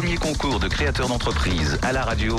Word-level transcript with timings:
premier 0.00 0.16
concours 0.16 0.60
de 0.60 0.68
créateurs 0.68 1.08
d'entreprise 1.08 1.76
à 1.82 1.92
la 1.92 2.04
radio. 2.04 2.36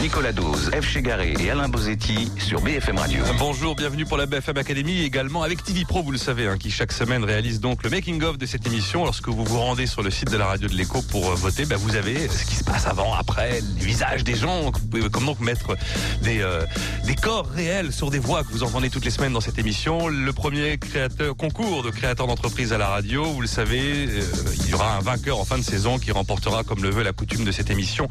Nicolas 0.00 0.32
Dose, 0.32 0.70
F. 0.70 0.86
Chegaré 0.86 1.34
et 1.40 1.50
Alain 1.50 1.68
Bozetti 1.68 2.30
sur 2.38 2.60
BFM 2.60 2.98
Radio. 2.98 3.22
Bonjour, 3.38 3.74
bienvenue 3.74 4.06
pour 4.06 4.16
la 4.16 4.26
BFM 4.26 4.56
Academy, 4.56 5.02
également 5.02 5.42
avec 5.42 5.62
TV 5.62 5.84
Pro, 5.84 6.02
vous 6.02 6.12
le 6.12 6.18
savez, 6.18 6.46
hein, 6.46 6.56
qui 6.56 6.70
chaque 6.70 6.92
semaine 6.92 7.24
réalise 7.24 7.60
donc 7.60 7.82
le 7.82 7.90
making-of 7.90 8.38
de 8.38 8.46
cette 8.46 8.66
émission. 8.66 9.04
Lorsque 9.04 9.28
vous 9.28 9.44
vous 9.44 9.58
rendez 9.58 9.86
sur 9.86 10.02
le 10.02 10.10
site 10.10 10.30
de 10.30 10.36
la 10.36 10.46
radio 10.46 10.68
de 10.68 10.74
l'écho 10.74 11.02
pour 11.02 11.30
euh, 11.30 11.34
voter, 11.34 11.66
bah, 11.66 11.76
vous 11.76 11.96
avez 11.96 12.28
ce 12.28 12.44
qui 12.46 12.54
se 12.54 12.64
passe 12.64 12.86
avant, 12.86 13.12
après, 13.14 13.60
les 13.60 13.84
visages 13.84 14.24
des 14.24 14.36
gens. 14.36 14.70
Vous 14.70 14.86
pouvez 14.88 15.08
donc 15.08 15.40
mettre 15.40 15.76
des, 16.22 16.40
euh, 16.40 16.64
des 17.04 17.16
corps 17.16 17.48
réels 17.48 17.92
sur 17.92 18.10
des 18.10 18.20
voix 18.20 18.44
que 18.44 18.52
vous 18.52 18.62
entendez 18.62 18.90
toutes 18.90 19.04
les 19.04 19.10
semaines 19.10 19.32
dans 19.32 19.40
cette 19.40 19.58
émission. 19.58 20.08
Le 20.08 20.32
premier 20.32 20.78
créateur, 20.78 21.36
concours 21.36 21.82
de 21.82 21.90
créateurs 21.90 22.28
d'entreprise 22.28 22.72
à 22.72 22.78
la 22.78 22.86
radio, 22.86 23.24
vous 23.24 23.40
le 23.40 23.48
savez, 23.48 24.06
euh, 24.08 24.22
il 24.64 24.70
y 24.70 24.74
aura 24.74 24.96
un 24.96 25.00
vainqueur 25.00 25.38
en 25.38 25.44
fin 25.44 25.58
de 25.58 25.64
saison 25.64 25.98
qui 25.98 26.12
remportera, 26.12 26.62
comme 26.62 26.82
le 26.82 26.90
veut 26.90 27.02
la 27.02 27.12
coutume 27.12 27.44
de 27.44 27.52
cette 27.52 27.70
émission, 27.70 28.08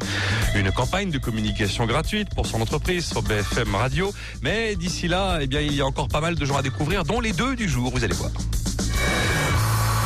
une 0.54 0.72
campagne 0.72 1.10
de 1.10 1.18
communication 1.18 1.47
gratuite 1.86 2.30
pour 2.36 2.46
son 2.46 2.62
entreprise 2.62 3.06
sur 3.06 3.22
BFM 3.22 3.76
Radio. 3.76 4.14
Mais 4.42 4.76
d'ici 4.76 5.08
là, 5.08 5.40
eh 5.42 5.48
bien, 5.48 5.62
il 5.62 5.74
y 5.74 5.82
a 5.82 5.86
encore 5.86 6.08
pas 6.08 6.22
mal 6.22 6.36
de 6.36 6.46
gens 6.46 6.58
à 6.58 6.62
découvrir, 6.62 7.04
dont 7.04 7.20
les 7.20 7.34
deux 7.34 7.56
du 7.56 7.68
jour, 7.68 7.92
vous 7.92 8.04
allez 8.04 8.14
voir. 8.14 8.32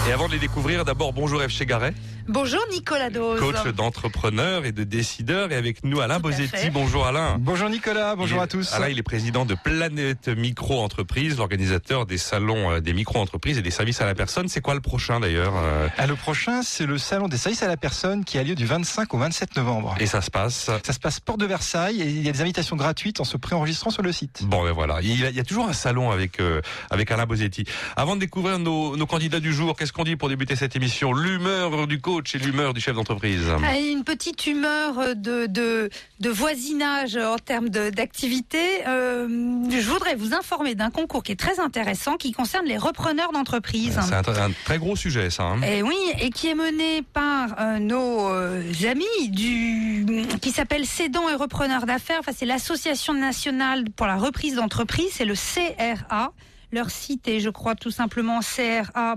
Et 0.07 0.11
avant 0.11 0.27
de 0.27 0.33
les 0.33 0.39
découvrir, 0.39 0.83
d'abord 0.83 1.13
bonjour 1.13 1.41
F. 1.41 1.49
Chegaret. 1.49 1.93
Bonjour 2.31 2.61
Nicolas 2.71 3.09
Dose. 3.09 3.41
Coach 3.41 3.73
d'entrepreneurs 3.75 4.63
et 4.63 4.71
de 4.71 4.85
décideurs. 4.85 5.51
Et 5.51 5.55
avec 5.55 5.83
nous 5.83 5.99
Alain 5.99 6.21
Bozetti. 6.21 6.69
Bonjour 6.69 7.05
Alain. 7.05 7.35
Bonjour 7.37 7.67
Nicolas, 7.69 8.15
bonjour 8.15 8.39
est, 8.39 8.43
à 8.43 8.47
tous. 8.47 8.71
Alain, 8.71 8.87
il 8.87 8.97
est 8.97 9.03
président 9.03 9.43
de 9.43 9.53
Planète 9.53 10.29
Micro 10.29 10.79
Entreprise, 10.79 11.37
l'organisateur 11.37 12.05
des 12.05 12.17
salons 12.17 12.79
des 12.79 12.93
micro-entreprises 12.93 13.57
et 13.57 13.61
des 13.61 13.69
services 13.69 13.99
à 13.99 14.05
la 14.05 14.15
personne. 14.15 14.47
C'est 14.47 14.61
quoi 14.61 14.75
le 14.75 14.79
prochain 14.79 15.19
d'ailleurs 15.19 15.53
ah, 15.97 16.07
Le 16.07 16.15
prochain, 16.15 16.61
c'est 16.63 16.85
le 16.85 16.97
salon 16.97 17.27
des 17.27 17.35
services 17.35 17.63
à 17.63 17.67
la 17.67 17.75
personne 17.75 18.23
qui 18.23 18.37
a 18.37 18.43
lieu 18.43 18.55
du 18.55 18.65
25 18.65 19.13
au 19.13 19.17
27 19.17 19.57
novembre. 19.57 19.95
Et 19.99 20.05
ça 20.05 20.21
se 20.21 20.31
passe 20.31 20.71
Ça 20.85 20.93
se 20.93 20.99
passe 20.99 21.19
Porte 21.19 21.41
de 21.41 21.45
Versailles 21.45 22.01
et 22.01 22.05
il 22.05 22.25
y 22.25 22.29
a 22.29 22.31
des 22.31 22.41
invitations 22.41 22.77
gratuites 22.77 23.19
en 23.19 23.25
se 23.25 23.35
préenregistrant 23.35 23.89
sur 23.89 24.03
le 24.03 24.13
site. 24.13 24.43
Bon, 24.45 24.63
ben 24.63 24.71
voilà. 24.71 24.99
Il 25.01 25.19
y 25.19 25.25
a, 25.25 25.31
il 25.31 25.35
y 25.35 25.41
a 25.41 25.43
toujours 25.43 25.67
un 25.67 25.73
salon 25.73 26.11
avec, 26.11 26.39
euh, 26.39 26.61
avec 26.91 27.11
Alain 27.11 27.25
Bozetti. 27.25 27.65
Avant 27.97 28.15
de 28.15 28.21
découvrir 28.21 28.57
nos, 28.57 28.95
nos 28.95 29.05
candidats 29.05 29.41
du 29.41 29.51
jour, 29.51 29.75
qu'est-ce 29.75 29.91
qu'on 29.91 30.05
dit 30.05 30.15
pour 30.15 30.29
débuter 30.29 30.55
cette 30.55 30.77
émission? 30.77 31.11
L'humeur 31.11 31.87
du 31.87 31.99
coach 31.99 32.20
et 32.33 32.37
l'humeur 32.37 32.73
du 32.73 32.81
chef 32.81 32.95
d'entreprise 32.95 33.43
Ah, 33.63 33.77
Une 33.79 34.03
petite 34.03 34.45
humeur 34.47 35.15
de, 35.15 35.45
de, 35.47 35.89
de 36.19 36.29
voisinage 36.29 37.15
en 37.17 37.37
termes 37.37 37.69
d'activité. 37.69 38.59
Euh, 38.87 39.27
je 39.69 39.89
voudrais 39.89 40.15
vous 40.15 40.33
informer 40.33 40.75
d'un 40.75 40.89
concours 40.91 41.23
qui 41.23 41.31
est 41.31 41.39
très 41.39 41.59
intéressant 41.59 42.17
qui 42.17 42.31
concerne 42.31 42.65
les 42.65 42.77
repreneurs 42.77 43.31
d'entreprise. 43.31 43.99
C'est 44.01 44.13
un, 44.29 44.43
un 44.47 44.51
très 44.65 44.77
gros 44.77 44.95
sujet, 44.95 45.29
ça. 45.29 45.43
hein. 45.43 45.61
Et 45.63 45.81
oui, 45.83 45.95
et 46.19 46.29
qui 46.29 46.47
est 46.47 46.55
mené 46.55 47.01
par 47.01 47.55
euh, 47.59 47.79
nos 47.79 48.29
euh, 48.29 48.61
amis 48.89 49.29
du 49.29 50.05
qui 50.41 50.51
s'appelle 50.51 50.85
Cédants 50.85 51.29
et 51.29 51.35
repreneurs 51.35 51.85
d'affaires. 51.85 52.17
Enfin, 52.19 52.31
c'est 52.35 52.45
l'association 52.45 53.13
nationale 53.13 53.85
pour 53.95 54.07
la 54.07 54.17
reprise 54.17 54.55
d'entreprise, 54.55 55.09
c'est 55.11 55.25
le 55.25 55.33
CRA. 55.35 56.31
Leur 56.71 56.89
site 56.89 57.27
est, 57.27 57.39
je 57.39 57.49
crois, 57.49 57.75
tout 57.75 57.91
simplement 57.91 58.39
cra.asso.fr. 58.41 59.13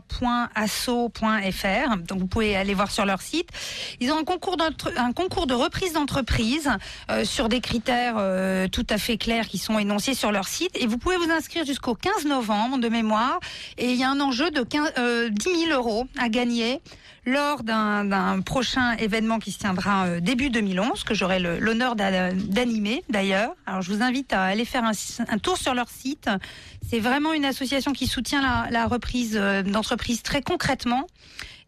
Donc, 2.09 2.19
vous 2.19 2.27
pouvez 2.27 2.57
aller 2.57 2.75
voir 2.75 2.91
sur 2.91 3.05
leur 3.05 3.23
site. 3.23 3.49
Ils 4.01 4.11
ont 4.11 4.19
un 4.19 4.25
concours, 4.25 4.57
un 4.97 5.13
concours 5.13 5.47
de 5.47 5.55
reprise 5.55 5.93
d'entreprise 5.93 6.71
euh, 7.11 7.25
sur 7.25 7.49
des 7.49 7.61
critères 7.61 8.17
euh, 8.19 8.69
tout 8.69 8.87
à 8.91 8.99
fait 8.99 9.17
clairs 9.17 9.47
qui 9.47 9.59
sont 9.59 9.79
énoncés 9.79 10.15
sur 10.15 10.33
leur 10.33 10.49
site. 10.49 10.77
Et 10.77 10.87
vous 10.87 10.99
pouvez 10.99 11.17
vous 11.17 11.31
inscrire 11.31 11.65
jusqu'au 11.65 11.95
15 11.95 12.27
novembre 12.27 12.79
de 12.79 12.89
mémoire. 12.89 13.39
Et 13.79 13.93
il 13.93 13.97
y 13.99 14.05
a 14.05 14.11
un 14.11 14.21
enjeu 14.21 14.51
de 14.51 14.63
15, 14.63 14.93
euh, 14.99 15.29
10 15.31 15.67
000 15.69 15.73
euros 15.73 16.07
à 16.19 16.29
gagner 16.29 16.81
lors 17.27 17.63
d'un 17.63 18.41
prochain 18.43 18.93
événement 18.97 19.39
qui 19.39 19.51
se 19.53 19.59
tiendra 19.59 20.07
euh, 20.07 20.21
début 20.21 20.51
2011, 20.51 21.05
que 21.05 21.15
j'aurai 21.15 21.39
l'honneur 21.41 21.97
d'a- 21.97 22.33
d'animer 22.33 23.03
d'ailleurs. 23.09 23.55
Alors 23.67 23.83
je 23.83 23.93
vous 23.93 24.03
invite 24.03 24.33
à 24.33 24.43
aller 24.45 24.65
faire 24.65 24.85
un, 24.85 25.39
tour 25.39 25.57
sur 25.57 25.75
leur 25.75 25.89
site. 25.89 26.29
C'est 26.89 27.01
vraiment 27.01 27.33
une 27.33 27.45
association 27.45 27.93
qui 27.93 28.07
soutient 28.07 28.43
la, 28.43 28.71
la 28.71 28.87
reprise 28.87 29.37
euh, 29.41 29.63
d'entreprise 29.63 30.23
très 30.23 30.43
concrètement. 30.43 31.07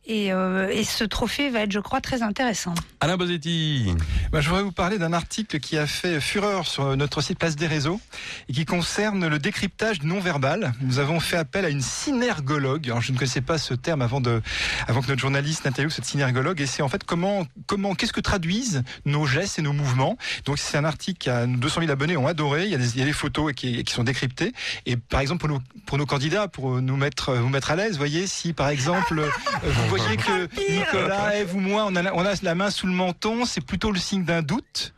Et, 0.09 0.33
euh, 0.33 0.69
et 0.71 0.85
ce 0.85 1.03
trophée 1.03 1.51
va 1.51 1.61
être, 1.61 1.73
je 1.73 1.81
crois, 1.81 2.01
très 2.01 2.23
intéressant. 2.23 2.75
Alain 3.01 3.17
Bozetti. 3.17 3.93
Bah, 4.31 4.41
je 4.41 4.49
voudrais 4.49 4.63
vous 4.63 4.73
parler 4.73 4.99
d'un 4.99 5.13
article 5.13 5.59
qui 5.59 5.77
a 5.77 5.87
fait 5.87 6.21
fureur 6.21 6.67
sur 6.67 6.97
notre 6.97 7.21
site 7.21 7.39
Place 7.39 7.57
des 7.57 7.67
Réseaux 7.67 8.01
et 8.49 8.53
qui 8.53 8.65
concerne 8.65 9.27
le 9.27 9.39
décryptage 9.41 10.03
non 10.03 10.21
verbal. 10.21 10.73
Nous 10.81 11.01
avons 11.01 11.19
fait 11.19 11.37
appel 11.37 11.65
à 11.65 11.71
une 11.71 11.81
synergologue. 11.81 12.87
Alors, 12.87 13.01
je 13.01 13.11
ne 13.11 13.19
connaissais 13.19 13.41
pas 13.41 13.59
ce 13.59 13.75
terme 13.75 14.01
avant 14.01 14.21
de, 14.21 14.41
avant 14.87 15.03
que 15.03 15.09
notre 15.09 15.21
journaliste 15.21 15.65
n'interviewe 15.65 15.91
cette 15.91 16.05
synergologue. 16.05 16.61
Et 16.61 16.67
c'est 16.67 16.83
en 16.83 16.89
fait 16.89 17.03
comment, 17.03 17.45
comment, 17.67 17.97
qu'est-ce 17.97 18.13
que 18.13 18.21
traduisent 18.21 18.85
nos 19.07 19.27
gestes 19.27 19.59
et 19.59 19.63
nos 19.63 19.73
mouvements? 19.73 20.17
Donc, 20.45 20.59
c'est 20.59 20.79
un 20.79 20.85
article 20.85 21.19
qui 21.19 21.31
a 21.31 21.47
200 21.47 21.81
000 21.81 21.93
abonnés 21.93 22.17
ont 22.17 22.29
adoré. 22.29 22.65
Il 22.65 22.71
y 22.71 22.77
a 22.77 22.79
des, 22.79 22.95
il 22.95 23.01
y 23.01 23.03
a 23.03 23.07
des 23.07 23.13
photos 23.13 23.53
qui, 23.55 23.83
qui 23.83 23.93
sont 23.93 24.05
décryptées. 24.05 24.53
Et 24.87 24.97
par 24.97 25.19
exemple, 25.19 25.41
pour 25.41 25.49
nos, 25.49 25.61
pour 25.85 25.99
nos 25.99 26.07
candidats, 26.07 26.47
pour 26.47 26.81
nous 26.81 26.97
mettre, 26.97 27.35
vous 27.35 27.49
mettre 27.49 27.73
à 27.73 27.77
l'aise, 27.77 27.99
voyez, 27.99 28.29
si 28.29 28.53
par 28.53 28.69
exemple, 28.69 29.21
vous 29.65 29.96
voyez 29.97 30.17
que 30.17 30.49
Nicolas, 30.79 31.37
Eve 31.39 31.55
ou 31.55 31.61
moi, 31.61 31.85
on 31.89 31.95
a, 31.97 32.03
la- 32.03 32.15
on 32.15 32.25
a 32.25 32.35
la 32.43 32.55
main 32.55 32.71
sous 32.71 32.87
le 32.87 32.93
menton, 32.93 33.45
c'est 33.45 33.61
plutôt 33.65 33.91
le 33.93 33.99
signe 33.99 34.25
d'un 34.25 34.43
doute. 34.43 34.93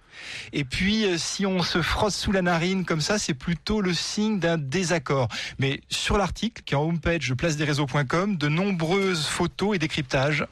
Et 0.53 0.65
puis, 0.65 1.05
euh, 1.07 1.17
si 1.19 1.47
on 1.47 1.63
se 1.63 1.81
frotte 1.83 2.13
sous 2.13 2.33
la 2.33 2.43
narine 2.43 2.85
comme 2.85 3.01
ça, 3.01 3.19
c'est 3.19 3.35
plutôt 3.35 3.81
le 3.81 3.95
signe 3.95 4.39
d'un 4.39 4.59
désaccord. 4.59 5.29
Mais 5.59 5.81
sur 5.89 6.19
l'article, 6.19 6.63
qui 6.65 6.75
est 6.75 6.77
en 6.77 6.83
homepage 6.89 7.29
de 7.29 7.35
placedesréseaux.com, 7.35 8.37
de 8.37 8.49
nombreuses 8.49 9.27
photos 9.27 9.77
et 9.77 9.79
décryptages. 9.79 10.45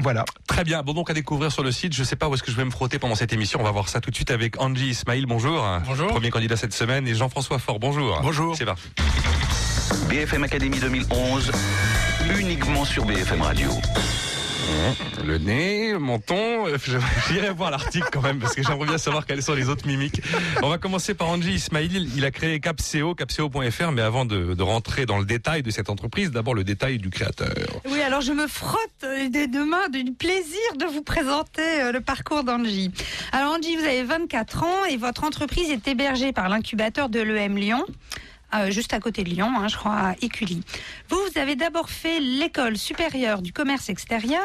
Voilà. 0.00 0.24
Très 0.46 0.64
bien. 0.64 0.82
Bon, 0.82 0.92
donc 0.92 1.10
à 1.10 1.14
découvrir 1.14 1.50
sur 1.50 1.62
le 1.62 1.72
site. 1.72 1.92
Je 1.92 2.04
sais 2.04 2.16
pas 2.16 2.28
où 2.28 2.34
est-ce 2.34 2.42
que 2.42 2.50
je 2.50 2.56
vais 2.56 2.64
me 2.64 2.70
frotter 2.70 2.98
pendant 2.98 3.14
cette 3.14 3.32
émission. 3.32 3.60
On 3.60 3.64
va 3.64 3.70
voir 3.70 3.88
ça 3.88 4.00
tout 4.00 4.10
de 4.10 4.14
suite 4.14 4.30
avec 4.30 4.60
Angie 4.60 4.90
Ismail. 4.90 5.26
Bonjour. 5.26 5.66
Bonjour. 5.86 6.08
Premier 6.08 6.30
candidat 6.30 6.56
cette 6.56 6.74
semaine. 6.74 7.06
Et 7.08 7.14
Jean-François 7.14 7.58
Fort. 7.58 7.78
Bonjour. 7.78 8.20
Bonjour. 8.22 8.56
C'est 8.56 8.64
parti. 8.64 8.88
BFM 10.08 10.44
Academy 10.44 10.78
2011, 10.78 11.50
uniquement 12.38 12.84
sur 12.84 13.04
BFM 13.04 13.42
Radio. 13.42 13.70
Le 15.24 15.38
nez, 15.38 15.92
le 15.92 15.98
menton. 15.98 16.64
J'irai 17.28 17.50
voir 17.50 17.70
l'article 17.70 18.08
quand 18.12 18.22
même 18.22 18.38
parce 18.38 18.54
que 18.54 18.62
j'aimerais 18.62 18.86
bien 18.86 18.98
savoir 18.98 19.26
quelles 19.26 19.42
sont 19.42 19.54
les 19.54 19.68
autres 19.68 19.86
mimiques. 19.86 20.22
On 20.62 20.68
va 20.68 20.78
commencer 20.78 21.14
par 21.14 21.28
Angie 21.28 21.54
Ismail. 21.54 22.08
Il 22.16 22.24
a 22.24 22.30
créé 22.30 22.60
Capseo, 22.60 23.14
capseo.fr. 23.14 23.92
Mais 23.92 24.02
avant 24.02 24.24
de, 24.24 24.60
rentrer 24.62 25.06
dans 25.06 25.18
le 25.18 25.24
détail 25.24 25.62
de 25.62 25.70
cette 25.70 25.90
entreprise, 25.90 26.30
d'abord 26.30 26.54
le 26.54 26.64
détail 26.64 26.98
du 26.98 27.10
créateur. 27.10 27.48
Oui, 27.90 28.00
alors 28.00 28.20
je 28.20 28.32
me 28.32 28.46
frotte 28.46 28.80
euh, 29.04 29.28
dès 29.30 29.46
demain 29.46 29.88
du 29.88 30.12
plaisir 30.12 30.58
de 30.78 30.84
vous 30.84 31.02
présenter 31.02 31.62
euh, 31.62 31.92
le 31.92 32.00
parcours 32.00 32.44
d'Angie. 32.44 32.90
Alors 33.32 33.54
Angie, 33.54 33.76
vous 33.76 33.84
avez 33.84 34.02
24 34.02 34.62
ans 34.64 34.84
et 34.90 34.96
votre 34.96 35.24
entreprise 35.24 35.70
est 35.70 35.86
hébergée 35.88 36.32
par 36.32 36.48
l'incubateur 36.48 37.08
de 37.08 37.20
l'EM 37.20 37.56
Lyon. 37.56 37.84
Euh, 38.54 38.70
juste 38.70 38.94
à 38.94 39.00
côté 39.00 39.24
de 39.24 39.30
Lyon, 39.30 39.52
hein, 39.58 39.68
je 39.68 39.76
crois, 39.76 39.94
à 39.94 40.14
Écully. 40.22 40.62
Vous, 41.08 41.16
vous 41.16 41.38
avez 41.38 41.56
d'abord 41.56 41.90
fait 41.90 42.20
l'école 42.20 42.76
supérieure 42.76 43.42
du 43.42 43.52
commerce 43.52 43.88
extérieur, 43.88 44.42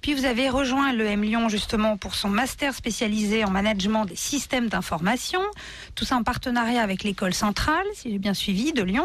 puis 0.00 0.14
vous 0.14 0.24
avez 0.24 0.48
rejoint 0.48 0.92
l'EM 0.92 1.22
Lyon 1.22 1.48
justement 1.48 1.96
pour 1.96 2.14
son 2.14 2.28
master 2.28 2.74
spécialisé 2.74 3.44
en 3.44 3.50
management 3.50 4.04
des 4.04 4.16
systèmes 4.16 4.68
d'information, 4.68 5.40
tout 5.94 6.04
ça 6.04 6.16
en 6.16 6.22
partenariat 6.22 6.82
avec 6.82 7.02
l'école 7.02 7.34
centrale, 7.34 7.84
si 7.94 8.10
j'ai 8.10 8.18
bien 8.18 8.34
suivi, 8.34 8.72
de 8.72 8.82
Lyon. 8.82 9.04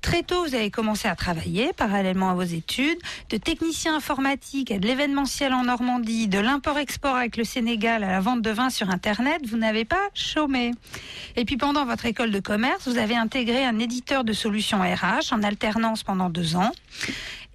Très 0.00 0.22
tôt, 0.22 0.44
vous 0.44 0.54
avez 0.54 0.70
commencé 0.70 1.08
à 1.08 1.14
travailler, 1.14 1.72
parallèlement 1.76 2.30
à 2.30 2.34
vos 2.34 2.42
études, 2.42 2.98
de 3.30 3.36
technicien 3.36 3.94
informatique 3.96 4.70
à 4.70 4.78
de 4.78 4.86
l'événementiel 4.86 5.52
en 5.52 5.64
Normandie, 5.64 6.28
de 6.28 6.38
l'import-export 6.38 7.16
avec 7.16 7.36
le 7.36 7.44
Sénégal 7.44 8.02
à 8.02 8.10
la 8.10 8.20
vente 8.20 8.42
de 8.42 8.50
vin 8.50 8.70
sur 8.70 8.90
Internet, 8.90 9.42
vous 9.46 9.56
n'avez 9.56 9.84
pas 9.84 10.08
chômé. 10.14 10.72
Et 11.36 11.44
puis 11.44 11.56
pendant 11.56 11.84
votre 11.84 12.06
école 12.06 12.30
de 12.30 12.40
commerce, 12.40 12.88
vous 12.88 12.98
avez 12.98 13.16
intégré 13.16 13.64
un 13.64 13.78
éditeur 13.78 14.24
de 14.24 14.32
solutions 14.32 14.80
RH 14.80 15.32
en 15.32 15.42
alternance 15.42 16.02
pendant 16.02 16.30
deux 16.30 16.56
ans. 16.56 16.72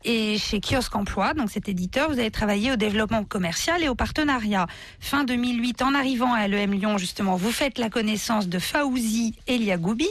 Et 0.05 0.37
chez 0.37 0.61
Kiosque 0.61 0.95
Emploi, 0.95 1.33
donc 1.33 1.51
cet 1.51 1.67
éditeur, 1.67 2.09
vous 2.09 2.19
avez 2.19 2.31
travaillé 2.31 2.71
au 2.71 2.77
développement 2.77 3.25
commercial 3.25 3.83
et 3.83 3.89
au 3.89 3.95
partenariat. 3.95 4.65
Fin 5.01 5.25
2008, 5.25 5.81
en 5.81 5.93
arrivant 5.93 6.33
à 6.33 6.47
l'EM 6.47 6.71
Lyon, 6.71 6.97
justement, 6.97 7.35
vous 7.35 7.51
faites 7.51 7.77
la 7.77 7.89
connaissance 7.89 8.47
de 8.47 8.59
Faouzi 8.59 9.35
Eliagoubi. 9.47 10.07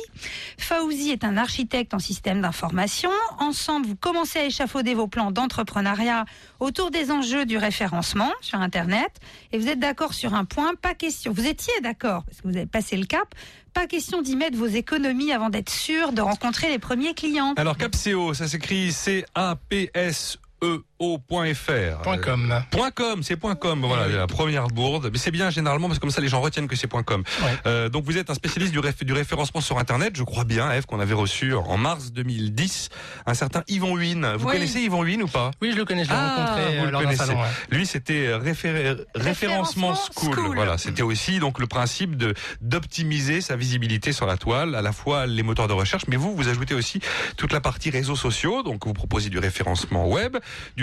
Faouzi 0.58 1.10
est 1.10 1.24
un 1.24 1.38
architecte 1.38 1.94
en 1.94 1.98
système 1.98 2.42
d'information. 2.42 3.10
Ensemble, 3.38 3.86
vous 3.86 3.96
commencez 3.96 4.38
à 4.40 4.44
échafauder 4.44 4.92
vos 4.92 5.06
plans 5.06 5.30
d'entrepreneuriat 5.30 6.26
autour 6.60 6.90
des 6.90 7.10
enjeux 7.10 7.46
du 7.46 7.56
référencement 7.56 8.30
sur 8.42 8.60
Internet. 8.60 9.12
Et 9.52 9.58
vous 9.58 9.68
êtes 9.68 9.80
d'accord 9.80 10.12
sur 10.12 10.34
un 10.34 10.44
point, 10.44 10.74
pas 10.74 10.94
question. 10.94 11.32
Vous 11.32 11.46
étiez 11.46 11.72
d'accord, 11.82 12.24
parce 12.24 12.42
que 12.42 12.48
vous 12.48 12.56
avez 12.56 12.66
passé 12.66 12.96
le 12.96 13.06
cap, 13.06 13.34
pas 13.78 13.86
question 13.86 14.22
d'y 14.22 14.34
mettre 14.34 14.58
vos 14.58 14.66
économies 14.66 15.30
avant 15.30 15.50
d'être 15.50 15.70
sûr 15.70 16.10
de 16.10 16.20
rencontrer 16.20 16.68
les 16.68 16.80
premiers 16.80 17.14
clients. 17.14 17.54
Alors 17.56 17.76
Capseo, 17.76 18.34
ça 18.34 18.48
s'écrit 18.48 18.90
C-A-P-S-E-O. 18.90 20.82
kpco.fr. 20.98 22.02
Point 22.02 22.18
.com. 22.18 23.18
Euh, 23.18 23.22
c'est 23.22 23.38
.com, 23.58 23.80
voilà, 23.84 24.08
la 24.08 24.26
première 24.26 24.68
bourde. 24.68 25.10
Mais 25.12 25.18
c'est 25.18 25.30
bien 25.30 25.50
généralement 25.50 25.86
parce 25.88 25.98
que 25.98 26.02
comme 26.02 26.10
ça 26.10 26.20
les 26.20 26.28
gens 26.28 26.40
retiennent 26.40 26.68
que 26.68 26.76
c'est 26.76 26.88
.com. 26.90 27.22
Euh, 27.66 27.88
donc 27.88 28.04
vous 28.04 28.16
êtes 28.18 28.30
un 28.30 28.34
spécialiste 28.34 28.72
du, 28.72 28.80
réf- 28.80 29.04
du 29.04 29.12
référencement 29.12 29.60
sur 29.60 29.78
Internet, 29.78 30.16
je 30.16 30.22
crois 30.22 30.44
bien, 30.44 30.70
Eve, 30.72 30.86
qu'on 30.86 31.00
avait 31.00 31.14
reçu 31.14 31.54
en 31.54 31.76
mars 31.76 32.12
2010, 32.12 32.88
un 33.26 33.34
certain 33.34 33.62
Yvon 33.68 33.96
Huyn. 33.96 34.34
Vous 34.36 34.46
connaissez 34.46 34.80
Yvon 34.80 35.02
Huyn 35.04 35.22
ou 35.22 35.28
pas 35.28 35.50
Oui, 35.62 35.70
je 35.72 35.76
le 35.76 35.84
connais, 35.84 36.04
je 36.04 36.10
l'ai 36.10 36.16
Ah, 36.18 36.36
rencontré 36.36 36.78
vous 36.78 36.96
euh, 36.96 37.10
le 37.10 37.16
salon. 37.16 37.38
Lui, 37.70 37.86
c'était 37.86 38.26
euh, 38.26 38.96
référencement 39.14 39.94
school. 39.94 40.54
Voilà, 40.54 40.78
c'était 40.78 41.02
aussi 41.02 41.38
donc 41.38 41.58
le 41.58 41.66
principe 41.66 42.16
de 42.16 42.34
d'optimiser 42.60 43.40
sa 43.40 43.56
visibilité 43.56 44.12
sur 44.12 44.26
la 44.26 44.36
toile, 44.36 44.74
à 44.74 44.82
la 44.82 44.92
fois 44.92 45.26
les 45.26 45.42
moteurs 45.42 45.68
de 45.68 45.72
recherche, 45.72 46.04
mais 46.08 46.16
vous, 46.16 46.34
vous 46.34 46.48
ajoutez 46.48 46.74
aussi 46.74 47.00
toute 47.36 47.52
la 47.52 47.60
partie 47.60 47.90
réseaux 47.90 48.16
sociaux. 48.16 48.62
Donc, 48.62 48.86
vous 48.86 48.92
proposez 48.92 49.30
du 49.30 49.38
référencement 49.38 50.08
web, 50.08 50.36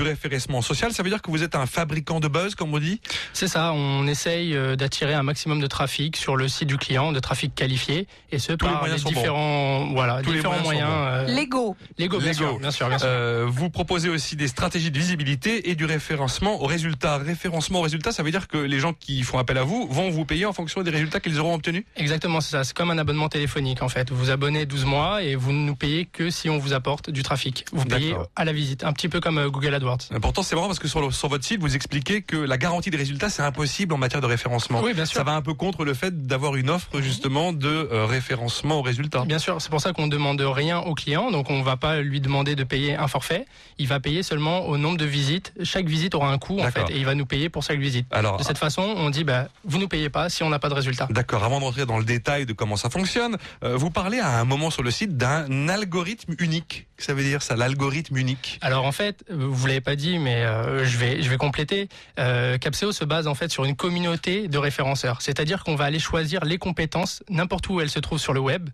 référencement 0.09 0.61
social. 0.61 0.91
Ça 0.93 1.03
veut 1.03 1.09
dire 1.09 1.21
que 1.21 1.31
vous 1.31 1.43
êtes 1.43 1.55
un 1.55 1.65
fabricant 1.65 2.19
de 2.19 2.27
buzz, 2.27 2.55
comme 2.55 2.73
on 2.73 2.79
dit? 2.79 3.01
C'est 3.33 3.47
ça, 3.47 3.73
on 3.73 4.07
essaye 4.07 4.55
euh, 4.55 4.75
d'attirer 4.75 5.13
un 5.13 5.23
maximum 5.23 5.59
de 5.59 5.67
trafic 5.67 6.15
sur 6.17 6.35
le 6.35 6.47
site 6.47 6.67
du 6.67 6.77
client, 6.77 7.11
de 7.11 7.19
trafic 7.19 7.53
qualifié, 7.55 8.07
et 8.31 8.39
ce 8.39 8.53
Tous 8.53 8.65
les 8.65 8.71
par 8.71 8.85
bons. 8.85 8.95
différents, 8.95 9.85
voilà, 9.93 10.21
Tous 10.21 10.31
les 10.31 10.37
différents 10.37 10.59
moyens 10.61 10.89
euh, 10.91 11.25
Lego. 11.27 11.75
Lego, 11.97 12.19
bien 12.19 12.31
Lego. 12.31 12.37
sûr, 12.37 12.59
bien 12.59 12.71
sûr, 12.71 12.87
bien 12.89 12.97
sûr. 12.97 13.07
Euh, 13.09 13.45
vous 13.47 13.69
proposez 13.69 14.09
aussi 14.09 14.35
des 14.35 14.47
stratégies 14.47 14.91
de 14.91 14.97
visibilité 14.97 15.69
et 15.69 15.75
du 15.75 15.85
référencement 15.85 16.61
aux 16.61 16.67
résultats. 16.67 17.17
Référencement 17.17 17.79
aux 17.79 17.83
résultats, 17.83 18.11
ça 18.11 18.23
veut 18.23 18.31
dire 18.31 18.47
que 18.47 18.57
les 18.57 18.79
gens 18.79 18.93
qui 18.93 19.23
font 19.23 19.37
appel 19.39 19.57
à 19.57 19.63
vous 19.63 19.87
vont 19.89 20.09
vous 20.09 20.25
payer 20.25 20.45
en 20.45 20.53
fonction 20.53 20.81
des 20.83 20.91
résultats 20.91 21.19
qu'ils 21.19 21.39
auront 21.39 21.53
obtenus? 21.55 21.83
Exactement, 21.95 22.41
c'est 22.41 22.51
ça. 22.51 22.63
C'est 22.63 22.75
comme 22.75 22.91
un 22.91 22.97
abonnement 22.97 23.29
téléphonique 23.29 23.81
en 23.81 23.89
fait. 23.89 24.09
Vous 24.11 24.17
vous 24.17 24.29
abonnez 24.29 24.65
12 24.65 24.85
mois 24.85 25.23
et 25.23 25.35
vous 25.35 25.51
ne 25.51 25.59
nous 25.65 25.75
payez 25.75 26.05
que 26.05 26.29
si 26.29 26.49
on 26.49 26.57
vous 26.57 26.73
apporte 26.73 27.09
du 27.09 27.23
trafic. 27.23 27.65
Vous 27.71 27.85
payez 27.85 28.15
à 28.35 28.45
la 28.45 28.53
visite, 28.53 28.83
un 28.83 28.93
petit 28.93 29.09
peu 29.09 29.19
comme 29.19 29.47
Google 29.49 29.73
AdWords. 29.73 29.94
Pourtant, 30.21 30.44
c'est 30.44 30.56
marrant 30.56 30.68
parce 30.68 30.80
que 30.80 30.88
sur, 30.88 31.01
le- 31.01 31.12
sur 31.12 31.27
votre 31.30 31.44
site, 31.45 31.59
vous 31.62 31.75
expliquez 31.75 32.21
que 32.21 32.38
la 32.38 32.57
garantie 32.57 32.89
des 32.89 32.97
résultats, 32.97 33.30
c'est 33.30 33.42
impossible 33.42 33.94
en 33.94 33.97
matière 33.97 34.21
de 34.21 34.27
référencement. 34.27 34.81
Oui, 34.83 34.94
bien 34.94 35.06
sûr. 35.06 35.18
Ça 35.18 35.24
va 35.24 35.33
un 35.33 35.42
peu 35.42 35.53
contre 35.53 35.86
le 35.86 35.94
fait 35.94 36.25
d'avoir 36.27 36.56
une 36.56 36.69
offre 36.69 37.01
justement 37.01 37.53
de 37.53 37.68
euh, 37.68 38.06
référencement 38.06 38.80
aux 38.80 38.81
résultats. 38.81 39.25
Bien 39.25 39.39
sûr, 39.39 39.62
c'est 39.62 39.69
pour 39.69 39.81
ça 39.81 39.94
qu'on 39.94 40.06
ne 40.07 40.12
demande 40.12 40.42
rien 40.42 40.80
au 40.80 40.94
client. 40.94 41.31
Donc 41.31 41.50
on 41.50 41.57
ne 41.59 41.63
va 41.63 41.77
pas 41.77 42.01
lui 42.01 42.21
demander 42.21 42.56
de 42.56 42.63
payer 42.63 42.95
un 42.95 43.07
forfait. 43.07 43.45
Il 43.77 43.88
va 43.88 44.00
payer 44.00 44.24
seulement 44.24 44.68
au 44.68 44.77
nombre 44.77 44.97
de 44.97 45.06
visites. 45.06 45.53
Chaque 45.63 45.88
visite 45.88 46.15
aura 46.15 46.31
un 46.31 46.38
coût 46.38 46.59
en 46.59 46.71
fait 46.71 46.89
et 46.89 46.98
il 46.98 47.06
va 47.06 47.15
nous 47.15 47.25
payer 47.25 47.50
pour 47.50 47.63
chaque 47.63 47.80
visite. 47.80 48.07
Alors, 48.12 48.38
De 48.38 48.44
cette 48.44 48.57
façon, 48.57 48.81
on 48.98 49.09
dit 49.09 49.24
bah 49.24 49.48
vous 49.63 49.77
nous 49.77 49.88
payez 49.88 50.09
pas 50.09 50.30
si 50.30 50.44
on 50.44 50.50
n'a 50.50 50.59
pas 50.59 50.69
de 50.69 50.74
résultat. 50.74 51.07
D'accord, 51.09 51.44
avant 51.44 51.59
de 51.59 51.65
rentrer 51.65 51.86
dans 51.86 51.98
le 51.98 52.06
détail 52.06 52.45
de 52.45 52.53
comment 52.53 52.75
ça 52.77 52.89
fonctionne, 52.89 53.38
euh, 53.63 53.75
vous 53.77 53.89
parlez 53.91 54.19
à 54.19 54.39
un 54.39 54.44
moment 54.45 54.69
sur 54.69 54.83
le 54.83 54.91
site 54.91 55.18
d'un 55.18 55.68
algorithme 55.69 56.36
unique. 56.39 56.88
Ça 56.98 57.13
veut 57.13 57.24
dire 57.24 57.41
ça, 57.41 57.56
l'algorithme 57.56 58.15
unique? 58.18 58.57
Alors 58.62 58.86
en 58.86 58.91
fait, 58.91 59.24
euh, 59.30 59.36
vous 59.50 59.68
l'avez 59.68 59.81
pas 59.85 59.95
dit, 59.95 60.19
mais 60.19 60.43
euh, 60.43 60.83
je 60.83 60.97
vais 60.97 61.21
je 61.21 61.29
vais 61.29 61.37
compléter. 61.37 61.87
Euh, 62.19 62.57
Capseo 62.57 62.91
se 62.91 63.05
base 63.05 63.27
en 63.27 63.35
fait 63.35 63.49
sur 63.51 63.63
une 63.63 63.75
communauté 63.75 64.47
de 64.49 64.57
référenceurs, 64.57 65.21
c'est-à-dire 65.21 65.63
qu'on 65.63 65.75
va 65.75 65.85
aller 65.85 65.99
choisir 65.99 66.43
les 66.43 66.57
compétences 66.57 67.23
n'importe 67.29 67.69
où 67.69 67.79
elles 67.79 67.89
se 67.89 67.99
trouvent 67.99 68.19
sur 68.19 68.33
le 68.33 68.39
web 68.39 68.69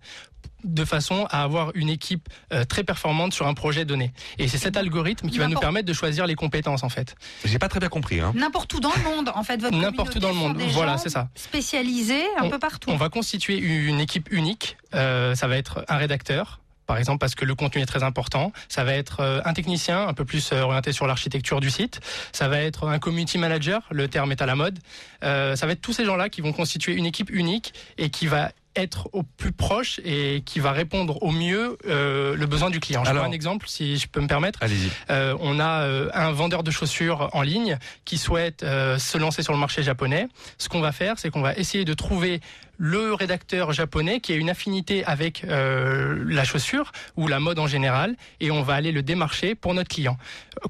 de 0.63 0.85
façon 0.85 1.27
à 1.29 1.43
avoir 1.43 1.71
une 1.75 1.89
équipe 1.89 2.29
euh, 2.53 2.63
très 2.63 2.83
performante 2.83 3.33
sur 3.33 3.47
un 3.47 3.53
projet 3.53 3.85
donné. 3.85 4.13
Et 4.37 4.47
c'est 4.47 4.57
cet 4.57 4.77
algorithme 4.77 5.29
qui 5.29 5.39
va 5.39 5.47
nous 5.47 5.59
permettre 5.59 5.87
de 5.87 5.93
choisir 5.93 6.27
les 6.27 6.35
compétences 6.35 6.83
en 6.83 6.89
fait. 6.89 7.15
J'ai 7.45 7.59
pas 7.59 7.67
très 7.67 7.79
bien 7.79 7.89
compris. 7.89 8.19
Hein. 8.19 8.31
N'importe 8.35 8.73
où 8.73 8.79
dans 8.79 8.93
le 8.95 9.03
monde, 9.03 9.31
en 9.33 9.43
fait, 9.43 9.59
votre 9.61 9.77
N'importe 9.77 10.15
où 10.15 10.19
dans 10.19 10.29
le 10.29 10.35
monde. 10.35 10.57
Voilà, 10.71 10.97
c'est 10.97 11.09
ça. 11.09 11.29
Spécialisés 11.35 12.23
un 12.37 12.49
peu 12.49 12.59
partout. 12.59 12.89
On 12.91 12.95
va 12.95 13.09
constituer 13.09 13.57
une 13.57 13.99
équipe 13.99 14.31
unique. 14.31 14.77
Euh, 14.93 15.35
ça 15.35 15.47
va 15.47 15.57
être 15.57 15.83
un 15.87 15.97
rédacteur. 15.97 16.60
Par 16.91 16.97
exemple, 16.97 17.19
parce 17.19 17.35
que 17.35 17.45
le 17.45 17.55
contenu 17.55 17.81
est 17.81 17.85
très 17.85 18.03
important. 18.03 18.51
Ça 18.67 18.83
va 18.83 18.93
être 18.93 19.21
euh, 19.21 19.39
un 19.45 19.53
technicien, 19.53 20.09
un 20.09 20.13
peu 20.13 20.25
plus 20.25 20.51
euh, 20.51 20.59
orienté 20.59 20.91
sur 20.91 21.07
l'architecture 21.07 21.61
du 21.61 21.69
site. 21.69 22.01
Ça 22.33 22.49
va 22.49 22.57
être 22.59 22.85
un 22.89 22.99
community 22.99 23.38
manager, 23.38 23.83
le 23.91 24.09
terme 24.09 24.33
est 24.33 24.41
à 24.41 24.45
la 24.45 24.55
mode. 24.55 24.77
Euh, 25.23 25.55
ça 25.55 25.67
va 25.67 25.71
être 25.71 25.79
tous 25.79 25.93
ces 25.93 26.03
gens-là 26.03 26.27
qui 26.27 26.41
vont 26.41 26.51
constituer 26.51 26.93
une 26.95 27.05
équipe 27.05 27.29
unique 27.29 27.73
et 27.97 28.09
qui 28.09 28.27
va 28.27 28.51
être 28.75 29.09
au 29.13 29.23
plus 29.23 29.53
proche 29.53 30.01
et 30.03 30.43
qui 30.45 30.59
va 30.59 30.73
répondre 30.73 31.23
au 31.23 31.31
mieux 31.31 31.77
euh, 31.88 32.35
le 32.35 32.45
besoin 32.45 32.69
du 32.69 32.81
client. 32.81 33.05
Je 33.05 33.09
Alors- 33.09 33.23
prends 33.23 33.31
un 33.31 33.33
exemple, 33.33 33.67
si 33.69 33.97
je 33.97 34.07
peux 34.09 34.19
me 34.19 34.27
permettre. 34.27 34.59
Allez-y. 34.61 34.89
Euh, 35.09 35.35
on 35.39 35.61
a 35.61 35.83
euh, 35.83 36.09
un 36.13 36.31
vendeur 36.33 36.63
de 36.63 36.71
chaussures 36.71 37.29
en 37.31 37.41
ligne 37.41 37.77
qui 38.03 38.17
souhaite 38.17 38.65
se 38.65 39.17
lancer 39.17 39.43
sur 39.43 39.53
le 39.53 39.59
marché 39.59 39.81
japonais. 39.81 40.27
Ce 40.57 40.67
qu'on 40.67 40.81
va 40.81 40.91
faire, 40.91 41.19
c'est 41.19 41.29
qu'on 41.29 41.41
va 41.41 41.53
essayer 41.53 41.85
de 41.85 41.93
trouver 41.93 42.41
le 42.81 43.13
rédacteur 43.13 43.73
japonais 43.73 44.21
qui 44.21 44.33
a 44.33 44.35
une 44.35 44.49
affinité 44.49 45.05
avec 45.05 45.43
euh, 45.43 46.23
la 46.25 46.43
chaussure 46.43 46.91
ou 47.15 47.27
la 47.27 47.39
mode 47.39 47.59
en 47.59 47.67
général 47.67 48.15
et 48.39 48.49
on 48.49 48.63
va 48.63 48.73
aller 48.73 48.91
le 48.91 49.03
démarcher 49.03 49.53
pour 49.53 49.75
notre 49.75 49.89
client. 49.89 50.17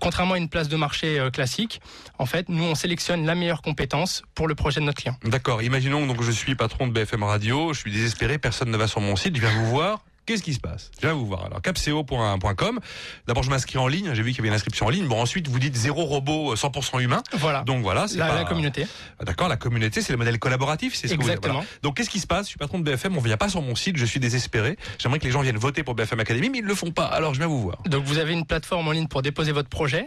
Contrairement 0.01 0.33
à 0.33 0.37
une 0.37 0.49
place 0.49 0.67
de 0.67 0.75
marché 0.75 1.17
euh, 1.17 1.29
classique, 1.29 1.79
en 2.19 2.25
fait, 2.25 2.49
nous 2.49 2.65
on 2.65 2.75
sélectionne 2.75 3.25
la 3.25 3.33
meilleure 3.33 3.61
compétence 3.61 4.23
pour 4.35 4.49
le 4.49 4.55
projet 4.55 4.81
de 4.81 4.85
notre 4.85 5.01
client. 5.01 5.15
D'accord. 5.23 5.63
Imaginons 5.63 6.05
donc 6.05 6.21
je 6.21 6.31
suis 6.31 6.53
patron 6.55 6.85
de 6.85 6.91
BFM 6.91 7.23
Radio, 7.23 7.71
je 7.71 7.79
suis 7.79 7.91
désespéré, 7.93 8.37
personne 8.37 8.71
ne 8.71 8.77
va 8.77 8.87
sur 8.87 8.99
mon 8.99 9.15
site, 9.15 9.37
je 9.37 9.41
viens 9.41 9.51
vous 9.51 9.67
voir. 9.67 10.03
Qu'est-ce 10.31 10.44
qui 10.44 10.54
se 10.54 10.62
passe? 10.62 10.92
Je 10.95 11.07
viens 11.07 11.13
vous 11.13 11.25
voir. 11.25 11.44
Alors 11.45 11.62
capseo.com. 11.62 12.80
D'abord 13.28 13.44
je 13.44 13.50
m'inscris 13.50 13.78
en 13.78 13.88
ligne. 13.88 14.12
J'ai 14.13 14.24
vu 14.24 14.30
qu'il 14.31 14.38
y 14.38 14.42
avait 14.42 14.48
une 14.48 14.54
inscription 14.54 14.86
en 14.86 14.89
ligne. 14.89 15.06
Bon 15.07 15.19
ensuite 15.22 15.50
vous 15.50 15.60
dites 15.60 15.75
zéro 15.75 16.04
robot, 16.06 16.54
euh, 16.54 16.56
100% 16.56 17.01
humain. 17.01 17.22
Voilà. 17.33 17.63
Donc 17.63 17.81
voilà, 17.83 18.07
c'est 18.07 18.18
la, 18.18 18.28
pas- 18.28 18.36
la 18.36 18.44
communauté. 18.45 18.88
Ah, 19.19 19.25
D'accord, 19.25 19.50
la 19.50 19.57
communauté, 19.57 20.01
c'est 20.01 20.13
le 20.13 20.18
modèle 20.18 20.39
collaboratif, 20.39 20.95
c'est 20.95 21.10
ce 21.10 21.16
que 21.16 21.22
vous 21.22 21.28
Exactement. 21.28 21.56
voilà. 21.56 21.68
Donc 21.83 21.98
qu'est-ce 21.98 22.10
qui 22.10 22.19
se 22.22 22.28
passe? 22.28 22.45
Je 22.45 22.51
suis 22.51 22.57
patron 22.57 22.80
de 22.80 22.83
BFM, 22.86 23.18
on 23.18 23.19
vient 23.22 23.36
pas 23.36 23.50
sur 23.50 23.62
mon 23.62 23.75
site, 23.75 23.98
je 23.98 24.06
suis 24.06 24.22
désespéré. 24.22 24.78
J'aimerais 25.00 25.19
que 25.19 25.25
les 25.25 25.31
gens 25.31 25.42
viennent 25.42 25.57
voter 25.57 25.83
pour 25.83 25.95
BFM 25.95 26.22
Academy, 26.22 26.50
mais 26.50 26.60
ils 26.60 26.63
le 26.66 26.75
font 26.75 26.92
pas. 26.92 27.06
Alors 27.07 27.33
je 27.33 27.39
viens 27.39 27.48
vous 27.48 27.62
voir. 27.62 27.80
Donc 27.88 28.06
vous 28.06 28.18
avez 28.18 28.31
une 28.31 28.45
plateforme 28.45 28.88
en 28.88 28.92
ligne 28.92 29.07
pour 29.07 29.22
déposer 29.22 29.51
votre 29.51 29.68
projet, 29.69 30.06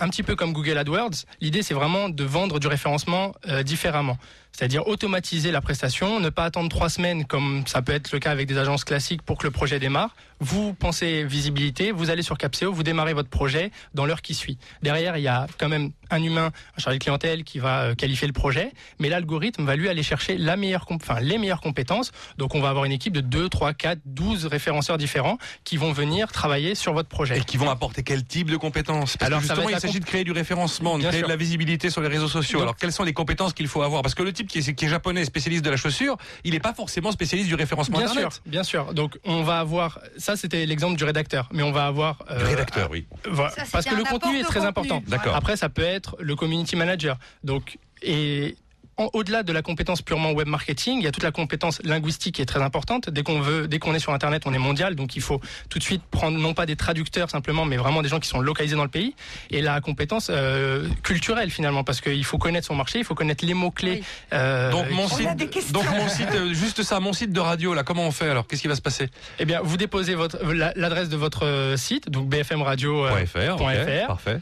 un 0.00 0.08
petit 0.08 0.22
peu 0.22 0.36
comme 0.36 0.52
Google 0.52 0.78
AdWords. 0.78 1.24
L'idée 1.40 1.62
c'est 1.62 1.74
vraiment 1.74 2.08
de 2.08 2.24
vendre 2.24 2.58
du 2.58 2.66
référencement 2.66 3.34
euh, 3.48 3.62
différemment, 3.62 4.18
c'est-à-dire 4.52 4.86
automatiser 4.86 5.50
la 5.50 5.60
prestation, 5.60 6.20
ne 6.20 6.28
pas 6.30 6.44
attendre 6.44 6.68
trois 6.68 6.88
semaines 6.88 7.24
comme 7.24 7.64
ça 7.66 7.82
peut 7.82 7.92
être 7.92 8.12
le 8.12 8.18
cas 8.18 8.30
avec 8.30 8.46
des 8.48 8.58
agences 8.58 8.84
classiques 8.84 9.22
pour 9.22 9.38
que 9.38 9.44
le 9.44 9.50
projet 9.50 9.78
démarre. 9.78 10.14
Vous 10.40 10.74
pensez 10.74 11.24
visibilité, 11.24 11.92
vous 11.92 12.10
allez 12.10 12.22
sur 12.22 12.36
Capseo, 12.36 12.72
vous 12.72 12.82
démarrez 12.82 13.14
votre 13.14 13.28
projet 13.30 13.70
dans 13.94 14.04
l'heure 14.04 14.20
qui 14.20 14.34
suit. 14.34 14.58
Derrière 14.82 15.16
il 15.16 15.22
y 15.22 15.28
a 15.28 15.46
quand 15.58 15.68
même 15.68 15.92
un 16.10 16.22
humain, 16.22 16.50
un 16.76 16.80
chargé 16.80 16.98
de 16.98 17.02
clientèle 17.02 17.44
qui 17.44 17.58
va 17.60 17.82
euh, 17.82 17.94
qualifier 17.94 18.26
le 18.26 18.32
projet, 18.32 18.72
mais 18.98 19.08
l'algorithme 19.08 19.64
va 19.64 19.74
lui 19.76 19.88
aller 19.88 20.02
chercher 20.02 20.36
la 20.36 20.56
meilleure, 20.56 20.86
comp- 20.86 21.00
enfin 21.02 21.20
les 21.20 21.38
meilleures 21.38 21.60
compétences. 21.60 22.10
Donc 22.36 22.54
on 22.54 22.60
va 22.60 22.68
avoir 22.68 22.84
une 22.84 22.92
équipe 22.92 23.12
de 23.12 23.20
2, 23.20 23.48
3, 23.48 23.74
4, 23.74 24.00
12 24.04 24.46
référenceurs 24.46 24.98
différents 24.98 25.38
qui 25.62 25.76
vont 25.76 25.92
venir 25.92 26.30
travailler 26.32 26.74
sur 26.74 26.92
votre 26.92 27.08
projet. 27.08 27.38
Et 27.38 27.40
qui 27.44 27.56
vont 27.56 27.70
apporter 27.70 28.02
quel 28.02 28.24
type 28.24 28.50
de 28.50 28.56
compétences? 28.56 29.16
Parce 29.16 29.28
Alors, 29.28 29.40
que 29.40 29.46
ça 29.46 29.54
va 29.54 29.62
justement, 29.62 29.76
être 29.76 29.82
il 29.83 29.83
la 29.83 29.83
s'agit 29.86 30.00
de 30.00 30.04
créer 30.04 30.24
du 30.24 30.32
référencement, 30.32 30.94
de 30.96 31.00
Bien 31.00 31.08
créer 31.10 31.20
sûr. 31.20 31.28
de 31.28 31.32
la 31.32 31.36
visibilité 31.36 31.90
sur 31.90 32.00
les 32.00 32.08
réseaux 32.08 32.28
sociaux. 32.28 32.58
Donc- 32.58 32.62
Alors, 32.64 32.76
quelles 32.76 32.92
sont 32.92 33.04
les 33.04 33.12
compétences 33.12 33.52
qu'il 33.52 33.68
faut 33.68 33.82
avoir 33.82 34.02
Parce 34.02 34.14
que 34.14 34.22
le 34.22 34.32
type 34.32 34.48
qui 34.48 34.58
est, 34.58 34.74
qui 34.74 34.84
est 34.84 34.88
japonais, 34.88 35.24
spécialiste 35.24 35.64
de 35.64 35.70
la 35.70 35.76
chaussure, 35.76 36.16
il 36.44 36.52
n'est 36.52 36.60
pas 36.60 36.74
forcément 36.74 37.12
spécialiste 37.12 37.48
du 37.48 37.54
référencement 37.54 37.98
Bien 37.98 38.06
Internet. 38.10 38.32
sûr, 38.32 38.42
bien 38.46 38.62
sûr. 38.62 38.94
Donc 38.94 39.18
on 39.24 39.42
va 39.42 39.58
avoir, 39.60 39.98
ça 40.18 40.36
c'était 40.36 40.66
l'exemple 40.66 40.96
du 40.96 41.04
rédacteur, 41.04 41.48
mais 41.52 41.62
on 41.62 41.72
va 41.72 41.86
avoir 41.86 42.22
euh, 42.30 42.38
rédacteur, 42.44 42.90
oui. 42.90 43.06
voilà, 43.30 43.50
Ça, 43.50 43.56
c'était 43.60 43.70
parce 43.72 43.84
que 43.86 43.94
le 43.94 44.04
contenu 44.04 44.38
est 44.38 44.42
très 44.42 44.54
contenu. 44.54 44.66
important. 44.68 45.02
D'accord. 45.06 45.36
Après 45.36 45.56
ça 45.56 45.68
peut 45.68 45.82
être 45.82 46.16
le 46.20 46.36
community 46.36 46.76
manager. 46.76 47.18
Donc 47.42 47.78
et 48.02 48.56
au-delà 48.96 49.42
de 49.42 49.52
la 49.52 49.62
compétence 49.62 50.02
purement 50.02 50.32
web 50.32 50.46
marketing, 50.48 50.98
il 50.98 51.04
y 51.04 51.06
a 51.06 51.10
toute 51.12 51.22
la 51.24 51.32
compétence 51.32 51.80
linguistique 51.82 52.36
qui 52.36 52.42
est 52.42 52.46
très 52.46 52.62
importante. 52.62 53.10
Dès 53.10 53.22
qu'on 53.22 53.40
veut, 53.40 53.66
dès 53.66 53.78
qu'on 53.78 53.94
est 53.94 53.98
sur 53.98 54.12
Internet, 54.12 54.42
on 54.46 54.52
est 54.54 54.58
mondial, 54.58 54.94
donc 54.94 55.16
il 55.16 55.22
faut 55.22 55.40
tout 55.68 55.78
de 55.78 55.84
suite 55.84 56.02
prendre 56.10 56.38
non 56.38 56.54
pas 56.54 56.66
des 56.66 56.76
traducteurs 56.76 57.30
simplement, 57.30 57.64
mais 57.64 57.76
vraiment 57.76 58.02
des 58.02 58.08
gens 58.08 58.20
qui 58.20 58.28
sont 58.28 58.40
localisés 58.40 58.76
dans 58.76 58.84
le 58.84 58.88
pays. 58.88 59.14
Et 59.50 59.60
la 59.62 59.80
compétence 59.80 60.28
euh, 60.30 60.88
culturelle 61.02 61.50
finalement, 61.50 61.82
parce 61.84 62.00
qu'il 62.00 62.24
faut 62.24 62.38
connaître 62.38 62.66
son 62.66 62.74
marché, 62.76 62.98
il 63.00 63.04
faut 63.04 63.14
connaître 63.14 63.44
les 63.44 63.54
mots 63.54 63.70
clés. 63.70 64.02
Oui. 64.32 64.38
Donc 64.70 64.90
mon 64.90 65.02
On 65.04 65.06
a 65.06 65.08
site, 65.08 65.36
des 65.36 65.48
questions. 65.48 65.72
donc 65.72 65.90
mon 65.90 66.08
site, 66.18 66.28
euh, 66.34 66.54
juste 66.54 66.82
ça, 66.82 67.00
mon 67.00 67.12
site 67.12 67.32
de 67.32 67.40
radio 67.40 67.74
là, 67.74 67.82
comment 67.82 68.06
on 68.06 68.12
fait 68.12 68.28
alors? 68.28 68.46
Qu'est-ce 68.46 68.62
qui 68.62 68.68
va 68.68 68.76
se 68.76 68.82
passer? 68.82 69.08
Eh 69.38 69.44
bien, 69.44 69.60
vous 69.62 69.76
déposez 69.76 70.14
votre 70.14 70.38
la- 70.52 70.72
l'adresse 70.76 71.08
de 71.08 71.16
votre 71.16 71.44
euh, 71.46 71.76
site, 71.76 72.10
donc 72.10 72.28
bfmradio. 72.28 73.06
euh, 73.06 73.26
.fr, 73.26 73.52
ok, 73.54 73.58
point 73.58 73.74
fr. 73.74 74.06
parfait. 74.06 74.40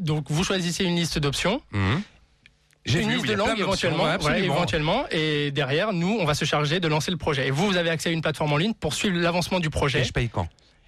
Donc 0.00 0.26
vous 0.28 0.44
choisissez 0.44 0.84
une 0.84 0.96
liste 0.96 1.18
d'options, 1.18 1.62
Mhm. 1.72 2.02
J'ai 2.84 3.00
une 3.00 3.08
vu, 3.08 3.14
liste 3.16 3.28
de 3.28 3.34
langues 3.34 3.58
éventuellement, 3.58 4.04
ouais, 4.04 4.44
éventuellement, 4.44 5.04
et 5.10 5.50
derrière 5.50 5.92
nous 5.92 6.18
on 6.20 6.24
va 6.24 6.34
se 6.34 6.44
charger 6.44 6.80
de 6.80 6.88
lancer 6.88 7.10
le 7.10 7.16
projet. 7.16 7.46
Et 7.46 7.50
vous 7.50 7.66
vous 7.66 7.76
avez 7.76 7.90
accès 7.90 8.10
à 8.10 8.12
une 8.12 8.20
plateforme 8.20 8.52
en 8.52 8.56
ligne 8.58 8.74
pour 8.74 8.92
suivre 8.94 9.16
l'avancement 9.18 9.58
du 9.60 9.70
projet. 9.70 10.00
Et 10.00 10.04
je 10.04 10.12
paye 10.12 10.28
quand? 10.28 10.46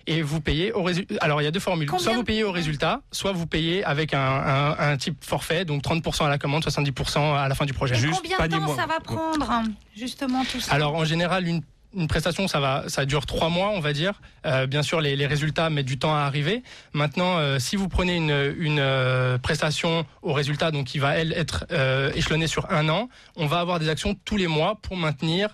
Et 0.08 0.22
vous 0.22 0.40
payez 0.40 0.72
au 0.72 0.82
résultat. 0.84 1.14
Alors 1.20 1.40
il 1.40 1.44
y 1.44 1.48
a 1.48 1.50
deux 1.50 1.58
formules, 1.58 1.88
Combien 1.88 2.04
soit 2.04 2.12
vous 2.14 2.22
payez 2.22 2.44
au 2.44 2.52
résultat, 2.52 3.00
soit 3.10 3.32
vous 3.32 3.46
payez 3.46 3.82
avec 3.82 4.14
un, 4.14 4.20
un, 4.20 4.78
un 4.78 4.96
type 4.96 5.24
forfait, 5.24 5.64
donc 5.64 5.82
30% 5.82 6.26
à 6.26 6.28
la 6.28 6.38
commande, 6.38 6.62
70% 6.64 7.36
à 7.36 7.48
la 7.48 7.54
fin 7.56 7.64
du 7.64 7.72
projet. 7.72 7.96
Et 7.96 7.98
Juste 7.98 8.22
combien 8.22 8.46
de 8.60 8.64
temps 8.66 8.76
ça 8.76 8.86
va 8.86 9.00
prendre, 9.00 9.62
justement, 9.96 10.44
tout 10.44 10.60
ça? 10.60 10.72
Alors 10.74 10.94
en 10.94 11.04
général 11.04 11.48
une 11.48 11.62
une 11.96 12.08
prestation, 12.08 12.46
ça 12.46 12.60
va, 12.60 12.84
ça 12.88 13.06
dure 13.06 13.26
trois 13.26 13.48
mois, 13.48 13.70
on 13.74 13.80
va 13.80 13.92
dire. 13.92 14.20
Euh, 14.44 14.66
bien 14.66 14.82
sûr, 14.82 15.00
les, 15.00 15.16
les, 15.16 15.26
résultats 15.26 15.70
mettent 15.70 15.86
du 15.86 15.98
temps 15.98 16.14
à 16.14 16.20
arriver. 16.20 16.62
Maintenant, 16.92 17.38
euh, 17.38 17.58
si 17.58 17.74
vous 17.74 17.88
prenez 17.88 18.16
une, 18.16 18.54
une 18.58 18.78
euh, 18.78 19.38
prestation 19.38 20.04
au 20.22 20.32
résultat, 20.32 20.70
donc 20.70 20.86
qui 20.86 20.98
va 20.98 21.16
elle 21.16 21.32
être 21.32 21.64
euh, 21.72 22.12
échelonnée 22.14 22.46
sur 22.46 22.70
un 22.70 22.88
an, 22.90 23.08
on 23.34 23.46
va 23.46 23.60
avoir 23.60 23.78
des 23.78 23.88
actions 23.88 24.14
tous 24.24 24.36
les 24.36 24.46
mois 24.46 24.78
pour 24.80 24.96
maintenir 24.96 25.48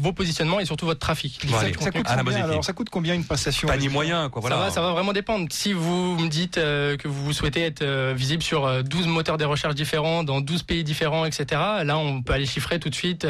vos 0.00 0.12
positionnements 0.12 0.60
et 0.60 0.64
surtout 0.64 0.86
votre 0.86 1.00
trafic. 1.00 1.40
ça, 1.50 1.60
ça, 1.60 1.90
coûte 1.90 2.06
combien, 2.06 2.44
alors, 2.44 2.64
ça 2.64 2.72
coûte 2.72 2.88
combien 2.90 3.14
une 3.14 3.24
prestation 3.24 3.68
Panier 3.68 3.88
moyen, 3.88 4.28
quoi. 4.30 4.40
Voilà. 4.40 4.56
Ça 4.56 4.62
va, 4.62 4.70
ça 4.70 4.80
va 4.80 4.92
vraiment 4.92 5.12
dépendre. 5.12 5.46
Si 5.50 5.72
vous 5.72 6.16
me 6.16 6.28
dites 6.28 6.54
que 6.54 7.08
vous 7.08 7.32
souhaitez 7.32 7.62
être 7.62 7.84
visible 8.12 8.42
sur 8.42 8.84
12 8.84 9.08
moteurs 9.08 9.36
de 9.36 9.44
recherche 9.44 9.74
différents, 9.74 10.22
dans 10.22 10.40
12 10.40 10.62
pays 10.62 10.84
différents, 10.84 11.24
etc., 11.24 11.46
là, 11.84 11.98
on 11.98 12.22
peut 12.22 12.34
aller 12.34 12.46
chiffrer 12.46 12.78
tout 12.78 12.88
de 12.88 12.94
suite 12.94 13.26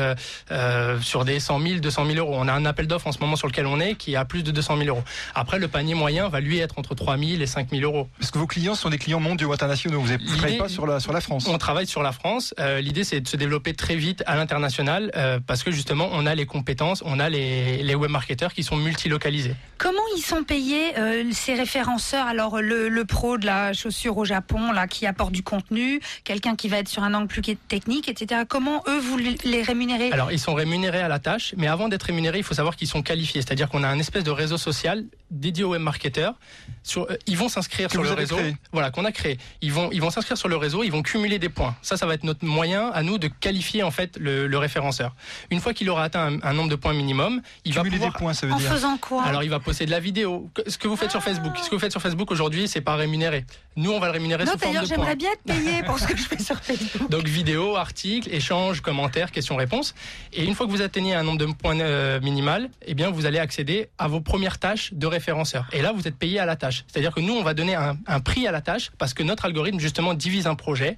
sur 1.01 1.25
des 1.25 1.41
100 1.41 1.61
000, 1.61 1.81
200 1.81 2.07
000 2.07 2.19
euros. 2.19 2.26
On 2.29 2.49
a 2.49 2.53
un 2.53 2.65
appel 2.65 2.87
d'offres 2.87 3.07
en 3.07 3.13
ce 3.13 3.19
moment 3.19 3.37
sur 3.37 3.47
lequel 3.49 3.67
on 3.67 3.81
est 3.81 3.95
qui 3.95 4.17
a 4.17 4.25
plus 4.25 4.43
de 4.43 4.51
200 4.51 4.77
000 4.79 4.89
euros. 4.89 5.03
Après, 5.35 5.59
le 5.59 5.69
panier 5.69 5.95
moyen 5.95 6.29
va 6.29 6.41
lui 6.41 6.59
être 6.59 6.79
entre 6.79 6.95
3 6.95 7.19
000 7.19 7.41
et 7.41 7.47
5 7.47 7.71
000 7.71 7.83
euros. 7.83 8.09
Est-ce 8.21 8.33
que 8.33 8.39
vos 8.39 8.47
clients 8.47 8.75
sont 8.75 8.91
des 8.91 8.99
clients 8.99 9.21
mondiaux, 9.21 9.53
internationaux 9.53 10.01
Vous 10.01 10.13
ne 10.13 10.37
travaillez 10.37 10.59
pas 10.59 10.69
sur 10.69 10.87
la, 10.87 11.01
sur 11.01 11.13
la 11.13 11.21
France 11.21 11.47
On 11.49 11.59
travaille 11.59 11.87
sur 11.87 12.03
la 12.03 12.13
France. 12.13 12.55
Euh, 12.61 12.81
L'idée, 12.81 13.05
c'est 13.05 13.21
de 13.21 13.29
se 13.29 13.37
développer 13.37 13.75
très 13.75 13.97
vite 13.97 14.23
à 14.27 14.37
l'international 14.37 15.11
euh, 15.17 15.39
parce 15.45 15.63
que 15.63 15.71
justement, 15.71 16.09
on 16.13 16.27
a 16.27 16.35
les 16.35 16.47
compétences, 16.47 17.03
on 17.05 17.21
a 17.21 17.29
les, 17.29 17.83
les 17.83 17.95
web 17.95 18.11
marketeurs 18.11 18.53
qui 18.53 18.63
sont 18.63 18.77
multilocalisés. 18.77 19.55
Comment 19.79 20.01
ils 20.17 20.23
sont 20.23 20.45
payés, 20.45 20.99
euh, 20.99 21.25
ces 21.33 21.55
référenceurs? 21.55 22.27
Alors, 22.27 22.61
le, 22.61 22.89
le, 22.89 23.05
pro 23.05 23.39
de 23.39 23.47
la 23.47 23.73
chaussure 23.73 24.17
au 24.17 24.25
Japon, 24.25 24.73
là, 24.73 24.87
qui 24.87 25.07
apporte 25.07 25.33
du 25.33 25.43
contenu, 25.43 26.01
quelqu'un 26.25 26.57
qui 26.57 26.69
va 26.69 26.79
être 26.79 26.89
sur 26.89 27.03
un 27.05 27.15
angle 27.15 27.29
plus 27.29 27.43
technique, 27.69 28.09
etc. 28.09 28.43
Comment 28.49 28.83
eux, 28.89 28.99
vous 28.99 29.17
les 29.19 29.63
rémunérez? 29.63 30.11
Alors, 30.13 30.33
ils 30.33 30.41
sont 30.41 30.55
rémunérés 30.55 31.01
à 31.01 31.09
la 31.09 31.19
tâche, 31.19 31.55
mais 31.57 31.69
avant 31.69 31.89
d'être 31.89 32.05
rémunérés, 32.05 32.16
il 32.19 32.43
faut 32.43 32.55
savoir 32.55 32.77
qu'ils 32.77 32.89
sont 32.89 33.03
qualifiés. 33.03 33.43
C'est-à-dire 33.43 33.69
qu'on 33.69 33.83
a 33.83 33.89
un 33.89 33.99
espèce 33.99 34.25
de 34.25 34.31
réseau 34.31 34.59
social 34.59 35.05
dédié 35.31 35.65
aux 35.65 35.71
web 35.71 35.83
marketeurs. 35.83 36.35
Sur, 36.83 37.11
euh, 37.11 37.17
ils 37.27 37.37
vont 37.37 37.49
s'inscrire 37.49 37.91
sur 37.91 38.03
le 38.03 38.13
réseau. 38.13 38.39
Voilà, 38.73 38.91
qu'on 38.91 39.05
a 39.05 39.13
créé. 39.13 39.39
Ils 39.61 39.73
vont, 39.73 39.91
ils 39.93 40.01
vont 40.01 40.11
s'inscrire 40.11 40.37
sur 40.37 40.49
le 40.49 40.57
réseau, 40.57 40.85
ils 40.85 40.93
vont 40.93 41.03
cumuler 41.03 41.39
des 41.39 41.49
points. 41.49 41.75
Ça, 41.83 41.97
ça 41.97 42.07
va 42.07 42.15
être 42.15 42.25
notre 42.25 42.45
moyen 42.45 42.91
à 42.91 43.03
nous 43.03 43.19
de 43.19 43.29
qualifier 43.29 43.83
en 43.83 43.91
fait 43.91 44.17
le, 44.19 44.47
le 44.47 44.59
référenceur. 44.59 45.15
Une 45.51 45.61
fois 45.61 45.75
qu'il 45.75 45.91
aura 45.91 46.05
atteint 46.05 46.27
un, 46.27 46.43
un, 46.43 46.53
nombre 46.53 46.71
de 46.71 46.77
points 46.77 46.95
minimum, 46.95 47.43
il 47.65 47.75
cumuler 47.75 47.91
va 47.91 47.97
pouvoir... 47.97 48.13
des 48.13 48.19
points, 48.19 48.35
ça 48.35 48.47
veut 48.47 48.53
en 48.53 48.57
dire. 48.57 48.71
faisant 48.71 48.97
quoi? 48.99 49.25
Alors, 49.25 49.43
il 49.43 49.51
va 49.51 49.61
poster 49.61 49.87
de 49.87 49.91
la 49.91 50.01
vidéo. 50.01 50.51
Ce 50.67 50.79
que 50.79 50.89
vous 50.89 50.97
faites 50.97 51.09
ah. 51.09 51.13
sur 51.13 51.23
Facebook, 51.23 51.57
ce 51.59 51.69
que 51.69 51.75
vous 51.75 51.81
faites 51.81 51.93
sur 51.93 52.03
Facebook 52.03 52.31
aujourd'hui, 52.31 52.69
c'est 52.69 52.81
pas 52.81 52.97
rémunéré. 52.97 53.45
Nous, 53.77 53.91
on 53.91 53.99
va 53.99 54.07
le 54.07 54.13
rémunérer 54.13 54.45
non, 54.45 54.53
sous 54.53 54.59
forme 54.59 54.73
de 54.73 54.79
points. 54.79 54.87
j'aimerais 54.89 55.17
bien 55.17 55.31
être 55.33 55.43
payé 55.43 55.83
pour 55.87 55.99
ce 55.99 56.07
que 56.07 56.17
je 56.17 56.23
fais 56.23 56.39
sur 56.39 56.59
Facebook. 56.61 57.11
Donc, 57.11 57.27
vidéo, 57.27 57.77
articles, 57.77 58.29
échanges, 58.33 58.81
commentaires, 58.81 59.31
questions-réponses. 59.31 59.95
Et 60.33 60.45
une 60.45 60.55
fois 60.55 60.67
que 60.67 60.71
vous 60.71 60.83
atteignez 60.83 61.15
un 61.15 61.23
nombre 61.23 61.39
de 61.39 61.47
points 61.53 61.75
euh, 61.97 62.21
minimal, 62.21 62.69
eh 62.87 62.95
bien, 62.95 63.11
vous 63.11 63.27
allez 63.27 63.39
accéder 63.39 63.89
à 63.99 64.07
vos 64.09 64.21
premières 64.21 64.59
tâches 64.59 64.93
de 64.93 65.07
référenceur. 65.07 65.67
Et 65.73 65.83
là, 65.83 65.93
vous 65.93 66.07
êtes 66.07 66.17
payé 66.17 66.39
à 66.39 66.47
la 66.47 66.57
tâche. 66.57 66.85
C'est-à-dire 66.87 67.15
que 67.15 67.21
nous, 67.21 67.35
on 67.35 67.43
va 67.43 67.55
donner 67.55 67.75
un, 67.75 67.97
un 68.07 68.21
prix 68.21 68.47
à 68.47 68.53
la 68.53 68.61
tâche 68.61 68.91
parce 68.99 69.15
que 69.15 69.23
notre 69.23 69.45
algorithme, 69.47 69.81
justement, 69.81 70.15
divise 70.15 70.47
un 70.47 70.55
projet 70.55 70.97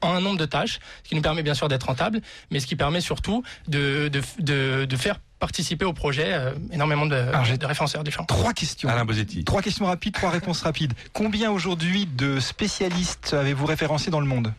en 0.00 0.14
un 0.14 0.20
nombre 0.20 0.38
de 0.38 0.46
tâches, 0.46 0.78
ce 1.02 1.08
qui 1.08 1.14
nous 1.14 1.22
permet 1.22 1.42
bien 1.42 1.54
sûr 1.54 1.68
d'être 1.68 1.84
rentable, 1.84 2.20
mais 2.50 2.60
ce 2.60 2.66
qui 2.66 2.76
permet 2.76 3.00
surtout 3.00 3.42
de, 3.68 4.08
de, 4.08 4.20
de, 4.40 4.84
de 4.84 4.96
faire 4.96 5.18
participer 5.38 5.84
au 5.84 5.92
projet 5.92 6.28
euh, 6.32 6.52
énormément 6.72 7.06
de, 7.06 7.14
Alors, 7.14 7.44
de 7.44 7.66
référenceurs 7.66 8.04
différents. 8.04 8.24
Trois 8.24 8.52
questions. 8.52 8.88
Alain 8.88 9.04
Bosetti. 9.04 9.44
Trois 9.44 9.62
questions 9.62 9.86
rapides, 9.86 10.14
trois 10.14 10.30
réponses 10.30 10.62
rapides. 10.62 10.94
Combien 11.12 11.50
aujourd'hui 11.50 12.06
de 12.06 12.40
spécialistes 12.40 13.34
avez-vous 13.34 13.66
référencé 13.66 14.10
dans 14.10 14.20
le 14.20 14.26
monde? 14.26 14.52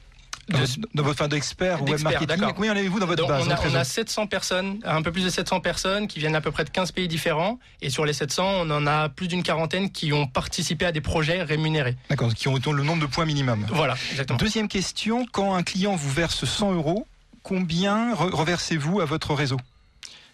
De 0.50 1.02
votre 1.02 1.18
fin 1.18 1.28
d'expert 1.28 1.84
web 1.84 2.02
marketing. 2.02 2.38
Combien 2.56 2.74
en 2.74 2.78
avez-vous 2.78 3.00
dans 3.00 3.06
votre 3.06 3.28
base 3.28 3.48
on 3.48 3.52
a, 3.52 3.60
on 3.68 3.76
a 3.76 3.84
700 3.84 4.28
personnes, 4.28 4.80
un 4.84 5.02
peu 5.02 5.12
plus 5.12 5.24
de 5.24 5.30
700 5.30 5.60
personnes 5.60 6.08
qui 6.08 6.20
viennent 6.20 6.36
à 6.36 6.42
peu 6.42 6.52
près 6.52 6.64
de 6.64 6.70
15 6.70 6.92
pays 6.92 7.08
différents. 7.08 7.60
Et 7.82 7.90
sur 7.90 8.06
les 8.06 8.14
700, 8.14 8.46
on 8.62 8.70
en 8.70 8.88
a 8.88 9.10
plus 9.10 9.28
d'une 9.28 9.44
quarantaine 9.44 9.92
qui 9.92 10.14
ont 10.14 10.28
participé 10.28 10.86
à 10.86 10.92
des 10.92 11.02
projets 11.02 11.44
rémunérés. 11.44 11.96
D'accord, 12.10 12.34
qui 12.34 12.48
ont 12.48 12.58
le 12.58 12.84
nombre 12.84 13.02
de 13.02 13.08
points 13.08 13.26
minimum. 13.26 13.66
Voilà, 13.70 13.96
exactement. 14.12 14.38
Deuxième 14.38 14.68
question, 14.68 15.26
quand 15.32 15.56
un 15.56 15.64
client 15.64 15.96
vous 15.96 16.12
verse 16.12 16.46
100 16.46 16.74
euros, 16.74 17.08
combien 17.44 18.14
reversez-vous 18.16 19.02
à 19.02 19.06
votre 19.06 19.34
réseau? 19.34 19.58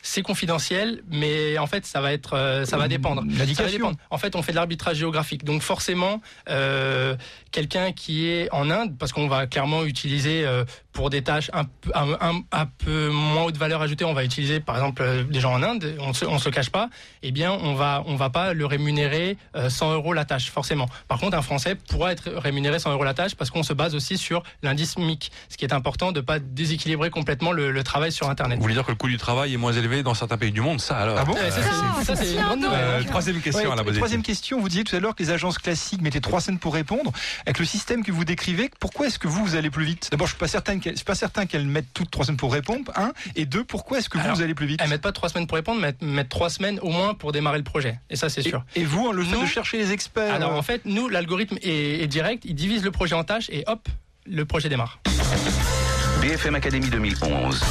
C'est 0.06 0.22
confidentiel, 0.22 1.02
mais 1.10 1.58
en 1.58 1.66
fait, 1.66 1.86
ça 1.86 2.02
va 2.02 2.12
être, 2.12 2.34
euh, 2.34 2.66
ça 2.66 2.76
va 2.76 2.90
dépendre. 2.90 3.24
Ça 3.56 3.64
va 3.64 3.72
dépendre. 3.72 3.98
En 4.10 4.18
fait, 4.18 4.36
on 4.36 4.42
fait 4.42 4.52
de 4.52 4.58
l'arbitrage 4.58 4.98
géographique, 4.98 5.46
donc 5.46 5.62
forcément, 5.62 6.22
euh, 6.50 7.16
quelqu'un 7.54 7.94
qui 7.94 8.28
est 8.28 8.50
en 8.52 8.70
Inde, 8.70 8.98
parce 8.98 9.14
qu'on 9.14 9.30
va 9.30 9.48
clairement 9.48 9.86
utiliser 9.86 10.44
euh, 10.44 10.66
pour 10.92 11.10
des 11.10 11.24
tâches 11.24 11.50
un, 11.54 11.66
un, 11.94 12.18
un, 12.20 12.42
un, 12.52 12.66
peu 12.66 13.10
moins 13.10 13.44
haute 13.44 13.58
valeur 13.58 13.82
ajoutée, 13.82 14.04
on 14.04 14.14
va 14.14 14.24
utiliser 14.24 14.60
par 14.60 14.76
exemple 14.76 15.02
euh, 15.02 15.24
des 15.24 15.40
gens 15.40 15.54
en 15.54 15.64
Inde, 15.64 15.96
on 16.00 16.14
se, 16.14 16.26
on 16.26 16.40
se 16.40 16.50
cache 16.50 16.72
pas, 16.72 16.90
eh 17.22 17.32
bien 17.32 17.52
on 17.52 17.76
va 17.76 18.04
on 18.06 18.16
va 18.16 18.30
pas 18.30 18.54
le 18.54 18.66
rémunérer 18.66 19.38
100 19.56 19.92
euh, 19.92 19.96
euros 19.96 20.14
la 20.14 20.26
tâche 20.26 20.50
forcément. 20.50 20.88
Par 21.08 21.20
contre, 21.20 21.38
un 21.38 21.42
Français 21.42 21.76
pourra 21.76 22.12
être 22.12 22.30
rémunéré 22.30 22.80
100 22.80 22.92
euros 22.92 23.04
la 23.04 23.14
tâche 23.14 23.36
parce 23.36 23.52
qu'on 23.52 23.64
se 23.64 23.74
base 23.74 23.96
aussi 23.96 24.18
sur 24.18 24.44
l'indice 24.64 24.98
MIC, 24.98 25.32
ce 25.50 25.58
qui 25.58 25.66
est 25.66 25.74
important 25.74 26.12
de 26.12 26.22
pas 26.22 26.40
déséquilibrer 26.40 27.12
complètement 27.12 27.52
le, 27.52 27.72
le, 27.72 27.84
travail 27.84 28.12
sur 28.12 28.30
Internet. 28.30 28.58
Vous 28.58 28.64
voulez 28.64 28.74
dire 28.74 28.86
que 28.86 28.92
le 28.92 28.98
coût 28.98 29.08
du 29.08 29.18
travail 29.18 29.54
est 29.54 29.58
moins 29.58 29.74
élevé 29.74 30.02
dans 30.02 30.14
certains 30.16 30.38
pays 30.38 30.52
du 30.52 30.62
monde, 30.62 30.82
ça 30.82 30.98
alors 30.98 31.18
Ah 31.20 31.26
bon 31.26 31.36
Ça 32.04 32.16
c'est 32.16 32.34
une 32.34 32.42
grande 32.42 32.66
euh, 32.66 33.04
Troisième 33.04 33.42
question 33.42 33.70
ouais, 33.70 33.80
à 33.80 33.84
la 33.84 33.94
Troisième 33.94 34.24
question, 34.24 34.60
vous 34.60 34.70
disiez 34.70 34.84
tout 34.84 34.96
à 34.96 35.00
l'heure 35.00 35.16
que 35.16 35.22
les 35.22 35.30
agences 35.30 35.60
classiques 35.60 36.02
mettaient 36.02 36.22
3 36.22 36.42
cents 36.42 36.58
pour 36.58 36.74
répondre. 36.74 37.12
Avec 37.46 37.60
le 37.60 37.66
système 37.66 38.04
que 38.04 38.12
vous 38.12 38.24
décrivez, 38.24 38.70
pourquoi 38.80 39.08
est-ce 39.08 39.20
que 39.20 39.28
vous, 39.28 39.44
vous 39.44 39.56
allez 39.56 39.70
plus 39.70 39.84
vite? 39.86 40.08
D'abord, 40.12 40.28
je 40.28 40.32
suis 40.34 40.40
pas 40.40 40.48
certain 40.48 40.80
je 40.84 40.96
suis 40.96 41.04
pas 41.04 41.16
certain 41.16 41.46
qu'elle 41.46 41.66
mettent 41.66 41.94
toutes 41.94 42.10
trois 42.10 42.26
semaines 42.26 42.38
pour 42.38 42.54
répondre, 42.54 42.92
un, 42.96 43.12
et 43.36 43.46
deux, 43.46 43.64
pourquoi 43.64 44.00
est-ce 44.00 44.10
que 44.10 44.18
vous, 44.18 44.24
Alors, 44.24 44.38
vous 44.38 44.42
allez 44.42 44.54
plus 44.56 44.66
vite? 44.66 44.80
Elles 44.82 44.90
mettent 44.90 45.02
pas 45.02 45.12
trois 45.12 45.30
semaines 45.30 45.46
pour 45.48 45.56
répondre, 45.56 45.82
mais 45.82 45.94
elles 46.02 46.08
mettent 46.08 46.30
trois 46.30 46.50
semaines 46.50 46.80
au 46.82 46.90
moins 46.90 47.14
pour 47.14 47.32
démarrer 47.32 47.58
le 47.58 47.64
projet. 47.64 48.00
Et 48.10 48.16
ça, 48.16 48.30
c'est 48.30 48.42
sûr. 48.42 48.64
Et, 48.76 48.82
et 48.82 48.86
vous, 48.86 49.12
le 49.12 49.24
fait 49.24 49.36
nous, 49.36 49.42
de 49.42 49.48
chercher 49.48 49.78
les 49.78 49.92
experts 49.92 50.34
Alors, 50.34 50.54
en 50.54 50.62
fait, 50.62 50.82
nous, 50.86 51.10
l'algorithme 51.10 51.58
est, 51.62 52.02
est 52.02 52.08
direct, 52.08 52.44
il 52.46 52.56
divise 52.56 52.84
le 52.84 52.92
projet 52.92 53.16
en 53.16 53.24
tâches 53.24 53.50
et 53.50 53.64
hop, 53.68 53.88
le 54.26 54.46
projet 54.46 54.70
démarre. 54.70 55.00
BFM 56.22 56.56
Academy 56.56 56.88
2011. 56.90 57.62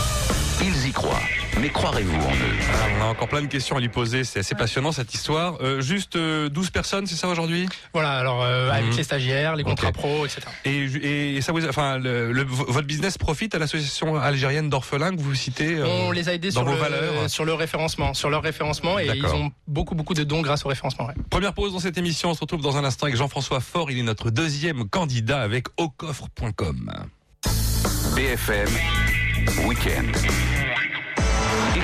Ils 0.60 0.88
y 0.88 0.92
croient. 0.92 1.20
Mais 1.60 1.70
croirez-vous 1.70 2.14
en 2.14 2.32
eux? 2.32 2.56
Alors, 2.84 2.96
On 2.98 3.02
a 3.02 3.06
encore 3.06 3.28
plein 3.28 3.42
de 3.42 3.46
questions 3.46 3.76
à 3.76 3.80
lui 3.80 3.88
poser. 3.88 4.24
C'est 4.24 4.40
assez 4.40 4.54
passionnant 4.54 4.92
cette 4.92 5.14
histoire. 5.14 5.58
Euh, 5.60 5.80
juste 5.80 6.16
euh, 6.16 6.48
12 6.48 6.70
personnes, 6.70 7.06
c'est 7.06 7.16
ça 7.16 7.28
aujourd'hui? 7.28 7.68
Voilà. 7.92 8.12
Alors 8.12 8.42
euh, 8.42 8.70
avec 8.70 8.92
mmh. 8.92 8.96
les 8.96 9.02
stagiaires, 9.04 9.56
les 9.56 9.64
contrats 9.64 9.88
okay. 9.88 9.98
pro, 9.98 10.26
etc. 10.26 10.42
Et, 10.64 11.36
et 11.36 11.40
ça 11.40 11.52
vous, 11.52 11.66
enfin, 11.66 11.98
le, 11.98 12.32
le, 12.32 12.42
votre 12.44 12.86
business 12.86 13.18
profite 13.18 13.54
à 13.54 13.58
l'association 13.58 14.16
algérienne 14.16 14.68
d'orphelins 14.70 15.14
que 15.14 15.20
vous 15.20 15.34
citez 15.34 15.76
euh, 15.76 15.86
On 15.86 16.10
les 16.10 16.28
a 16.28 16.34
aidés 16.34 16.48
dans 16.50 16.60
sur 16.60 16.64
vos 16.64 16.72
le, 16.72 16.78
valeurs? 16.78 17.30
sur 17.30 17.44
le 17.44 17.54
référencement, 17.54 18.14
sur 18.14 18.30
leur 18.30 18.42
référencement, 18.42 18.98
et 18.98 19.08
ils 19.14 19.26
ont 19.26 19.50
beaucoup 19.66 19.94
beaucoup 19.94 20.14
de 20.14 20.24
dons 20.24 20.42
grâce 20.42 20.64
au 20.64 20.68
référencement. 20.68 21.06
Ouais. 21.06 21.14
Première 21.30 21.54
pause 21.54 21.72
dans 21.72 21.80
cette 21.80 21.98
émission. 21.98 22.30
On 22.30 22.34
se 22.34 22.40
retrouve 22.40 22.62
dans 22.62 22.76
un 22.76 22.84
instant 22.84 23.06
avec 23.06 23.16
Jean-François 23.16 23.60
Faure. 23.60 23.90
Il 23.90 23.98
est 23.98 24.02
notre 24.02 24.30
deuxième 24.30 24.88
candidat 24.88 25.40
avec 25.40 25.66
aucoffre.com. 25.76 26.92
BFM 28.14 28.68
Week-end. 29.66 30.61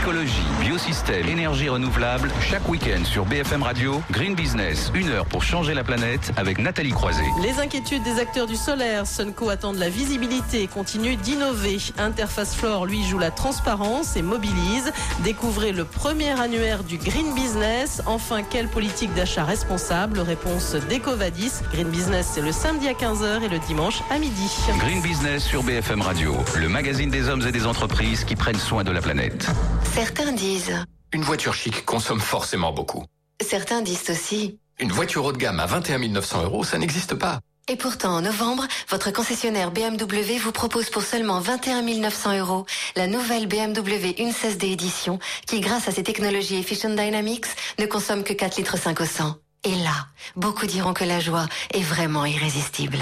Écologie, 0.08 0.46
biosystème, 0.62 1.28
énergie 1.28 1.68
renouvelable, 1.68 2.30
chaque 2.40 2.66
week-end 2.66 3.04
sur 3.04 3.26
BFM 3.26 3.62
Radio, 3.62 4.00
Green 4.10 4.34
Business, 4.34 4.90
une 4.94 5.10
heure 5.10 5.26
pour 5.26 5.42
changer 5.42 5.74
la 5.74 5.84
planète 5.84 6.32
avec 6.38 6.56
Nathalie 6.56 6.92
Croiset. 6.92 7.26
Les 7.42 7.60
inquiétudes 7.60 8.02
des 8.04 8.18
acteurs 8.18 8.46
du 8.46 8.56
solaire, 8.56 9.06
Sunco 9.06 9.50
attend 9.50 9.74
de 9.74 9.78
la 9.78 9.90
visibilité 9.90 10.62
et 10.62 10.66
continue 10.66 11.16
d'innover. 11.16 11.76
Interface 11.98 12.54
Floor, 12.54 12.86
lui, 12.86 13.04
joue 13.04 13.18
la 13.18 13.30
transparence 13.30 14.16
et 14.16 14.22
mobilise. 14.22 14.94
Découvrez 15.24 15.72
le 15.72 15.84
premier 15.84 16.30
annuaire 16.40 16.84
du 16.84 16.96
Green 16.96 17.34
Business. 17.34 18.00
Enfin, 18.06 18.42
quelle 18.42 18.68
politique 18.68 19.12
d'achat 19.12 19.44
responsable? 19.44 20.20
Réponse 20.20 20.74
d'Ecovadis. 20.88 21.52
Green 21.70 21.88
Business, 21.88 22.30
c'est 22.32 22.40
le 22.40 22.52
samedi 22.52 22.88
à 22.88 22.94
15h 22.94 23.42
et 23.42 23.48
le 23.50 23.58
dimanche 23.58 24.00
à 24.10 24.18
midi. 24.18 24.50
Green 24.78 25.02
Business 25.02 25.44
sur 25.44 25.62
BFM 25.62 26.00
Radio, 26.00 26.34
le 26.56 26.70
magazine 26.70 27.10
des 27.10 27.28
hommes 27.28 27.46
et 27.46 27.52
des 27.52 27.66
entreprises 27.66 28.24
qui 28.24 28.36
prennent 28.36 28.56
soin 28.56 28.84
de 28.84 28.90
la 28.90 29.02
planète. 29.02 29.50
Certains 29.98 30.30
disent 30.30 30.84
Une 31.12 31.22
voiture 31.22 31.54
chic 31.54 31.84
consomme 31.84 32.20
forcément 32.20 32.70
beaucoup. 32.72 33.04
Certains 33.44 33.82
disent 33.82 34.08
aussi 34.10 34.56
Une 34.78 34.92
voiture 34.92 35.24
haut 35.24 35.32
de 35.32 35.38
gamme 35.38 35.58
à 35.58 35.66
21 35.66 35.98
900 35.98 36.44
euros, 36.44 36.62
ça 36.62 36.78
n'existe 36.78 37.16
pas. 37.16 37.40
Et 37.68 37.74
pourtant, 37.74 38.10
en 38.10 38.20
novembre, 38.20 38.64
votre 38.90 39.10
concessionnaire 39.10 39.72
BMW 39.72 40.38
vous 40.40 40.52
propose 40.52 40.88
pour 40.88 41.02
seulement 41.02 41.40
21 41.40 41.82
900 41.82 42.38
euros 42.38 42.64
la 42.94 43.08
nouvelle 43.08 43.48
BMW 43.48 44.14
1.16D 44.20 44.66
édition 44.66 45.18
qui, 45.48 45.58
grâce 45.58 45.88
à 45.88 45.90
ses 45.90 46.04
technologies 46.04 46.58
Efficient 46.60 46.90
Dynamics, 46.90 47.46
ne 47.80 47.86
consomme 47.86 48.22
que 48.22 48.34
4 48.34 48.56
litres 48.56 48.78
5 48.78 49.00
au 49.00 49.04
100. 49.04 49.34
Et 49.64 49.74
là, 49.74 50.06
beaucoup 50.36 50.66
diront 50.66 50.94
que 50.94 51.02
la 51.02 51.18
joie 51.18 51.48
est 51.74 51.82
vraiment 51.82 52.24
irrésistible. 52.24 53.00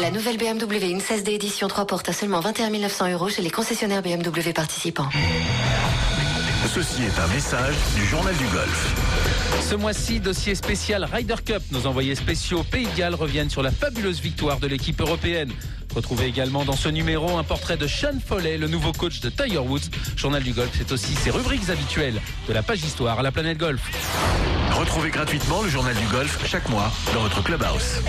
La 0.00 0.10
nouvelle 0.10 0.36
BMW 0.36 0.96
1.16D 0.96 1.30
édition 1.30 1.68
3 1.68 1.86
portes 1.86 2.08
à 2.08 2.12
seulement 2.12 2.40
21 2.40 2.70
900 2.70 3.12
euros 3.12 3.28
chez 3.28 3.42
les 3.42 3.50
concessionnaires 3.50 4.02
BMW 4.02 4.52
participants. 4.54 5.08
Ceci 6.74 7.02
est 7.02 7.18
un 7.20 7.26
message 7.28 7.74
du 7.94 8.04
Journal 8.06 8.34
du 8.36 8.44
Golf. 8.46 8.94
Ce 9.68 9.74
mois-ci, 9.74 10.20
dossier 10.20 10.54
spécial 10.54 11.04
Ryder 11.04 11.36
Cup. 11.44 11.62
Nos 11.70 11.86
envoyés 11.86 12.14
spéciaux 12.14 12.62
Pays 12.62 12.86
de 12.86 12.96
Galles 12.96 13.14
reviennent 13.14 13.50
sur 13.50 13.62
la 13.62 13.70
fabuleuse 13.70 14.20
victoire 14.20 14.58
de 14.58 14.66
l'équipe 14.66 15.00
européenne. 15.00 15.52
Retrouvez 15.94 16.26
également 16.26 16.64
dans 16.64 16.76
ce 16.76 16.88
numéro 16.88 17.36
un 17.36 17.44
portrait 17.44 17.76
de 17.76 17.86
Sean 17.86 18.18
Foley, 18.26 18.56
le 18.56 18.68
nouveau 18.68 18.92
coach 18.92 19.20
de 19.20 19.28
Tiger 19.28 19.58
Woods. 19.58 19.90
Journal 20.16 20.42
du 20.42 20.52
golf, 20.52 20.70
c'est 20.76 20.90
aussi 20.92 21.14
ses 21.14 21.30
rubriques 21.30 21.68
habituelles 21.68 22.20
de 22.48 22.52
la 22.52 22.62
page 22.62 22.82
histoire 22.82 23.18
à 23.18 23.22
la 23.22 23.32
planète 23.32 23.58
golf. 23.58 23.82
Retrouvez 24.72 25.10
gratuitement 25.10 25.62
le 25.62 25.68
journal 25.68 25.94
du 25.94 26.06
golf 26.06 26.38
chaque 26.46 26.68
mois 26.70 26.90
dans 27.12 27.20
votre 27.20 27.42
clubhouse. 27.42 28.00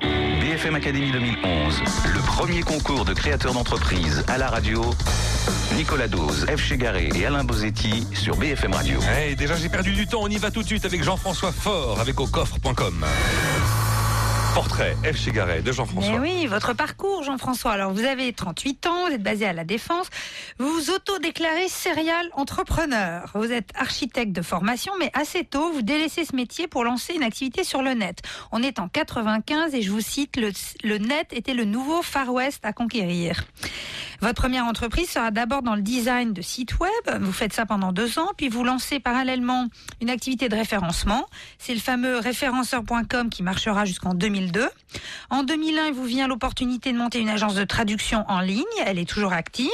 BFM 0.00 0.74
Academy 0.74 1.10
2011, 1.10 1.82
le 2.14 2.20
premier 2.20 2.62
concours 2.62 3.04
de 3.04 3.12
créateurs 3.14 3.52
d'entreprise 3.52 4.24
à 4.28 4.38
la 4.38 4.48
radio. 4.48 4.82
Nicolas 5.76 6.08
Dose, 6.08 6.46
F. 6.46 6.60
Chegaré 6.60 7.08
et 7.14 7.26
Alain 7.26 7.44
Bozetti 7.44 8.06
sur 8.12 8.36
BFM 8.36 8.74
Radio. 8.74 9.00
Hey, 9.02 9.36
déjà 9.36 9.56
j'ai 9.56 9.68
perdu 9.68 9.92
du 9.92 10.06
temps, 10.06 10.20
on 10.22 10.28
y 10.28 10.36
va 10.36 10.50
tout 10.50 10.62
de 10.62 10.66
suite 10.66 10.84
avec 10.84 11.02
Jean-François 11.02 11.52
Fort 11.52 12.00
avec 12.00 12.20
aucoffre.com. 12.20 13.04
Portrait 14.58 14.96
F. 15.04 15.16
Chegaret 15.16 15.62
de 15.62 15.70
Jean-François. 15.70 16.16
Oui, 16.16 16.48
votre 16.48 16.72
parcours, 16.72 17.22
Jean-François. 17.22 17.70
Alors, 17.70 17.92
vous 17.92 18.02
avez 18.02 18.32
38 18.32 18.86
ans, 18.88 19.06
vous 19.06 19.14
êtes 19.14 19.22
basé 19.22 19.46
à 19.46 19.52
la 19.52 19.62
Défense. 19.62 20.08
Vous 20.58 20.68
vous 20.68 20.90
auto-déclarez 20.90 21.68
serial 21.68 22.28
entrepreneur. 22.32 23.30
Vous 23.36 23.52
êtes 23.52 23.70
architecte 23.76 24.32
de 24.32 24.42
formation, 24.42 24.92
mais 24.98 25.12
assez 25.14 25.44
tôt, 25.44 25.70
vous 25.70 25.82
délaissez 25.82 26.24
ce 26.24 26.34
métier 26.34 26.66
pour 26.66 26.82
lancer 26.82 27.14
une 27.14 27.22
activité 27.22 27.62
sur 27.62 27.82
le 27.82 27.94
net. 27.94 28.22
On 28.50 28.60
est 28.60 28.80
en 28.80 28.88
95 28.88 29.76
et 29.76 29.82
je 29.82 29.92
vous 29.92 30.00
cite, 30.00 30.36
le, 30.36 30.50
le 30.82 30.98
net 30.98 31.28
était 31.30 31.54
le 31.54 31.64
nouveau 31.64 32.02
Far 32.02 32.28
West 32.32 32.66
à 32.66 32.72
conquérir. 32.72 33.44
Votre 34.20 34.42
première 34.42 34.64
entreprise 34.64 35.08
sera 35.08 35.30
d'abord 35.30 35.62
dans 35.62 35.76
le 35.76 35.82
design 35.82 36.32
de 36.32 36.42
sites 36.42 36.80
web. 36.80 37.22
Vous 37.22 37.30
faites 37.32 37.52
ça 37.52 37.66
pendant 37.66 37.92
deux 37.92 38.18
ans, 38.18 38.32
puis 38.36 38.48
vous 38.48 38.64
lancez 38.64 38.98
parallèlement 38.98 39.68
une 40.00 40.10
activité 40.10 40.48
de 40.48 40.56
référencement. 40.56 41.26
C'est 41.58 41.74
le 41.74 41.78
fameux 41.78 42.18
référenceur.com 42.18 43.30
qui 43.30 43.44
marchera 43.44 43.84
jusqu'en 43.84 44.14
2002. 44.48 44.68
En 45.30 45.42
2001, 45.42 45.86
il 45.86 45.92
vous 45.94 46.04
vient 46.04 46.26
l'opportunité 46.26 46.92
de 46.92 46.98
monter 46.98 47.20
une 47.20 47.28
agence 47.28 47.54
de 47.54 47.64
traduction 47.64 48.24
en 48.28 48.40
ligne. 48.40 48.64
Elle 48.84 48.98
est 48.98 49.08
toujours 49.08 49.32
active. 49.32 49.68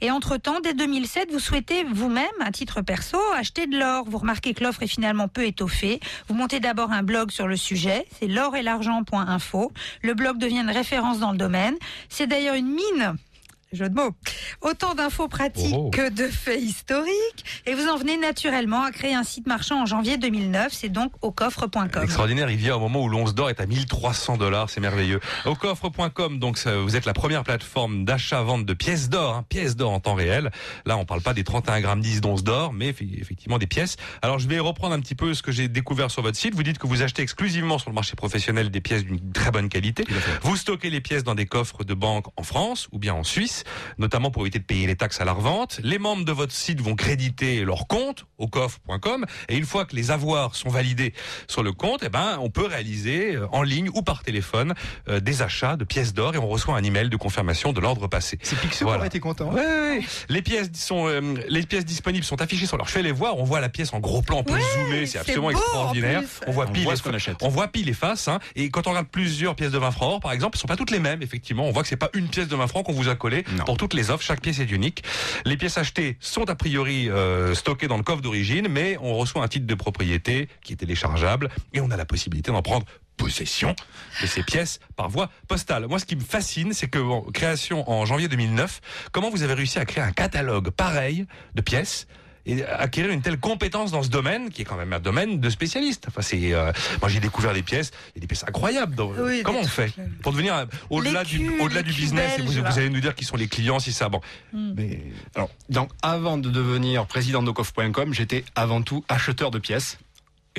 Et 0.00 0.10
entre-temps, 0.10 0.60
dès 0.60 0.74
2007, 0.74 1.30
vous 1.30 1.38
souhaitez 1.38 1.84
vous-même, 1.84 2.26
à 2.40 2.50
titre 2.50 2.80
perso, 2.80 3.18
acheter 3.36 3.66
de 3.66 3.78
l'or. 3.78 4.04
Vous 4.08 4.18
remarquez 4.18 4.54
que 4.54 4.64
l'offre 4.64 4.82
est 4.82 4.88
finalement 4.88 5.28
peu 5.28 5.44
étoffée. 5.44 6.00
Vous 6.28 6.34
montez 6.34 6.60
d'abord 6.60 6.92
un 6.92 7.02
blog 7.02 7.30
sur 7.30 7.46
le 7.46 7.56
sujet. 7.56 8.06
C'est 8.18 8.26
l'or 8.26 8.56
et 8.56 8.62
l'argent.info. 8.62 9.72
Le 10.02 10.14
blog 10.14 10.38
devient 10.38 10.60
une 10.60 10.70
référence 10.70 11.18
dans 11.18 11.32
le 11.32 11.38
domaine. 11.38 11.76
C'est 12.08 12.26
d'ailleurs 12.26 12.54
une 12.54 12.72
mine 12.72 13.16
jeu 13.72 13.88
de 13.88 13.94
mots. 13.94 14.10
Autant 14.62 14.94
d'infos 14.94 15.28
pratiques 15.28 15.72
Oh. 15.76 15.90
que 15.90 16.10
de 16.10 16.26
faits 16.26 16.60
historiques. 16.60 17.44
Et 17.66 17.74
vous 17.74 17.86
en 17.88 17.96
venez 17.96 18.16
naturellement 18.16 18.82
à 18.82 18.90
créer 18.90 19.14
un 19.14 19.22
site 19.22 19.46
marchand 19.46 19.82
en 19.82 19.86
janvier 19.86 20.16
2009. 20.16 20.72
C'est 20.72 20.88
donc 20.88 21.12
au 21.22 21.30
coffre.com. 21.30 21.88
Extraordinaire, 22.02 22.50
il 22.50 22.56
vient 22.56 22.74
au 22.76 22.80
moment 22.80 23.00
où 23.04 23.08
l'once 23.08 23.32
d'or 23.34 23.48
est 23.48 23.60
à 23.60 23.66
1300 23.66 24.38
dollars, 24.38 24.70
c'est 24.70 24.80
merveilleux. 24.80 25.20
Au 25.46 25.54
coffre.com, 25.54 26.40
donc 26.40 26.58
vous 26.66 26.96
êtes 26.96 27.04
la 27.06 27.12
première 27.12 27.44
plateforme 27.44 28.04
d'achat-vente 28.04 28.66
de 28.66 28.74
pièces 28.74 29.08
d'or, 29.08 29.36
hein, 29.36 29.44
pièces 29.48 29.76
d'or 29.76 29.92
en 29.92 30.00
temps 30.00 30.14
réel. 30.14 30.50
Là, 30.84 30.96
on 30.96 31.04
parle 31.04 31.22
pas 31.22 31.32
des 31.34 31.44
31 31.44 31.80
grammes 31.80 32.00
10 32.00 32.20
d'once 32.20 32.42
d'or, 32.42 32.72
mais 32.72 32.90
effe- 32.90 33.20
effectivement 33.20 33.58
des 33.58 33.68
pièces. 33.68 33.96
Alors, 34.20 34.40
je 34.40 34.48
vais 34.48 34.58
reprendre 34.58 34.94
un 34.94 35.00
petit 35.00 35.14
peu 35.14 35.32
ce 35.32 35.42
que 35.42 35.52
j'ai 35.52 35.68
découvert 35.68 36.10
sur 36.10 36.22
votre 36.22 36.36
site. 36.36 36.54
Vous 36.56 36.64
dites 36.64 36.78
que 36.78 36.88
vous 36.88 37.02
achetez 37.02 37.22
exclusivement 37.22 37.78
sur 37.78 37.90
le 37.90 37.94
marché 37.94 38.16
professionnel 38.16 38.70
des 38.72 38.80
pièces 38.80 39.04
d'une 39.04 39.32
très 39.32 39.52
bonne 39.52 39.68
qualité. 39.68 40.04
Vous 40.42 40.56
stockez 40.56 40.90
les 40.90 41.00
pièces 41.00 41.22
dans 41.22 41.36
des 41.36 41.46
coffres 41.46 41.84
de 41.84 41.94
banque 41.94 42.26
en 42.36 42.42
France 42.42 42.88
ou 42.90 42.98
bien 42.98 43.14
en 43.14 43.22
Suisse, 43.22 43.59
notamment 43.98 44.30
pour 44.30 44.42
éviter 44.42 44.58
de 44.58 44.64
payer 44.64 44.86
les 44.86 44.96
taxes 44.96 45.20
à 45.20 45.24
la 45.24 45.32
revente. 45.32 45.80
Les 45.82 45.98
membres 45.98 46.24
de 46.24 46.32
votre 46.32 46.52
site 46.52 46.80
vont 46.80 46.94
créditer 46.96 47.64
leur 47.64 47.86
compte 47.86 48.26
au 48.38 48.46
coffre.com 48.48 49.26
et 49.48 49.56
une 49.56 49.64
fois 49.66 49.84
que 49.84 49.94
les 49.96 50.10
avoirs 50.10 50.54
sont 50.54 50.68
validés 50.70 51.12
sur 51.48 51.62
le 51.62 51.72
compte, 51.72 52.02
eh 52.04 52.08
ben, 52.08 52.38
on 52.40 52.50
peut 52.50 52.66
réaliser 52.66 53.36
euh, 53.36 53.46
en 53.52 53.62
ligne 53.62 53.90
ou 53.94 54.02
par 54.02 54.22
téléphone 54.22 54.74
euh, 55.08 55.20
des 55.20 55.42
achats 55.42 55.76
de 55.76 55.84
pièces 55.84 56.14
d'or 56.14 56.34
et 56.34 56.38
on 56.38 56.48
reçoit 56.48 56.76
un 56.76 56.82
email 56.82 57.08
de 57.08 57.16
confirmation 57.16 57.72
de 57.72 57.80
l'ordre 57.80 58.06
passé. 58.08 58.38
C'est 58.42 58.58
Picsou 58.58 58.84
Voilà. 58.84 59.06
été 59.06 59.20
content. 59.20 59.50
hein. 59.50 59.54
Ouais, 59.54 59.60
ouais, 59.66 59.98
ouais. 59.98 60.04
Les 60.28 60.42
pièces 60.42 60.70
sont, 60.74 61.06
euh, 61.08 61.20
les 61.48 61.62
pièces 61.62 61.84
disponibles 61.84 62.24
sont 62.24 62.40
affichées 62.40 62.66
sur 62.66 62.76
leur. 62.76 62.86
Je 62.86 62.92
fais 62.92 63.02
les 63.02 63.12
voir. 63.12 63.36
On 63.38 63.44
voit 63.44 63.60
la 63.60 63.68
pièce 63.68 63.92
en 63.92 64.00
gros 64.00 64.22
plan, 64.22 64.38
on 64.38 64.44
peut 64.44 64.54
Ouais, 64.54 64.60
zoomer, 64.74 65.06
c'est 65.06 65.18
absolument 65.18 65.48
beau, 65.50 65.58
extraordinaire. 65.58 66.22
On 66.46 66.52
voit 66.52 66.66
On 66.68 66.72
pile 66.72 66.84
voit 66.84 66.92
les 66.94 66.98
ce 66.98 67.02
qu'on 67.02 67.14
achète. 67.14 67.36
On 67.42 67.48
voit 67.48 67.68
pile 67.68 67.86
les 67.86 67.92
faces. 67.92 68.28
Hein, 68.28 68.38
et 68.56 68.70
quand 68.70 68.86
on 68.86 68.90
regarde 68.90 69.08
plusieurs 69.08 69.54
pièces 69.54 69.72
de 69.72 69.78
20 69.78 69.90
francs 69.90 70.12
or, 70.14 70.20
par 70.20 70.32
exemple, 70.32 70.56
elles 70.56 70.60
sont 70.60 70.66
pas 70.68 70.76
toutes 70.76 70.90
les 70.90 70.98
mêmes. 71.00 71.22
Effectivement, 71.22 71.66
on 71.66 71.70
voit 71.72 71.82
que 71.82 71.88
c'est 71.88 71.96
pas 71.96 72.10
une 72.14 72.28
pièce 72.28 72.48
de 72.48 72.56
20 72.56 72.66
francs 72.66 72.84
qu'on 72.86 72.92
vous 72.92 73.08
a 73.08 73.14
collée 73.14 73.44
Pour 73.66 73.76
toutes 73.76 73.94
les 73.94 74.10
offres. 74.10 74.24
Chaque 74.24 74.40
pièce 74.40 74.60
est 74.60 74.70
unique. 74.70 75.02
Les 75.44 75.56
pièces 75.56 75.78
achetées 75.78 76.16
sont 76.20 76.48
a 76.48 76.54
priori 76.54 77.08
euh, 77.08 77.54
stockées 77.54 77.88
dans 77.88 77.96
le 77.96 78.02
coffre 78.02 78.22
d'origine, 78.22 78.68
mais 78.68 78.96
on 79.00 79.14
reçoit 79.14 79.42
un 79.42 79.48
titre 79.48 79.66
de 79.66 79.74
propriété 79.74 80.48
qui 80.62 80.72
est 80.72 80.76
téléchargeable 80.76 81.48
et 81.72 81.80
on 81.80 81.90
a 81.90 81.96
la 81.96 82.04
possibilité 82.04 82.50
d'en 82.50 82.62
prendre 82.62 82.86
possession 83.16 83.74
de 84.22 84.26
ces 84.26 84.42
pièces 84.42 84.80
par 84.96 85.10
voie 85.10 85.30
postale. 85.46 85.86
Moi, 85.86 85.98
ce 85.98 86.06
qui 86.06 86.16
me 86.16 86.22
fascine, 86.22 86.72
c'est 86.72 86.88
que 86.88 86.98
bon, 86.98 87.20
création 87.32 87.88
en 87.90 88.06
janvier 88.06 88.28
2009, 88.28 88.80
comment 89.12 89.28
vous 89.28 89.42
avez 89.42 89.54
réussi 89.54 89.78
à 89.78 89.84
créer 89.84 90.02
un 90.02 90.12
catalogue 90.12 90.70
pareil 90.70 91.26
de 91.54 91.60
pièces 91.60 92.06
et 92.46 92.64
acquérir 92.64 93.10
une 93.10 93.22
telle 93.22 93.38
compétence 93.38 93.90
dans 93.92 94.02
ce 94.02 94.08
domaine 94.08 94.50
qui 94.50 94.62
est 94.62 94.64
quand 94.64 94.76
même 94.76 94.92
un 94.92 95.00
domaine 95.00 95.40
de 95.40 95.50
spécialiste. 95.50 96.06
Enfin, 96.08 96.22
c'est 96.22 96.52
euh, 96.54 96.72
moi 97.00 97.08
j'ai 97.08 97.20
découvert 97.20 97.52
des 97.52 97.62
pièces, 97.62 97.90
il 98.14 98.16
y 98.16 98.18
a 98.18 98.22
des 98.22 98.26
pièces 98.26 98.44
incroyables. 98.46 98.94
dans- 98.94 99.10
Oui, 99.10 99.38
des 99.38 99.42
comment 99.42 99.60
on 99.60 99.66
fait 99.66 99.92
pour 100.22 100.32
devenir 100.32 100.54
euh, 100.54 100.64
au-delà 100.90 101.24
du 101.24 101.60
au-delà 101.60 101.82
du 101.82 101.92
business 101.92 102.38
et 102.38 102.42
vous, 102.42 102.58
allez 102.58 102.90
nous 102.90 103.00
dire 103.00 103.14
qui 103.14 103.24
sont 103.24 103.36
les 103.36 103.48
clients 103.48 103.78
si 103.78 103.92
ça 103.92 104.08
bon. 104.08 104.20
Mais, 104.52 105.02
alors, 105.34 105.50
donc, 105.68 105.90
avant 106.02 106.38
de 106.38 106.48
devenir 106.50 107.06
président 107.06 107.42
d'Ocoff.com, 107.42 108.12
j'étais 108.14 108.44
avant 108.54 108.82
tout 108.82 109.04
acheteur 109.08 109.50
de 109.50 109.58
pièces. 109.58 109.98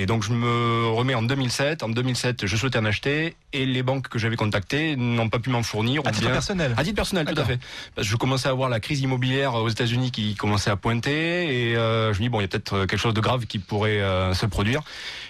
Et 0.02 0.06
donc, 0.06 0.24
je 0.24 0.32
me 0.32 0.88
remets 0.88 1.14
en 1.14 1.22
2007. 1.22 1.84
En 1.84 1.88
2007, 1.88 2.46
je 2.46 2.56
souhaitais 2.56 2.78
en 2.78 2.84
acheter 2.84 3.36
et 3.52 3.64
les 3.66 3.84
banques 3.84 4.08
que 4.08 4.18
j'avais 4.18 4.34
contactées 4.34 4.96
n'ont 4.96 5.28
pas 5.28 5.38
pu 5.38 5.48
m'en 5.50 5.62
fournir. 5.62 6.02
À 6.04 6.10
titre 6.10 6.22
bien- 6.22 6.32
personnel. 6.32 6.74
À 6.76 6.82
titre 6.82 6.96
personnel, 6.96 7.24
tout 7.24 7.40
à 7.40 7.44
fait. 7.44 7.60
Parce 7.94 8.08
que 8.08 8.10
je 8.12 8.16
commençais 8.16 8.48
à 8.48 8.52
voir 8.52 8.68
la 8.68 8.80
crise 8.80 9.00
immobilière 9.00 9.54
aux 9.54 9.68
États-Unis 9.68 10.10
qui 10.10 10.34
commençait 10.34 10.70
à 10.70 10.76
pointer 10.76 11.70
et 11.70 11.76
euh, 11.76 12.12
je 12.12 12.18
me 12.18 12.24
dis 12.24 12.28
bon, 12.30 12.40
il 12.40 12.42
y 12.42 12.44
a 12.46 12.48
peut-être 12.48 12.72
euh, 12.78 12.86
quelque 12.86 12.98
chose 12.98 13.14
de 13.14 13.20
grave 13.20 13.46
qui 13.46 13.60
pourrait 13.60 14.00
euh, 14.00 14.34
se 14.34 14.44
produire. 14.46 14.80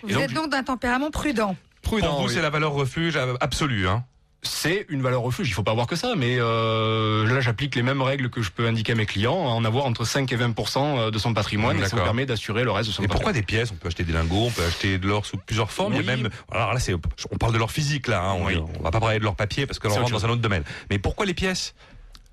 Et 0.05 0.07
Vous 0.07 0.15
donc, 0.15 0.23
êtes 0.23 0.33
donc 0.33 0.51
d'un 0.51 0.63
tempérament 0.63 1.11
prudent. 1.11 1.55
prudent, 1.83 2.09
Pour 2.09 2.21
vous, 2.23 2.29
oui. 2.29 2.35
c'est 2.35 2.41
la 2.43 2.49
valeur 2.51 2.73
refuge 2.73 3.17
euh, 3.17 3.35
absolue. 3.41 3.89
Hein. 3.89 4.05
C'est 4.45 4.87
une 4.89 5.03
valeur 5.03 5.23
refuge, 5.23 5.49
il 5.49 5.53
faut 5.53 5.63
pas 5.63 5.73
voir 5.73 5.87
que 5.87 5.95
ça, 5.95 6.15
mais 6.17 6.37
euh, 6.41 7.25
là 7.33 7.41
j'applique 7.41 7.77
les 7.77 7.83
mêmes 7.85 8.03
règles 8.03 8.29
que 8.29 8.43
je 8.43 8.51
peux 8.51 8.67
indiquer 8.67 8.91
à 8.93 8.95
mes 8.97 9.07
clients, 9.07 9.37
en 9.37 9.65
avoir 9.65 9.85
entre 9.85 10.05
5 10.05 10.33
et 10.33 10.35
20 10.37 11.11
de 11.13 11.19
son 11.19 11.33
patrimoine, 11.33 11.77
et 11.77 11.81
ça 11.81 11.85
me 11.87 11.91
D'accord. 11.91 12.05
permet 12.07 12.27
d'assurer 12.27 12.65
le 12.65 12.73
reste 12.73 12.89
de 12.89 12.93
son 12.95 13.03
Et 13.05 13.07
patrimoine. 13.07 13.23
pourquoi 13.27 13.33
des 13.33 13.43
pièces 13.47 13.71
On 13.71 13.77
peut 13.77 13.87
acheter 13.87 14.03
des 14.03 14.13
lingots, 14.13 14.47
on 14.47 14.51
peut 14.51 14.65
acheter 14.65 14.99
de 14.99 15.07
l'or 15.07 15.27
sous 15.27 15.37
plusieurs 15.37 15.71
formes. 15.71 15.95
Oui. 15.95 16.05
même, 16.05 16.29
alors 16.51 16.75
là, 16.75 16.81
c'est, 16.81 16.93
on 16.95 17.37
parle 17.39 17.53
de 17.53 17.59
l'or 17.59 17.71
physique 17.71 18.09
là. 18.09 18.21
Hein, 18.21 18.33
on, 18.37 18.47
Oui. 18.47 18.57
on 18.81 18.83
va 18.83 18.91
pas 18.91 18.99
parler 18.99 19.21
de 19.21 19.25
l'or 19.25 19.37
papier 19.37 19.65
parce 19.67 19.79
que 19.79 19.87
là, 19.87 19.95
C'est 19.95 20.01
on 20.01 20.03
rentre 20.03 20.15
dans 20.15 20.27
un 20.27 20.31
autre 20.31 20.43
domaine. 20.43 20.65
Mais 20.91 20.99
pourquoi 20.99 21.25
les 21.25 21.35
pièces? 21.35 21.75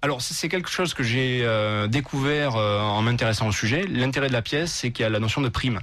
Alors 0.02 0.22
c'est- 0.24 0.34
c'est 0.34 0.50
quelque 0.50 0.70
chose 0.72 0.96
que 0.96 1.04
j'ai 1.04 1.42
euh, 1.44 1.86
découvert 1.88 2.56
euh, 2.56 2.80
en 2.80 3.04
m'intéressant 3.04 3.48
au 3.48 3.52
sujet. 3.52 3.86
L'intérêt 3.88 4.30
de 4.30 4.34
la 4.34 4.42
pièce, 4.42 4.72
c'est 4.72 4.90
qu'il 4.92 5.04
y 5.04 5.06
a 5.06 5.10
la 5.10 5.20
notion 5.20 5.42
de 5.42 5.50
prime. 5.50 5.80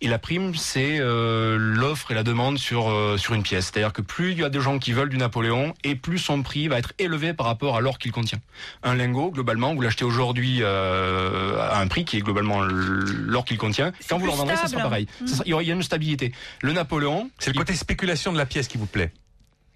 Et 0.00 0.06
la 0.08 0.18
prime, 0.18 0.54
c'est 0.54 0.98
euh, 1.00 1.56
l'offre 1.58 2.12
et 2.12 2.14
la 2.14 2.22
demande 2.22 2.58
sur 2.58 2.88
euh, 2.88 3.16
sur 3.16 3.34
une 3.34 3.42
pièce. 3.42 3.66
C'est-à-dire 3.72 3.92
que 3.92 4.00
plus 4.02 4.32
il 4.32 4.38
y 4.38 4.44
a 4.44 4.48
de 4.48 4.60
gens 4.60 4.78
qui 4.78 4.92
veulent 4.92 5.08
du 5.08 5.16
Napoléon, 5.16 5.74
et 5.82 5.94
plus 5.96 6.18
son 6.18 6.42
prix 6.42 6.68
va 6.68 6.78
être 6.78 6.92
élevé 6.98 7.34
par 7.34 7.46
rapport 7.46 7.76
à 7.76 7.80
l'or 7.80 7.98
qu'il 7.98 8.12
contient. 8.12 8.38
Un 8.84 8.94
lingot, 8.94 9.30
globalement, 9.32 9.74
vous 9.74 9.80
l'achetez 9.80 10.04
aujourd'hui 10.04 10.58
euh, 10.62 11.58
à 11.60 11.80
un 11.80 11.86
prix 11.88 12.04
qui 12.04 12.16
est 12.16 12.20
globalement 12.20 12.60
l'or 12.60 13.44
qu'il 13.44 13.58
contient. 13.58 13.92
Quand 14.08 14.18
vous 14.18 14.26
le 14.26 14.32
revendrez, 14.32 14.56
ça 14.56 14.68
sera 14.68 14.82
pareil. 14.82 15.08
Ça 15.26 15.34
sera- 15.36 15.44
il 15.46 15.66
y 15.66 15.70
a 15.70 15.74
une 15.74 15.82
stabilité. 15.82 16.32
Le 16.62 16.72
Napoléon, 16.72 17.30
C'est 17.38 17.50
le 17.50 17.56
il- 17.56 17.58
côté 17.58 17.74
spéculation 17.74 18.32
de 18.32 18.38
la 18.38 18.46
pièce 18.46 18.68
qui 18.68 18.78
vous 18.78 18.86
plaît. 18.86 19.12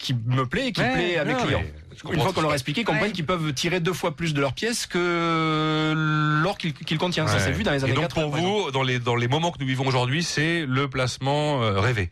Qui 0.03 0.15
me 0.15 0.45
plaît 0.47 0.69
et 0.69 0.73
qui 0.73 0.81
Ouais, 0.81 0.93
plaît 0.93 1.19
à 1.19 1.25
mes 1.25 1.33
non, 1.33 1.45
clients. 1.45 1.63
Une 2.13 2.21
fois 2.21 2.33
qu'on 2.33 2.41
leur 2.41 2.51
a 2.51 2.55
expliqué, 2.55 2.81
ils 2.81 2.85
comprennent 2.85 3.05
Ouais. 3.05 3.13
qu'ils 3.13 3.25
peuvent 3.27 3.53
tirer 3.55 3.79
deux 3.81 3.93
fois 3.93 4.17
plus 4.17 4.35
de 4.35 4.41
leurs 4.41 4.53
pièces 4.55 4.87
que 4.87 5.93
l'or 6.43 6.59
qu'il 6.59 6.73
qu'il 6.75 6.99
contient. 6.99 7.27
Ça 7.27 7.39
s'est 7.39 7.53
vu 7.53 7.63
dans 7.63 7.71
les 7.73 7.83
années 7.85 7.93
Et 7.93 7.97
donc 7.97 8.05
80, 8.09 8.23
pour 8.29 8.37
vous, 8.37 8.71
dans 8.71 8.83
les 8.83 8.99
dans 8.99 9.15
les 9.17 9.29
moments 9.29 9.51
que 9.53 9.59
nous 9.61 9.67
vivons 9.67 9.87
aujourd'hui, 9.87 10.23
c'est 10.23 10.65
le 10.67 10.89
placement 10.89 11.63
euh, 11.63 11.81
rêvé. 11.81 12.11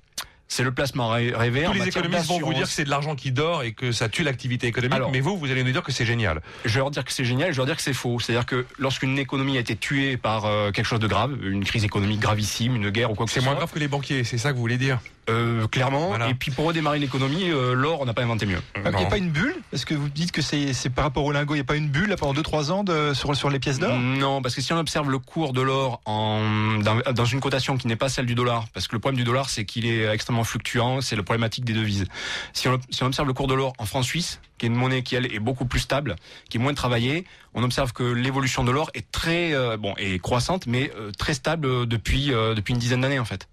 C'est 0.53 0.64
le 0.64 0.72
placement 0.72 1.09
rêvé. 1.11 1.64
en 1.66 1.70
Tous 1.72 1.79
les 1.79 1.87
économistes 1.88 2.26
vont 2.26 2.40
vous 2.40 2.53
dire 2.55 2.64
que 2.64 2.68
c'est 2.70 2.83
de 2.85 2.90
l'argent 2.90 3.14
qui 3.14 3.31
dort 3.31 3.62
et 3.62 3.72
que 3.72 3.92
ça 3.92 4.09
tue 4.09 4.24
l'activité 4.24 4.66
économique. 4.66 4.96
Alors- 4.96 5.12
mais 5.12 5.20
vous, 5.20 5.37
vous 5.38 5.48
allez 5.48 5.62
nous 5.62 5.70
dire 5.70 5.85
que 5.85 5.92
c'est 5.92 6.05
génial. 6.05 6.42
Je 6.64 6.70
vais 6.74 6.81
leur 6.81 6.90
dire 6.90 7.05
que 7.05 7.12
c'est 7.12 7.24
génial, 7.24 7.48
je 7.48 7.53
vais 7.53 7.59
leur 7.59 7.66
dire 7.66 7.76
que 7.76 7.83
c'est 7.83 7.92
faux. 7.92 8.18
C'est-à-dire 8.18 8.46
que 8.46 8.66
lorsqu'une 8.76 9.16
économie 9.16 9.57
a 9.59 9.61
été 9.61 9.76
tuée 9.76 10.16
par 10.16 10.46
euh, 10.46 10.72
quelque 10.72 10.87
chose 10.87 10.98
de 10.98 11.07
grave, 11.07 11.37
une 11.44 11.62
crise 11.64 11.85
économique 11.85 12.18
gravissime, 12.18 12.74
une 12.74 12.90
guerre 12.90 13.12
ou 13.12 13.14
quoi 13.14 13.26
que 13.26 13.31
ce 13.31 13.35
C'est 13.35 13.40
soit, 13.42 13.50
moins 13.53 13.59
grave 13.59 13.70
que 13.72 13.79
les 13.79 13.87
banquiers, 13.87 14.24
c'est 14.24 14.38
ça 14.38 14.50
que 14.50 14.55
vous 14.57 14.61
voulez 14.62 14.76
dire? 14.79 14.98
Euh, 15.28 15.66
clairement. 15.68 16.09
Voilà. 16.09 16.28
Et 16.28 16.35
puis 16.35 16.50
pour 16.50 16.64
redémarrer 16.66 16.96
une 16.96 17.02
économie, 17.02 17.50
euh, 17.50 17.74
l'or, 17.74 18.00
on 18.00 18.06
n'a 18.06 18.14
pas 18.14 18.22
inventé 18.22 18.46
mieux. 18.46 18.61
Ah, 18.76 18.90
Il 18.92 18.96
n'y 18.96 19.04
a 19.04 19.09
pas 19.09 19.18
une 19.18 19.30
bulle 19.30 19.54
Parce 19.70 19.85
que 19.85 19.94
vous 19.94 20.09
dites 20.09 20.33
que 20.33 20.42
c'est 20.42 20.90
par 20.90 21.04
rapport 21.04 21.24
au 21.24 21.33
lingot, 21.33 21.54
il 21.54 21.59
n'y 21.59 21.62
a 21.62 21.64
pas 21.64 21.76
une 21.76 21.88
bulle 21.88 22.09
là, 22.09 22.16
pendant 22.16 22.40
2-3 22.40 22.70
ans 22.70 22.85
de, 22.85 23.12
sur, 23.14 23.35
sur 23.37 23.50
les 23.50 23.59
pièces 23.59 23.78
d'or 23.78 23.96
Non, 23.96 24.42
parce 24.42 24.54
que 24.54 24.61
si 24.61 24.72
on 24.72 24.78
observe 24.78 25.11
le 25.11 25.18
cours 25.18 25.52
de 25.52 25.61
l'or 25.61 26.00
dans, 26.06 27.00
dans 27.12 27.24
une 27.24 27.40
cotation 27.40 27.76
qui 27.76 27.87
n'est 27.87 27.96
pas 27.96 28.09
celle 28.09 28.26
du 28.26 28.35
dollar, 28.35 28.66
parce 28.72 28.88
que 28.88 28.96
le 28.96 29.00
problème 29.00 29.18
du 29.18 29.24
dollar, 29.24 29.50
c'est 29.50 29.64
qu'il 29.64 29.87
est 29.87 30.06
extrêmement 30.06 30.44
fluctuant, 30.44 31.00
c'est 31.00 31.16
la 31.16 31.22
problématique 31.22 31.64
des 31.64 31.74
devises. 31.74 32.06
Si 32.52 32.68
on, 32.68 32.78
si 32.90 33.02
on 33.02 33.06
observe 33.06 33.28
le 33.28 33.35
cours 33.35 33.46
de 33.46 33.54
l'or 33.54 33.72
en 33.78 33.87
franc 33.87 34.02
suisse, 34.02 34.40
qui 34.59 34.66
est 34.66 34.68
une 34.68 34.74
monnaie 34.74 35.02
qui 35.02 35.14
elle 35.14 35.33
est 35.33 35.38
beaucoup 35.38 35.64
plus 35.64 35.80
stable, 35.80 36.16
qui 36.48 36.59
est 36.59 36.61
moins 36.61 36.74
travaillée, 36.74 37.24
on 37.54 37.62
observe 37.62 37.92
que 37.92 38.02
l'évolution 38.02 38.62
de 38.62 38.70
l'or 38.70 38.90
est 38.94 39.11
très 39.11 39.54
euh, 39.54 39.76
bon 39.76 39.94
est 39.96 40.20
croissante, 40.20 40.66
mais 40.66 40.92
euh, 40.96 41.11
très 41.16 41.35
stable 41.35 41.87
depuis 41.87 42.33
euh, 42.33 42.54
depuis 42.54 42.74
une 42.74 42.78
dizaine 42.78 43.00
d'années 43.00 43.18
en 43.18 43.24
fait. 43.24 43.48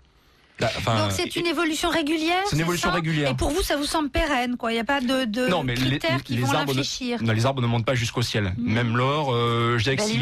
Donc 0.59 1.11
c'est 1.11 1.35
une 1.35 1.45
évolution 1.45 1.89
régulière 1.89 2.41
C'est 2.45 2.55
une 2.55 2.61
évolution 2.61 2.91
régulière. 2.91 3.31
Et 3.31 3.35
pour 3.35 3.49
vous, 3.49 3.61
ça 3.61 3.75
vous 3.75 3.85
semble 3.85 4.09
pérenne, 4.09 4.57
quoi 4.57 4.71
Il 4.71 4.75
n'y 4.75 4.81
a 4.81 4.85
pas 4.85 5.01
de, 5.01 5.25
de 5.25 5.47
Non, 5.47 5.63
mais 5.63 5.75
les, 5.75 5.99
critères 5.99 6.23
qui 6.23 6.33
les 6.33 6.41
vont 6.41 6.51
arbres, 6.51 6.73
ne, 6.73 7.23
non, 7.23 7.33
les 7.33 7.45
arbres 7.45 7.61
ne 7.61 7.67
montent 7.67 7.85
pas 7.85 7.95
jusqu'au 7.95 8.21
ciel. 8.21 8.53
Même 8.57 8.97
l'or, 8.97 9.33
euh, 9.33 9.77
je 9.77 9.83
dirais 9.83 9.95
que 9.97 10.03
si, 10.03 10.19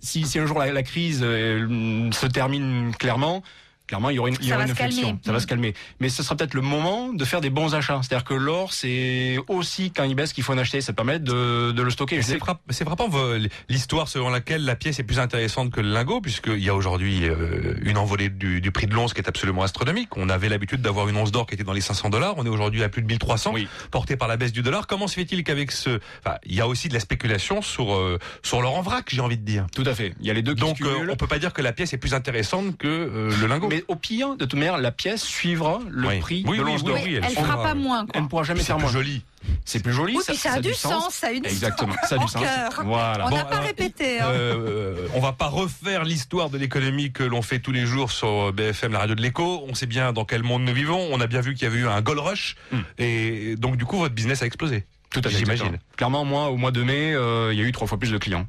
si, 0.00 0.24
si 0.26 0.38
un 0.38 0.46
jour 0.46 0.58
la, 0.58 0.72
la 0.72 0.82
crise 0.82 1.20
euh, 1.22 2.10
se 2.12 2.26
termine 2.26 2.92
clairement, 2.98 3.42
clairement 3.88 4.10
il 4.10 4.16
y 4.16 4.18
aura 4.20 4.28
une, 4.28 4.36
il 4.40 4.44
y 4.46 4.48
Ça 4.50 4.54
aura 4.54 4.64
va 4.64 4.70
une 4.70 4.76
se 4.76 4.80
inflexion. 4.80 5.02
calmer. 5.02 5.20
Ça 5.24 5.32
va 5.32 5.38
Mm. 5.38 5.40
se 5.40 5.46
calmer. 5.46 5.74
Mais 6.00 6.08
ce 6.08 6.22
sera 6.22 6.36
peut-être 6.36 6.54
le 6.54 6.60
moment 6.60 7.12
de 7.12 7.24
faire 7.24 7.40
des 7.40 7.50
bons 7.50 7.74
achats. 7.74 8.00
C'est-à-dire 8.02 8.24
que 8.24 8.34
l'or, 8.34 8.72
c'est 8.72 9.38
aussi 9.48 9.90
quand 9.90 10.04
il 10.04 10.14
baisse 10.14 10.32
qu'il 10.32 10.44
faut 10.44 10.52
en 10.52 10.58
acheter. 10.58 10.80
Ça 10.80 10.92
permet 10.92 11.18
de, 11.18 11.72
de 11.72 11.82
le 11.82 11.90
stocker. 11.90 12.16
Je 12.16 12.22
C'est 12.22 12.32
sais- 12.34 12.38
frapp- 12.38 12.60
c'est 12.70 12.84
frappant 12.84 13.08
vo- 13.08 13.34
l'histoire 13.68 14.08
selon 14.08 14.28
laquelle 14.30 14.64
la 14.64 14.76
pièce 14.76 14.98
est 14.98 15.04
plus 15.04 15.18
intéressante 15.18 15.70
que 15.70 15.80
le 15.80 15.90
lingot, 15.92 16.20
puisqu'il 16.20 16.62
y 16.62 16.68
a 16.68 16.74
aujourd'hui 16.74 17.26
euh, 17.28 17.74
une 17.82 17.96
envolée 17.98 18.28
du, 18.28 18.60
du 18.60 18.70
prix 18.70 18.86
de 18.86 18.94
l'once 18.94 19.14
qui 19.14 19.20
est 19.20 19.28
absolument 19.28 19.62
astronomique. 19.62 20.16
On 20.16 20.28
avait 20.28 20.48
l'habitude 20.48 20.82
d'avoir 20.82 21.08
une 21.08 21.16
once 21.16 21.32
d'or 21.32 21.46
qui 21.46 21.54
était 21.54 21.64
dans 21.64 21.72
les 21.72 21.80
500 21.80 22.10
dollars. 22.10 22.34
On 22.36 22.44
est 22.46 22.48
aujourd'hui 22.50 22.82
à 22.82 22.88
plus 22.88 23.02
de 23.02 23.06
1300, 23.06 23.52
Oui. 23.54 23.66
porté 23.90 24.16
par 24.16 24.28
la 24.28 24.36
baisse 24.36 24.52
du 24.52 24.62
dollar. 24.62 24.86
Comment 24.86 25.06
se 25.08 25.14
fait-il 25.14 25.44
qu'avec 25.44 25.72
ce, 25.72 25.98
enfin, 26.24 26.36
il 26.44 26.54
y 26.54 26.60
a 26.60 26.68
aussi 26.68 26.88
de 26.88 26.94
la 26.94 27.00
spéculation 27.00 27.62
sur 27.62 27.94
euh, 27.94 28.18
sur 28.42 28.60
l'or 28.60 28.76
en 28.76 28.82
vrac, 28.82 29.06
j'ai 29.08 29.20
envie 29.20 29.38
de 29.38 29.44
dire. 29.44 29.66
Tout 29.74 29.84
à 29.86 29.94
fait. 29.94 30.14
Il 30.20 30.26
y 30.26 30.30
a 30.30 30.34
les 30.34 30.42
deux 30.42 30.54
qui 30.54 30.60
Donc 30.60 30.80
euh, 30.82 31.06
on 31.10 31.16
peut 31.16 31.26
pas 31.26 31.38
dire 31.38 31.52
que 31.52 31.62
la 31.62 31.72
pièce 31.72 31.92
est 31.92 31.98
plus 31.98 32.14
intéressante 32.14 32.76
que 32.76 32.86
euh, 32.88 33.30
le 33.40 33.46
lingot. 33.46 33.68
Mais 33.68 33.77
au 33.88 33.94
pire, 33.96 34.30
de 34.36 34.44
toute 34.44 34.54
manière, 34.58 34.78
la 34.78 34.90
pièce 34.90 35.22
suivra 35.22 35.80
le 35.88 36.08
Oui. 36.08 36.18
prix 36.20 36.44
Oui, 36.46 36.58
de 36.58 36.62
l'once 36.62 36.80
oui, 36.82 36.86
d'or. 36.86 36.96
elle 36.98 37.24
suivra, 37.26 37.44
fera 37.44 37.62
pas 37.62 37.74
moins, 37.74 38.04
quoi. 38.04 38.12
Elle 38.14 38.22
ne 38.22 38.28
pourra 38.28 38.42
jamais 38.42 38.62
faire 38.62 38.78
moins. 38.78 38.90
joli. 38.90 39.22
C'est 39.64 39.82
plus 39.82 39.92
joli. 39.92 40.14
Oui, 40.16 40.22
puis 40.26 40.36
ça, 40.36 40.54
a 40.54 40.60
du 40.60 40.74
sens, 40.74 41.14
ça 41.14 41.28
a 41.28 41.30
une 41.30 41.46
Exactement. 41.46 41.94
Ça 42.08 42.16
a 42.16 42.18
du 42.18 42.24
En 42.24 42.26
sens. 42.28 42.42
Voilà. 42.84 43.26
On 43.26 43.30
Bon, 43.30 43.36
n'a 43.36 43.44
pas 43.44 43.54
alors, 43.56 43.66
répété. 43.66 44.20
hein. 44.20 44.28
Euh, 44.30 45.06
on 45.14 45.20
va 45.20 45.32
pas 45.32 45.46
refaire 45.46 46.04
l'histoire 46.04 46.50
de 46.50 46.58
l'économie 46.58 47.12
que 47.12 47.22
l'on 47.22 47.40
fait 47.42 47.58
tous 47.60 47.72
les 47.72 47.86
jours 47.86 48.10
sur 48.10 48.52
BFM, 48.52 48.92
la 48.92 48.98
radio 49.00 49.14
de 49.14 49.22
l'écho. 49.22 49.64
On 49.68 49.74
sait 49.74 49.86
bien 49.86 50.12
dans 50.12 50.24
quel 50.24 50.42
monde 50.42 50.64
nous 50.64 50.74
vivons. 50.74 51.08
On 51.12 51.20
a 51.20 51.26
bien 51.26 51.40
vu 51.40 51.54
qu'il 51.54 51.62
y 51.64 51.66
avait 51.66 51.78
eu 51.78 51.86
un 51.86 52.00
gold 52.02 52.18
rush. 52.18 52.56
Hmm. 52.72 52.78
Et 52.98 53.54
donc, 53.56 53.76
du 53.76 53.84
coup, 53.84 53.96
votre 53.98 54.14
business 54.14 54.42
a 54.42 54.46
explosé. 54.46 54.84
Tout 55.10 55.22
à 55.24 55.30
fait. 55.30 55.38
J'imagine. 55.38 55.78
Clairement, 55.96 56.24
moi, 56.24 56.48
au 56.50 56.56
mois 56.56 56.70
de 56.72 56.82
mai, 56.82 57.14
euh, 57.14 57.52
il 57.52 57.58
y 57.58 57.62
a 57.62 57.64
eu 57.64 57.72
trois 57.72 57.86
fois 57.86 57.98
plus 57.98 58.10
de 58.10 58.18
clients. 58.18 58.46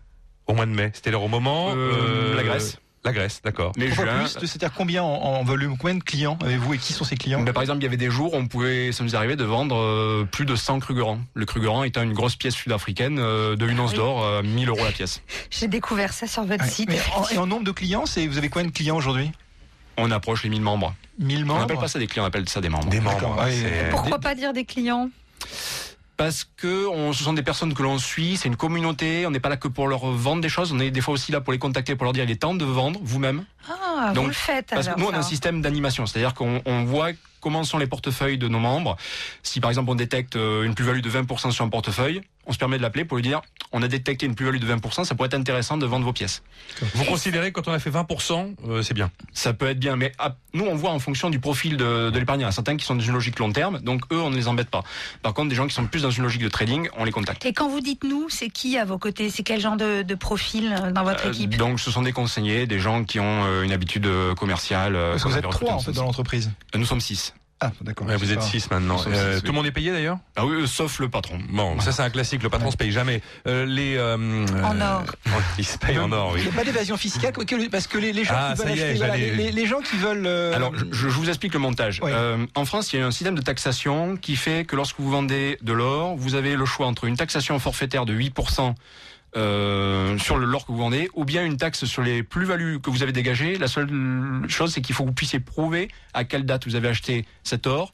Au 0.48 0.54
mois 0.54 0.66
de 0.66 0.72
mai. 0.72 0.92
C'était 0.96 1.12
l'heure 1.12 1.24
au 1.24 1.28
moment. 1.30 1.72
Euh, 1.76 2.36
la 2.36 2.44
Grèce. 2.44 2.80
La 3.06 3.14
Grèce, 3.14 3.42
d'accord. 3.44 3.72
Mais 3.78 3.90
juin, 3.92 4.24
plus 4.26 4.36
de- 4.42 4.46
C'est-à-dire 4.46 4.76
combien 4.76 5.04
en, 5.04 5.08
en 5.08 5.44
volume 5.44 5.78
Combien 5.78 5.96
de 5.96 6.04
clients 6.04 6.38
avez-vous 6.44 6.74
et 6.74 6.78
qui 6.78 6.92
sont 6.92 7.06
ces 7.06 7.16
clients? 7.16 7.42
Ben, 7.42 7.54
par 7.54 7.64
exemple, 7.64 7.80
il 7.80 7.84
y 7.84 7.88
avait 7.88 7.96
des 7.98 8.10
jours 8.12 8.34
où 8.34 8.38
on 8.38 8.46
pouvait, 8.48 8.92
ça 8.92 9.04
nous 9.06 9.16
arrivait 9.16 9.38
de 9.38 9.46
vendre 9.46 9.78
euh, 9.78 10.28
plus 10.30 10.46
de 10.46 10.56
100 10.56 10.80
Krugerrand. 10.80 11.20
Le 11.34 11.46
Krugerrand 11.46 11.84
étant 11.86 12.02
une 12.04 12.14
grosse 12.14 12.36
pièce 12.36 12.56
sud-africaine 12.56 13.18
euh, 13.20 13.56
de 13.56 13.66
une 13.68 13.80
once 13.80 13.94
d'or, 13.94 14.24
euh, 14.26 14.42
1000 14.44 14.68
euros 14.68 14.84
la 14.84 14.92
pièce. 14.92 15.22
J'ai 15.50 15.70
découvert 15.70 16.12
ça 16.12 16.28
sur 16.28 16.44
votre 16.44 16.64
Ouais. 16.66 16.70
site. 16.70 16.90
Mais 16.90 17.00
en- 17.16 17.28
Et 17.30 17.38
en 17.38 17.48
nombre 17.48 17.64
de 17.64 17.72
clients, 17.72 18.06
c'est 18.06 18.28
vous 18.28 18.38
avez 18.38 18.50
combien 18.50 18.68
de 18.68 18.74
clients 18.74 18.98
aujourd'hui? 18.98 19.32
On 19.98 20.12
approche 20.12 20.44
les 20.44 20.50
1000 20.50 20.62
membres. 20.62 20.94
1000 21.20 21.44
On 21.44 21.48
membres 21.48 21.60
n'appelle 21.62 21.78
pas 21.78 21.88
ça 21.88 22.00
des 22.00 22.08
clients, 22.08 22.24
on 22.24 22.28
appelle 22.28 22.48
ça 22.50 22.60
des 22.62 22.70
membres. 22.70 22.90
Des 22.90 23.00
membres. 23.02 23.42
Ouais. 23.44 23.88
Pourquoi 23.92 24.20
pas 24.20 24.36
dire 24.36 24.52
des 24.54 24.66
clients? 24.66 25.10
Parce 26.20 26.44
que 26.58 26.86
on, 26.88 27.14
ce 27.14 27.24
sont 27.24 27.32
des 27.32 27.44
personnes 27.44 27.74
que 27.74 27.82
l'on 27.82 27.98
suit, 27.98 28.36
c'est 28.36 28.50
une 28.50 28.58
communauté, 28.58 29.26
on 29.26 29.32
n'est 29.32 29.40
pas 29.40 29.48
là 29.48 29.56
que 29.56 29.70
pour 29.70 29.88
leur 29.88 30.06
vendre 30.06 30.42
des 30.42 30.50
choses, 30.50 30.74
on 30.74 30.80
est 30.82 30.92
des 30.92 31.00
fois 31.00 31.14
aussi 31.14 31.32
là 31.32 31.40
pour 31.40 31.54
les 31.54 31.60
contacter, 31.60 31.96
pour 31.96 32.04
leur 32.04 32.12
dire 32.12 32.26
il 32.26 32.32
est 32.32 32.36
temps 32.42 32.54
de 32.54 32.66
vendre 32.66 33.00
vous-même. 33.02 33.46
Ah, 33.70 34.12
Donc, 34.14 34.24
vous 34.24 34.28
le 34.28 34.34
faites 34.34 34.68
Parce 34.68 34.88
alors. 34.88 34.98
que 34.98 35.02
nous, 35.02 35.08
on 35.08 35.14
a 35.14 35.20
un 35.20 35.22
système 35.22 35.62
d'animation, 35.62 36.06
c'est-à-dire 36.06 36.34
qu'on 36.34 36.62
on 36.66 36.84
voit 36.84 37.12
comment 37.40 37.64
sont 37.64 37.78
les 37.78 37.88
portefeuilles 37.88 38.38
de 38.38 38.50
nos 38.50 38.60
membres. 38.60 38.98
Si 39.44 39.62
par 39.62 39.72
exemple 39.72 39.92
on 39.92 39.96
détecte 39.96 40.36
euh, 40.36 40.64
une 40.64 40.76
plus-value 40.76 41.00
de 41.00 41.10
20% 41.10 41.52
sur 41.52 41.64
un 41.64 41.70
portefeuille, 41.70 42.20
on 42.50 42.52
se 42.52 42.58
permet 42.58 42.78
de 42.78 42.82
l'appeler 42.82 43.06
pour 43.06 43.16
lui 43.18 43.24
dire 43.24 43.42
on 43.72 43.84
a 43.84 43.88
détecté 43.88 44.26
une 44.26 44.34
plus-value 44.34 44.58
de 44.58 44.66
20%, 44.66 45.04
ça 45.06 45.14
pourrait 45.14 45.28
être 45.28 45.36
intéressant 45.36 45.78
de 45.78 45.86
vendre 45.86 46.04
vos 46.04 46.12
pièces. 46.14 46.42
Vous 46.96 47.06
considérez 47.06 47.52
que 47.52 47.60
quand 47.62 47.70
on 47.70 47.74
a 47.74 47.78
fait 47.80 47.92
20%, 47.92 48.56
euh, 48.68 48.82
c'est 48.82 48.96
bien. 48.96 49.12
Ça 49.32 49.54
peut 49.54 49.68
être 49.68 49.80
bien, 49.80 49.96
mais 49.96 50.12
nous 50.56 50.66
on 50.66 50.74
voit 50.76 50.90
en 50.90 50.98
fonction 51.00 51.30
du 51.30 51.40
profil 51.40 51.78
de, 51.78 52.10
de 52.10 52.20
l'épargnant. 52.20 52.40
Il 52.42 52.44
y 52.44 52.46
en 52.48 52.50
a 52.50 52.52
Certains 52.52 52.76
qui 52.78 52.86
sont 52.86 52.96
dans 52.96 53.02
une 53.04 53.14
logique 53.14 53.38
long 53.40 53.52
terme, 53.52 53.80
donc 53.80 54.02
eux 54.12 54.20
on 54.20 54.32
ne 54.32 54.36
les 54.36 54.48
embête 54.48 54.70
pas. 54.70 54.84
Par 55.22 55.34
contre, 55.36 55.50
des 55.50 55.56
gens 55.56 55.68
qui 55.68 55.74
sont 55.76 55.86
plus 55.86 56.02
dans 56.02 56.10
une 56.12 56.24
logique 56.24 56.42
de 56.42 56.50
trading, 56.50 56.90
on 56.98 57.04
les 57.06 57.12
contacte. 57.12 57.46
Et 57.46 57.54
quand 57.54 57.70
vous 57.70 57.80
dites 57.80 58.04
nous, 58.04 58.28
c'est 58.30 58.50
qui 58.50 58.78
à 58.78 58.86
vos 58.86 58.98
côtés? 58.98 59.30
C'est 59.30 59.44
quel 59.44 59.62
genre 59.62 59.78
de, 59.78 60.02
de 60.02 60.16
profil 60.16 60.76
euh, 60.82 60.92
dans 60.92 61.04
votre 61.04 61.26
Euh, 61.28 61.30
équipe? 61.30 61.56
donc 61.58 61.80
ce 61.80 61.92
sont 61.92 62.02
des 62.02 62.12
conseillers, 62.12 62.66
des 62.66 62.80
gens 62.80 63.04
qui 63.04 63.20
ont 63.20 63.46
euh, 63.46 63.62
une 63.64 63.72
habitude 63.72 64.08
commerciale. 64.36 64.96
euh, 64.96 65.12
Parce 65.12 65.22
que 65.24 65.28
qu'on 65.28 65.34
vous 65.34 65.38
êtes 65.40 65.50
trois 65.50 65.74
en 65.74 65.80
fait 65.80 65.92
dans 65.92 66.06
l'entreprise. 66.06 66.52
Euh, 66.74 66.80
Nous 66.80 66.86
sommes 66.86 67.02
six. 67.02 67.34
Ah, 67.62 67.72
d'accord. 67.82 68.08
Ouais, 68.08 68.16
vous 68.16 68.32
êtes 68.32 68.40
pas- 68.40 68.46
6 68.46 68.72
maintenant. 68.72 68.96
Euh, 69.08 69.34
six, 69.36 69.40
tout 69.42 69.46
oui. 69.48 69.50
le 69.50 69.52
monde 69.52 69.66
est 69.66 69.72
payé 69.72 69.92
d'ailleurs? 69.92 70.18
Ah 70.38 70.46
oui, 70.46 70.62
euh, 70.62 70.66
sauf 70.66 71.00
le 71.00 71.10
patron. 71.10 71.40
Bon, 71.50 71.78
ça 71.82 71.92
c'est 71.92 72.02
un 72.02 72.10
classique. 72.10 72.42
Le 72.42 72.50
patron 72.50 72.72
se 72.72 72.78
paye 72.78 72.92
jamais. 72.92 73.22
Euh, 73.48 73.66
les 73.66 73.98
euh, 73.98 74.16
En 74.64 74.80
euh, 74.80 74.96
or. 74.96 75.04
Il 75.58 75.66
se 75.66 75.78
paye 75.78 76.00
en 76.00 76.10
or, 76.14 76.32
Il 76.38 76.40
oui. 76.40 76.42
n'y 76.44 76.48
a 76.50 76.52
pas 76.54 76.64
d'évasion 76.64 76.96
fiscale 76.96 77.34
parce 77.70 77.88
que 77.88 77.98
les, 77.98 78.14
les 78.14 78.24
gens 78.24 78.34
Ah, 78.38 78.52
qui 78.54 78.62
ça 78.62 78.64
veulent 78.66 78.78
y 78.78 78.80
est, 78.80 78.84
acheter, 78.84 78.98
voilà, 79.00 79.18
les, 79.18 79.32
les- 79.36 79.52
les 79.52 79.66
gens 79.66 79.82
qui 79.82 79.98
veulent. 79.98 80.26
euh, 80.26 80.56
Alors, 80.56 80.72
je, 80.78 80.86
je 80.92 81.08
vous 81.10 81.28
explique 81.28 81.54
le 81.54 81.60
montage. 81.60 82.00
Euh, 82.04 82.46
en 82.56 82.64
France, 82.64 82.94
il 82.94 83.00
y 83.00 83.04
a 83.04 83.06
un 83.06 83.12
système 83.12 83.36
de 83.36 83.42
taxation 83.42 84.16
qui 84.16 84.38
fait 84.38 84.64
que 84.64 84.78
lorsque 84.78 84.98
vous 85.00 85.10
vendez 85.12 85.58
de 85.62 85.74
l'or, 85.74 86.16
vous 86.16 86.36
avez 86.36 86.56
le 86.56 86.66
choix 86.66 86.88
entre 86.88 87.04
une 87.06 87.18
taxation 87.18 87.60
forfaitaire 87.60 88.06
de 88.06 88.14
8% 88.14 88.74
euh, 89.36 90.18
sur 90.18 90.38
le 90.38 90.46
l'or 90.46 90.66
que 90.66 90.72
vous 90.72 90.78
vendez, 90.78 91.10
ou 91.14 91.26
bien 91.26 91.46
une 91.46 91.58
taxe 91.58 91.86
sur 91.86 92.02
les 92.02 92.24
plus-values 92.24 92.80
que 92.80 92.90
vous 92.90 93.04
avez 93.04 93.12
dégagées. 93.12 93.58
La 93.58 93.68
seule 93.68 93.90
chose, 94.48 94.74
c'est 94.74 94.82
qu'il 94.82 94.96
faut 94.96 95.04
que 95.04 95.10
vous 95.10 95.16
puissiez 95.16 95.40
prouver 95.40 95.90
à 96.14 96.24
quelle 96.24 96.46
date 96.46 96.66
vous 96.66 96.76
avez 96.76 96.88
acheté 96.88 97.26
cet 97.44 97.68
or, 97.68 97.92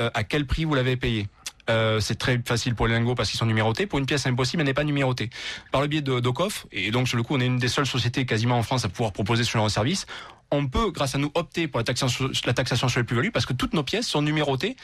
euh, 0.00 0.10
à 0.14 0.24
quel 0.24 0.46
prix 0.46 0.64
vous 0.64 0.74
l'avez 0.74 0.96
payé. 0.96 1.28
Euh, 1.68 2.00
c'est 2.00 2.16
très 2.16 2.40
facile 2.44 2.74
pour 2.74 2.86
les 2.88 2.94
lingots 2.94 3.14
parce 3.14 3.30
qu'ils 3.30 3.38
sont 3.38 3.46
numérotés. 3.46 3.86
Pour 3.86 3.98
une 3.98 4.06
pièce 4.06 4.26
impossible, 4.26 4.62
elle 4.62 4.66
n'est 4.66 4.74
pas 4.74 4.84
numérotée. 4.84 5.30
Par 5.70 5.80
le 5.80 5.86
biais 5.86 6.00
de 6.00 6.18
d'Ocof, 6.18 6.66
et 6.72 6.90
donc 6.90 7.06
sur 7.08 7.16
le 7.16 7.22
coup, 7.22 7.36
on 7.36 7.40
est 7.40 7.46
une 7.46 7.58
des 7.58 7.68
seules 7.68 7.86
sociétés 7.86 8.26
quasiment 8.26 8.58
en 8.58 8.62
France 8.62 8.84
à 8.84 8.88
pouvoir 8.88 9.12
proposer 9.12 9.44
ce 9.44 9.52
genre 9.52 9.66
de 9.66 9.70
service. 9.70 10.06
On 10.50 10.66
peut, 10.66 10.90
grâce 10.90 11.14
à 11.14 11.18
nous, 11.18 11.30
opter 11.34 11.68
pour 11.68 11.78
la 11.78 11.84
taxation, 11.84 12.30
la 12.44 12.54
taxation 12.54 12.88
sur 12.88 12.98
les 12.98 13.04
plus-values 13.04 13.30
parce 13.30 13.46
que 13.46 13.52
toutes 13.52 13.74
nos 13.74 13.84
pièces 13.84 14.08
sont 14.08 14.22
numérotées. 14.22 14.76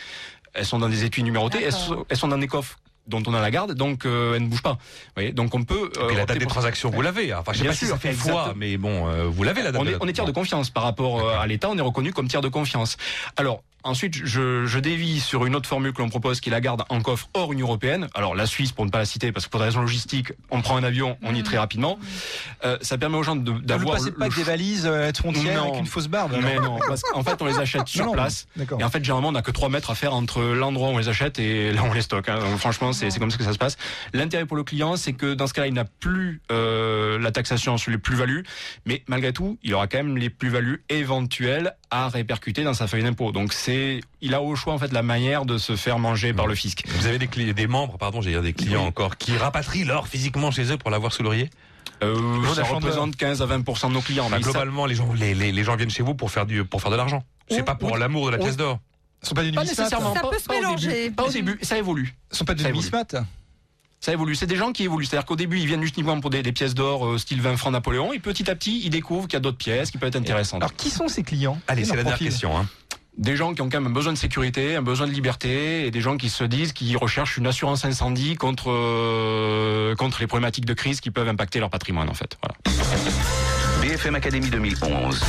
Elles 0.54 0.66
sont 0.66 0.78
dans 0.78 0.88
des 0.88 1.04
étuis 1.04 1.24
numérotés. 1.24 1.59
Elles 1.59 1.72
D'accord. 1.72 1.87
sont, 1.87 2.06
elles 2.09 2.16
sont 2.16 2.28
dans 2.28 2.38
des 2.38 2.46
coffres 2.46 2.78
dont 3.07 3.23
on 3.27 3.35
a 3.35 3.40
la 3.40 3.51
garde, 3.51 3.75
donc 3.75 4.05
euh, 4.05 4.35
elles 4.35 4.42
ne 4.42 4.49
bougent 4.49 4.62
pas. 4.62 4.73
Vous 4.73 5.12
voyez 5.14 5.33
donc 5.33 5.55
on 5.55 5.64
peut. 5.64 5.90
Et 5.95 6.07
puis 6.07 6.16
la 6.16 6.27
date 6.27 6.38
des 6.38 6.47
transactions, 6.47 6.90
vous 6.90 7.03
l'avez. 7.03 7.33
Enfin, 7.35 7.53
je 7.53 7.59
sais 7.59 7.62
Bien 7.62 7.73
pas 7.73 7.77
si 7.77 7.87
sûr, 7.87 7.95
ça 7.95 8.01
fait 8.01 8.09
exactement. 8.11 8.45
fois, 8.45 8.55
mais 8.57 8.77
bon, 8.77 9.09
euh, 9.09 9.25
vous 9.25 9.42
l'avez 9.42 9.62
la 9.62 9.73
date. 9.73 9.83
on 9.83 9.87
est, 9.87 9.97
on 10.01 10.09
est 10.09 10.12
tiers 10.12 10.27
de 10.27 10.33
confiance 10.33 10.71
par 10.71 10.83
rapport 10.83 11.21
euh, 11.21 11.38
à 11.38 11.47
l'État, 11.47 11.69
on 11.71 11.79
est 11.79 11.83
reconnu 11.83 12.12
comme 12.12 12.29
tiers 12.29 12.40
de 12.40 12.49
confiance. 12.49 12.97
Alors, 13.37 13.62
ensuite, 13.87 14.14
je, 14.27 14.66
je 14.66 14.79
dévie 14.79 15.20
sur 15.20 15.46
une 15.46 15.55
autre 15.57 15.68
formule 15.68 15.92
que 15.92 16.03
l'on 16.03 16.09
propose 16.09 16.40
qui 16.40 16.49
est 16.49 16.53
la 16.53 16.61
garde 16.61 16.83
en 16.88 17.01
coffre 17.01 17.29
hors 17.35 17.53
Union 17.53 17.66
Européenne. 17.66 18.09
Alors, 18.14 18.35
la 18.35 18.46
Suisse, 18.46 18.72
pour 18.72 18.85
ne 18.85 18.90
pas 18.90 18.99
la 18.99 19.05
citer, 19.05 19.33
parce 19.33 19.46
que 19.46 19.51
pour 19.51 19.61
des 19.61 19.66
raisons 19.66 19.81
logistiques, 19.81 20.33
on 20.51 20.61
prend 20.62 20.77
un 20.77 20.83
avion, 20.85 21.16
on 21.22 21.35
y 21.35 21.38
est 21.38 21.42
très 21.42 21.59
rapidement. 21.59 21.99
Euh, 22.64 22.77
ça 22.83 22.99
permet 22.99 23.16
aux 23.16 23.22
gens 23.22 23.37
de- 23.37 23.51
Vous 23.51 23.59
ne 23.59 23.64
d'avoir... 23.64 23.96
passez 23.96 24.12
pas 24.12 24.29
le 24.29 24.35
des 24.35 24.42
valises 24.42 24.87
euh, 24.87 25.05
à 25.05 25.09
être 25.09 25.18
frontière 25.18 25.62
Non. 25.62 25.68
avec 25.70 25.81
une 25.81 25.87
fausse 25.87 26.09
barbe. 26.09 26.33
alors. 26.35 26.44
Mais 26.44 26.57
non, 26.57 26.79
parce 26.87 27.03
qu'en 27.03 27.22
fait, 27.22 27.40
on 27.40 27.46
les 27.46 27.59
achète 27.59 27.87
sur 27.88 28.07
Non, 28.07 28.12
place. 28.12 28.46
Et 28.79 28.85
en 28.85 28.90
fait, 28.90 29.03
généralement, 29.05 29.29
on 29.29 29.33
n'a 29.33 29.42
que 29.42 29.51
3 29.51 29.68
mètres 29.68 29.90
à 29.90 29.94
faire 29.94 30.14
entre 30.14 30.42
l'endroit 30.42 30.88
où 30.88 30.92
on 30.92 30.99
les 30.99 31.09
achète 31.09 31.38
et 31.38 31.72
là 31.72 31.83
où 31.83 31.87
on 31.87 31.92
les 31.92 32.03
stocke. 32.03 32.29
hein. 32.29 32.38
Donc, 32.38 32.59
franchement, 32.59 32.92
c'est 32.92 33.11
c'est 33.11 33.18
comme 33.20 33.31
ça 33.31 33.38
que 33.38 33.44
ça 33.44 33.53
se 33.53 33.59
passe. 33.59 33.77
L'intérêt 34.12 34.46
pour 34.46 34.57
le 34.57 34.64
client, 34.64 34.96
c'est 34.96 35.12
que 35.12 35.35
dans 35.35 35.46
ce 35.46 35.55
cas-là, 35.55 35.68
il 35.68 35.75
n'a 35.75 35.85
plus 35.85 36.40
euh, 36.51 37.18
la 37.18 37.31
taxation 37.31 37.77
sur 37.79 37.90
les 37.90 37.99
plus-values, 37.99 38.44
mais 38.85 39.03
malgré 39.07 39.33
tout, 39.33 39.59
il 39.62 39.72
aura 39.75 39.87
quand 39.87 39.99
même 39.99 40.16
les 40.16 40.31
plus-values 40.31 40.83
éventuelles 40.88 41.75
à 41.90 42.09
répercuter 42.09 42.64
dans 42.64 42.75
sa 42.75 42.87
feuille 42.87 43.03
d'impôt. 43.05 43.33
Donc, 43.33 43.53
c'est, 43.53 43.75
il 44.20 44.34
a 44.34 44.42
au 44.42 44.54
choix 44.56 44.72
en 44.74 44.78
fait 44.78 44.92
la 44.92 45.02
manière 45.02 45.44
de 45.44 45.58
se 45.58 45.76
faire 45.76 45.98
manger 45.98 46.32
par 46.32 46.46
le 46.46 46.54
fisc. 46.54 46.84
Vous 46.88 47.06
avez 47.06 47.18
des, 47.18 47.26
cli- 47.26 47.52
des 47.54 47.66
membres, 47.66 47.98
pardon, 47.98 48.20
j'ai 48.20 48.30
dire 48.30 48.42
des 48.42 48.52
clients 48.52 48.82
Oui. 48.82 48.88
encore, 48.88 49.16
qui 49.16 49.36
rapatrient 49.36 49.84
l'or 49.84 50.08
physiquement 50.08 50.50
chez 50.50 50.70
eux 50.72 50.76
pour 50.78 50.90
l'avoir 50.90 51.12
sous 51.12 51.22
l'oreiller 51.22 51.50
Euh, 52.02 52.14
ça 52.54 52.62
représente 52.64 53.16
15 53.16 53.40
à 53.42 53.46
20 53.46 53.58
de 53.58 53.92
nos 53.92 54.00
clients. 54.02 54.28
Bah, 54.28 54.36
mais 54.38 54.42
ça- 54.44 54.50
Globalement, 54.50 54.86
les 54.86 54.94
gens, 54.94 55.12
les, 55.14 55.34
les, 55.34 55.52
les 55.52 55.64
gens 55.64 55.76
viennent 55.76 55.90
chez 55.90 56.02
vous 56.02 56.14
pour 56.14 56.30
faire 56.30 56.44
du, 56.46 56.64
pour 56.64 56.80
faire 56.82 56.90
de 56.90 56.96
l'argent. 56.96 57.22
C'est 57.48 57.62
pas 57.64 57.74
pour 57.76 57.96
l'amour 57.96 58.26
de 58.26 58.32
la 58.32 58.38
pièce 58.38 58.56
d'or. 58.56 58.78
Ce 59.22 59.30
sont 59.30 59.34
pas 59.34 59.42
des 59.44 59.52
pas 59.52 59.62
nécessairement. 59.64 60.14
Ça 60.14 60.20
pas- 60.20 60.28
peut 60.28 60.38
se 60.38 60.44
pas 60.44 60.54
au 60.54 60.58
mélanger. 60.58 60.88
début. 60.88 61.14
Pas 61.14 61.24
au 61.24 61.30
début. 61.30 61.58
Ça 61.62 61.78
évolue. 61.78 62.14
Ce 62.30 62.38
sont 62.38 62.44
pas 62.44 62.54
des 62.54 62.62
Ça 62.62 62.68
évolue. 62.68 62.80
numismates. 62.82 63.16
Ça 63.98 64.12
évolue. 64.12 64.34
C'est 64.36 64.46
des 64.46 64.56
gens 64.56 64.72
qui 64.72 64.84
évoluent. 64.84 65.06
C'est-à-dire 65.06 65.24
qu'au 65.26 65.36
début, 65.36 65.58
ils 65.58 65.66
viennent 65.66 65.82
uniquement 65.82 66.20
pour 66.20 66.28
des, 66.30 66.42
des 66.42 66.52
pièces 66.52 66.74
d'or 66.74 67.06
euh, 67.06 67.18
style 67.18 67.40
20 67.40 67.56
francs 67.56 67.72
Napoléon. 67.72 68.12
Et 68.12 68.18
petit 68.18 68.48
à 68.50 68.54
petit, 68.54 68.82
ils 68.84 68.90
découvrent 68.90 69.26
qu'il 69.26 69.34
y 69.34 69.36
a 69.38 69.40
d'autres 69.40 69.56
pièces 69.56 69.90
qui 69.90 69.96
peuvent 69.98 70.08
être 70.10 70.16
intéressantes. 70.16 70.60
Alors 70.62 70.76
qui 70.76 70.90
sont 70.90 71.08
ces 71.08 71.22
clients? 71.22 71.58
Allez, 71.66 71.84
c'est 71.86 71.96
la 71.96 72.02
dernière 72.04 72.18
question. 72.18 72.56
Hein. 72.58 72.68
Des 73.16 73.35
gens 73.35 73.55
qui 73.55 73.62
ont 73.62 73.70
quand 73.70 73.81
même 73.81 73.90
un 73.90 73.94
besoin 73.94 74.12
de 74.12 74.18
sécurité, 74.18 74.76
un 74.76 74.83
besoin 74.83 75.07
de 75.07 75.12
liberté, 75.12 75.87
et 75.87 75.90
des 75.90 76.00
gens 76.02 76.18
qui 76.18 76.29
se 76.29 76.44
disent 76.44 76.72
qu'ils 76.72 76.96
recherchent 76.98 77.38
une 77.38 77.46
assurance 77.46 77.85
incendie 77.85 78.35
contre 78.35 78.70
euh, 78.70 79.94
contre 79.94 80.20
les 80.20 80.26
problématiques 80.26 80.66
de 80.66 80.74
crise 80.74 81.00
qui 81.00 81.11
peuvent 81.11 81.29
impacter 81.29 81.59
leur 81.59 81.70
patrimoine 81.70 82.11
en 82.11 82.14
fait. 82.14 82.37
BFM 83.81 84.16
Académie 84.16 84.50
2011. 84.50 85.24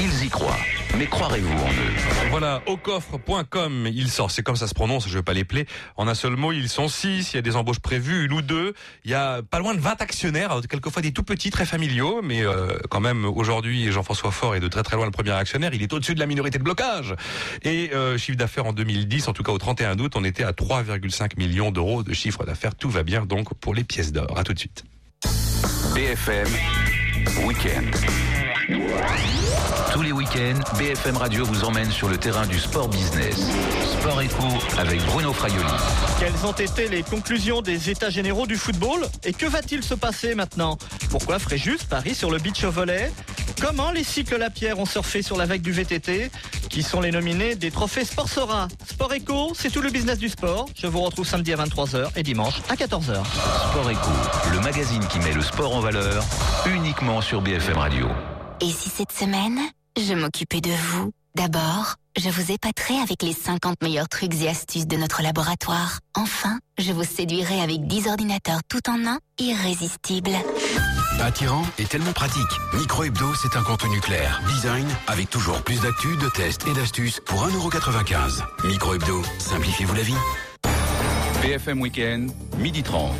Ils 0.00 0.24
y 0.24 0.28
croient. 0.28 0.58
Mais 0.98 1.06
croirez-vous 1.06 1.52
en 1.52 1.70
eux? 1.70 2.28
Voilà, 2.30 2.62
aucoffre.com, 2.66 3.88
il 3.92 4.10
sort, 4.10 4.30
c'est 4.30 4.42
comme 4.42 4.56
ça 4.56 4.68
se 4.68 4.74
prononce, 4.74 5.08
je 5.08 5.14
vais 5.14 5.22
pas 5.22 5.32
les 5.32 5.44
plaire. 5.44 5.64
En 5.96 6.06
un 6.06 6.14
seul 6.14 6.36
mot, 6.36 6.52
ils 6.52 6.68
sont 6.68 6.88
six, 6.88 7.32
il 7.32 7.36
y 7.36 7.38
a 7.38 7.42
des 7.42 7.56
embauches 7.56 7.80
prévues, 7.80 8.26
une 8.26 8.32
ou 8.32 8.42
deux. 8.42 8.74
Il 9.04 9.10
y 9.10 9.14
a 9.14 9.42
pas 9.42 9.58
loin 9.58 9.74
de 9.74 9.80
20 9.80 10.00
actionnaires, 10.02 10.60
quelquefois 10.68 11.02
des 11.02 11.12
tout 11.12 11.22
petits, 11.22 11.50
très 11.50 11.66
familiaux, 11.66 12.20
mais 12.22 12.44
euh, 12.44 12.78
quand 12.90 13.00
même, 13.00 13.24
aujourd'hui, 13.24 13.90
Jean-François 13.90 14.30
Faure 14.30 14.54
est 14.54 14.60
de 14.60 14.68
très 14.68 14.82
très 14.82 14.96
loin 14.96 15.06
le 15.06 15.12
premier 15.12 15.32
actionnaire, 15.32 15.72
il 15.74 15.82
est 15.82 15.92
au-dessus 15.92 16.14
de 16.14 16.20
la 16.20 16.26
minorité 16.26 16.58
de 16.58 16.64
blocage. 16.64 17.14
Et 17.62 17.90
euh, 17.94 18.18
chiffre 18.18 18.38
d'affaires 18.38 18.66
en 18.66 18.72
2010, 18.72 19.28
en 19.28 19.32
tout 19.32 19.42
cas 19.42 19.52
au 19.52 19.58
31 19.58 19.98
août, 19.98 20.12
on 20.14 20.24
était 20.24 20.44
à 20.44 20.52
3,5 20.52 21.38
millions 21.38 21.70
d'euros 21.70 22.02
de 22.02 22.12
chiffre 22.12 22.44
d'affaires. 22.44 22.74
Tout 22.74 22.90
va 22.90 23.02
bien 23.02 23.24
donc 23.24 23.54
pour 23.54 23.74
les 23.74 23.84
pièces 23.84 24.12
d'or. 24.12 24.38
À 24.38 24.44
tout 24.44 24.52
de 24.52 24.58
suite. 24.58 24.84
BFM 25.94 26.48
Week-end. 27.46 27.84
Tous 29.92 30.00
les 30.00 30.12
week-ends, 30.12 30.60
BFM 30.78 31.18
Radio 31.18 31.44
vous 31.44 31.64
emmène 31.64 31.90
sur 31.90 32.08
le 32.08 32.16
terrain 32.16 32.46
du 32.46 32.58
sport 32.58 32.88
business. 32.88 33.36
Sport 34.00 34.22
Éco 34.22 34.44
avec 34.78 35.04
Bruno 35.04 35.34
Fraioli. 35.34 35.68
Quelles 36.18 36.46
ont 36.46 36.52
été 36.52 36.88
les 36.88 37.02
conclusions 37.02 37.60
des 37.60 37.90
états 37.90 38.08
généraux 38.08 38.46
du 38.46 38.56
football 38.56 39.06
Et 39.22 39.34
que 39.34 39.44
va-t-il 39.44 39.82
se 39.82 39.94
passer 39.94 40.34
maintenant? 40.34 40.78
Pourquoi 41.10 41.38
Fréjus 41.38 41.84
parie 41.90 42.14
sur 42.14 42.30
le 42.30 42.38
beach 42.38 42.64
au 42.64 42.70
volet 42.70 43.12
Comment 43.60 43.90
les 43.90 44.02
cycles 44.02 44.38
La 44.38 44.48
Pierre 44.48 44.78
ont 44.78 44.86
surfé 44.86 45.20
sur 45.20 45.36
la 45.36 45.44
vague 45.44 45.60
du 45.60 45.72
VTT 45.72 46.30
Qui 46.70 46.82
sont 46.82 47.02
les 47.02 47.10
nominés 47.10 47.54
des 47.54 47.70
trophées 47.70 48.06
Sport 48.06 48.30
Sora 48.30 48.68
Sport 48.88 49.12
Éco, 49.12 49.52
c'est 49.54 49.70
tout 49.70 49.82
le 49.82 49.90
business 49.90 50.18
du 50.18 50.30
sport. 50.30 50.70
Je 50.74 50.86
vous 50.86 51.02
retrouve 51.02 51.26
samedi 51.26 51.52
à 51.52 51.56
23h 51.56 52.08
et 52.16 52.22
dimanche 52.22 52.62
à 52.70 52.76
14h. 52.76 53.22
Sport 53.70 53.90
Éco, 53.90 54.10
le 54.52 54.60
magazine 54.60 55.06
qui 55.08 55.18
met 55.18 55.32
le 55.32 55.42
sport 55.42 55.76
en 55.76 55.80
valeur, 55.80 56.24
uniquement 56.66 57.20
sur 57.20 57.42
BFM 57.42 57.76
Radio. 57.76 58.08
Et 58.62 58.70
si 58.70 58.88
cette 58.88 59.10
semaine, 59.12 59.58
je 59.98 60.14
m'occupais 60.14 60.60
de 60.60 60.70
vous 60.70 61.12
D'abord, 61.34 61.94
je 62.18 62.28
vous 62.28 62.52
épaterai 62.52 62.98
avec 62.98 63.22
les 63.22 63.32
50 63.32 63.82
meilleurs 63.82 64.08
trucs 64.08 64.34
et 64.42 64.50
astuces 64.50 64.86
de 64.86 64.98
notre 64.98 65.22
laboratoire. 65.22 66.00
Enfin, 66.14 66.58
je 66.78 66.92
vous 66.92 67.04
séduirai 67.04 67.62
avec 67.62 67.86
10 67.86 68.08
ordinateurs 68.08 68.60
tout 68.68 68.90
en 68.90 69.06
un, 69.06 69.18
irrésistibles. 69.38 70.36
Attirant 71.20 71.64
et 71.78 71.86
tellement 71.86 72.12
pratique. 72.12 72.42
Micro 72.74 73.04
Hebdo, 73.04 73.32
c'est 73.34 73.56
un 73.56 73.62
contenu 73.62 73.98
clair. 74.00 74.42
Design, 74.46 74.86
avec 75.06 75.30
toujours 75.30 75.62
plus 75.62 75.80
d'actu, 75.80 76.16
de 76.18 76.28
tests 76.28 76.66
et 76.66 76.74
d'astuces 76.74 77.20
pour 77.24 77.46
1,95€. 77.46 78.42
Micro 78.66 78.94
Hebdo, 78.94 79.22
simplifiez-vous 79.38 79.94
la 79.94 80.02
vie. 80.02 80.16
BFM 81.42 81.80
Weekend, 81.80 82.30
midi 82.58 82.82
30. 82.82 83.14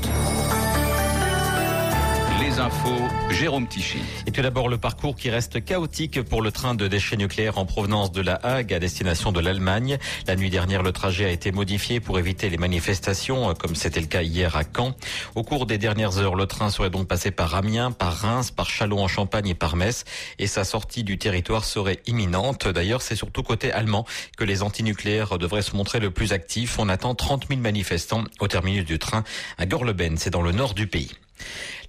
Les 2.43 2.59
infos, 2.59 3.09
Jérôme 3.31 3.69
Tichy. 3.69 4.01
Et 4.27 4.33
tout 4.33 4.43
d'abord, 4.43 4.69
le 4.69 4.77
parcours 4.77 5.15
qui 5.15 5.31
reste 5.31 5.65
chaotique 5.65 6.23
pour 6.23 6.43
le 6.43 6.51
train 6.51 6.75
de 6.75 6.89
déchets 6.89 7.17
nucléaires 7.17 7.57
en 7.57 7.67
provenance 7.67 8.11
de 8.11 8.21
la 8.21 8.35
Hague 8.35 8.75
à 8.75 8.81
destination 8.81 9.31
de 9.31 9.39
l'Allemagne. 9.39 9.97
La 10.27 10.35
nuit 10.35 10.51
dernière, 10.51 10.83
le 10.83 10.91
trajet 10.91 11.25
a 11.27 11.29
été 11.29 11.53
modifié 11.53 12.01
pour 12.01 12.19
éviter 12.19 12.51
les 12.51 12.57
manifestations, 12.57 13.55
comme 13.55 13.77
c'était 13.77 14.01
le 14.01 14.09
cas 14.09 14.23
hier 14.23 14.57
à 14.57 14.65
Caen. 14.65 14.97
Au 15.37 15.45
cours 15.45 15.67
des 15.67 15.79
dernières 15.79 16.19
heures, 16.19 16.35
le 16.35 16.47
train 16.47 16.71
serait 16.71 16.91
donc 16.91 17.07
passé 17.07 17.31
par 17.31 17.55
Amiens, 17.55 17.93
par 17.93 18.13
Reims, 18.13 18.51
par 18.51 18.69
Châlons-en-Champagne 18.69 19.47
et 19.47 19.55
par 19.55 19.77
Metz. 19.77 20.05
Et 20.41 20.49
sa 20.49 20.65
sortie 20.65 21.05
du 21.05 21.19
territoire 21.19 21.65
serait 21.65 22.01
imminente. 22.09 22.67
D'ailleurs, 22.67 23.03
c'est 23.03 23.15
surtout 23.15 23.45
côté 23.45 23.71
allemand 23.71 24.05
que 24.37 24.43
les 24.43 24.65
antinucléaires 24.65 25.39
devraient 25.39 25.63
se 25.63 25.77
montrer 25.77 26.01
le 26.01 26.11
plus 26.11 26.33
actifs. 26.33 26.81
On 26.81 26.89
attend 26.89 27.15
30 27.15 27.47
000 27.51 27.61
manifestants 27.61 28.25
au 28.41 28.49
terminus 28.49 28.85
du 28.85 28.99
train 28.99 29.23
à 29.59 29.67
Gorleben. 29.67 30.17
C'est 30.17 30.31
dans 30.31 30.43
le 30.43 30.51
nord 30.51 30.75
du 30.75 30.89
pays. 30.89 31.13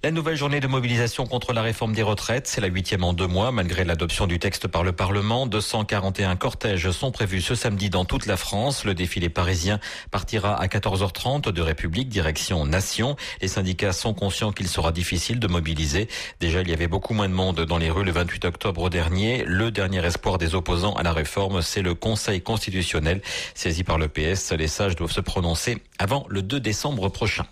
La 0.04 0.10
nouvelle 0.10 0.36
journée 0.36 0.60
de 0.60 0.66
mobilisation 0.66 1.26
contre 1.26 1.54
la 1.54 1.62
réforme 1.62 1.94
des 1.94 2.02
retraites, 2.02 2.46
c'est 2.46 2.60
la 2.60 2.66
huitième 2.66 3.04
en 3.04 3.14
deux 3.14 3.26
mois. 3.26 3.52
Malgré 3.52 3.86
l'adoption 3.86 4.26
du 4.26 4.38
texte 4.38 4.68
par 4.68 4.84
le 4.84 4.92
Parlement, 4.92 5.46
241 5.46 6.36
cortèges 6.36 6.90
sont 6.90 7.10
prévus 7.10 7.40
ce 7.40 7.54
samedi 7.54 7.88
dans 7.88 8.04
toute 8.04 8.26
la 8.26 8.36
France. 8.36 8.84
Le 8.84 8.92
défilé 8.92 9.30
parisien 9.30 9.80
partira 10.10 10.60
à 10.60 10.66
14h30 10.66 11.50
de 11.50 11.62
République 11.62 12.10
direction 12.10 12.66
Nation. 12.66 13.16
Les 13.40 13.48
syndicats 13.48 13.94
sont 13.94 14.12
conscients 14.12 14.52
qu'il 14.52 14.68
sera 14.68 14.92
difficile 14.92 15.40
de 15.40 15.46
mobiliser. 15.46 16.06
Déjà, 16.38 16.60
il 16.60 16.68
y 16.68 16.74
avait 16.74 16.86
beaucoup 16.86 17.14
moins 17.14 17.30
de 17.30 17.34
monde 17.34 17.62
dans 17.62 17.78
les 17.78 17.88
rues 17.88 18.04
le 18.04 18.12
28 18.12 18.44
octobre 18.44 18.90
dernier. 18.90 19.42
Le 19.46 19.70
dernier 19.70 20.04
espoir 20.04 20.36
des 20.36 20.54
opposants 20.54 20.96
à 20.96 21.02
la 21.02 21.14
réforme, 21.14 21.62
c'est 21.62 21.80
le 21.80 21.94
Conseil 21.94 22.42
constitutionnel. 22.42 23.22
Saisi 23.54 23.84
par 23.84 23.96
le 23.96 24.08
PS, 24.08 24.52
les 24.52 24.68
sages 24.68 24.96
doivent 24.96 25.12
se 25.12 25.22
prononcer 25.22 25.78
avant 25.98 26.26
le 26.28 26.42
2 26.42 26.60
décembre 26.60 27.08
prochain. 27.08 27.46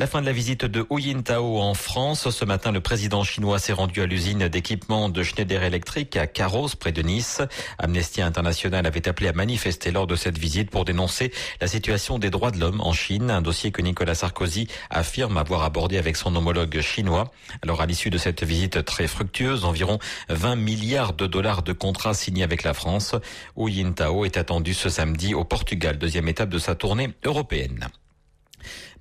La 0.00 0.06
fin 0.06 0.22
de 0.22 0.26
la 0.26 0.32
visite 0.32 0.64
de 0.64 0.86
Hu 0.90 0.98
Jintao 0.98 1.58
en 1.58 1.74
France. 1.74 2.30
Ce 2.30 2.44
matin, 2.46 2.72
le 2.72 2.80
président 2.80 3.22
chinois 3.22 3.58
s'est 3.58 3.74
rendu 3.74 4.00
à 4.00 4.06
l'usine 4.06 4.48
d'équipement 4.48 5.10
de 5.10 5.22
Schneider 5.22 5.62
Electric 5.62 6.16
à 6.16 6.26
Carros, 6.26 6.70
près 6.80 6.90
de 6.90 7.02
Nice. 7.02 7.42
Amnesty 7.78 8.22
International 8.22 8.86
avait 8.86 9.08
appelé 9.08 9.28
à 9.28 9.34
manifester 9.34 9.90
lors 9.90 10.06
de 10.06 10.16
cette 10.16 10.38
visite 10.38 10.70
pour 10.70 10.86
dénoncer 10.86 11.34
la 11.60 11.66
situation 11.66 12.18
des 12.18 12.30
droits 12.30 12.50
de 12.50 12.58
l'homme 12.58 12.80
en 12.80 12.94
Chine, 12.94 13.30
un 13.30 13.42
dossier 13.42 13.72
que 13.72 13.82
Nicolas 13.82 14.14
Sarkozy 14.14 14.68
affirme 14.88 15.36
avoir 15.36 15.64
abordé 15.64 15.98
avec 15.98 16.16
son 16.16 16.34
homologue 16.34 16.80
chinois. 16.80 17.30
Alors, 17.60 17.82
à 17.82 17.86
l'issue 17.86 18.08
de 18.08 18.16
cette 18.16 18.42
visite 18.42 18.82
très 18.86 19.06
fructueuse, 19.06 19.66
environ 19.66 19.98
20 20.30 20.56
milliards 20.56 21.12
de 21.12 21.26
dollars 21.26 21.62
de 21.62 21.74
contrats 21.74 22.14
signés 22.14 22.42
avec 22.42 22.62
la 22.62 22.72
France. 22.72 23.14
Hu 23.54 23.70
Jintao 23.70 24.24
est 24.24 24.38
attendu 24.38 24.72
ce 24.72 24.88
samedi 24.88 25.34
au 25.34 25.44
Portugal, 25.44 25.98
deuxième 25.98 26.28
étape 26.28 26.48
de 26.48 26.58
sa 26.58 26.74
tournée 26.74 27.10
européenne. 27.22 27.90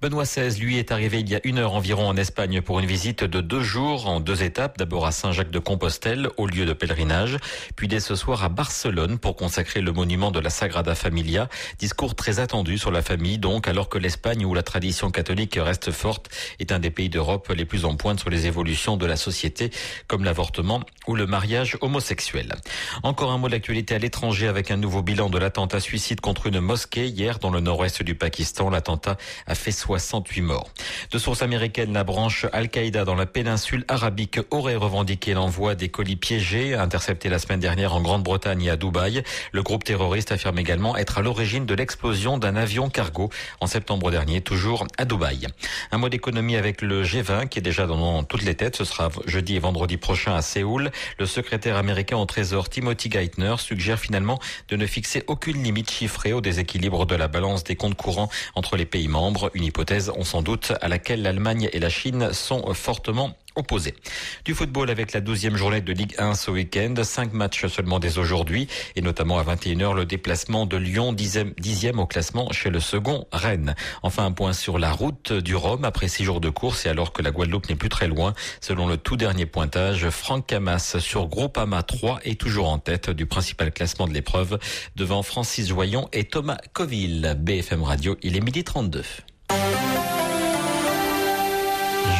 Benoît 0.01 0.23
XVI, 0.23 0.57
lui, 0.61 0.77
est 0.77 0.93
arrivé 0.93 1.19
il 1.19 1.29
y 1.29 1.35
a 1.35 1.41
une 1.43 1.57
heure 1.57 1.73
environ 1.73 2.07
en 2.07 2.15
Espagne 2.15 2.61
pour 2.61 2.79
une 2.79 2.85
visite 2.85 3.25
de 3.25 3.41
deux 3.41 3.61
jours 3.61 4.07
en 4.07 4.21
deux 4.21 4.43
étapes. 4.43 4.77
D'abord 4.77 5.05
à 5.05 5.11
Saint-Jacques-de-Compostelle, 5.11 6.29
au 6.37 6.47
lieu 6.47 6.65
de 6.65 6.71
pèlerinage, 6.71 7.35
puis 7.75 7.89
dès 7.89 7.99
ce 7.99 8.15
soir 8.15 8.45
à 8.45 8.47
Barcelone 8.47 9.17
pour 9.17 9.35
consacrer 9.35 9.81
le 9.81 9.91
monument 9.91 10.31
de 10.31 10.39
la 10.39 10.49
Sagrada 10.49 10.95
Familia. 10.95 11.49
Discours 11.79 12.15
très 12.15 12.39
attendu 12.39 12.77
sur 12.77 12.91
la 12.91 13.01
famille, 13.01 13.39
donc, 13.39 13.67
alors 13.67 13.89
que 13.89 13.97
l'Espagne, 13.97 14.45
où 14.45 14.53
la 14.53 14.63
tradition 14.63 15.11
catholique 15.11 15.59
reste 15.61 15.91
forte, 15.91 16.29
est 16.59 16.71
un 16.71 16.79
des 16.79 16.91
pays 16.91 17.09
d'Europe 17.09 17.51
les 17.53 17.65
plus 17.65 17.83
en 17.83 17.97
pointe 17.97 18.21
sur 18.21 18.29
les 18.29 18.47
évolutions 18.47 18.95
de 18.95 19.05
la 19.05 19.17
société, 19.17 19.69
comme 20.07 20.23
l'avortement 20.23 20.79
ou 21.07 21.15
le 21.15 21.25
mariage 21.25 21.77
homosexuel. 21.81 22.55
Encore 23.03 23.33
un 23.33 23.37
mot 23.37 23.49
d'actualité 23.49 23.95
à 23.95 23.99
l'étranger 23.99 24.47
avec 24.47 24.71
un 24.71 24.77
nouveau 24.77 25.01
bilan 25.01 25.29
de 25.29 25.37
l'attentat 25.37 25.81
suicide 25.81 26.21
contre 26.21 26.47
une 26.47 26.61
mosquée 26.61 27.07
hier 27.07 27.39
dans 27.39 27.51
le 27.51 27.59
nord-ouest 27.59 28.01
du 28.01 28.15
Pakistan. 28.15 28.69
L'attentat 28.69 29.17
a 29.45 29.55
fait 29.55 29.73
68 29.89 30.41
morts. 30.41 30.69
De 31.11 31.17
sources 31.17 31.41
américaines, 31.41 31.93
la 31.93 32.03
branche 32.03 32.45
Al-Qaïda 32.53 33.05
dans 33.05 33.15
la 33.15 33.25
péninsule 33.25 33.85
arabique 33.87 34.39
aurait 34.51 34.75
revendiqué 34.75 35.33
l'envoi 35.33 35.73
des 35.73 35.89
colis 35.89 36.15
piégés 36.15 36.75
interceptés 36.75 37.27
la 37.27 37.39
semaine 37.39 37.59
dernière 37.59 37.95
en 37.95 38.01
Grande-Bretagne 38.01 38.65
et 38.65 38.69
à 38.69 38.75
Dubaï. 38.75 39.23
Le 39.51 39.63
groupe 39.63 39.83
terroriste 39.83 40.31
affirme 40.31 40.59
également 40.59 40.95
être 40.95 41.17
à 41.17 41.21
l'origine 41.23 41.65
de 41.65 41.73
l'explosion 41.73 42.37
d'un 42.37 42.55
avion 42.55 42.87
cargo 42.89 43.31
en 43.61 43.65
septembre 43.65 44.11
dernier, 44.11 44.41
toujours 44.41 44.85
à 44.99 45.05
Dubaï. 45.05 45.47
Un 45.91 45.97
mot 45.97 46.09
d'économie 46.09 46.55
avec 46.55 46.83
le 46.83 47.03
G20 47.03 47.47
qui 47.47 47.57
est 47.57 47.63
déjà 47.63 47.87
dans 47.87 48.23
toutes 48.23 48.43
les 48.43 48.53
têtes. 48.53 48.75
Ce 48.75 48.85
sera 48.85 49.09
jeudi 49.25 49.55
et 49.55 49.59
vendredi 49.59 49.97
prochain 49.97 50.35
à 50.35 50.43
Séoul. 50.43 50.91
Le 51.17 51.25
secrétaire 51.25 51.77
américain 51.77 52.17
au 52.17 52.25
Trésor 52.25 52.69
Timothy 52.69 53.09
Geithner 53.09 53.55
suggère 53.57 53.99
finalement 53.99 54.39
de 54.67 54.75
ne 54.75 54.85
fixer 54.85 55.23
aucune 55.25 55.63
limite 55.63 55.89
chiffrée 55.89 56.31
au 56.33 56.41
déséquilibre 56.41 57.07
de 57.07 57.15
la 57.15 57.27
balance 57.27 57.63
des 57.63 57.75
comptes 57.75 57.97
courants 57.97 58.29
entre 58.53 58.77
les 58.77 58.85
pays 58.85 59.07
membres. 59.07 59.49
Une 59.55 59.63
hypothèse, 59.79 60.11
on 60.17 60.25
s'en 60.25 60.41
doute, 60.41 60.73
à 60.81 60.89
laquelle 60.89 61.21
l'Allemagne 61.21 61.69
et 61.71 61.79
la 61.79 61.89
Chine 61.89 62.33
sont 62.33 62.73
fortement 62.73 63.37
opposés. 63.55 63.95
Du 64.43 64.53
football 64.53 64.89
avec 64.89 65.13
la 65.13 65.21
12e 65.21 65.55
journée 65.55 65.79
de 65.79 65.93
Ligue 65.93 66.15
1 66.17 66.33
ce 66.33 66.51
week-end. 66.51 66.95
Cinq 67.03 67.31
matchs 67.31 67.67
seulement 67.67 67.99
dès 67.99 68.17
aujourd'hui 68.17 68.67
et 68.97 69.01
notamment 69.01 69.39
à 69.39 69.43
21h 69.43 69.95
le 69.95 70.05
déplacement 70.05 70.65
de 70.65 70.75
Lyon 70.75 71.13
10e, 71.13 71.53
10e 71.55 71.97
au 71.97 72.05
classement 72.05 72.51
chez 72.51 72.69
le 72.69 72.81
second 72.81 73.25
Rennes. 73.31 73.73
Enfin 74.03 74.25
un 74.25 74.33
point 74.33 74.51
sur 74.51 74.79
la 74.79 74.91
route 74.91 75.31
du 75.31 75.55
Rhum 75.55 75.85
après 75.85 76.09
six 76.09 76.25
jours 76.25 76.41
de 76.41 76.49
course 76.49 76.85
et 76.85 76.89
alors 76.89 77.13
que 77.13 77.21
la 77.21 77.31
Guadeloupe 77.31 77.69
n'est 77.69 77.75
plus 77.75 77.89
très 77.89 78.09
loin. 78.09 78.33
Selon 78.59 78.85
le 78.85 78.97
tout 78.97 79.15
dernier 79.15 79.45
pointage, 79.45 80.09
Franck 80.09 80.47
Camas 80.47 80.97
sur 80.99 81.27
Groupama 81.27 81.83
3 81.83 82.19
est 82.25 82.39
toujours 82.39 82.69
en 82.69 82.79
tête 82.79 83.09
du 83.09 83.25
principal 83.25 83.71
classement 83.71 84.07
de 84.07 84.13
l'épreuve 84.13 84.59
devant 84.97 85.23
Francis 85.23 85.69
Joyon 85.69 86.09
et 86.11 86.25
Thomas 86.25 86.57
Coville. 86.73 87.37
BFM 87.39 87.83
Radio, 87.83 88.17
il 88.23 88.35
est 88.35 88.41
midi 88.41 88.65
32. 88.65 89.03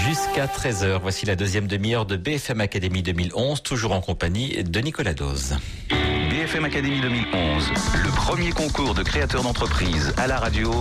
Jusqu'à 0.06 0.48
13h, 0.48 1.00
voici 1.02 1.26
la 1.26 1.36
deuxième 1.36 1.68
demi-heure 1.68 2.06
de 2.06 2.18
BFM 2.18 2.62
Académie 2.62 3.04
2011, 3.04 3.62
toujours 3.62 3.92
en 3.92 4.02
compagnie 4.02 4.64
de 4.64 4.80
Nicolas 4.80 5.14
Dose. 5.14 5.58
BFM 6.30 6.66
Académie 6.66 7.02
2011, 7.02 7.70
le 8.04 8.10
premier 8.12 8.52
concours 8.52 8.94
de 8.94 9.04
créateurs 9.04 9.44
d'entreprise 9.44 10.14
à 10.18 10.28
la 10.28 10.38
radio. 10.38 10.72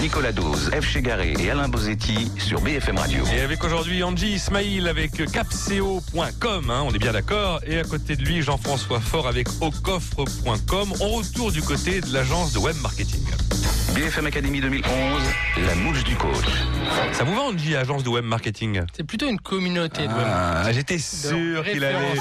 Nicolas 0.00 0.32
Dose, 0.32 0.70
F. 0.70 0.84
Chegaré 0.86 1.34
et 1.38 1.50
Alain 1.50 1.68
Bozetti 1.68 2.30
sur 2.38 2.60
BFM 2.60 2.98
Radio. 2.98 3.24
Et 3.34 3.40
avec 3.40 3.62
aujourd'hui 3.62 4.02
Angie 4.02 4.32
Ismail 4.34 4.88
avec 4.88 5.30
capseo.com, 5.30 6.70
hein, 6.70 6.82
on 6.86 6.92
est 6.92 6.98
bien 6.98 7.12
d'accord. 7.12 7.60
Et 7.66 7.78
à 7.78 7.84
côté 7.84 8.16
de 8.16 8.22
lui, 8.24 8.42
Jean-François 8.42 9.00
Fort 9.00 9.28
avec 9.28 9.46
aucoffre.com. 9.60 10.92
On 11.00 11.08
retourne 11.10 11.52
du 11.52 11.62
côté 11.62 12.00
de 12.00 12.12
l'agence 12.12 12.52
de 12.52 12.58
web 12.58 12.76
marketing. 12.82 13.22
BFM 13.94 14.26
Académie 14.26 14.60
2011, 14.60 15.22
la 15.68 15.74
mouche 15.76 16.02
du 16.02 16.16
coach. 16.16 16.34
Ça 17.12 17.22
vous 17.22 17.32
va, 17.34 17.42
Angie, 17.42 17.76
agence 17.76 18.02
de 18.02 18.08
web 18.08 18.24
marketing? 18.24 18.82
C'est 18.96 19.04
plutôt 19.04 19.28
une 19.28 19.38
communauté 19.38 20.02
de 20.02 20.08
web 20.12 20.16
Ah, 20.26 20.54
marketing. 20.54 20.74
j'étais 20.74 20.98
sûr 20.98 21.64
qu'il 21.64 21.84
allait. 21.84 22.16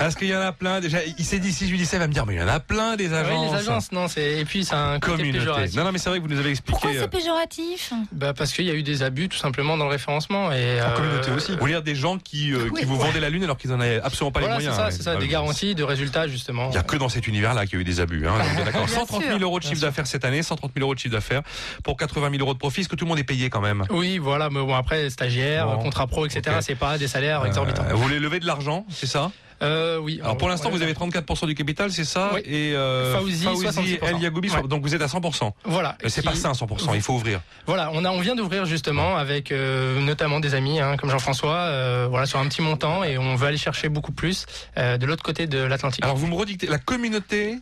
Parce 0.00 0.16
qu'il 0.16 0.26
y 0.28 0.34
en 0.36 0.40
a 0.40 0.50
plein. 0.50 0.80
Déjà, 0.80 0.98
il 1.16 1.24
s'est 1.24 1.38
dit, 1.38 1.52
si 1.52 1.66
je 1.66 1.70
lui 1.70 1.78
va 1.84 2.06
me 2.06 2.12
dire, 2.12 2.26
mais 2.26 2.34
il 2.34 2.40
y 2.40 2.42
en 2.42 2.48
a 2.48 2.60
plein 2.60 2.96
des 2.96 3.12
agences. 3.12 3.38
Oui, 3.40 3.50
les 3.52 3.56
agences, 3.58 3.92
non, 3.92 4.08
c'est 4.08 4.38
et 4.40 4.44
puis 4.44 4.64
c'est 4.64 4.74
un 4.74 4.98
côté 5.00 5.16
Communauté. 5.18 5.38
péjoratif. 5.38 5.76
Non, 5.76 5.84
non, 5.84 5.92
mais 5.92 5.98
c'est 5.98 6.08
vrai 6.10 6.18
que 6.18 6.24
vous 6.24 6.30
nous 6.32 6.38
avez 6.38 6.50
expliqué. 6.50 6.72
Pourquoi 6.72 6.90
euh, 6.90 7.00
c'est 7.02 7.10
péjoratif 7.10 7.92
Bah 8.12 8.32
parce 8.34 8.52
qu'il 8.52 8.64
y 8.66 8.70
a 8.70 8.74
eu 8.74 8.82
des 8.82 9.02
abus 9.02 9.28
tout 9.28 9.36
simplement 9.38 9.76
dans 9.76 9.84
le 9.84 9.90
référencement 9.90 10.52
et 10.52 10.80
En 10.80 10.86
euh, 10.86 10.96
communauté 10.96 11.30
aussi. 11.32 11.52
Vous 11.52 11.58
voulez 11.58 11.72
dire 11.72 11.82
des 11.82 11.94
gens 11.94 12.18
qui, 12.18 12.52
euh, 12.52 12.70
qui 12.78 12.84
vous 12.84 12.96
vendaient 12.96 13.20
la 13.20 13.30
lune 13.30 13.44
alors 13.44 13.56
qu'ils 13.58 13.72
en 13.72 13.80
avaient 13.80 14.00
absolument 14.00 14.32
pas 14.32 14.40
Voilà, 14.40 14.56
les 14.58 14.64
c'est 14.64 14.68
moyens. 14.70 14.76
ça, 14.82 14.86
hein. 14.88 14.96
c'est 14.96 15.02
ça, 15.02 15.16
des 15.16 15.26
Euh, 15.26 15.28
garanties 15.28 15.74
de 15.74 15.82
résultats 15.84 16.28
justement. 16.28 16.66
Il 16.68 16.72
n'y 16.72 16.78
a 16.78 16.82
que 16.82 16.96
dans 16.96 17.08
cet 17.08 17.26
univers-là 17.26 17.66
qu'il 17.66 17.74
y 17.74 17.78
a 17.78 17.80
eu 17.80 17.84
des 17.84 18.00
abus. 18.00 18.26
Hein, 18.26 18.34
d'accord. 18.64 18.84
Bien 18.86 18.94
130 18.96 19.22
000 19.22 19.36
sûr. 19.38 19.42
euros 19.46 19.58
de 19.58 19.64
chiffre 19.64 19.80
d'affaires 19.80 20.06
cette 20.06 20.24
année, 20.24 20.42
130 20.42 20.72
000 20.74 20.84
euros 20.84 20.94
de 20.94 20.98
chiffre 21.00 21.14
d'affaires 21.14 21.42
pour 21.84 21.96
80 21.96 22.30
000 22.30 22.42
euros 22.42 22.54
de 22.54 22.58
profit. 22.58 22.80
Est-ce 22.82 22.88
que 22.88 22.96
tout 22.96 23.04
le 23.04 23.08
monde 23.10 23.18
est 23.18 23.24
payé 23.24 23.50
quand 23.50 23.60
même 23.60 23.84
Oui, 23.90 24.18
voilà, 24.18 24.48
mais 24.50 24.60
bon 24.60 24.74
après 24.74 25.08
stagiaire, 25.10 25.66
Bon. 25.66 25.78
contrat 25.78 26.06
pro, 26.06 26.26
etc. 26.26 26.42
Ok. 26.56 26.62
C'est 26.62 26.74
pas 26.74 26.98
des 26.98 27.08
salaires 27.08 27.44
exorbitants. 27.46 27.84
Euh, 27.88 27.94
vous 27.94 28.02
voulez 28.02 28.18
lever 28.18 28.40
de 28.40 28.46
l'argent, 28.46 28.84
c'est 28.90 29.06
ça? 29.06 29.30
Euh, 29.62 29.98
oui. 29.98 30.20
Alors 30.22 30.36
pour 30.36 30.48
l'instant, 30.48 30.70
Ouais, 30.70 30.76
vous 30.76 30.82
avez 30.82 30.92
34% 30.94 31.46
du 31.46 31.54
capital, 31.54 31.92
c'est 31.92 32.04
ça 32.04 32.32
Oui. 32.34 32.40
Et 32.44 32.74
euh, 32.74 33.14
Fawzi, 33.14 33.44
66%. 33.46 33.98
El 34.02 34.18
Yagoubi, 34.20 34.50
Ouais. 34.50 34.62
donc 34.66 34.82
vous 34.82 34.94
êtes 34.94 35.02
à 35.02 35.06
100%. 35.06 35.52
Voilà. 35.64 35.96
Euh, 36.04 36.08
C'est 36.08 36.20
Qui- 36.22 36.28
pas 36.28 36.34
ça, 36.34 36.52
100%. 36.52 36.94
Il 36.94 37.00
faut 37.02 37.14
ouvrir. 37.14 37.40
Voilà, 37.66 37.90
on 37.92 38.04
a, 38.04 38.10
on 38.10 38.20
vient 38.20 38.34
d'ouvrir 38.34 38.64
justement 38.66 39.16
avec 39.16 39.52
euh, 39.52 40.00
notamment 40.00 40.40
des 40.40 40.54
amis 40.54 40.80
hein, 40.80 40.96
comme 40.96 41.10
Jean-François, 41.10 41.54
euh, 41.54 42.06
voilà 42.10 42.26
sur 42.26 42.38
un 42.38 42.46
petit 42.48 42.62
montant 42.62 43.04
et 43.04 43.18
on 43.18 43.36
veut 43.36 43.46
aller 43.46 43.56
chercher 43.56 43.88
beaucoup 43.88 44.12
plus 44.12 44.46
euh, 44.78 44.98
de 44.98 45.06
l'autre 45.06 45.22
côté 45.22 45.46
de 45.46 45.58
l'Atlantique. 45.58 46.02
Alors 46.04 46.16
vous 46.16 46.26
me 46.26 46.34
redictez 46.34 46.66
la 46.66 46.78
communauté 46.78 47.58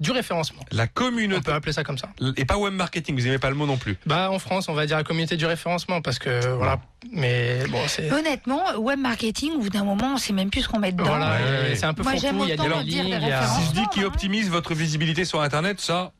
du 0.00 0.10
référencement. 0.12 0.62
La 0.70 0.84
On 0.84 0.88
communauté. 0.94 1.42
peut 1.42 1.52
appeler 1.52 1.72
ça 1.72 1.82
comme 1.84 1.98
ça. 1.98 2.08
Et 2.36 2.44
pas 2.44 2.56
web 2.56 2.72
marketing, 2.74 3.16
vous 3.16 3.26
aimez 3.26 3.38
pas 3.38 3.50
le 3.50 3.56
mot 3.56 3.66
non 3.66 3.76
plus. 3.76 3.96
Bah 4.06 4.30
en 4.30 4.38
France, 4.38 4.68
on 4.68 4.74
va 4.74 4.86
dire 4.86 4.96
la 4.96 5.04
communauté 5.04 5.36
du 5.36 5.46
référencement 5.46 6.00
parce 6.02 6.18
que 6.18 6.46
voilà, 6.54 6.80
mais 7.12 7.64
bon 7.68 7.80
c'est 7.88 8.10
Honnêtement, 8.12 8.62
web 8.78 8.98
marketing, 9.00 9.52
au 9.54 9.58
bout 9.58 9.70
d'un 9.70 9.84
moment, 9.84 10.14
on 10.14 10.16
sait 10.18 10.32
même 10.32 10.50
plus 10.50 10.62
ce 10.62 10.68
qu'on 10.68 10.78
met 10.78 10.92
dedans. 10.92 11.04
voilà, 11.04 11.30
Ouais, 11.36 11.68
ouais. 11.70 11.76
c'est 11.76 11.86
un 11.86 11.94
peu 11.94 12.02
Moi, 12.02 12.14
j'aime 12.16 12.38
il 12.42 12.48
y 12.48 12.52
a 12.52 12.56
des 12.56 12.68
lignes, 12.84 13.14
références. 13.14 13.58
Si 13.60 13.66
je 13.68 13.72
dis 13.80 13.86
qui 13.92 14.04
optimise 14.04 14.48
votre 14.50 14.74
visibilité 14.74 15.24
sur 15.24 15.40
Internet, 15.40 15.80
ça, 15.80 16.12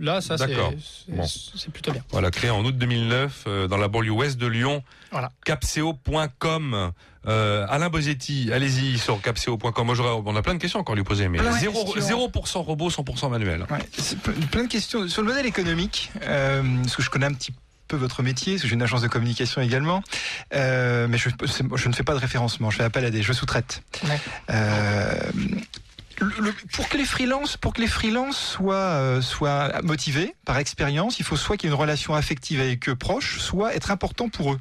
Là, 0.00 0.20
ça 0.20 0.36
c'est 0.36 0.54
Bon. 1.08 1.24
plutôt 1.72 1.92
bien. 1.92 2.02
voilà, 2.10 2.30
créé 2.30 2.50
en 2.50 2.64
août 2.64 2.76
2009 2.76 3.44
euh, 3.46 3.68
dans 3.68 3.76
la 3.76 3.86
banlieue 3.88 4.10
ouest 4.10 4.36
de 4.38 4.46
Lyon. 4.46 4.82
Voilà. 5.12 5.30
Capseo.com. 5.44 6.92
Euh, 7.26 7.64
Alain 7.70 7.88
Bosetti, 7.88 8.50
allez-y 8.52 8.98
sur 8.98 9.20
capseo.com. 9.22 9.90
On 10.26 10.36
a 10.36 10.42
plein 10.42 10.54
de 10.54 10.58
questions 10.58 10.80
encore 10.80 10.92
à 10.94 10.96
lui 10.96 11.04
poser, 11.04 11.28
mais 11.28 11.38
Plein 11.38 11.52
de 11.52 11.56
0%, 11.56 11.94
questions. 11.94 12.28
0% 12.28 12.58
robot, 12.64 12.90
100% 12.90 13.30
manuel. 13.30 13.64
Ouais, 13.70 13.78
plein 14.50 14.64
de 14.64 14.68
questions 14.68 15.08
sur 15.08 15.22
le 15.22 15.28
modèle 15.28 15.46
économique, 15.46 16.10
euh, 16.22 16.62
parce 16.82 16.96
que 16.96 17.02
je 17.02 17.08
connais 17.08 17.26
un 17.26 17.32
petit 17.32 17.52
peu 17.88 17.96
votre 17.96 18.22
métier, 18.22 18.54
parce 18.54 18.62
que 18.62 18.68
j'ai 18.68 18.74
une 18.74 18.82
agence 18.82 19.00
de 19.02 19.08
communication 19.08 19.62
également, 19.62 20.02
euh, 20.54 21.06
mais 21.08 21.16
je 21.16 21.28
ne 21.88 21.94
fais 21.94 22.02
pas 22.02 22.14
de 22.14 22.18
référencement, 22.18 22.68
je 22.70 22.76
fais 22.78 22.84
appel 22.84 23.04
à 23.06 23.10
des, 23.10 23.22
je 23.22 23.32
sous-traite. 23.32 23.82
Ouais. 24.04 24.20
Euh, 26.22 26.52
pour 26.72 26.88
que 26.88 26.96
les 26.96 27.04
freelances, 27.04 27.56
pour 27.56 27.72
que 27.72 27.80
les 27.80 27.86
freelances 27.86 28.38
soient, 28.38 28.74
euh, 28.74 29.20
soient 29.20 29.80
motivés 29.82 30.34
par 30.44 30.58
expérience, 30.58 31.18
il 31.18 31.24
faut 31.24 31.36
soit 31.36 31.56
qu'il 31.56 31.68
y 31.68 31.72
ait 31.72 31.74
une 31.74 31.80
relation 31.80 32.14
affective 32.14 32.60
avec 32.60 32.88
eux 32.88 32.96
proche, 32.96 33.40
soit 33.40 33.74
être 33.74 33.90
important 33.90 34.28
pour 34.28 34.52
eux. 34.52 34.60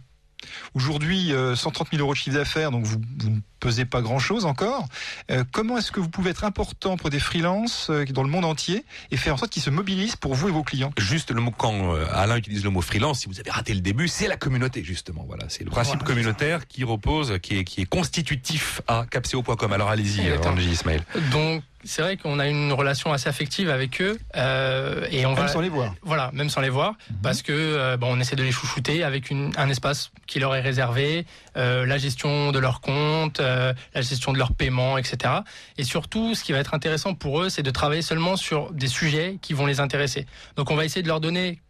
Aujourd'hui, 0.74 1.34
euh, 1.34 1.56
130 1.56 1.90
000 1.92 2.02
euros 2.02 2.14
de 2.14 2.18
chiffre 2.18 2.36
d'affaires, 2.36 2.72
donc 2.72 2.86
vous, 2.86 3.00
vous 3.20 3.40
pesez 3.64 3.86
pas 3.86 4.02
grand-chose 4.02 4.46
encore. 4.46 4.86
Euh, 5.32 5.46
comment 5.54 5.78
est-ce 5.78 5.94
que 5.94 6.02
vous 6.02 6.10
pouvez 6.10 6.32
être 6.32 6.44
important 6.44 6.98
pour 6.98 7.10
des 7.10 7.20
freelances 7.20 7.88
euh, 7.90 8.04
dans 8.06 8.24
le 8.24 8.30
monde 8.30 8.44
entier 8.44 8.84
et 9.10 9.16
faire 9.16 9.36
en 9.36 9.38
sorte 9.38 9.52
qu'ils 9.52 9.62
se 9.64 9.70
mobilisent 9.70 10.18
pour 10.18 10.36
vous 10.36 10.50
et 10.50 10.52
vos 10.52 10.64
clients? 10.64 10.92
Juste 10.98 11.32
le 11.32 11.40
mot 11.40 11.52
quand 11.52 11.96
euh, 11.96 12.06
Alain 12.14 12.36
utilise 12.36 12.66
le 12.66 12.72
mot 12.72 12.82
freelance, 12.82 13.22
si 13.22 13.28
vous 13.28 13.40
avez 13.40 13.50
raté 13.50 13.74
le 13.74 13.80
début, 13.80 14.10
c'est 14.10 14.28
la 14.28 14.36
communauté 14.36 14.84
justement. 14.84 15.24
Voilà, 15.26 15.46
c'est 15.48 15.64
le 15.64 15.70
principe 15.70 16.00
Voilà. 16.00 16.08
communautaire 16.08 16.68
qui 16.68 16.84
repose, 16.84 17.40
qui 17.42 17.60
est, 17.60 17.64
qui 17.64 17.80
est 17.82 17.86
constitutif 17.86 18.82
à 18.88 19.06
capseo.com. 19.10 19.72
Alors 19.72 19.90
allez-y. 19.90 20.30
Angie 20.46 20.70
Ismail. 20.70 21.02
Donc 21.32 21.64
c'est 21.86 22.02
vrai 22.02 22.18
qu'on 22.18 22.40
a 22.40 22.48
une 22.48 22.72
relation 22.72 23.12
assez 23.12 23.28
affective 23.28 23.70
avec 23.70 24.02
eux 24.02 24.18
euh, 24.36 25.06
et 25.12 25.26
on 25.26 25.34
Même 25.34 25.44
va 25.44 25.48
sans 25.48 25.62
les 25.62 25.70
voir. 25.70 25.94
Voilà, 26.02 26.30
même 26.34 26.50
sans 26.50 26.62
les 26.62 26.70
voir, 26.70 26.94
parce 27.22 27.42
que 27.42 27.52
euh, 27.52 27.98
bon, 27.98 28.16
on 28.16 28.20
essaie 28.20 28.36
de 28.36 28.44
les 28.44 28.52
chouchouter 28.52 29.04
avec 29.04 29.30
une, 29.30 29.52
un 29.58 29.70
espace 29.70 30.12
qui 30.28 30.40
leur 30.40 30.56
est 30.56 30.62
réservé, 30.62 31.26
euh, 31.58 31.86
la 31.86 31.98
gestion 31.98 32.52
de 32.52 32.60
leur 32.60 32.80
compte, 32.82 33.40
euh, 33.54 33.74
la 33.94 34.02
gestion 34.02 34.34
de 34.34 34.38
leur 34.38 34.54
paiement, 34.54 34.98
etc. 34.98 35.34
Et 35.78 35.84
surtout, 35.84 36.36
ce 36.36 36.44
qui 36.44 36.52
va 36.52 36.60
être 36.60 36.74
intéressant 36.74 37.14
pour 37.14 37.42
eux, 37.42 37.50
c'est 37.50 37.64
de 37.64 37.72
travailler 37.72 38.02
seulement 38.02 38.36
sur 38.36 38.72
des 38.72 38.88
sujets 38.88 39.38
qui 39.42 39.54
vont 39.54 39.66
les 39.66 39.80
intéresser. 39.80 40.26
Donc, 40.56 40.72
on 40.72 40.76
va 40.76 40.86
essayer 40.86 41.04
de 41.04 41.08
leur 41.08 41.20
donner 41.20 41.62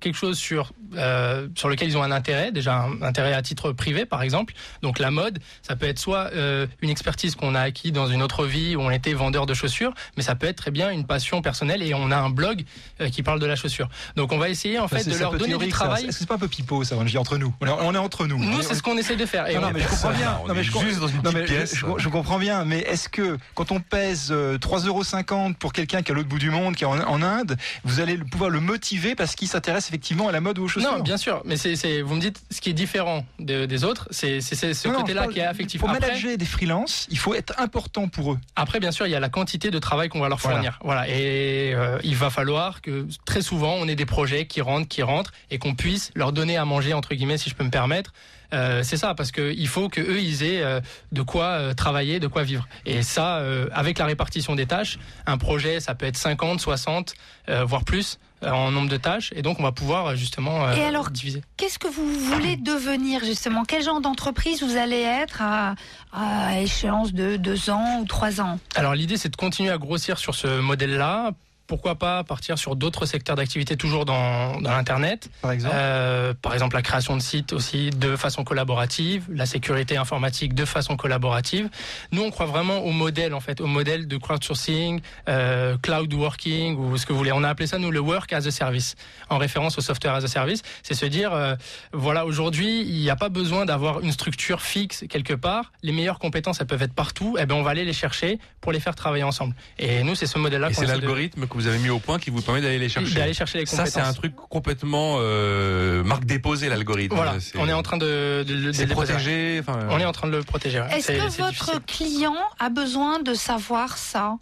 quelque 0.00 0.16
chose 0.16 0.36
sur 0.38 0.72
euh, 0.96 1.46
sur 1.54 1.68
lequel 1.68 1.88
ils 1.88 1.96
ont 1.96 2.02
un 2.02 2.10
intérêt 2.10 2.50
déjà 2.50 2.80
un 2.82 3.00
intérêt 3.02 3.32
à 3.32 3.42
titre 3.42 3.70
privé 3.72 4.04
par 4.06 4.22
exemple 4.22 4.54
donc 4.82 4.98
la 4.98 5.10
mode 5.12 5.38
ça 5.62 5.76
peut 5.76 5.86
être 5.86 6.00
soit 6.00 6.30
euh, 6.34 6.66
une 6.80 6.90
expertise 6.90 7.36
qu'on 7.36 7.54
a 7.54 7.60
acquis 7.60 7.92
dans 7.92 8.08
une 8.08 8.22
autre 8.22 8.44
vie 8.44 8.74
où 8.74 8.80
on 8.80 8.90
était 8.90 9.12
vendeur 9.14 9.46
de 9.46 9.54
chaussures 9.54 9.94
mais 10.16 10.22
ça 10.24 10.34
peut 10.34 10.48
être 10.48 10.56
très 10.56 10.72
bien 10.72 10.90
une 10.90 11.06
passion 11.06 11.42
personnelle 11.42 11.80
et 11.82 11.94
on 11.94 12.10
a 12.10 12.16
un 12.16 12.30
blog 12.30 12.64
euh, 13.00 13.08
qui 13.08 13.22
parle 13.22 13.38
de 13.38 13.46
la 13.46 13.54
chaussure 13.54 13.88
donc 14.16 14.32
on 14.32 14.38
va 14.38 14.48
essayer 14.48 14.80
en 14.80 14.88
fait 14.88 14.98
C'est- 15.04 15.10
de 15.10 15.18
leur 15.18 15.32
donner 15.32 15.56
du 15.56 15.68
travail 15.68 16.02
Est-ce 16.02 16.08
que 16.08 16.12
c'est 16.18 16.26
pas 16.28 16.34
un 16.34 16.38
peu 16.38 16.48
pipeau 16.48 16.82
ça, 16.82 16.96
Angie, 16.96 17.16
entre 17.18 17.38
nous? 17.38 17.54
On 17.60 17.66
est, 17.66 17.70
on 17.70 17.94
est 17.94 17.98
entre 17.98 18.26
nous. 18.26 18.38
nous 18.38 18.56
On 18.56 18.60
est- 18.60 18.62
c'est 18.64 18.74
ce 18.74 18.82
qu'on 18.82 18.96
essaie 18.98 19.16
de 19.16 19.26
faire 19.26 19.46
et 19.48 19.54
Non, 19.54 19.60
non, 19.62 19.68
on- 19.68 19.72
mais 19.72 19.80
je 19.80 19.88
comprends 19.88 20.10
bien. 20.10 20.38
on 20.42 20.48
Non, 20.48 20.54
mais 20.54 20.64
je 20.64 20.72
juste 20.72 20.98
dans 21.00 21.06
une 21.08 21.22
non, 21.22 21.30
mais 21.32 21.44
pièce. 21.44 21.74
Je, 21.76 21.86
je 21.98 22.08
comprends 22.08 22.38
bien, 22.38 22.64
mais 22.64 22.78
est-ce 22.80 23.08
que 23.08 23.38
quand 23.54 23.70
on 23.70 23.80
pèse 23.80 24.28
euh, 24.32 24.58
3,50€ 24.58 25.54
pour 25.54 25.72
quelqu'un 25.72 26.02
qui 26.02 26.10
est 26.10 26.12
à 26.12 26.16
l'autre 26.16 26.28
bout 26.28 26.38
du 26.38 26.50
monde, 26.50 26.74
qui 26.74 26.84
est 26.84 26.86
en, 26.86 26.98
en 26.98 27.22
Inde, 27.22 27.56
vous 27.84 28.00
allez 28.00 28.16
le- 28.16 28.24
pouvoir 28.24 28.50
le 28.50 28.60
motiver 28.60 29.14
parce 29.14 29.34
qu'il 29.34 29.48
s'intéresse 29.52 29.88
effectivement 29.88 30.28
à 30.28 30.32
la 30.32 30.40
mode 30.40 30.58
ou 30.58 30.64
aux 30.64 30.68
chaussures 30.68 30.90
non, 30.92 31.00
bien 31.00 31.16
sûr, 31.16 31.42
mais 31.44 31.56
c'est, 31.56 32.02
vous 32.02 32.14
me 32.14 32.20
dites 32.20 32.42
ce 32.50 32.60
qui 32.60 32.70
est 32.70 32.74
différent 32.74 33.24
de- 33.38 33.66
des 33.66 33.84
autres, 33.84 34.08
c'est, 34.10 34.40
ce 34.40 34.88
côté-là 34.88 35.26
qui 35.28 35.38
est 35.38 35.44
affectif. 35.44 35.80
Pour 35.80 35.90
Après- 35.90 36.00
manager 36.08 36.36
des 36.36 36.44
freelances, 36.44 37.06
il 37.10 37.18
faut 37.18 37.34
être 37.34 37.54
important 37.58 38.08
pour 38.08 38.32
eux. 38.32 38.38
Après, 38.56 38.80
bien 38.80 38.90
sûr, 38.92 39.06
il 39.06 39.10
y 39.10 39.14
a 39.14 39.20
la 39.20 39.28
quantité 39.28 39.70
de 39.70 39.78
travail 39.78 40.08
qu'on 40.08 40.20
va 40.20 40.28
leur 40.28 40.38
Voilà. 40.38 40.56
fournir. 40.56 40.78
Voilà. 40.82 41.08
Et 41.08 41.72
euh, 41.74 41.98
il 42.04 42.16
va 42.16 42.30
falloir 42.30 42.80
que 42.82 43.06
très 43.24 43.42
souvent, 43.42 43.74
on 43.78 43.86
ait 43.88 43.94
des 43.94 44.06
projets 44.06 44.46
qui 44.46 44.60
rentrent, 44.60 44.88
qui 44.88 45.02
rentrent, 45.02 45.32
et 45.50 45.58
qu'on 45.58 45.74
puisse 45.74 46.10
leur 46.14 46.32
donner 46.32 46.56
à 46.56 46.64
manger 46.64 46.94
entre 46.94 47.14
guillemets, 47.14 47.38
si 47.38 47.50
je 47.50 47.54
peux 47.54 47.64
me 47.64 47.70
permettre. 47.70 48.12
Euh, 48.52 48.82
c'est 48.82 48.96
ça, 48.96 49.14
parce 49.14 49.32
que 49.32 49.52
il 49.52 49.68
faut 49.68 49.88
que 49.88 50.00
eux 50.00 50.20
ils 50.20 50.42
aient 50.42 50.62
euh, 50.62 50.80
de 51.12 51.22
quoi 51.22 51.44
euh, 51.44 51.74
travailler, 51.74 52.20
de 52.20 52.26
quoi 52.26 52.42
vivre. 52.42 52.68
Et 52.86 53.02
ça, 53.02 53.42
avec 53.72 53.98
la 53.98 54.06
répartition 54.06 54.54
des 54.54 54.66
tâches, 54.66 54.98
un 55.26 55.38
projet, 55.38 55.80
ça 55.80 55.94
peut 55.94 56.06
être 56.06 56.16
50, 56.16 56.60
60, 56.60 57.14
euh, 57.48 57.64
voire 57.64 57.84
plus 57.84 58.18
en 58.44 58.70
nombre 58.72 58.88
de 58.88 58.96
tâches. 58.96 59.32
Et 59.36 59.42
donc, 59.42 59.60
on 59.60 59.62
va 59.62 59.70
pouvoir 59.72 60.16
justement 60.16 60.70
Et 60.72 60.82
alors, 60.82 61.10
diviser. 61.10 61.42
Qu'est-ce 61.56 61.78
que 61.78 61.86
vous 61.88 62.06
voulez 62.12 62.56
devenir 62.56 63.24
justement? 63.24 63.64
Quel 63.64 63.82
genre 63.82 64.00
d'entreprise 64.00 64.62
vous 64.62 64.76
allez 64.76 65.00
être 65.00 65.40
à, 65.42 65.74
à 66.12 66.58
échéance 66.60 67.12
de 67.12 67.36
deux 67.36 67.70
ans 67.70 68.00
ou 68.00 68.04
trois 68.04 68.40
ans? 68.40 68.58
Alors 68.74 68.94
l'idée 68.94 69.16
c'est 69.16 69.28
de 69.28 69.36
continuer 69.36 69.70
à 69.70 69.78
grossir 69.78 70.18
sur 70.18 70.34
ce 70.34 70.60
modèle-là. 70.60 71.32
Pourquoi 71.66 71.94
pas 71.94 72.22
partir 72.24 72.58
sur 72.58 72.76
d'autres 72.76 73.06
secteurs 73.06 73.36
d'activité 73.36 73.76
toujours 73.76 74.04
dans, 74.04 74.60
dans 74.60 74.70
l'internet 74.72 75.30
Par 75.40 75.52
exemple 75.52 75.74
Euh, 75.78 76.34
Par 76.40 76.52
exemple 76.54 76.74
la 76.76 76.82
création 76.82 77.16
de 77.16 77.22
sites 77.22 77.52
aussi 77.52 77.90
de 77.90 78.16
façon 78.16 78.44
collaborative, 78.44 79.24
la 79.30 79.46
sécurité 79.46 79.96
informatique 79.96 80.54
de 80.54 80.64
façon 80.64 80.96
collaborative. 80.96 81.68
Nous 82.10 82.22
on 82.22 82.30
croit 82.30 82.46
vraiment 82.46 82.78
au 82.80 82.90
modèle 82.90 83.32
en 83.32 83.40
fait, 83.40 83.60
au 83.60 83.66
modèle 83.66 84.06
de 84.08 84.16
crowdsourcing, 84.16 85.00
euh, 85.28 85.76
cloud 85.82 86.12
working 86.12 86.76
ou 86.76 86.96
ce 86.98 87.06
que 87.06 87.12
vous 87.12 87.18
voulez. 87.18 87.32
On 87.32 87.44
a 87.44 87.48
appelé 87.48 87.66
ça 87.66 87.78
nous 87.78 87.90
le 87.90 88.00
work 88.00 88.32
as 88.32 88.46
a 88.46 88.50
service, 88.50 88.96
en 89.30 89.38
référence 89.38 89.78
au 89.78 89.80
software 89.80 90.14
as 90.14 90.24
a 90.24 90.28
service. 90.28 90.62
C'est 90.82 90.94
se 90.94 91.06
dire 91.06 91.32
euh, 91.32 91.54
voilà 91.92 92.26
aujourd'hui 92.26 92.82
il 92.82 92.98
n'y 93.00 93.10
a 93.10 93.16
pas 93.16 93.28
besoin 93.28 93.64
d'avoir 93.64 94.00
une 94.00 94.12
structure 94.12 94.60
fixe 94.62 95.04
quelque 95.08 95.34
part. 95.34 95.72
Les 95.82 95.92
meilleures 95.92 96.18
compétences 96.18 96.60
elles 96.60 96.66
peuvent 96.66 96.82
être 96.82 96.94
partout. 96.94 97.36
Et 97.38 97.46
ben 97.46 97.54
on 97.54 97.62
va 97.62 97.70
aller 97.70 97.84
les 97.84 97.92
chercher 97.92 98.38
pour 98.60 98.72
les 98.72 98.80
faire 98.80 98.94
travailler 98.94 99.24
ensemble. 99.24 99.54
Et 99.78 100.02
nous 100.02 100.14
c'est 100.14 100.26
ce 100.26 100.38
modèle-là. 100.38 100.68
Et 100.70 100.74
qu'on 100.74 100.80
c'est 100.80 100.86
essaie 100.86 100.96
de- 100.96 101.00
l'algorithme 101.00 101.46
que 101.46 101.54
vous 101.54 101.61
avez 101.66 101.78
mis 101.78 101.90
au 101.90 101.98
point 101.98 102.18
qui 102.18 102.30
vous 102.30 102.40
permet 102.42 102.60
d'aller 102.60 102.78
les 102.78 102.88
chercher. 102.88 103.14
D'aller 103.14 103.34
chercher 103.34 103.58
les 103.58 103.66
Ça, 103.66 103.86
c'est 103.86 104.00
un 104.00 104.12
truc 104.12 104.34
complètement 104.36 105.16
euh, 105.20 106.02
marque 106.04 106.24
déposée, 106.24 106.68
l'algorithme. 106.68 107.14
Voilà, 107.14 107.36
on 107.56 107.68
est 107.68 107.72
en 107.72 107.82
train 107.82 107.96
de, 107.96 108.44
de, 108.46 108.70
de- 108.70 109.60
enfin, 109.60 109.78
On 109.90 109.98
est 109.98 110.04
en 110.04 110.12
train 110.12 110.28
de 110.28 110.36
le 110.36 110.42
protéger. 110.42 110.82
Est-ce 110.92 111.08
que 111.12 111.42
votre 111.42 111.48
difficile. 111.50 111.80
client 111.86 112.36
a 112.58 112.68
besoin 112.68 113.20
de 113.20 113.34
savoir 113.34 113.96
ça? 113.98 114.36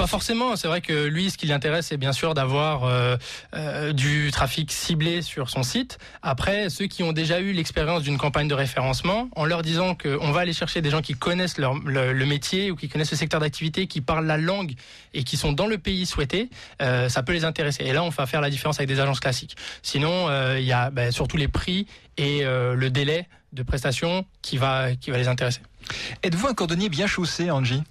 Pas 0.00 0.06
forcément. 0.06 0.56
C'est 0.56 0.66
vrai 0.66 0.80
que 0.80 1.04
lui, 1.04 1.30
ce 1.30 1.36
qui 1.36 1.44
l'intéresse, 1.44 1.88
c'est 1.88 1.98
bien 1.98 2.14
sûr 2.14 2.32
d'avoir 2.32 2.84
euh, 2.84 3.18
euh, 3.54 3.92
du 3.92 4.30
trafic 4.30 4.72
ciblé 4.72 5.20
sur 5.20 5.50
son 5.50 5.62
site. 5.62 5.98
Après, 6.22 6.70
ceux 6.70 6.86
qui 6.86 7.02
ont 7.02 7.12
déjà 7.12 7.38
eu 7.38 7.52
l'expérience 7.52 8.02
d'une 8.02 8.16
campagne 8.16 8.48
de 8.48 8.54
référencement, 8.54 9.28
en 9.36 9.44
leur 9.44 9.60
disant 9.60 9.94
qu'on 9.94 10.32
va 10.32 10.40
aller 10.40 10.54
chercher 10.54 10.80
des 10.80 10.88
gens 10.88 11.02
qui 11.02 11.12
connaissent 11.12 11.58
le, 11.58 12.24
métier 12.24 12.70
ou 12.70 12.76
qui 12.76 12.88
connaissent 12.88 13.10
le 13.10 13.18
secteur 13.18 13.40
d'activité, 13.40 13.86
qui 13.88 14.00
parlent 14.00 14.24
la 14.24 14.38
langue 14.38 14.72
et 15.12 15.22
qui 15.22 15.36
sont 15.36 15.52
dans 15.52 15.66
le 15.66 15.76
pays 15.76 16.06
souhaité, 16.06 16.48
euh, 16.80 17.10
ça 17.10 17.22
peut 17.22 17.34
les 17.34 17.44
intéresser. 17.44 17.84
Et 17.84 17.92
là, 17.92 18.02
on 18.02 18.08
va 18.08 18.24
faire 18.24 18.40
la 18.40 18.48
différence 18.48 18.78
avec 18.78 18.88
des 18.88 19.00
agences 19.00 19.20
classiques. 19.20 19.54
Sinon, 19.82 20.30
il 20.56 20.64
y 20.64 20.72
a 20.72 20.88
ben, 20.88 21.12
surtout 21.12 21.36
les 21.36 21.48
prix 21.48 21.86
et 22.16 22.42
le 22.42 22.88
délai 22.88 23.28
de 23.52 23.62
prestation 23.62 24.24
qui 24.40 24.56
va 24.56 24.94
qui 24.94 25.10
va 25.10 25.18
les 25.18 25.28
intéresser. 25.28 25.60
Êtes-vous 26.22 26.46
un 26.46 26.54
cordonnier 26.54 26.88
bien 26.88 27.06
chaussé, 27.06 27.50
Angie? 27.50 27.82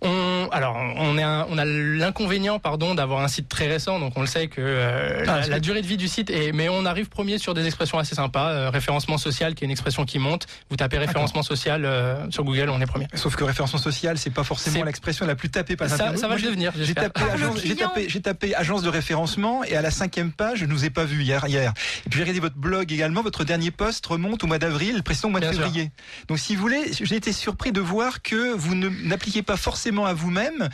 On, 0.00 0.48
alors, 0.52 0.76
on, 0.96 1.18
est 1.18 1.22
un- 1.24 1.46
on 1.50 1.58
a 1.58 1.64
l'inconvénient, 1.64 2.60
pardon, 2.60 2.94
d'avoir 2.94 3.20
un 3.22 3.28
site 3.28 3.48
très 3.48 3.66
récent, 3.66 3.98
donc 3.98 4.12
on 4.16 4.20
le 4.20 4.26
sait 4.28 4.46
que 4.46 4.60
euh, 4.60 5.24
Ah, 5.26 5.40
la, 5.48 5.58
durée 5.58 5.82
de 5.82 5.86
vie 5.88 5.96
du 5.96 6.06
site 6.06 6.30
est, 6.30 6.52
mais 6.52 6.68
on 6.68 6.84
arrive 6.84 7.08
premier 7.08 7.38
sur 7.38 7.52
des 7.52 7.66
expressions 7.66 7.98
assez 7.98 8.14
sympas. 8.14 8.50
Euh, 8.50 8.70
référencement 8.70 9.18
social, 9.18 9.54
qui 9.56 9.64
est 9.64 9.66
une 9.66 9.72
expression 9.72 10.04
qui 10.04 10.20
monte. 10.20 10.46
Vous 10.70 10.76
tapez 10.76 10.98
référencement 10.98 11.42
social 11.42 11.84
euh, 11.84 12.30
sur 12.30 12.44
Google, 12.44 12.70
on 12.70 12.80
est 12.80 12.86
premier. 12.86 13.08
Sauf 13.14 13.34
que 13.34 13.42
référencement 13.42 13.80
social, 13.80 14.18
c'est 14.18 14.30
pas 14.30 14.44
forcément 14.44 14.84
l'expression 14.84 15.26
la 15.26 15.34
plus 15.34 15.48
tapée 15.50 15.74
par 15.74 15.88
Ça- 15.88 15.96
ça 15.96 16.12
va 16.12 16.28
Moi, 16.28 16.36
le 16.36 16.42
devenir, 16.42 16.72
J'ai 16.76 16.84
j'espère. 16.84 17.12
tapé, 17.12 17.30
agence, 17.32 17.62
tapé, 17.62 18.06
tapé 18.22 18.48
de 18.82 18.88
référencement 18.88 19.64
et 19.64 19.74
à 19.74 19.82
la 19.82 19.90
cinquième 19.90 20.30
page, 20.30 20.60
je 20.60 20.64
ne 20.66 20.72
vous 20.72 20.84
ai 20.84 20.90
pas 20.90 21.04
vu 21.04 21.22
hier. 21.22 21.44
hier. 21.48 21.72
Et 22.06 22.10
puis 22.10 22.18
j'ai 22.18 22.22
regardé 22.22 22.38
votre 22.40 22.56
blog 22.56 22.92
également. 22.92 23.22
Votre 23.22 23.42
dernier 23.42 23.72
post 23.72 24.06
remonte 24.06 24.44
au 24.44 24.46
mois 24.46 24.58
d'avril, 24.60 24.94
le 24.96 25.02
précédent 25.02 25.28
au 25.28 25.30
mois 25.32 25.40
de 25.40 25.46
Bien 25.46 25.54
sûr. 25.54 25.64
février. 25.64 25.90
Donc 26.28 26.38
si 26.38 26.54
vous 26.54 26.62
voulez, 26.62 26.92
j'ai 27.00 27.16
été 27.16 27.32
surpris 27.32 27.72
de 27.72 27.80
voir 27.80 28.22
que 28.22 28.54
vous 28.54 28.76
n'appliquez 28.76 29.42
pas 29.42 29.56
forcément 29.56 29.87
à 29.88 30.12
vous-même. 30.12 30.68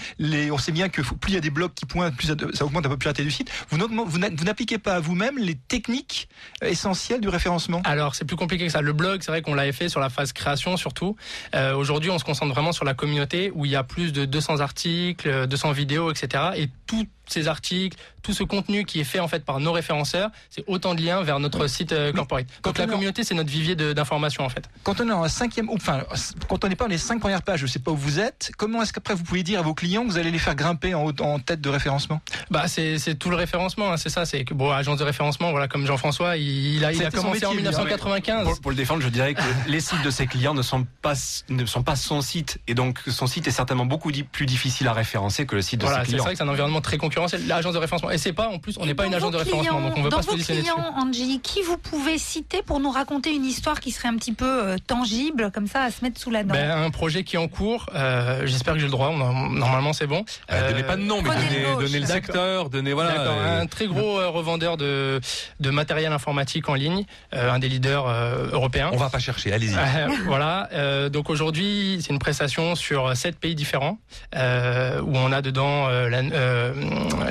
On 0.50 0.58
sait 0.58 0.72
bien 0.72 0.88
que 0.88 1.02
plus 1.02 1.32
il 1.32 1.34
y 1.34 1.38
a 1.38 1.40
des 1.40 1.50
blocs 1.50 1.74
qui 1.74 1.86
pointent, 1.86 2.16
plus 2.16 2.26
ça, 2.26 2.64
augmente 2.64 2.84
la 2.84 2.90
popularité 2.90 3.22
du 3.22 3.30
site. 3.30 3.50
Vous 3.70 4.44
n'appliquez 4.44 4.78
pas 4.78 4.94
à 4.94 5.00
vous-même 5.00 5.38
les 5.38 5.54
techniques 5.54 6.28
euh, 6.62 6.68
essentielles 6.68 7.20
du 7.20 7.28
référencement. 7.28 7.80
Alors, 7.84 8.14
c'est 8.14 8.24
plus 8.24 8.36
compliqué 8.36 8.66
que 8.66 8.72
ça. 8.72 8.80
Le 8.80 8.92
blog, 8.92 9.22
c'est 9.22 9.30
vrai 9.30 9.42
qu'on 9.42 9.54
l'avait 9.54 9.72
fait 9.72 9.88
sur 9.88 10.00
la 10.00 10.10
phase 10.10 10.32
création 10.32 10.76
surtout. 10.76 11.16
Euh, 11.54 11.74
Aujourd'hui, 11.74 12.10
on 12.10 12.18
se 12.18 12.24
concentre 12.24 12.52
vraiment 12.52 12.72
sur 12.72 12.84
la 12.84 12.94
communauté 12.94 13.50
où 13.54 13.64
il 13.64 13.70
y 13.70 13.76
a 13.76 13.84
plus 13.84 14.12
de 14.12 14.24
200 14.24 14.60
articles, 14.60 15.28
euh, 15.28 15.46
200 15.46 15.72
vidéos, 15.72 16.10
etc. 16.10 16.50
Et 16.56 16.68
tous 16.86 17.06
ces 17.26 17.48
articles, 17.48 17.96
tout 18.22 18.32
ce 18.32 18.42
contenu 18.42 18.84
qui 18.84 19.00
est 19.00 19.04
fait 19.04 19.20
en 19.20 19.28
fait 19.28 19.44
par 19.44 19.60
nos 19.60 19.72
référenceurs, 19.72 20.30
c'est 20.50 20.64
autant 20.66 20.94
de 20.94 21.02
liens 21.02 21.22
vers 21.22 21.38
notre 21.40 21.66
site 21.66 21.92
euh, 21.92 22.12
corporate. 22.12 22.46
Donc 22.62 22.78
la 22.78 22.84
en- 22.84 22.88
communauté, 22.88 23.22
c'est 23.24 23.34
notre 23.34 23.50
vivier 23.50 23.74
d'informations 23.76 24.44
en 24.44 24.48
fait. 24.48 24.64
Quand 24.82 25.00
on 25.00 25.08
est 25.08 25.12
en 25.12 25.28
cinquième, 25.28 25.68
ou 25.68 25.74
enfin, 25.76 26.02
quand 26.48 26.64
on 26.64 26.68
n'est 26.68 26.76
pas 26.76 26.84
dans 26.84 26.90
les 26.90 26.98
cinq 26.98 27.20
premières 27.20 27.42
pages, 27.42 27.60
je 27.60 27.64
ne 27.64 27.70
sais 27.70 27.78
pas 27.78 27.90
où 27.90 27.96
vous 27.96 28.18
êtes. 28.20 28.52
Comment 28.56 28.82
est-ce 28.82 28.92
qu'après 28.92 29.14
vous 29.14 29.24
pouvez 29.24 29.42
dire 29.42 29.60
à 29.60 29.62
vos 29.62 29.74
clients 29.74 30.04
que 30.04 30.10
vous 30.10 30.18
allez 30.18 30.30
les 30.30 30.38
faire 30.38 30.54
grimper 30.54 30.94
en, 30.94 31.04
haut- 31.04 31.20
en 31.22 31.38
tête 31.38 31.60
de 31.60 31.68
référencement? 31.68 32.20
Bah 32.50 32.66
c'est 32.68 32.98
c'est 32.98 33.14
tout 33.14 33.30
le 33.30 33.36
référencement, 33.36 33.92
hein, 33.92 33.96
c'est 33.96 34.08
ça. 34.10 34.24
C'est 34.24 34.44
que 34.44 34.54
bon, 34.54 34.70
agence 34.70 34.98
de 34.98 35.04
référencement, 35.04 35.50
voilà, 35.50 35.68
comme 35.68 35.86
Jean-François, 35.86 36.36
il, 36.36 36.76
il 36.76 36.84
a, 36.84 36.92
il 36.92 37.04
a 37.04 37.10
commencé 37.10 37.44
en 37.46 37.50
métier, 37.50 37.60
lui, 37.62 37.66
hein. 37.66 37.70
1995. 37.70 38.44
Pour, 38.44 38.60
pour 38.60 38.70
le 38.70 38.76
défendre, 38.76 39.02
je 39.02 39.08
dirais 39.08 39.34
que 39.34 39.42
les 39.68 39.80
sites 39.80 40.02
de 40.02 40.10
ses 40.10 40.26
clients 40.26 40.54
ne 40.54 40.62
sont 40.62 40.86
pas 41.02 41.14
ne 41.48 41.66
sont 41.66 41.82
pas 41.82 41.96
son 41.96 42.20
site 42.22 42.58
et 42.68 42.74
donc 42.74 43.00
son 43.08 43.26
site 43.26 43.46
est 43.46 43.50
certainement 43.50 43.86
beaucoup 43.86 44.10
plus 44.32 44.46
difficile 44.46 44.88
à 44.88 44.92
référencer 44.92 45.46
que 45.46 45.54
le 45.56 45.62
site 45.62 45.80
de 45.80 45.86
Voilà, 45.86 46.00
ses 46.00 46.04
c'est 46.06 46.10
clients. 46.12 46.24
vrai 46.24 46.32
que 46.32 46.38
c'est 46.38 46.44
un 46.44 46.48
environnement 46.48 46.80
très 46.80 46.96
concurrentiel. 47.14 47.46
L'agence 47.46 47.72
de 47.74 47.78
référencement, 47.78 48.10
et 48.10 48.18
c'est 48.18 48.32
pas 48.32 48.48
en 48.48 48.58
plus, 48.58 48.76
on 48.78 48.86
n'est 48.86 48.94
pas 48.94 49.06
une 49.06 49.14
agence 49.14 49.30
de 49.30 49.36
référencement, 49.36 49.80
donc 49.80 49.96
on 49.96 50.02
veut 50.02 50.10
dans 50.10 50.16
pas 50.18 50.22
se 50.22 50.26
vos 50.26 50.32
positionner 50.32 50.60
dessus. 50.62 50.72
clients, 50.72 50.94
Angie, 50.98 51.40
qui 51.40 51.62
vous 51.62 51.78
pouvez 51.78 52.18
citer 52.18 52.62
pour 52.62 52.80
nous 52.80 52.90
raconter 52.90 53.34
une 53.34 53.44
histoire 53.44 53.80
qui 53.80 53.90
serait 53.90 54.08
un 54.08 54.16
petit 54.16 54.32
peu 54.32 54.44
euh, 54.64 54.76
tangible, 54.86 55.50
comme 55.52 55.66
ça, 55.66 55.82
à 55.82 55.90
se 55.90 56.02
mettre 56.04 56.20
sous 56.20 56.30
la 56.30 56.42
dent 56.44 56.54
Ben, 56.54 56.70
un 56.70 56.90
projet 56.90 57.24
qui 57.24 57.36
est 57.36 57.38
en 57.38 57.48
cours. 57.48 57.86
euh, 57.94 58.42
J'espère 58.46 58.74
que 58.74 58.78
j'ai 58.80 58.86
le 58.86 58.90
droit. 58.90 59.08
on- 59.08 59.50
Normalement, 59.50 59.92
c'est 59.92 60.06
bon. 60.06 60.24
Euh, 60.52 60.70
donnez 60.70 60.82
pas 60.82 60.96
de 60.96 61.02
nom, 61.02 61.22
mais 61.22 61.30
donnez, 61.30 61.74
donnez 61.86 62.00
le 62.00 62.06
secteur, 62.06 62.70
donnez 62.70 62.92
voilà. 62.92 63.20
Euh, 63.20 63.62
un 63.62 63.66
très 63.66 63.86
gros 63.86 64.18
euh, 64.18 64.28
revendeur 64.28 64.76
de, 64.76 65.20
de 65.60 65.70
matériel 65.70 66.12
informatique 66.12 66.68
en 66.68 66.74
ligne, 66.74 67.04
euh, 67.34 67.50
un 67.52 67.58
des 67.58 67.68
leaders 67.68 68.06
euh, 68.08 68.48
européens. 68.52 68.90
On 68.92 68.96
va 68.96 69.10
pas 69.10 69.18
chercher, 69.18 69.52
allez-y. 69.52 69.76
Euh, 69.76 70.08
voilà. 70.26 70.68
euh, 70.72 71.08
donc 71.08 71.30
aujourd'hui, 71.30 71.98
c'est 72.00 72.10
une 72.12 72.18
prestation 72.18 72.74
sur 72.74 73.16
sept 73.16 73.38
pays 73.38 73.54
différents 73.54 73.98
euh, 74.36 75.00
où 75.02 75.16
on 75.16 75.32
a 75.32 75.42
dedans 75.42 75.88
euh, 75.88 76.08
la- 76.08 76.18
euh, 76.18 76.72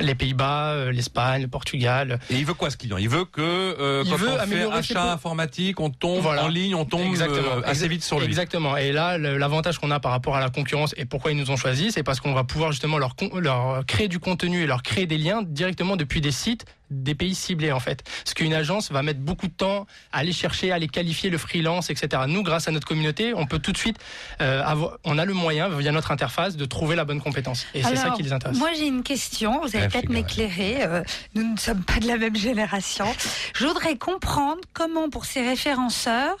les 0.00 0.14
Pays-Bas, 0.14 0.70
euh, 0.70 0.92
l'Espagne, 0.92 1.42
le 1.42 1.48
Portugal. 1.48 2.18
Et 2.30 2.36
il 2.36 2.44
veut 2.44 2.54
quoi 2.54 2.70
ce 2.70 2.76
client? 2.76 2.96
Il 2.96 3.08
veut 3.08 3.24
que 3.24 3.40
euh, 3.40 4.02
Il 4.04 4.10
quand 4.10 4.16
veut 4.16 4.28
on 4.30 4.46
fait 4.46 4.72
achat 4.72 5.12
informatique, 5.12 5.80
on 5.80 5.90
tombe 5.90 6.20
Voilà. 6.22 6.44
en 6.44 6.48
ligne, 6.48 6.74
on 6.74 6.84
tombe 6.84 7.14
euh, 7.20 7.62
assez 7.64 7.88
vite 7.88 8.04
sur 8.04 8.18
lui. 8.18 8.26
Exactement. 8.26 8.76
Et 8.76 8.92
là, 8.92 9.18
l'avantage 9.18 9.78
qu'on 9.78 9.90
a 9.90 10.00
par 10.00 10.12
rapport 10.12 10.36
à 10.36 10.40
la 10.40 10.50
concurrence 10.50 10.94
et 10.96 11.04
pourquoi 11.04 11.32
ils 11.32 11.38
nous 11.38 11.50
ont 11.50 11.56
choisi, 11.56 11.92
c'est 11.92 12.02
parce 12.02 12.20
qu'on 12.20 12.34
va 12.34 12.44
pouvoir 12.44 12.72
justement 12.72 12.98
leur 12.98 13.14
créer 13.86 14.08
du 14.08 14.18
contenu 14.18 14.62
et 14.62 14.66
leur 14.66 14.82
créer 14.82 15.06
des 15.06 15.18
liens 15.18 15.42
directement 15.42 15.96
depuis 15.96 16.20
des 16.20 16.32
sites 16.32 16.64
des 17.02 17.14
pays 17.14 17.34
ciblés 17.34 17.72
en 17.72 17.80
fait. 17.80 18.02
Parce 18.24 18.34
qu'une 18.34 18.54
agence 18.54 18.90
va 18.92 19.02
mettre 19.02 19.20
beaucoup 19.20 19.46
de 19.48 19.52
temps 19.52 19.86
à 20.12 20.18
aller 20.18 20.32
chercher, 20.32 20.72
à 20.72 20.76
aller 20.76 20.88
qualifier 20.88 21.30
le 21.30 21.38
freelance, 21.38 21.90
etc. 21.90 22.22
Nous, 22.28 22.42
grâce 22.42 22.68
à 22.68 22.70
notre 22.70 22.86
communauté, 22.86 23.34
on 23.34 23.46
peut 23.46 23.58
tout 23.58 23.72
de 23.72 23.78
suite 23.78 23.98
euh, 24.40 24.62
avoir, 24.64 24.98
on 25.04 25.18
a 25.18 25.24
le 25.24 25.34
moyen 25.34 25.68
via 25.68 25.92
notre 25.92 26.10
interface 26.12 26.56
de 26.56 26.64
trouver 26.64 26.96
la 26.96 27.04
bonne 27.04 27.20
compétence. 27.20 27.66
Et 27.74 27.82
c'est 27.82 27.96
ça 27.96 28.10
qui 28.10 28.22
les 28.22 28.32
intéresse. 28.32 28.56
Moi, 28.58 28.70
j'ai 28.78 28.86
une 28.86 29.02
question. 29.02 29.60
Vous 29.60 29.74
allez 29.76 29.84
Ouais, 29.84 29.88
peut-être 29.88 30.08
m'éclairer. 30.08 30.84
euh, 30.84 31.02
nous 31.34 31.52
ne 31.52 31.58
sommes 31.58 31.82
pas 31.82 31.98
de 32.00 32.06
la 32.06 32.16
même 32.16 32.36
génération. 32.36 33.06
Je 33.54 33.66
voudrais 33.66 33.96
comprendre 33.96 34.60
comment, 34.72 35.10
pour 35.10 35.24
ces 35.26 35.42
référenceurs, 35.46 36.36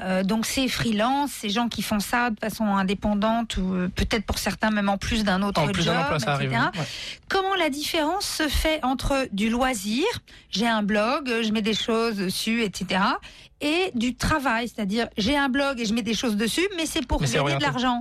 euh, 0.00 0.22
donc 0.22 0.46
ces 0.46 0.68
freelances, 0.68 1.32
ces 1.32 1.50
gens 1.50 1.68
qui 1.68 1.82
font 1.82 1.98
ça 1.98 2.30
de 2.30 2.38
façon 2.38 2.64
indépendante 2.64 3.56
ou 3.56 3.74
euh, 3.74 3.88
peut-être 3.88 4.24
pour 4.24 4.38
certains 4.38 4.70
même 4.70 4.88
en 4.88 4.96
plus 4.96 5.24
d'un 5.24 5.42
autre 5.42 5.60
En 5.60 5.68
plus 5.68 5.82
job, 5.82 5.94
d'un 5.94 6.02
emploi, 6.02 6.20
ça 6.20 6.36
etc. 6.36 6.54
arrive. 6.54 6.80
ouais. 6.80 6.86
Comment 7.28 7.54
la 7.56 7.68
différence 7.68 8.24
se 8.24 8.48
fait 8.48 8.78
entre 8.84 9.28
du 9.32 9.50
loisir, 9.50 10.04
j'ai 10.50 10.68
un 10.68 10.82
blog, 10.82 11.28
je 11.42 11.52
mets 11.52 11.62
des 11.62 11.74
choses 11.74 12.16
dessus, 12.16 12.62
etc., 12.62 13.00
et 13.60 13.90
du 13.94 14.14
travail, 14.14 14.68
c'est-à-dire 14.68 15.08
j'ai 15.16 15.36
un 15.36 15.48
blog 15.48 15.80
et 15.80 15.84
je 15.84 15.92
mets 15.92 16.02
des 16.02 16.14
choses 16.14 16.36
dessus, 16.36 16.68
mais 16.76 16.86
c'est 16.86 17.04
pour 17.04 17.20
Mais 17.20 17.28
gagner 17.28 17.56
de 17.56 17.62
l'argent. 17.62 18.00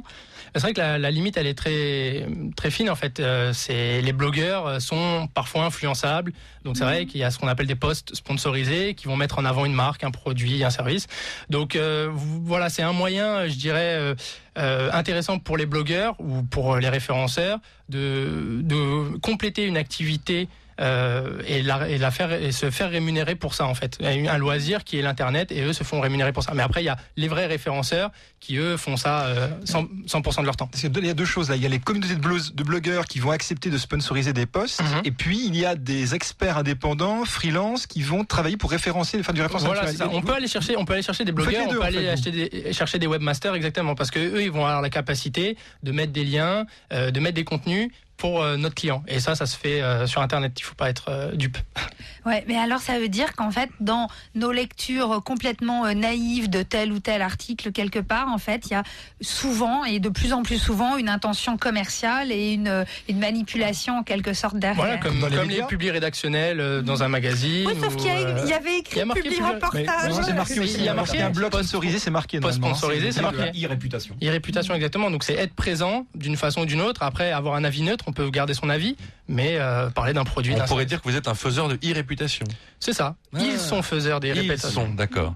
C'est 0.60 0.64
vrai 0.64 0.74
que 0.74 0.80
la, 0.80 0.98
la 0.98 1.12
limite, 1.12 1.38
elle 1.38 1.48
est 1.48 1.54
très 1.54 2.26
très 2.56 2.72
fine 2.72 2.90
en 2.90 2.96
fait. 2.96 3.20
Euh, 3.20 3.54
c'est 3.54 4.02
les 4.02 4.14
blogueurs 4.14 4.66
euh, 4.66 4.80
sont 4.80 5.28
parfois 5.34 5.66
influençables, 5.66 6.34
donc 6.64 6.78
c'est 6.78 6.84
vrai 6.84 7.06
qu'il 7.06 7.22
y 7.22 7.24
a 7.24 7.32
ce 7.32 7.38
qu'on 7.38 7.48
appelle 7.48 7.68
des 7.68 7.76
posts 7.76 8.16
sponsorisés 8.16 8.96
qui 8.96 9.06
vont 9.06 9.16
mettre 9.16 9.38
en 9.40 9.46
avant 9.46 9.66
une 9.66 9.74
marque, 9.74 10.04
un 10.04 10.12
produit, 10.12 10.64
un 10.64 10.70
service. 10.70 11.08
Donc 11.50 11.76
euh, 11.76 12.10
voilà, 12.12 12.70
c'est 12.70 12.84
un 12.84 12.94
moyen, 12.94 13.48
je 13.48 13.56
dirais, 13.56 14.16
euh, 14.58 14.92
intéressant 14.92 15.38
pour 15.38 15.58
les 15.58 15.66
blogueurs 15.66 16.16
ou 16.20 16.44
pour 16.44 16.78
les 16.78 16.90
référenceurs 16.90 17.60
de 17.90 18.62
de 18.64 19.18
compléter 19.20 19.66
une 19.66 19.78
activité. 19.78 20.48
Euh, 20.80 21.42
et, 21.48 21.62
la, 21.64 21.88
et 21.90 21.98
la 21.98 22.12
faire 22.12 22.32
et 22.32 22.52
se 22.52 22.70
faire 22.70 22.90
rémunérer 22.90 23.36
pour 23.36 23.54
ça 23.56 23.66
en 23.66 23.74
fait 23.74 23.98
Il 24.00 24.24
y 24.24 24.28
a 24.28 24.34
un 24.34 24.38
loisir 24.38 24.84
qui 24.84 24.98
est 25.00 25.02
l'internet 25.02 25.52
et 25.52 25.62
eux 25.64 25.74
se 25.74 25.84
font 25.84 26.00
rémunérer 26.02 26.34
pour 26.34 26.44
ça 26.44 26.54
mais 26.54 26.64
après 26.64 26.82
il 26.82 26.86
y 26.86 26.90
a 26.90 26.98
les 27.16 27.28
vrais 27.28 27.48
référenceurs 27.48 28.12
qui 28.40 28.58
eux 28.58 28.78
font 28.78 28.98
ça 28.98 29.26
euh, 29.26 29.48
100%, 29.66 30.06
100% 30.08 30.42
de 30.42 30.46
leur 30.46 30.56
temps 30.56 30.68
Parce 30.68 30.82
qu'il 30.84 31.06
y 31.06 31.10
a 31.10 31.14
deux 31.14 31.26
choses 31.26 31.50
là. 31.50 31.56
Il 31.56 31.64
y 31.64 31.66
a 31.66 31.70
les 31.70 31.80
communautés 31.80 32.16
de, 32.16 32.22
blo- 32.22 32.54
de 32.54 32.64
blogueurs 32.64 33.06
qui 33.06 33.20
vont 33.20 33.32
accepter 33.32 33.70
de 33.70 33.78
sponsoriser 33.78 34.34
des 34.34 34.46
posts, 34.46 34.82
Mhm. 34.82 35.02
et 35.06 35.12
puis 35.12 35.42
il 35.48 35.56
y 35.56 35.66
a 35.66 35.76
des 35.76 36.14
experts 36.14 36.58
indépendants, 36.60 37.26
freelance, 37.26 37.88
qui 37.88 38.02
vont 38.04 38.24
travailler 38.26 38.58
pour 38.58 38.70
référencer, 38.72 39.22
faire 39.24 39.34
du 39.34 39.42
référencement. 39.42 39.74
Voilà, 39.74 39.92
ça. 39.92 40.08
On 40.12 40.22
peut 40.22 40.34
aller 40.36 40.48
chercher, 40.48 40.78
on 40.78 40.86
peut 40.86 40.94
aller 40.94 41.02
chercher 41.02 41.26
des 41.26 41.32
blogueurs, 41.32 41.68
deux, 41.68 41.78
on 41.78 41.82
peut 41.82 41.88
fait, 41.92 41.98
aller 41.98 42.06
vous. 42.06 42.12
acheter 42.14 42.32
des, 42.32 42.74
chercher 42.74 43.00
des 43.00 43.08
webmasters 43.08 43.56
exactement 43.56 43.96
parce 43.96 44.12
que 44.12 44.20
eux 44.20 44.44
ils 44.44 44.52
vont 44.52 44.66
avoir 44.66 44.82
la 44.84 44.90
capacité 44.90 45.58
de 45.84 45.92
mettre 45.92 46.12
des 46.14 46.24
liens, 46.26 46.66
euh, 46.94 47.10
de 47.12 47.20
mettre 47.20 47.36
des 47.36 47.44
contenus 47.44 47.90
pour 48.18 48.42
euh, 48.42 48.58
notre 48.58 48.76
client. 48.76 49.04
Et 49.08 49.20
ça, 49.20 49.36
ça 49.36 49.46
se 49.46 49.56
fait 49.56 49.82
euh, 49.82 50.08
sur 50.08 50.22
Internet. 50.22 50.54
Il 50.60 50.64
faut 50.64 50.76
pas 50.76 50.90
être 50.90 51.06
euh, 51.10 51.32
dupe. 51.34 51.58
Ouais, 52.26 52.44
mais 52.46 52.58
alors 52.58 52.80
ça 52.82 53.00
veut 53.00 53.08
dire 53.08 53.36
qu'en 53.38 53.52
fait, 53.52 53.70
dans 53.80 54.10
nos 54.36 54.52
lectures 54.52 55.22
complètement 55.24 55.86
euh, 55.86 55.94
naïves 55.94 56.50
de 56.50 56.62
tel 56.62 56.92
ou 56.92 57.00
tel 57.00 57.22
article 57.22 57.72
quelque 57.72 58.00
part, 58.00 58.28
en 58.28 58.38
fait, 58.38 58.66
il 58.66 58.72
y 58.72 58.76
a 58.76 58.84
souvent 59.22 59.86
et 59.86 60.02
de 60.02 60.10
plus 60.10 60.34
en 60.34 60.44
plus 60.44 60.58
souvent 60.58 60.98
une 60.98 61.08
intention 61.08 61.56
commerciale 61.56 62.34
et 62.34 62.52
une, 62.52 62.86
une 63.08 63.20
manipulation 63.20 64.00
en 64.00 64.04
quelque 64.04 64.34
sorte 64.34 64.58
derrière. 64.58 64.76
Voilà, 64.76 64.98
comme, 64.98 65.22
Dans 65.22 65.30
les 65.30 65.38
comme 65.38 65.50
les, 65.50 65.64
publics 65.64 65.92
rédactionnels 65.92 66.60
euh, 66.60 66.82
dans 66.82 67.02
un 67.02 67.08
magazine. 67.08 67.68
Oui, 67.68 67.74
sauf 67.82 67.94
ou, 67.94 67.98
qu'il 67.98 68.08
y, 68.08 68.10
a- 68.10 68.18
euh, 68.18 68.42
il 68.44 68.50
y 68.50 68.54
avait 68.54 68.80
écrit 68.80 68.96
il 68.96 69.00
y 69.00 69.02
a 69.02 69.06
marqué 69.06 69.22
public 69.22 69.42
reportage. 69.42 70.10
Non, 70.10 70.24
c'est 70.24 70.34
marqué 70.34 70.60
aussi. 70.60 70.76
Il 70.80 70.84
y 70.84 70.90
a 70.90 70.94
marqué 70.94 71.22
un 71.22 71.30
blog 71.30 71.54
sponsorisé, 71.54 71.98
c'est 71.98 72.12
marqué. 72.12 72.42
normalement. 72.42 72.74
sponsorisé, 72.76 73.14
c'est 73.14 73.22
marqué. 73.22 73.52
e-réputation. 73.66 74.16
E-réputation 74.22 74.74
exactement. 74.74 75.10
Donc 75.12 75.24
c'est 75.24 75.36
être 75.36 75.54
présent 75.54 76.06
d'une 76.14 76.36
façon 76.36 76.62
ou 76.62 76.66
d'une 76.66 76.82
autre. 76.82 77.04
Après 77.04 77.32
avoir 77.32 77.56
un 77.56 77.64
avis 77.64 77.84
neutre, 77.84 78.07
on 78.08 78.14
peut 78.14 78.30
garder 78.30 78.54
son 78.54 78.70
avis, 78.70 78.96
mais 79.28 79.58
euh, 79.58 79.90
parler 79.90 80.14
d'un 80.14 80.24
produit. 80.24 80.56
On 80.60 80.66
pourrait 80.66 80.86
dire 80.86 81.02
que 81.02 81.10
vous 81.10 81.18
êtes 81.18 81.28
un 81.28 81.36
faiseur 81.36 81.68
de 81.68 81.76
e-réputation. 81.76 82.46
C'est 82.80 82.94
ça. 82.94 83.16
Ah. 83.34 83.40
Ils 83.42 83.60
sont 83.60 83.82
faiseurs 83.82 84.20
des 84.20 84.30
Ils 84.30 84.58
sont, 84.58 84.90
d'accord. 84.90 85.36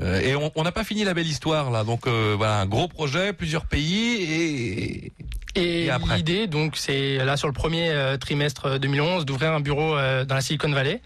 Euh, 0.00 0.20
et 0.20 0.34
on 0.36 0.62
n'a 0.62 0.70
pas 0.70 0.84
fini 0.84 1.02
la 1.02 1.12
belle 1.12 1.26
histoire 1.26 1.72
là, 1.72 1.82
donc 1.82 2.06
euh, 2.06 2.34
voilà 2.36 2.60
un 2.60 2.66
gros 2.66 2.86
projet, 2.86 3.32
plusieurs 3.32 3.66
pays 3.66 4.22
et 4.22 5.12
Et, 5.56 5.86
Et 5.86 5.90
l'idée, 6.14 6.46
donc, 6.46 6.76
c'est 6.76 7.16
là 7.16 7.36
sur 7.36 7.48
le 7.48 7.52
premier 7.52 7.92
trimestre 8.20 8.78
2011 8.78 9.24
d'ouvrir 9.24 9.52
un 9.52 9.60
bureau 9.60 9.96
dans 9.96 10.34
la 10.34 10.40
Silicon 10.40 10.70
Valley, 10.70 11.00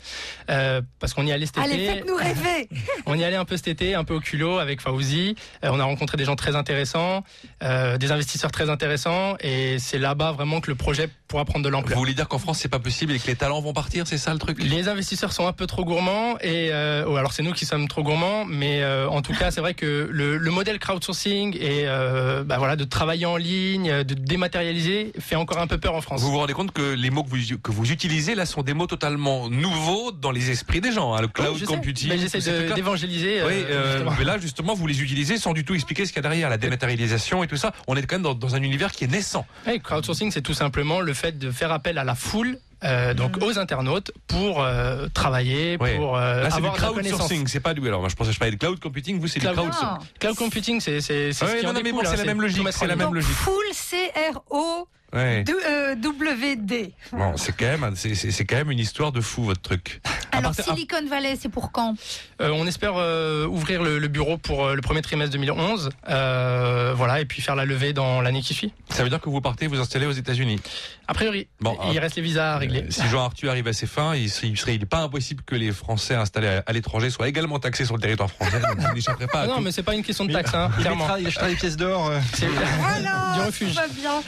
euh, 0.51 0.80
parce 0.99 1.14
qu'on 1.14 1.26
y 1.26 1.32
allait 1.32 1.47
cet 1.47 1.59
été. 1.59 1.72
Allez, 1.72 1.86
faites-nous 1.86 2.16
rêver. 2.16 2.68
On 3.07 3.14
y 3.14 3.24
allait 3.24 3.36
un 3.36 3.45
peu 3.45 3.57
cet 3.57 3.68
été, 3.68 3.95
un 3.95 4.05
peu 4.05 4.14
au 4.14 4.20
culot 4.20 4.59
avec 4.59 4.80
Fauzi. 4.80 5.34
Euh, 5.64 5.70
on 5.72 5.80
a 5.80 5.84
rencontré 5.84 6.16
des 6.16 6.24
gens 6.24 6.36
très 6.36 6.57
intéressants, 6.57 7.24
euh, 7.62 7.99
des 7.99 8.12
investisseurs 8.12 8.51
très 8.51 8.70
intéressants, 8.70 9.36
et 9.40 9.78
c'est 9.78 9.99
là-bas 9.99 10.32
vraiment 10.32 10.61
que 10.61 10.70
le 10.70 10.76
projet 10.76 11.09
pourra 11.28 11.45
prendre 11.45 11.64
de 11.64 11.68
vous 11.70 11.72
l'ampleur. 11.74 11.99
voulez 11.99 12.14
dire 12.14 12.28
qu'en 12.28 12.38
France 12.38 12.59
c'est 12.59 12.68
pas 12.68 12.78
possible 12.78 13.12
et 13.12 13.18
que 13.18 13.26
les 13.26 13.36
talents 13.36 13.61
vont 13.61 13.72
partir, 13.72 14.07
c'est 14.07 14.18
ça 14.18 14.32
le 14.32 14.38
truc? 14.38 14.62
Les 14.62 14.88
investisseurs 14.88 15.32
sont 15.32 15.47
un 15.47 15.53
peu 15.53 15.66
trop 15.66 15.84
gourmands 15.84 16.38
et 16.40 16.70
euh, 16.72 17.05
oh, 17.09 17.16
alors 17.16 17.32
c'est 17.32 17.43
nous 17.43 17.53
qui 17.53 17.64
sommes 17.66 17.88
trop 17.88 18.03
gourmands, 18.03 18.45
mais 18.45 18.82
euh, 18.82 19.09
en 19.09 19.22
tout 19.22 19.32
cas 19.32 19.51
c'est 19.51 19.61
vrai 19.61 19.74
que 19.74 20.09
le, 20.11 20.36
le 20.36 20.51
modèle 20.51 20.78
crowdsourcing 20.78 21.57
et 21.57 21.84
euh, 21.86 22.45
bah 22.45 22.59
voilà 22.59 22.76
de 22.76 22.84
travailler 22.84 23.26
en 23.26 23.36
ligne, 23.36 24.05
de 24.05 24.14
dématérialiser 24.14 25.12
fait 25.18 25.36
encore 25.36 25.59
un 25.59 25.66
peu 25.66 25.78
peur 25.78 25.95
en 25.95 26.01
France. 26.01 26.20
Vous 26.20 26.30
vous 26.30 26.38
rendez 26.38 26.53
compte 26.53 26.72
que 26.72 26.93
les 26.95 27.11
mots 27.11 27.24
que 27.24 27.30
vous, 27.30 27.59
que 27.62 27.70
vous 27.72 27.90
utilisez 27.93 28.34
là 28.34 28.47
sont 28.47 28.62
des 28.62 28.74
mots 28.74 28.86
totalement 28.86 29.49
nouveaux 29.49 30.12
dans 30.12 30.30
les 30.30 30.41
esprits 30.51 30.80
des 30.80 30.93
gens. 30.93 31.14
hein, 31.14 31.20
le 31.20 31.28
cloud 31.28 31.57
Oui, 31.61 31.62
computing. 31.64 32.09
Mais 32.09 32.18
j'essaie 32.18 32.40
d'évangéliser, 32.74 33.40
euh, 33.40 33.47
Oui, 33.47 33.64
euh, 33.68 33.93
justement. 33.93 34.14
mais 34.18 34.24
là 34.24 34.38
justement 34.38 34.74
vous 34.74 34.86
les 34.86 35.01
utilisez 35.03 35.38
sans 35.38 35.53
du 35.53 35.64
tout 35.64 35.74
expliquer 35.74 36.05
ce 36.07 36.12
qu'il 36.12 36.16
y 36.22 36.26
a 36.26 36.28
derrière, 36.28 36.51
la 36.51 36.59
dématérialisation 36.59 37.43
et 37.45 37.47
tout 37.47 37.57
ça. 37.57 37.72
On 37.86 37.97
est 37.97 38.03
quand 38.03 38.16
même 38.16 38.22
dans, 38.22 38.34
dans 38.34 38.55
un 38.55 38.62
univers 38.62 38.93
qui 38.93 39.05
est 39.05 39.09
naissant. 39.09 39.47
Oui, 39.66 39.80
crowdsourcing, 39.80 40.30
c'est 40.30 40.43
tout 40.43 40.55
simplement 40.55 41.01
le 41.01 41.14
fait 41.14 41.38
de 41.38 41.51
faire 41.51 41.72
appel 41.72 41.99
à 41.99 42.05
la 42.05 42.14
foule, 42.14 42.59
euh, 42.84 43.14
donc 43.14 43.36
aux 43.40 43.59
internautes, 43.59 44.11
pour 44.26 44.62
euh, 44.62 45.07
travailler, 45.14 45.76
Ouais. 45.80 45.97
pour 45.97 46.16
euh, 46.16 46.43
Là 46.43 46.51
c'est 46.51 46.61
du 46.61 46.66
avoir 46.66 46.74
connaissance. 46.95 47.18
crowdsourcing, 47.20 47.47
c'est 47.47 47.61
pas 47.61 47.74
du. 47.74 47.86
Alors 47.86 48.01
moi 48.01 48.09
je 48.09 48.16
pensais 48.16 48.30
que 48.30 48.34
je 48.34 48.38
parlais 48.40 48.53
de 48.53 48.59
cloud 48.59 48.80
computing, 48.80 49.20
vous 49.20 49.28
c'est 49.28 49.38
du 49.40 49.47
Cloud, 49.47 49.57
crowdsourcing. 49.70 50.09
cloud 50.18 50.36
computing, 50.36 50.80
c'est 50.80 51.01
c'est 51.01 51.32
c'est 51.32 51.45
Ouais, 51.45 51.51
ce 51.53 51.57
qui 51.59 51.62
non, 51.64 51.70
en 51.70 51.74
non, 51.74 51.80
mais 51.84 51.93
bon, 51.93 52.01
hein, 52.01 52.05
c'est 52.07 52.16
la 52.16 52.24
même 52.24 52.40
logique, 52.40 52.66
c'est 52.72 52.86
la 52.86 52.97
même 52.97 53.14
logique. 53.14 53.30
full 53.30 53.55
C-R-O. 53.72 54.88
Ouais. 55.12 55.44
euh, 55.68 55.94
WD. 55.94 56.92
Bon, 57.12 57.36
c'est 57.36 57.52
quand 57.54 57.66
même, 57.78 57.92
c'est 57.96 58.14
c'est- 58.14 58.30
c'est 58.30 58.44
quand 58.44 58.56
même 58.56 58.70
une 58.70 58.78
histoire 58.78 59.12
de 59.12 59.20
fou 59.20 59.42
votre 59.44 59.60
truc. 59.60 60.00
Alors, 60.32 60.54
partir- 60.54 60.74
Silicon 60.74 61.06
Valley, 61.08 61.36
c'est 61.40 61.50
pour 61.50 61.70
quand? 61.72 61.94
Euh, 62.40 62.50
on 62.54 62.66
espère 62.66 62.94
euh, 62.96 63.46
ouvrir 63.46 63.82
le, 63.82 63.98
le 63.98 64.08
bureau 64.08 64.38
pour 64.38 64.64
euh, 64.66 64.74
le 64.74 64.80
premier 64.80 65.02
trimestre 65.02 65.32
2011, 65.32 65.90
euh, 66.08 66.94
voilà, 66.96 67.20
et 67.20 67.26
puis 67.26 67.42
faire 67.42 67.54
la 67.56 67.64
levée 67.66 67.92
dans 67.92 68.20
l'année 68.22 68.40
qui 68.40 68.54
suit. 68.54 68.72
Ça 68.90 69.02
veut 69.04 69.10
dire 69.10 69.20
que 69.20 69.28
vous 69.28 69.40
partez 69.42 69.66
vous 69.66 69.78
installer 69.80 70.06
aux 70.06 70.12
États-Unis? 70.12 70.60
A 71.08 71.14
priori, 71.14 71.48
Bon, 71.60 71.76
il 71.92 71.98
reste 71.98 72.16
les 72.16 72.22
visas 72.22 72.54
à 72.54 72.58
régler. 72.58 72.80
Euh, 72.84 72.90
Si 72.90 73.06
Jean 73.08 73.24
Arthur 73.24 73.50
arrive 73.50 73.68
à 73.68 73.72
ses 73.74 73.86
fins, 73.86 74.14
il 74.14 74.30
serait, 74.30 74.48
il 74.48 74.56
serait- 74.56 74.74
il 74.76 74.82
est 74.82 74.86
pas 74.86 75.00
impossible 75.00 75.42
que 75.44 75.54
les 75.54 75.72
Français 75.72 76.14
installés 76.14 76.48
à, 76.48 76.62
à 76.66 76.72
l'étranger 76.72 77.10
soient 77.10 77.28
également 77.28 77.58
taxés 77.58 77.84
sur 77.84 77.96
le 77.96 78.00
territoire 78.00 78.30
français. 78.30 78.60
Donc 78.60 78.78
vous 78.78 78.94
n'échapperez 78.94 79.26
pas 79.26 79.42
à 79.42 79.46
non, 79.48 79.56
tout. 79.56 79.60
mais 79.62 79.72
c'est 79.72 79.82
pas 79.82 79.94
une 79.94 80.02
question 80.02 80.24
de 80.24 80.32
taxe, 80.32 80.54
hein, 80.54 80.70
Il 80.76 80.80
clairement. 80.82 81.04
mettra- 81.04 81.20
il 81.20 81.26
achètera 81.26 81.48
des 81.48 81.56
pièces 81.56 81.76
d'or. 81.76 82.06
euh. 82.08 82.18
C'est 82.34 82.46
Voilà, 82.80 83.34
du 83.34 83.40
refuge. 83.46 83.74
va 83.74 83.88
bien. 83.88 84.22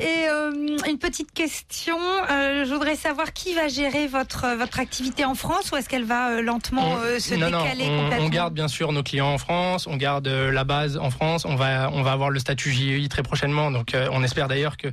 Et 0.00 0.27
euh, 0.28 0.78
une 0.86 0.98
petite 0.98 1.32
question, 1.32 1.98
euh, 2.30 2.64
je 2.64 2.72
voudrais 2.72 2.96
savoir 2.96 3.32
qui 3.32 3.54
va 3.54 3.68
gérer 3.68 4.06
votre 4.06 4.56
votre 4.56 4.78
activité 4.80 5.24
en 5.24 5.34
France 5.34 5.70
ou 5.72 5.76
est-ce 5.76 5.88
qu'elle 5.88 6.04
va 6.04 6.30
euh, 6.30 6.42
lentement 6.42 6.98
euh, 6.98 7.18
se 7.18 7.34
non, 7.34 7.50
non, 7.50 7.62
décaler 7.62 7.84
on, 7.88 8.02
complètement 8.02 8.26
on 8.26 8.28
garde 8.28 8.54
bien 8.54 8.68
sûr 8.68 8.92
nos 8.92 9.02
clients 9.02 9.32
en 9.32 9.38
France, 9.38 9.86
on 9.86 9.96
garde 9.96 10.28
euh, 10.28 10.50
la 10.50 10.64
base 10.64 10.96
en 10.96 11.10
France, 11.10 11.44
on 11.44 11.56
va, 11.56 11.90
on 11.92 12.02
va 12.02 12.12
avoir 12.12 12.30
le 12.30 12.38
statut 12.38 12.72
JEI 12.72 13.08
très 13.08 13.22
prochainement, 13.22 13.70
donc 13.70 13.94
euh, 13.94 14.08
on 14.12 14.22
espère 14.22 14.48
d'ailleurs 14.48 14.76
que 14.76 14.88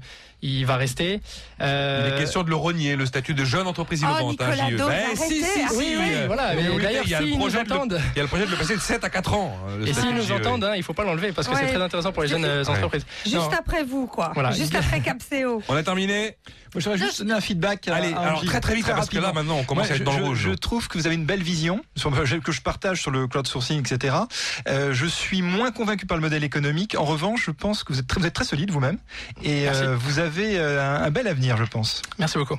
il 0.46 0.66
va 0.66 0.76
rester. 0.78 1.22
Euh, 1.62 2.08
Il 2.10 2.14
est 2.14 2.18
question 2.20 2.44
de 2.44 2.50
le 2.50 2.56
renier, 2.56 2.96
le 2.96 3.06
statut 3.06 3.34
de 3.34 3.46
jeune 3.46 3.68
entreprise 3.68 4.04
Oh, 4.04 4.08
innovante. 4.12 4.42
hein, 4.42 4.70
JE. 4.70 4.76
Dose, 4.78 4.92
Eh, 4.92 5.16
si, 5.16 5.22
arrêtez, 5.22 5.36
si, 5.36 5.44
si, 5.44 5.60
arrêtez. 5.62 5.76
Oui, 5.78 5.96
oui, 5.98 6.10
euh, 6.14 6.24
voilà, 6.28 6.56
mais 6.56 6.64
mais 6.64 6.70
oui, 6.70 6.82
d'ailleurs, 6.84 7.04
il 7.06 7.12
y 7.12 7.16
a 7.16 7.22
le 7.22 7.32
projet 7.38 7.64
de 7.64 7.70
le- 7.70 7.76
entendent. 7.76 8.02
il 8.14 8.18
y 8.18 8.20
a 8.20 8.24
le 8.24 8.28
projet 8.28 8.46
de 8.46 8.52
le 8.52 8.58
passer 8.58 8.76
de 8.76 8.82
7 8.82 9.04
à 9.04 9.10
4 9.10 9.34
ans. 9.34 9.58
euh, 9.70 9.78
le 9.80 9.88
Et 9.88 9.94
s'ils 9.94 10.14
nous 10.14 10.22
JE. 10.24 10.32
entendent, 10.34 10.64
hein, 10.64 10.74
il 10.76 10.84
faut 10.84 10.94
pas 10.94 11.04
l'enlever 11.04 11.32
parce 11.32 11.48
que 11.48 11.54
Ouais. 11.54 11.62
c'est 11.62 11.74
très 11.74 11.82
intéressant 11.82 12.12
pour 12.12 12.24
les 12.24 12.30
jeunes 12.30 12.46
euh, 12.46 12.64
Ouais. 12.64 12.70
entreprises. 12.70 13.06
Juste 13.24 13.36
Non. 13.38 13.50
après 13.58 13.84
vous, 13.84 14.08
quoi. 14.08 14.32
Voilà. 14.34 14.52
Juste 14.52 14.76
après 14.76 15.00
Capseo. 15.02 15.62
On 15.68 15.76
a 15.76 15.84
terminé. 15.84 16.38
Moi, 16.74 16.82
je 16.82 16.90
voudrais 16.90 17.06
juste 17.06 17.20
donner 17.20 17.34
un 17.34 17.40
feedback. 17.42 17.88
à- 17.88 17.96
Allez, 17.96 18.14
à 18.14 18.20
alors 18.20 18.44
très 18.44 18.60
très 18.60 18.76
vite, 18.76 18.86
parce 18.86 19.08
que 19.08 19.16
là 19.16 19.28
rapidement. 19.28 19.34
maintenant 19.44 19.60
on 19.62 19.64
commence 19.64 19.86
Ouais, 19.86 19.94
à 19.94 19.96
être 19.96 20.00
je- 20.00 20.04
dans 20.04 20.12
le 20.18 20.18
je- 20.20 20.24
rouge. 20.24 20.40
Je 20.40 20.52
trouve 20.52 20.88
que 20.90 20.98
vous 20.98 21.06
avez 21.08 21.16
une 21.16 21.24
belle 21.26 21.42
vision 21.42 21.82
sur- 21.96 22.12
que 22.44 22.52
je 22.52 22.62
partage 22.62 23.02
sur 23.02 23.12
le 23.12 23.28
crowdsourcing, 23.28 23.80
etc. 23.80 24.14
Euh, 24.68 24.94
je 24.94 25.06
suis 25.06 25.42
moins 25.42 25.72
convaincu 25.72 26.06
par 26.06 26.18
le 26.18 26.22
modèle 26.22 26.44
économique. 26.44 26.96
En 27.00 27.06
revanche, 27.06 27.46
je 27.46 27.52
pense 27.52 27.86
que 27.86 27.94
vous 27.94 28.00
êtes 28.00 28.08
très, 28.08 28.20
vous 28.20 28.28
êtes 28.28 28.34
très 28.34 28.44
solide 28.44 28.72
vous-même 28.72 28.98
et 29.42 29.70
euh, 29.70 29.96
vous 29.98 30.20
avez 30.20 30.35
euh, 30.40 30.82
un, 30.82 31.04
un 31.04 31.12
bel 31.12 31.28
avenir, 31.28 31.58
je 31.58 31.64
pense. 31.64 32.02
Merci 32.20 32.38
beaucoup. 32.38 32.58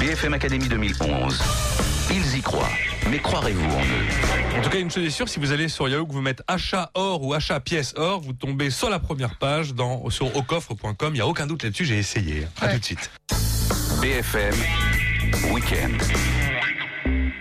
BFM 0.00 0.34
Academy 0.34 0.68
2011. 0.68 1.42
Ils 2.10 2.36
y 2.36 2.42
croient. 2.42 2.68
Mais 3.10 3.18
croirez-vous 3.18 3.64
en 3.64 3.80
eux? 3.80 4.58
En 4.58 4.62
tout 4.62 4.70
cas, 4.70 4.78
une 4.78 4.90
chose 4.90 5.04
est 5.04 5.10
sûre, 5.10 5.28
si 5.28 5.40
vous 5.40 5.52
allez 5.52 5.68
sur 5.68 5.88
Yahoo, 5.88 6.06
que 6.06 6.12
vous 6.12 6.20
mettez 6.20 6.42
achat 6.46 6.90
or 6.94 7.22
ou 7.22 7.34
achat 7.34 7.60
pièce 7.60 7.94
or, 7.96 8.20
vous 8.20 8.32
tombez 8.32 8.70
sur 8.70 8.90
la 8.90 8.98
première 8.98 9.36
page 9.38 9.74
dans, 9.74 10.08
sur 10.10 10.34
aucoffre.com. 10.36 10.94
Il 11.10 11.14
n'y 11.14 11.20
a 11.20 11.26
aucun 11.26 11.46
doute 11.46 11.62
là-dessus, 11.64 11.84
j'ai 11.84 11.98
essayé. 11.98 12.46
À 12.60 12.68
tout 12.68 12.78
de 12.78 12.84
suite. 12.84 13.10
BFM 14.00 14.54
Week-end. 15.52 16.43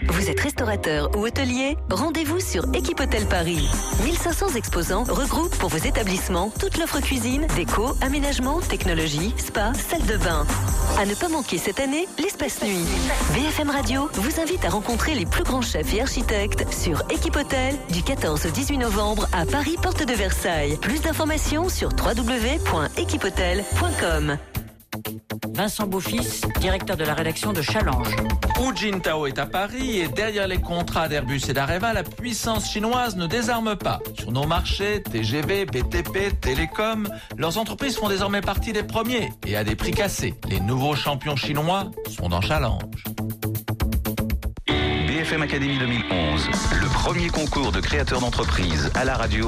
Vous 0.09 0.29
êtes 0.29 0.39
restaurateur 0.39 1.09
ou 1.17 1.25
hôtelier 1.25 1.75
Rendez-vous 1.89 2.39
sur 2.39 2.63
Équipe 2.73 2.99
Hôtel 2.99 3.25
Paris. 3.25 3.67
1500 4.03 4.55
exposants 4.55 5.03
regroupent 5.03 5.55
pour 5.57 5.69
vos 5.69 5.77
établissements 5.77 6.51
toute 6.59 6.77
l'offre 6.77 6.99
cuisine, 6.99 7.47
déco, 7.55 7.95
aménagement, 8.01 8.59
technologie, 8.59 9.33
spa, 9.37 9.73
salle 9.73 10.05
de 10.05 10.17
bain. 10.17 10.45
À 10.99 11.05
ne 11.05 11.15
pas 11.15 11.29
manquer 11.29 11.57
cette 11.57 11.79
année, 11.79 12.07
l'espace 12.19 12.61
nuit. 12.63 12.85
BFM 13.33 13.69
Radio 13.69 14.09
vous 14.13 14.39
invite 14.39 14.65
à 14.65 14.69
rencontrer 14.69 15.15
les 15.15 15.25
plus 15.25 15.43
grands 15.43 15.61
chefs 15.61 15.93
et 15.93 16.01
architectes 16.01 16.65
sur 16.73 17.01
Équipe 17.09 17.35
Hôtel 17.35 17.75
du 17.91 18.03
14 18.03 18.45
au 18.45 18.49
18 18.49 18.77
novembre 18.79 19.27
à 19.31 19.45
Paris, 19.45 19.75
porte 19.81 20.05
de 20.05 20.13
Versailles. 20.13 20.77
Plus 20.81 21.01
d'informations 21.01 21.69
sur 21.69 21.89
www.équipehotel.com. 21.89 24.37
Vincent 25.53 25.87
Beaufils, 25.87 26.41
directeur 26.59 26.97
de 26.97 27.03
la 27.03 27.13
rédaction 27.13 27.53
de 27.53 27.61
Challenge. 27.61 28.15
Hu 28.59 28.75
Jintao 28.75 29.27
est 29.27 29.39
à 29.39 29.45
Paris 29.45 29.99
et 29.99 30.07
derrière 30.07 30.47
les 30.47 30.59
contrats 30.59 31.07
d'Airbus 31.07 31.41
et 31.49 31.53
d'Areva, 31.53 31.93
la 31.93 32.03
puissance 32.03 32.69
chinoise 32.69 33.15
ne 33.15 33.27
désarme 33.27 33.75
pas. 33.75 33.99
Sur 34.17 34.31
nos 34.31 34.45
marchés, 34.45 35.03
TGV, 35.03 35.65
BTP, 35.65 36.39
Télécom, 36.39 37.07
leurs 37.37 37.57
entreprises 37.57 37.97
font 37.97 38.09
désormais 38.09 38.41
partie 38.41 38.73
des 38.73 38.83
premiers 38.83 39.31
et 39.45 39.55
à 39.55 39.63
des 39.63 39.75
prix 39.75 39.91
cassés. 39.91 40.35
Les 40.49 40.59
nouveaux 40.59 40.95
champions 40.95 41.35
chinois 41.35 41.91
sont 42.09 42.29
dans 42.29 42.41
Challenge. 42.41 43.03
BFM 45.13 45.43
Academy 45.43 45.77
2011. 45.77 46.49
Le 46.81 46.87
premier 46.91 47.27
concours 47.27 47.71
de 47.71 47.79
créateurs 47.79 48.19
d'entreprise 48.19 48.89
à 48.95 49.05
la 49.05 49.13
radio. 49.13 49.47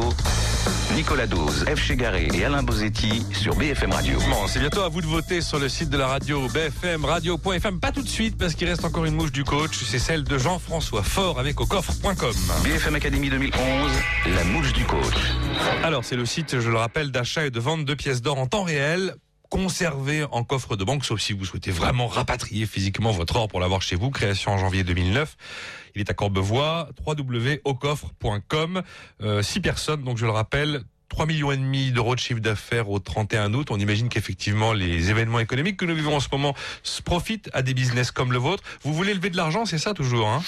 Nicolas 0.94 1.26
Dose, 1.26 1.66
F. 1.66 1.80
Chegaré 1.80 2.28
et 2.36 2.46
Alain 2.46 2.62
Bozetti 2.62 3.26
sur 3.34 3.56
BFM 3.56 3.92
Radio. 3.92 4.20
Bon, 4.30 4.46
c'est 4.46 4.60
bientôt 4.60 4.82
à 4.82 4.90
vous 4.90 5.02
de 5.02 5.08
voter 5.08 5.42
sur 5.42 5.58
le 5.58 5.68
site 5.68 5.90
de 5.90 5.98
la 5.98 6.06
radio 6.06 6.48
bfmradio.fm. 6.50 7.80
Pas 7.80 7.92
tout 7.92 8.04
de 8.04 8.08
suite 8.08 8.38
parce 8.38 8.54
qu'il 8.54 8.68
reste 8.68 8.86
encore 8.86 9.06
une 9.06 9.16
mouche 9.16 9.32
du 9.32 9.44
coach. 9.44 9.84
C'est 9.84 9.98
celle 9.98 10.24
de 10.24 10.38
Jean-François 10.38 11.02
Fort 11.02 11.40
avec 11.40 11.60
aucoffre.com. 11.60 12.36
BFM 12.64 12.94
Academy 12.94 13.32
2011, 13.32 13.92
la 14.36 14.44
mouche 14.44 14.72
du 14.72 14.86
coach. 14.86 15.16
Alors, 15.84 16.06
c'est 16.06 16.16
le 16.16 16.28
site, 16.28 16.60
je 16.60 16.70
le 16.70 16.78
rappelle, 16.78 17.10
d'achat 17.10 17.48
et 17.48 17.50
de 17.50 17.60
vente 17.60 17.86
de 17.86 17.96
pièces 17.96 18.22
d'or 18.22 18.38
en 18.38 18.46
temps 18.46 18.64
réel 18.64 19.16
conservé 19.50 20.26
en 20.32 20.44
coffre 20.44 20.76
de 20.76 20.84
banque, 20.84 21.06
sauf 21.06 21.20
si 21.20 21.34
vous 21.34 21.46
souhaitez 21.46 21.72
vraiment 21.72 22.08
rapatrier 22.08 22.66
physiquement 22.66 23.12
votre 23.12 23.36
or 23.36 23.48
pour 23.48 23.60
l'avoir 23.60 23.82
chez 23.82 23.96
vous. 23.96 24.10
Création 24.10 24.52
en 24.52 24.58
janvier 24.58 24.84
2009. 24.84 25.38
Il 25.96 26.02
est 26.02 26.10
à 26.10 26.14
Courbevoie, 26.14 26.90
www.aucoffre.com. 27.06 28.82
Euh, 29.22 29.42
six 29.42 29.62
personnes, 29.62 30.04
donc 30.04 30.18
je 30.18 30.26
le 30.26 30.32
rappelle, 30.32 30.84
3 31.10 31.26
millions 31.28 31.52
et 31.52 31.58
demi 31.58 31.92
d'euros 31.92 32.16
de 32.16 32.20
chiffre 32.20 32.40
d'affaires 32.40 32.90
au 32.90 33.00
31 33.00 33.54
août. 33.54 33.68
On 33.70 33.80
imagine 33.80 34.10
qu'effectivement 34.10 34.74
les 34.74 35.10
événements 35.12 35.40
économiques 35.40 35.78
que 35.78 35.86
nous 35.86 35.96
vivons 35.96 36.16
en 36.16 36.20
ce 36.20 36.28
moment 36.32 36.56
s- 36.84 37.02
profitent 37.06 37.50
à 37.54 37.62
des 37.62 37.74
business 37.74 38.12
comme 38.12 38.32
le 38.32 38.38
vôtre. 38.40 38.64
Vous 38.84 38.94
voulez 38.94 39.14
lever 39.14 39.30
de 39.30 39.38
l'argent, 39.38 39.66
c'est 39.66 39.78
ça 39.78 39.94
toujours, 39.94 40.28
hein 40.28 40.42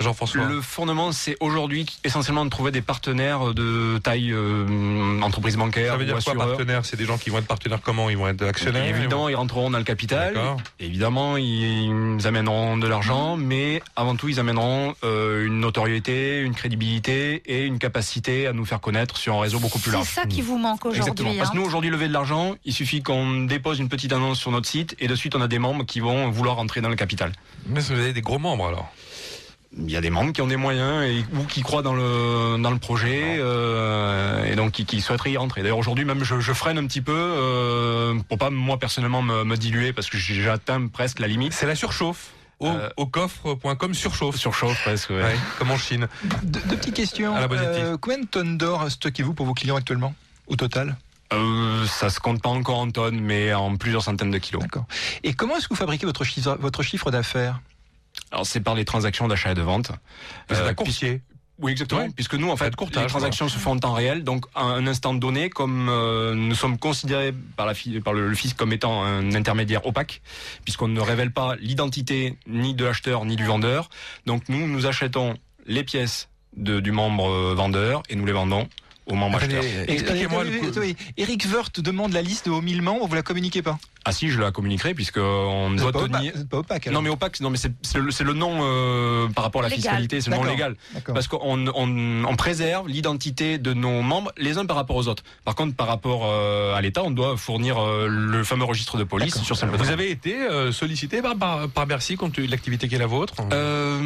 Jean-François? 0.00 0.44
Le 0.44 0.60
fondement, 0.60 1.10
c'est 1.12 1.36
aujourd'hui 1.40 1.86
essentiellement 2.04 2.44
de 2.44 2.50
trouver 2.50 2.70
des 2.70 2.82
partenaires 2.82 3.54
de 3.54 3.98
taille 4.02 4.30
euh, 4.32 5.20
entreprise 5.22 5.56
bancaire 5.56 5.92
Ça 5.92 5.96
veut 5.98 6.04
dire 6.04 6.16
ou 6.16 6.20
quoi 6.22 6.32
assureur. 6.32 6.48
partenaire 6.56 6.84
C'est 6.84 6.96
des 6.96 7.06
gens 7.06 7.16
qui 7.18 7.30
vont 7.30 7.38
être 7.38 7.46
partenaires 7.46 7.80
comment? 7.82 8.10
Ils 8.10 8.16
vont 8.18 8.28
être 8.28 8.42
actionnaires? 8.44 8.84
Évidemment, 8.96 9.28
ils 9.28 9.34
rentreront 9.36 9.70
dans 9.70 9.78
le 9.78 9.84
capital. 9.84 10.34
Évidemment, 10.80 11.36
ils 11.36 12.26
amèneront 12.26 12.76
de 12.76 12.86
l'argent, 12.86 13.36
mais 13.36 13.82
avant 13.96 14.16
tout, 14.16 14.28
ils 14.28 14.38
amèneront 14.40 14.94
euh, 15.04 15.46
une 15.46 15.60
notoriété, 15.60 16.40
une 16.40 16.54
crédibilité 16.54 17.42
et 17.46 17.64
une 17.64 17.78
capacité 17.78 18.46
à 18.46 18.52
nous 18.52 18.64
faire 18.64 18.80
connaître 18.80 19.16
sur 19.16 19.36
un 19.36 19.40
réseau 19.40 19.58
beaucoup 19.60 19.78
plus 19.78 19.93
C'est 20.02 20.20
ça 20.20 20.26
qui 20.26 20.42
vous 20.42 20.58
manque 20.58 20.84
Exactement. 20.86 21.12
aujourd'hui. 21.12 21.38
Parce 21.38 21.50
que 21.50 21.56
hein. 21.56 21.60
nous, 21.60 21.66
aujourd'hui, 21.66 21.90
lever 21.90 22.08
de 22.08 22.12
l'argent, 22.12 22.54
il 22.64 22.72
suffit 22.72 23.02
qu'on 23.02 23.44
dépose 23.44 23.78
une 23.78 23.88
petite 23.88 24.12
annonce 24.12 24.38
sur 24.38 24.50
notre 24.50 24.68
site 24.68 24.96
et 24.98 25.06
de 25.06 25.14
suite, 25.14 25.34
on 25.36 25.40
a 25.40 25.48
des 25.48 25.58
membres 25.58 25.84
qui 25.84 26.00
vont 26.00 26.30
vouloir 26.30 26.58
entrer 26.58 26.80
dans 26.80 26.88
le 26.88 26.96
capital. 26.96 27.32
Mais 27.66 27.80
vous 27.80 27.92
avez 27.92 28.12
des 28.12 28.22
gros 28.22 28.38
membres 28.38 28.66
alors? 28.66 28.92
Il 29.76 29.90
y 29.90 29.96
a 29.96 30.00
des 30.00 30.10
membres 30.10 30.32
qui 30.32 30.40
ont 30.40 30.46
des 30.46 30.56
moyens 30.56 31.04
et, 31.04 31.24
ou 31.36 31.44
qui 31.44 31.62
croient 31.62 31.82
dans 31.82 31.94
le, 31.94 32.62
dans 32.62 32.70
le 32.70 32.78
projet 32.78 33.38
euh, 33.38 34.44
et 34.44 34.54
donc 34.54 34.70
qui, 34.70 34.84
qui 34.84 35.00
souhaiteraient 35.00 35.32
y 35.32 35.36
rentrer. 35.36 35.62
D'ailleurs, 35.62 35.78
aujourd'hui, 35.78 36.04
même, 36.04 36.22
je, 36.22 36.38
je 36.38 36.52
freine 36.52 36.78
un 36.78 36.86
petit 36.86 37.00
peu 37.00 37.12
euh, 37.12 38.14
pour 38.28 38.38
pas, 38.38 38.50
moi, 38.50 38.78
personnellement, 38.78 39.20
me, 39.20 39.42
me 39.42 39.56
diluer 39.56 39.92
parce 39.92 40.08
que 40.08 40.16
j'ai 40.16 40.48
atteint 40.48 40.86
presque 40.86 41.18
la 41.18 41.26
limite. 41.26 41.52
C'est 41.52 41.66
la 41.66 41.74
surchauffe. 41.74 42.30
Au, 42.60 42.70
au 42.96 43.06
coffre.com 43.06 43.94
surchauffe. 43.94 44.36
Surchauffe 44.36 44.80
presque, 44.82 45.10
ouais. 45.10 45.22
Ouais, 45.22 45.36
comme 45.58 45.70
en 45.70 45.76
Chine. 45.78 46.08
Deux, 46.42 46.60
deux 46.60 46.76
petites 46.76 46.94
questions. 46.94 47.34
À 47.34 47.40
la 47.40 47.48
Bosetti. 47.48 47.80
Euh, 47.80 47.96
combien 48.00 48.18
de 48.20 48.26
tonnes 48.26 48.56
d'or 48.58 48.90
stockez-vous 48.90 49.34
pour 49.34 49.46
vos 49.46 49.54
clients 49.54 49.76
actuellement 49.76 50.14
au 50.46 50.56
total 50.56 50.96
Euh, 51.32 51.86
ça 51.86 52.10
se 52.10 52.20
compte 52.20 52.40
pas 52.42 52.50
encore 52.50 52.78
en 52.78 52.90
tonnes, 52.90 53.20
mais 53.20 53.52
en 53.54 53.76
plusieurs 53.76 54.02
centaines 54.02 54.30
de 54.30 54.38
kilos. 54.38 54.62
D'accord. 54.62 54.86
Et 55.24 55.34
comment 55.34 55.56
est-ce 55.56 55.68
que 55.68 55.74
vous 55.74 55.78
fabriquez 55.78 56.06
votre 56.06 56.22
chiffre, 56.24 56.56
votre 56.60 56.82
chiffre 56.82 57.10
d'affaires 57.10 57.60
Alors 58.30 58.46
c'est 58.46 58.60
par 58.60 58.74
les 58.74 58.84
transactions 58.84 59.26
d'achat 59.28 59.50
et 59.52 59.54
de 59.54 59.62
vente. 59.62 59.90
Vous 60.48 60.54
êtes 60.56 60.62
Euh, 60.62 60.68
un 60.70 60.74
courtier. 60.74 61.22
Oui, 61.60 61.72
exactement. 61.72 62.02
Ouais. 62.02 62.10
Puisque 62.14 62.34
nous, 62.34 62.50
en 62.50 62.56
fait, 62.56 62.74
courtage, 62.74 63.04
les 63.04 63.08
transactions 63.08 63.48
se 63.48 63.58
font 63.58 63.72
en 63.72 63.78
temps 63.78 63.92
réel, 63.92 64.24
donc 64.24 64.46
à 64.54 64.62
un 64.64 64.86
instant 64.86 65.14
donné, 65.14 65.50
comme 65.50 65.88
euh, 65.88 66.34
nous 66.34 66.54
sommes 66.54 66.78
considérés 66.78 67.32
par, 67.56 67.66
la, 67.66 67.74
par 68.04 68.12
le, 68.12 68.28
le 68.28 68.34
fisc 68.34 68.56
comme 68.56 68.72
étant 68.72 69.04
un 69.04 69.34
intermédiaire 69.34 69.86
opaque, 69.86 70.20
puisqu'on 70.64 70.88
ne 70.88 71.00
révèle 71.00 71.30
pas 71.30 71.54
l'identité 71.60 72.36
ni 72.48 72.74
de 72.74 72.84
l'acheteur 72.84 73.24
ni 73.24 73.36
du 73.36 73.44
vendeur. 73.44 73.88
Donc 74.26 74.48
nous, 74.48 74.66
nous 74.66 74.86
achetons 74.86 75.34
les 75.66 75.84
pièces 75.84 76.28
de, 76.56 76.80
du 76.80 76.92
membre 76.92 77.30
euh, 77.30 77.54
vendeur 77.54 78.02
et 78.08 78.16
nous 78.16 78.26
les 78.26 78.32
vendons 78.32 78.68
au 79.06 79.14
membre 79.14 79.38
Attendez, 79.38 79.58
acheteur. 79.58 79.84
Expliquez-moi 79.88 80.44
le 80.44 80.50
coup. 80.50 80.80
Eric 81.16 81.46
Wirth 81.52 81.80
demande 81.80 82.12
la 82.12 82.22
liste 82.22 82.48
aux 82.48 82.60
1000 82.60 82.82
membres, 82.82 83.06
vous 83.06 83.14
la 83.14 83.22
communiquez 83.22 83.62
pas? 83.62 83.78
Ah 84.06 84.12
si, 84.12 84.28
je 84.28 84.38
la 84.38 84.50
communiquerai 84.52 84.92
puisque 84.92 85.16
on 85.16 85.70
Vous 85.70 85.76
doit 85.76 85.92
pas 85.92 86.08
tenir. 86.08 86.32
opaque, 86.34 86.48
pas 86.48 86.58
opaque. 86.58 86.86
alors. 86.86 87.00
Non 87.00 87.02
mais 87.02 87.10
opaque, 87.10 87.40
non 87.40 87.48
mais 87.48 87.56
c'est 87.56 87.72
le, 88.22 88.32
nom 88.34 88.58
euh, 88.62 89.28
par 89.28 89.44
rapport 89.44 89.62
à 89.62 89.64
la 89.64 89.68
Légal. 89.70 89.82
fiscalité, 89.82 90.20
c'est 90.20 90.30
le 90.30 90.36
nom 90.36 90.44
légal. 90.44 90.76
Parce 91.06 91.26
qu'on 91.26 91.38
on, 91.74 92.24
on 92.24 92.36
préserve 92.36 92.86
l'identité 92.88 93.56
de 93.56 93.72
nos 93.72 94.02
membres 94.02 94.30
les 94.36 94.58
uns 94.58 94.66
par 94.66 94.76
rapport 94.76 94.96
aux 94.96 95.08
autres. 95.08 95.22
Par 95.44 95.54
contre, 95.54 95.74
par 95.74 95.86
rapport 95.86 96.26
euh, 96.26 96.74
à 96.74 96.82
l'État, 96.82 97.02
on 97.02 97.10
doit 97.10 97.38
fournir 97.38 97.78
euh, 97.78 98.06
le 98.08 98.44
fameux 98.44 98.64
registre 98.64 98.98
de 98.98 99.04
police 99.04 99.40
sur 99.42 99.56
cette 99.56 99.70
Vous 99.70 99.90
avez 99.90 100.10
été 100.10 100.34
euh, 100.36 100.70
sollicité 100.70 101.22
par, 101.22 101.36
par, 101.36 101.68
par 101.70 101.86
Bercy 101.86 102.16
compte 102.16 102.34
tenu 102.34 102.46
de 102.46 102.50
l'activité 102.50 102.88
qui 102.88 102.96
est 102.96 102.98
la 102.98 103.06
vôtre? 103.06 103.34
Euh, 103.54 103.98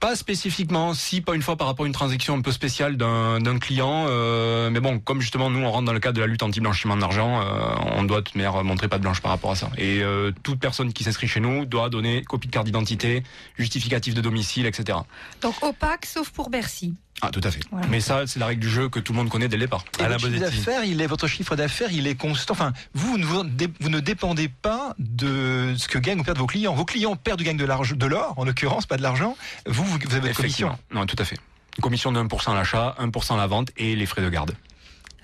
pas 0.00 0.16
spécifiquement, 0.16 0.94
si 0.94 1.20
pas 1.20 1.34
une 1.34 1.42
fois 1.42 1.56
par 1.56 1.66
rapport 1.66 1.84
à 1.84 1.86
une 1.86 1.92
transaction 1.92 2.34
un 2.34 2.40
peu 2.40 2.52
spéciale 2.52 2.96
d'un 2.96 3.58
client. 3.58 4.06
euh, 4.08 4.70
mais 4.70 4.80
bon, 4.80 4.98
comme 4.98 5.20
justement 5.20 5.50
nous 5.50 5.60
on 5.60 5.70
rentre 5.70 5.86
dans 5.86 5.92
le 5.92 6.00
cadre 6.00 6.16
de 6.16 6.20
la 6.20 6.26
lutte 6.26 6.42
anti-blanchiment 6.42 6.96
d'argent, 6.96 7.40
euh, 7.40 7.74
on 7.96 8.04
doit 8.04 8.20
de 8.20 8.30
manière 8.34 8.62
montrer 8.64 8.88
pas 8.88 8.98
de 8.98 9.02
blanche 9.02 9.20
par 9.20 9.30
rapport 9.30 9.52
à 9.52 9.56
ça. 9.56 9.70
Et 9.76 10.02
euh, 10.02 10.32
toute 10.42 10.58
personne 10.58 10.92
qui 10.92 11.04
s'inscrit 11.04 11.28
chez 11.28 11.40
nous 11.40 11.64
doit 11.64 11.90
donner 11.90 12.22
copie 12.22 12.48
de 12.48 12.52
carte 12.52 12.66
d'identité, 12.66 13.22
justificatif 13.56 14.14
de 14.14 14.20
domicile, 14.20 14.66
etc. 14.66 14.98
Donc 15.42 15.62
opaque, 15.62 16.06
sauf 16.06 16.30
pour 16.30 16.50
Bercy. 16.50 16.94
Ah, 17.22 17.30
tout 17.30 17.40
à 17.44 17.50
fait. 17.50 17.60
Voilà. 17.70 17.86
Mais 17.88 18.00
ça, 18.00 18.26
c'est 18.26 18.38
la 18.38 18.46
règle 18.46 18.62
du 18.62 18.70
jeu 18.70 18.88
que 18.88 18.98
tout 18.98 19.12
le 19.12 19.18
monde 19.18 19.28
connaît 19.28 19.48
dès 19.48 19.56
le 19.56 19.64
départ. 19.64 19.84
Et 19.98 20.04
votre 20.04 20.20
chiffre 20.20 20.40
d'affaires, 20.40 20.84
il 20.84 21.00
est 21.00 21.06
votre 21.06 21.26
chiffre 21.26 21.56
d'affaires, 21.56 21.92
il 21.92 22.06
est 22.06 22.14
constant. 22.14 22.52
Enfin, 22.52 22.72
vous, 22.94 23.18
ne 23.18 23.24
vous, 23.24 23.44
ne 23.88 24.00
dépendez 24.00 24.48
pas 24.48 24.94
de 24.98 25.74
ce 25.76 25.88
que 25.88 25.98
gagnent 25.98 26.20
ou 26.20 26.24
perdent 26.24 26.38
vos 26.38 26.46
clients. 26.46 26.74
Vos 26.74 26.84
clients 26.84 27.16
perdent 27.16 27.40
ou 27.40 27.44
gagnent 27.44 27.56
de 27.56 27.64
l'argent, 27.64 27.94
de 27.94 28.06
l'or, 28.06 28.34
en 28.36 28.44
l'occurrence, 28.44 28.86
pas 28.86 28.96
de 28.96 29.02
l'argent. 29.02 29.36
Vous, 29.66 29.84
vous 29.84 30.14
avez 30.14 30.28
votre 30.28 30.36
commission. 30.36 30.78
Non, 30.92 31.06
tout 31.06 31.16
à 31.18 31.24
fait. 31.24 31.36
Une 31.78 31.82
commission 31.82 32.12
de 32.12 32.20
1% 32.20 32.52
à 32.52 32.54
l'achat, 32.54 32.96
1% 32.98 33.34
à 33.34 33.36
la 33.36 33.46
vente 33.46 33.70
et 33.76 33.94
les 33.96 34.06
frais 34.06 34.22
de 34.22 34.28
garde. 34.28 34.54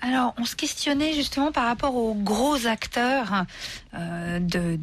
Alors, 0.01 0.35
on 0.37 0.45
se 0.45 0.55
questionnait 0.55 1.13
justement 1.13 1.51
par 1.51 1.65
rapport 1.65 1.95
aux 1.95 2.13
gros 2.13 2.67
acteurs 2.67 3.45
euh, 3.95 4.39
de 4.39 4.79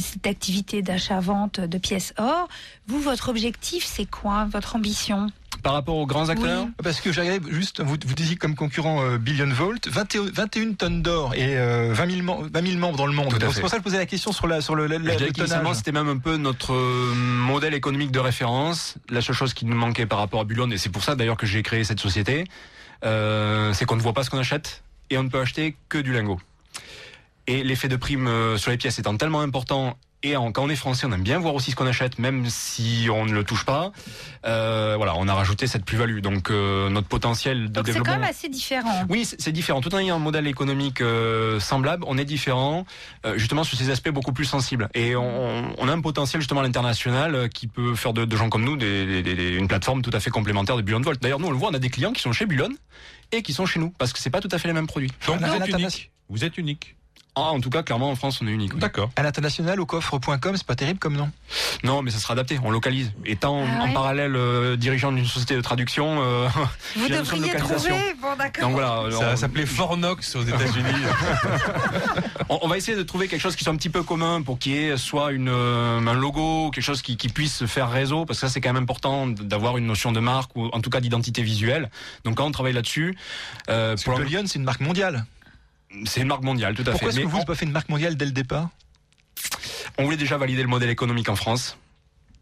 cette 0.00 0.26
activité 0.26 0.82
d'achat-vente 0.82 1.60
de 1.60 1.78
pièces 1.78 2.14
or. 2.18 2.48
Vous, 2.88 3.00
votre 3.00 3.28
objectif, 3.28 3.84
c'est 3.84 4.10
quoi 4.10 4.46
Votre 4.50 4.74
ambition? 4.74 5.28
Par 5.68 5.74
rapport 5.74 5.96
aux 5.96 6.06
grands 6.06 6.30
acteurs 6.30 6.66
Parce 6.82 6.98
que 7.02 7.12
j'arrive 7.12 7.46
juste, 7.50 7.82
vous, 7.82 7.98
vous 8.06 8.14
disiez 8.14 8.36
comme 8.36 8.54
concurrent 8.54 9.04
euh, 9.04 9.18
Billion 9.18 9.50
Volt, 9.52 9.86
21, 9.86 10.30
21 10.32 10.72
tonnes 10.72 11.02
d'or 11.02 11.34
et 11.34 11.58
euh, 11.58 11.92
20, 11.92 12.10
000 12.10 12.22
mem- 12.22 12.48
20 12.50 12.66
000 12.68 12.78
membres 12.78 12.96
dans 12.96 13.04
le 13.04 13.12
monde. 13.12 13.34
C'est 13.52 13.60
pour 13.60 13.68
ça 13.68 13.76
que 13.76 13.82
je 13.82 13.84
posais 13.84 13.98
la 13.98 14.06
question 14.06 14.32
sur, 14.32 14.46
la, 14.46 14.62
sur 14.62 14.74
le, 14.74 14.88
Je 14.88 15.30
tonnage. 15.30 15.76
c'était 15.76 15.92
même 15.92 16.08
un 16.08 16.16
peu 16.16 16.38
notre 16.38 16.72
euh, 16.72 17.12
modèle 17.14 17.74
économique 17.74 18.12
de 18.12 18.18
référence. 18.18 18.94
La 19.10 19.20
seule 19.20 19.34
chose 19.36 19.52
qui 19.52 19.66
nous 19.66 19.76
manquait 19.76 20.06
par 20.06 20.20
rapport 20.20 20.40
à 20.40 20.44
Bullion, 20.44 20.70
et 20.70 20.78
c'est 20.78 20.88
pour 20.88 21.04
ça 21.04 21.16
d'ailleurs 21.16 21.36
que 21.36 21.44
j'ai 21.44 21.62
créé 21.62 21.84
cette 21.84 22.00
société, 22.00 22.44
euh, 23.04 23.74
c'est 23.74 23.84
qu'on 23.84 23.96
ne 23.96 24.00
voit 24.00 24.14
pas 24.14 24.22
ce 24.24 24.30
qu'on 24.30 24.38
achète 24.38 24.82
et 25.10 25.18
on 25.18 25.22
ne 25.22 25.28
peut 25.28 25.38
acheter 25.38 25.76
que 25.90 25.98
du 25.98 26.14
lingot. 26.14 26.40
Et 27.46 27.62
l'effet 27.62 27.88
de 27.88 27.96
prime 27.96 28.26
euh, 28.26 28.56
sur 28.56 28.70
les 28.70 28.78
pièces 28.78 28.98
étant 28.98 29.14
tellement 29.18 29.40
important, 29.42 29.98
et 30.22 30.36
en- 30.36 30.50
quand 30.52 30.64
on 30.64 30.68
est 30.68 30.76
français, 30.76 31.06
on 31.06 31.12
aime 31.12 31.22
bien 31.22 31.38
voir 31.38 31.54
aussi 31.54 31.70
ce 31.70 31.76
qu'on 31.76 31.86
achète, 31.86 32.18
même 32.18 32.46
si 32.48 33.08
on 33.12 33.24
ne 33.26 33.32
le 33.32 33.44
touche 33.44 33.64
pas. 33.64 33.92
Euh, 34.46 34.94
voilà, 34.96 35.14
on 35.16 35.28
a 35.28 35.34
rajouté 35.34 35.66
cette 35.66 35.84
plus-value. 35.84 36.20
Donc 36.20 36.50
euh, 36.50 36.88
notre 36.90 37.08
potentiel 37.08 37.62
de 37.62 37.66
Donc 37.68 37.86
c'est 37.86 37.92
développement. 37.92 38.14
quand 38.14 38.20
même 38.20 38.28
assez 38.28 38.48
différent. 38.48 39.04
Oui, 39.08 39.24
c'est 39.24 39.40
c'est 39.40 39.52
différent. 39.52 39.80
Tout 39.80 39.94
en 39.94 39.98
ayant 39.98 40.16
un 40.16 40.20
modèle 40.20 40.46
économique 40.46 41.00
euh, 41.00 41.60
semblable, 41.60 42.04
on 42.06 42.18
est 42.18 42.24
différent 42.24 42.84
euh, 43.26 43.38
justement 43.38 43.64
sur 43.64 43.78
ces 43.78 43.90
aspects 43.90 44.10
beaucoup 44.10 44.32
plus 44.32 44.44
sensibles. 44.44 44.88
Et 44.94 45.14
on, 45.16 45.74
on 45.78 45.88
a 45.88 45.92
un 45.92 46.00
potentiel 46.00 46.40
justement 46.40 46.60
à 46.60 46.62
l'international 46.64 47.34
euh, 47.34 47.48
qui 47.48 47.66
peut 47.66 47.94
faire 47.94 48.12
de, 48.12 48.24
de 48.24 48.36
gens 48.36 48.48
comme 48.48 48.64
nous 48.64 48.76
des, 48.76 49.22
des- 49.22 49.34
des- 49.34 49.54
une 49.54 49.68
plateforme 49.68 50.02
tout 50.02 50.10
à 50.12 50.20
fait 50.20 50.30
complémentaire 50.30 50.76
de 50.76 50.82
Bullion 50.82 51.00
Volt. 51.00 51.20
D'ailleurs, 51.22 51.40
nous 51.40 51.48
on 51.48 51.52
le 51.52 51.56
voit, 51.56 51.70
on 51.70 51.74
a 51.74 51.78
des 51.78 51.90
clients 51.90 52.12
qui 52.12 52.22
sont 52.22 52.32
chez 52.32 52.46
Bullion 52.46 52.70
et 53.32 53.42
qui 53.42 53.52
sont 53.52 53.66
chez 53.66 53.78
nous 53.80 53.90
parce 53.98 54.12
que 54.12 54.18
c'est 54.18 54.30
pas 54.30 54.40
tout 54.40 54.48
à 54.52 54.58
fait 54.58 54.68
les 54.68 54.74
mêmes 54.74 54.86
produits. 54.86 55.12
Donc, 55.26 55.38
vous 55.40 55.44
êtes 55.54 55.68
unique. 55.68 56.10
Vous 56.30 56.44
êtes 56.44 56.58
unique. 56.58 56.96
Ah, 57.46 57.52
en 57.52 57.60
tout 57.60 57.70
cas, 57.70 57.82
clairement 57.82 58.10
en 58.10 58.16
France, 58.16 58.40
on 58.42 58.46
est 58.46 58.50
unique. 58.50 58.74
oui. 58.74 58.80
D'accord. 58.80 59.10
À 59.16 59.22
l'international, 59.22 59.80
au 59.80 59.86
coffre.com, 59.86 60.56
c'est 60.56 60.66
pas 60.66 60.74
terrible 60.74 60.98
comme 60.98 61.16
nom? 61.16 61.30
Non, 61.84 62.02
mais 62.02 62.10
ça 62.10 62.18
sera 62.18 62.32
adapté, 62.34 62.58
on 62.64 62.70
localise. 62.70 63.12
Étant 63.24 63.64
Ah 63.66 63.84
en 63.84 63.92
parallèle 63.92 64.34
euh, 64.36 64.76
dirigeant 64.76 65.12
d'une 65.12 65.26
société 65.26 65.54
de 65.54 65.60
traduction, 65.60 66.20
euh, 66.22 66.48
Vous 66.96 67.08
de 67.08 67.14
devriez 67.14 67.52
localisation. 67.52 67.90
trouver. 67.96 68.14
Bon, 68.20 68.36
d'accord. 68.36 68.62
Donc 68.64 68.72
voilà, 68.72 69.04
Ça 69.16 69.30
on- 69.32 69.36
s'appelait 69.36 69.66
Fornox 69.66 70.34
aux 70.36 70.42
États-Unis. 70.42 70.88
On, 72.50 72.60
on 72.62 72.68
va 72.68 72.76
essayer 72.78 72.96
de 72.96 73.02
trouver 73.02 73.28
quelque 73.28 73.40
chose 73.42 73.56
qui 73.56 73.64
soit 73.64 73.72
un 73.72 73.76
petit 73.76 73.90
peu 73.90 74.02
commun 74.02 74.40
pour 74.42 74.58
qu'il 74.58 74.72
y 74.72 74.76
ait 74.86 74.96
soit 74.96 75.32
une, 75.32 75.50
euh, 75.50 75.98
un 75.98 76.14
logo, 76.14 76.70
quelque 76.70 76.82
chose 76.84 77.02
qui, 77.02 77.16
qui 77.18 77.28
puisse 77.28 77.66
faire 77.66 77.90
réseau, 77.90 78.24
parce 78.24 78.40
que 78.40 78.46
ça 78.46 78.52
c'est 78.52 78.60
quand 78.62 78.72
même 78.72 78.82
important 78.82 79.26
d'avoir 79.26 79.76
une 79.76 79.86
notion 79.86 80.12
de 80.12 80.20
marque 80.20 80.56
ou 80.56 80.66
en 80.72 80.80
tout 80.80 80.88
cas 80.90 81.00
d'identité 81.00 81.42
visuelle. 81.42 81.90
Donc 82.24 82.36
quand 82.36 82.46
on 82.46 82.50
travaille 82.50 82.72
là-dessus, 82.72 83.16
euh, 83.68 83.96
pour 84.02 84.16
Bullion, 84.18 84.44
c'est 84.46 84.58
une 84.58 84.64
marque 84.64 84.80
mondiale. 84.80 85.26
C'est 86.04 86.20
une 86.20 86.28
marque 86.28 86.42
mondiale, 86.42 86.74
tout 86.74 86.82
à 86.82 86.92
Pourquoi 86.92 87.08
est-ce 87.08 87.16
fait. 87.16 87.22
que 87.22 87.26
Mais 87.26 87.30
vous 87.30 87.36
n'avez 87.38 87.46
pas 87.46 87.54
fait 87.54 87.64
une 87.66 87.72
marque 87.72 87.88
mondiale 87.88 88.16
dès 88.16 88.24
le 88.24 88.32
départ? 88.32 88.68
On 89.98 90.04
voulait 90.04 90.16
déjà 90.16 90.36
valider 90.36 90.62
le 90.62 90.68
modèle 90.68 90.90
économique 90.90 91.28
en 91.28 91.36
France. 91.36 91.78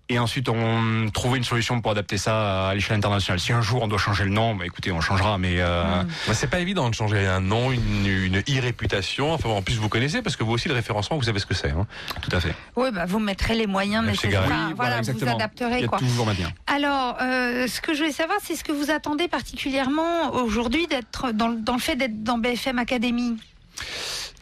Et 0.09 0.21
ensuite, 0.21 0.49
on 0.49 1.11
trouvait 1.13 1.39
une 1.39 1.45
solution 1.45 1.81
pour 1.81 1.91
adapter 1.91 2.17
ça 2.17 2.69
à 2.69 2.75
l'échelle 2.75 2.97
internationale. 2.97 3.41
Si 3.41 3.53
un 3.53 3.61
jour 3.61 3.83
on 3.83 3.89
doit 3.89 3.99
changer 3.99 4.23
le 4.25 4.31
nom, 4.31 4.55
bah 4.55 4.65
écoutez, 4.65 4.93
on 4.93 5.01
changera. 5.01 5.37
Mais 5.37 5.57
euh, 5.59 5.83
Bah, 6.29 6.35
c'est 6.35 6.47
pas 6.47 6.61
évident 6.61 6.89
de 6.89 6.95
changer 6.95 7.27
un 7.27 7.41
nom, 7.41 7.73
une, 7.73 8.07
une 8.07 8.39
e-réputation. 8.39 9.33
Enfin, 9.33 9.49
bon, 9.49 9.57
en 9.57 9.63
plus, 9.63 9.75
vous 9.79 9.89
connaissez 9.89 10.23
parce 10.23 10.37
que 10.37 10.45
vous 10.45 10.53
aussi, 10.53 10.69
le 10.69 10.75
référencement, 10.75 11.17
vous 11.17 11.25
savez 11.25 11.41
ce 11.41 11.47
que 11.47 11.55
c'est. 11.55 11.71
Hein. 11.71 11.87
tout 12.23 12.35
à 12.35 12.41
fait. 12.41 12.55
Oui, 12.77 12.91
bah, 12.93 13.05
vous 13.07 13.19
mettrez 13.19 13.55
les 13.57 13.67
moyens 13.67 14.07
nécessaires. 14.07 14.45
Oui, 14.49 14.75
voilà, 14.77 14.95
vous 14.97 14.99
exactement. 15.11 15.33
Il 15.33 15.35
adapterez. 15.35 15.81
y 15.81 15.85
a 15.85 15.89
Quoi. 15.89 15.99
toujours. 15.99 16.29
Alors, 16.69 17.17
euh, 17.21 17.67
ce 17.67 17.81
que 17.81 17.93
je 17.93 17.99
voulais 17.99 18.13
savoir, 18.13 18.39
c'est 18.43 18.55
ce 18.55 18.63
que 18.63 18.73
vous 18.73 18.91
attendez 18.93 19.27
particulièrement 19.27 20.33
aujourd'hui 20.35 20.87
d'être 20.87 21.33
dans, 21.33 21.49
dans 21.49 21.75
le 21.75 21.81
fait 21.81 21.97
d'être 21.97 22.23
dans 22.23 22.39
BFM 22.39 22.79
Academy? 22.79 23.37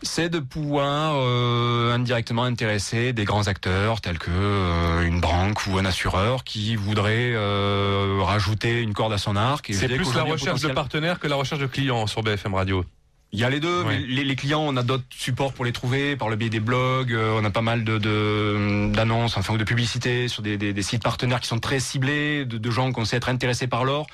C'est 0.03 0.29
de 0.29 0.39
pouvoir 0.39 1.15
euh, 1.17 1.93
indirectement 1.95 2.45
intéresser 2.45 3.13
des 3.13 3.25
grands 3.25 3.47
acteurs 3.49 4.01
tels 4.01 4.19
que 4.19 4.31
euh, 4.31 5.03
une 5.03 5.21
banque 5.21 5.67
ou 5.67 5.79
un 5.79 5.85
assureur 5.85 6.45
qui 6.45 6.77
voudrait 6.77 7.33
euh, 7.35 8.19
rajouter 8.23 8.81
une 8.83 8.93
corde 8.95 9.13
à 9.13 9.19
son 9.19 9.37
arc. 9.37 9.71
C'est 9.73 9.89
plus 9.89 10.15
la 10.15 10.23
recherche 10.25 10.61
de 10.61 10.69
partenaires 10.75 11.19
que 11.19 11.27
la 11.27 11.37
recherche 11.37 11.61
de 11.61 11.67
clients 11.67 12.07
sur 12.07 12.23
BFM 12.23 12.55
Radio. 12.55 12.85
Il 13.33 13.41
y 13.41 13.45
a 13.45 13.51
les 13.51 13.59
deux. 13.59 13.83
Ouais. 13.83 13.99
mais 13.99 14.07
Les, 14.07 14.23
les 14.25 14.37
clients, 14.37 14.61
on 14.65 14.77
a 14.77 14.85
d'autres 14.85 15.03
supports 15.11 15.53
pour 15.53 15.65
les 15.65 15.73
trouver 15.73 16.15
par 16.15 16.29
le 16.29 16.37
biais 16.37 16.51
des 16.51 16.61
blogs. 16.61 17.13
euh, 17.13 17.37
on 17.41 17.45
a 17.45 17.51
pas 17.51 17.63
mal 17.63 17.83
de 17.83 17.99
de- 17.99 18.91
d'annonces, 18.93 19.37
enfin 19.37 19.55
ou 19.55 19.57
de 19.59 19.65
publicités 19.65 20.29
sur 20.29 20.41
des, 20.43 20.57
des- 20.57 20.73
des 20.73 20.83
sites 20.83 21.03
partenaires 21.03 21.41
qui 21.41 21.49
sont 21.49 21.59
très 21.59 21.81
ciblés, 21.81 22.45
de, 22.45 22.59
de 22.59 22.71
gens 22.71 22.93
qu'on 22.93 23.05
sait 23.05 23.17
être 23.17 23.29
intéressés 23.29 23.67
par 23.67 23.85
l'or. 23.85 24.07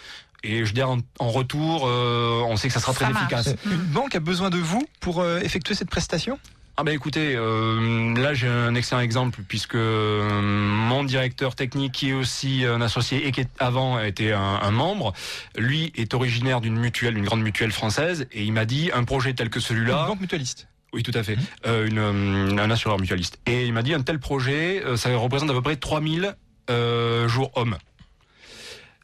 Et 0.43 0.65
je 0.65 0.73
dirais 0.73 0.89
en, 0.89 0.99
en 1.19 1.29
retour, 1.31 1.87
euh, 1.87 2.43
on 2.47 2.57
sait 2.57 2.69
que 2.69 2.75
ça 2.75 2.81
sera 2.81 2.93
Ça 2.93 3.05
très 3.05 3.13
marche. 3.13 3.25
efficace. 3.33 3.55
Une 3.67 3.77
banque 3.77 4.15
a 4.15 4.21
besoin 4.21 4.51
de 4.51 4.59
vous 4.59 4.83
pour 5.01 5.21
euh, 5.21 5.39
effectuer 5.41 5.75
cette 5.75 5.91
prestation? 5.91 6.39
Ah 6.77 6.83
ben 6.83 6.93
écoutez, 6.95 7.35
euh, 7.37 8.15
là 8.17 8.33
j'ai 8.33 8.47
un 8.49 8.75
excellent 8.75 9.03
exemple 9.03 9.41
puisque 9.47 9.75
euh, 9.75 10.41
mon 10.41 11.05
directeur 11.05 11.55
technique 11.55 11.93
qui 11.93 12.09
est 12.09 12.13
aussi 12.15 12.65
un 12.65 12.81
associé 12.81 13.27
et 13.27 13.33
qui 13.33 13.43
est- 13.43 13.51
avant 13.59 14.01
était 14.01 14.33
un, 14.33 14.41
un 14.63 14.71
membre, 14.71 15.13
lui 15.59 15.93
est 15.97 16.15
originaire 16.15 16.63
d'une 16.63 16.79
mutuelle, 16.79 17.15
d'une 17.15 17.25
grande 17.27 17.43
mutuelle 17.43 17.73
française 17.73 18.27
et 18.33 18.45
il 18.45 18.55
m'a 18.55 18.65
dit 18.65 18.91
un 18.95 19.05
projet 19.05 19.35
tel 19.35 19.51
que 19.51 19.59
Une 19.59 19.65
celui-là. 19.65 20.07
banque 20.07 20.21
mutualiste. 20.21 20.69
Oui, 20.95 21.03
tout 21.03 21.13
à 21.15 21.23
fait. 21.23 21.37
Euh, 21.67 21.87
une, 21.87 21.99
euh, 21.99 22.63
un 22.65 22.71
assureur 22.71 22.99
mutualiste. 22.99 23.41
Et 23.47 23.67
il 23.67 23.75
m'a 23.75 23.83
dit 23.83 23.93
un 23.93 24.01
tel 24.01 24.19
projet, 24.19 24.83
euh, 24.85 24.97
ça 24.97 25.15
représente 25.17 25.51
à 25.51 25.53
peu 25.53 25.63
près 25.63 25.77
3000 25.77 26.35
euh, 26.71 27.29
jours 27.29 27.51
hommes. 27.57 27.77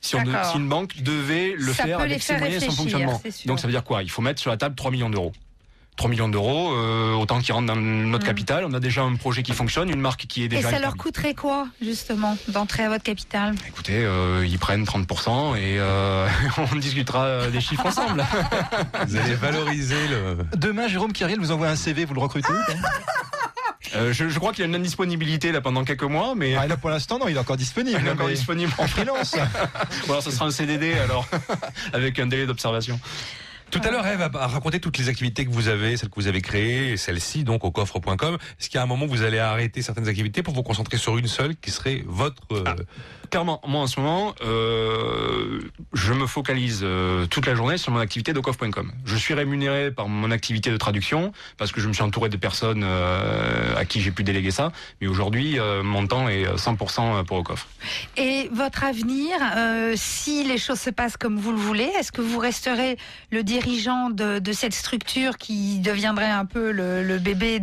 Si, 0.06 0.16
on 0.16 0.22
de- 0.22 0.32
D'accord. 0.32 0.50
si 0.52 0.56
une 0.58 0.68
banque 0.68 1.02
devait 1.02 1.54
le 1.56 1.72
Ça 1.72 1.84
faire 1.84 2.00
avec 2.00 2.22
ses 2.22 2.32
faire 2.34 2.38
moyens 2.40 2.62
et 2.62 2.66
son 2.66 2.72
fonctionnement. 2.72 3.20
Donc 3.46 3.60
ça 3.60 3.66
veut 3.66 3.72
dire 3.72 3.84
quoi? 3.84 4.02
Il 4.02 4.10
faut 4.10 4.22
mettre 4.22 4.40
sur 4.40 4.50
la 4.50 4.56
table 4.56 4.74
3 4.74 4.90
millions 4.90 5.10
d'euros. 5.10 5.32
3 5.96 6.10
millions 6.10 6.28
d'euros, 6.28 6.74
euh, 6.74 7.14
autant 7.14 7.40
qu'ils 7.40 7.54
rentrent 7.54 7.68
dans 7.68 7.74
notre 7.76 8.24
Mm. 8.24 8.26
capital. 8.28 8.64
On 8.66 8.74
a 8.74 8.80
déjà 8.80 9.00
un 9.02 9.14
projet 9.16 9.42
qui 9.42 9.52
fonctionne, 9.52 9.88
une 9.88 10.00
marque 10.02 10.26
qui 10.26 10.42
est 10.42 10.44
Et 10.44 10.48
déjà 10.48 10.70
ça 10.70 10.78
leur 10.78 10.94
coûterait 10.98 11.32
quoi, 11.32 11.68
justement, 11.80 12.36
d'entrer 12.48 12.84
à 12.84 12.90
votre 12.90 13.02
capital? 13.02 13.54
Écoutez, 13.66 14.04
euh, 14.04 14.44
ils 14.46 14.58
prennent 14.58 14.84
30% 14.84 15.54
et 15.56 15.78
euh, 15.78 16.28
on 16.70 16.76
discutera 16.76 17.46
des 17.48 17.62
chiffres 17.62 17.86
ensemble. 17.86 18.22
Vous 19.08 19.16
allez 19.16 19.34
valoriser 19.36 20.06
le. 20.08 20.36
Demain, 20.54 20.86
Jérôme 20.86 21.14
Kiriel 21.14 21.38
vous 21.40 21.50
envoie 21.50 21.68
un 21.68 21.76
CV, 21.76 22.04
vous 22.04 22.12
le 22.14 22.20
recrutez 22.20 22.52
Euh, 23.94 24.12
je, 24.12 24.28
je 24.28 24.38
crois 24.38 24.52
qu'il 24.52 24.60
y 24.60 24.64
a 24.64 24.68
une 24.68 24.74
indisponibilité 24.74 25.52
là 25.52 25.60
pendant 25.60 25.84
quelques 25.84 26.02
mois, 26.02 26.34
mais 26.34 26.54
Ah, 26.56 26.66
là, 26.66 26.76
pour 26.76 26.90
l'instant, 26.90 27.18
non, 27.18 27.28
il 27.28 27.36
est 27.36 27.38
encore 27.38 27.56
disponible. 27.56 27.98
il 28.02 28.06
est 28.06 28.10
encore 28.10 28.28
disponible. 28.28 28.72
En 28.78 28.86
freelance. 28.88 29.36
Bon, 30.06 30.12
alors, 30.14 30.22
ce 30.22 30.30
sera 30.30 30.46
un 30.46 30.50
CDD 30.50 30.94
alors, 30.94 31.26
avec 31.92 32.18
un 32.18 32.26
délai 32.26 32.46
d'observation. 32.46 32.98
Tout 33.70 33.80
à 33.82 33.90
l'heure, 33.90 34.06
Eve 34.06 34.22
a 34.22 34.46
raconté 34.46 34.80
toutes 34.80 34.96
les 34.98 35.08
activités 35.08 35.44
que 35.44 35.50
vous 35.50 35.68
avez, 35.68 35.96
celles 35.96 36.08
que 36.08 36.14
vous 36.14 36.28
avez 36.28 36.40
créées, 36.40 36.96
celles-ci 36.96 37.44
donc 37.44 37.64
au 37.64 37.70
coffre.com. 37.70 38.38
Est-ce 38.58 38.68
qu'il 38.68 38.76
y 38.76 38.80
a 38.80 38.82
un 38.82 38.86
moment 38.86 39.06
où 39.06 39.08
vous 39.08 39.22
allez 39.22 39.38
arrêter 39.38 39.82
certaines 39.82 40.08
activités 40.08 40.42
pour 40.42 40.54
vous 40.54 40.62
concentrer 40.62 40.96
sur 40.96 41.18
une 41.18 41.26
seule 41.26 41.56
qui 41.56 41.70
serait 41.70 42.02
votre 42.06 42.42
euh, 42.52 42.62
Ah. 42.64 42.76
Clairement, 43.30 43.60
moi 43.66 43.80
en 43.80 43.86
ce 43.86 44.00
moment, 44.00 44.34
euh, 44.42 45.60
je 45.92 46.12
me 46.12 46.26
focalise 46.26 46.80
euh, 46.82 47.26
toute 47.26 47.46
la 47.46 47.54
journée 47.54 47.76
sur 47.76 47.92
mon 47.92 47.98
activité 47.98 48.32
de 48.32 48.40
coff.com. 48.40 48.92
Je 49.04 49.16
suis 49.16 49.34
rémunéré 49.34 49.90
par 49.90 50.08
mon 50.08 50.30
activité 50.30 50.70
de 50.70 50.76
traduction 50.76 51.32
parce 51.56 51.72
que 51.72 51.80
je 51.80 51.88
me 51.88 51.92
suis 51.92 52.02
entouré 52.02 52.28
de 52.28 52.36
personnes 52.36 52.82
euh, 52.84 53.76
à 53.76 53.84
qui 53.84 54.00
j'ai 54.00 54.10
pu 54.10 54.22
déléguer 54.22 54.50
ça. 54.50 54.70
Mais 55.00 55.08
aujourd'hui, 55.08 55.58
euh, 55.58 55.82
mon 55.82 56.06
temps 56.06 56.28
est 56.28 56.44
100% 56.44 57.24
pour 57.24 57.38
Ocoff. 57.38 57.66
Et 58.16 58.48
votre 58.52 58.84
avenir, 58.84 59.34
euh, 59.56 59.94
si 59.96 60.44
les 60.44 60.58
choses 60.58 60.80
se 60.80 60.90
passent 60.90 61.16
comme 61.16 61.38
vous 61.38 61.52
le 61.52 61.58
voulez, 61.58 61.90
est-ce 61.98 62.12
que 62.12 62.20
vous 62.20 62.38
resterez 62.38 62.96
le 63.30 63.42
dirigeant 63.60 64.10
de, 64.10 64.38
de 64.38 64.52
cette 64.52 64.74
structure 64.74 65.38
qui 65.38 65.78
deviendrait 65.78 66.30
un 66.30 66.44
peu 66.44 66.70
le, 66.72 67.02
le 67.02 67.18
bébé 67.18 67.60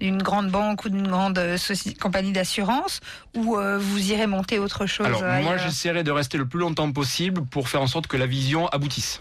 d'une 0.00 0.22
grande 0.22 0.50
banque 0.50 0.84
ou 0.84 0.88
d'une 0.88 1.08
grande 1.08 1.38
euh, 1.38 1.58
compagnie 2.00 2.32
d'assurance 2.32 3.00
ou 3.34 3.56
euh, 3.58 3.78
vous 3.78 4.12
irez 4.12 4.26
monter 4.26 4.58
autre 4.58 4.86
chose 4.86 5.06
Alors 5.06 5.22
moi, 5.42 5.56
j'essaierai 5.58 6.02
de 6.04 6.10
rester 6.10 6.38
le 6.38 6.46
plus 6.46 6.60
longtemps 6.60 6.90
possible 6.90 7.44
pour 7.44 7.68
faire 7.68 7.82
en 7.82 7.86
sorte 7.86 8.06
que 8.06 8.16
la 8.16 8.26
vision 8.26 8.66
aboutisse. 8.68 9.20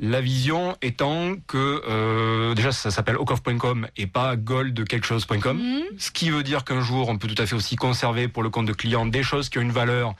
La 0.00 0.22
vision 0.22 0.74
étant 0.80 1.34
que 1.46 1.82
euh, 1.86 2.54
déjà 2.54 2.72
ça 2.72 2.90
s'appelle 2.90 3.16
ocoff.com 3.18 3.86
et 3.98 4.06
pas 4.06 4.36
gold 4.36 4.88
quelque 4.88 5.06
chose.com, 5.06 5.58
Mhm. 5.58 5.82
ce 5.98 6.10
qui 6.10 6.30
veut 6.30 6.42
dire 6.42 6.64
qu'un 6.64 6.80
jour 6.80 7.10
on 7.10 7.18
peut 7.18 7.28
tout 7.28 7.40
à 7.40 7.44
fait 7.46 7.54
aussi 7.54 7.76
conserver 7.76 8.26
pour 8.28 8.42
le 8.42 8.48
compte 8.48 8.64
de 8.66 8.72
client 8.72 9.04
des 9.04 9.22
choses 9.22 9.50
qui 9.50 9.58
ont 9.58 9.62
une 9.62 9.70
valeur 9.72 10.14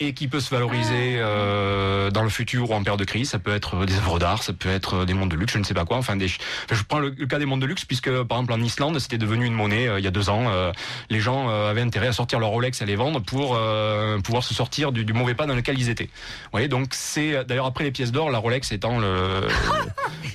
et 0.00 0.12
qui 0.12 0.26
peut 0.28 0.40
se 0.40 0.50
valoriser 0.50 1.16
euh, 1.18 2.10
dans 2.10 2.22
le 2.24 2.28
futur 2.28 2.70
ou 2.70 2.74
en 2.74 2.82
période 2.82 2.98
de 2.98 3.04
crise. 3.04 3.30
Ça 3.30 3.38
peut 3.38 3.54
être 3.54 3.86
des 3.86 3.94
œuvres 3.96 4.18
d'art, 4.18 4.42
ça 4.42 4.52
peut 4.52 4.68
être 4.68 5.04
des 5.04 5.14
mondes 5.14 5.30
de 5.30 5.36
luxe, 5.36 5.52
je 5.52 5.58
ne 5.58 5.64
sais 5.64 5.74
pas 5.74 5.84
quoi. 5.84 5.96
Enfin, 5.98 6.16
des, 6.16 6.26
enfin, 6.26 6.74
je 6.74 6.82
prends 6.82 6.98
le, 6.98 7.14
le 7.16 7.26
cas 7.26 7.38
des 7.38 7.46
mondes 7.46 7.60
de 7.60 7.66
luxe 7.66 7.84
puisque 7.84 8.10
par 8.24 8.38
exemple 8.38 8.52
en 8.52 8.60
Islande 8.60 8.98
c'était 8.98 9.18
devenu 9.18 9.46
une 9.46 9.54
monnaie 9.54 9.86
euh, 9.86 9.98
il 10.00 10.04
y 10.04 10.08
a 10.08 10.10
deux 10.10 10.28
ans. 10.30 10.44
Euh, 10.48 10.72
les 11.10 11.20
gens 11.20 11.48
euh, 11.48 11.70
avaient 11.70 11.80
intérêt 11.80 12.08
à 12.08 12.12
sortir 12.12 12.40
leur 12.40 12.50
Rolex, 12.50 12.82
à 12.82 12.86
les 12.86 12.96
vendre 12.96 13.20
pour 13.20 13.54
euh, 13.56 14.18
pouvoir 14.18 14.42
se 14.42 14.52
sortir 14.54 14.90
du, 14.92 15.04
du 15.04 15.12
mauvais 15.12 15.34
pas 15.34 15.46
dans 15.46 15.54
lequel 15.54 15.78
ils 15.78 15.88
étaient. 15.88 16.04
Vous 16.06 16.50
voyez, 16.52 16.68
donc 16.68 16.88
c'est 16.92 17.44
d'ailleurs 17.44 17.66
après 17.66 17.84
les 17.84 17.92
pièces 17.92 18.10
d'or, 18.12 18.30
la 18.30 18.38
Rolex 18.38 18.72
étant 18.72 18.98
le 18.98 19.42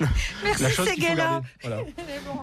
Merci 0.44 0.62
la 0.62 0.70
chose 0.70 0.90
qu'il 0.92 1.02
faut 1.04 1.08
Seguela. 1.10 1.24
garder. 1.24 1.46
Voilà. 1.62 1.82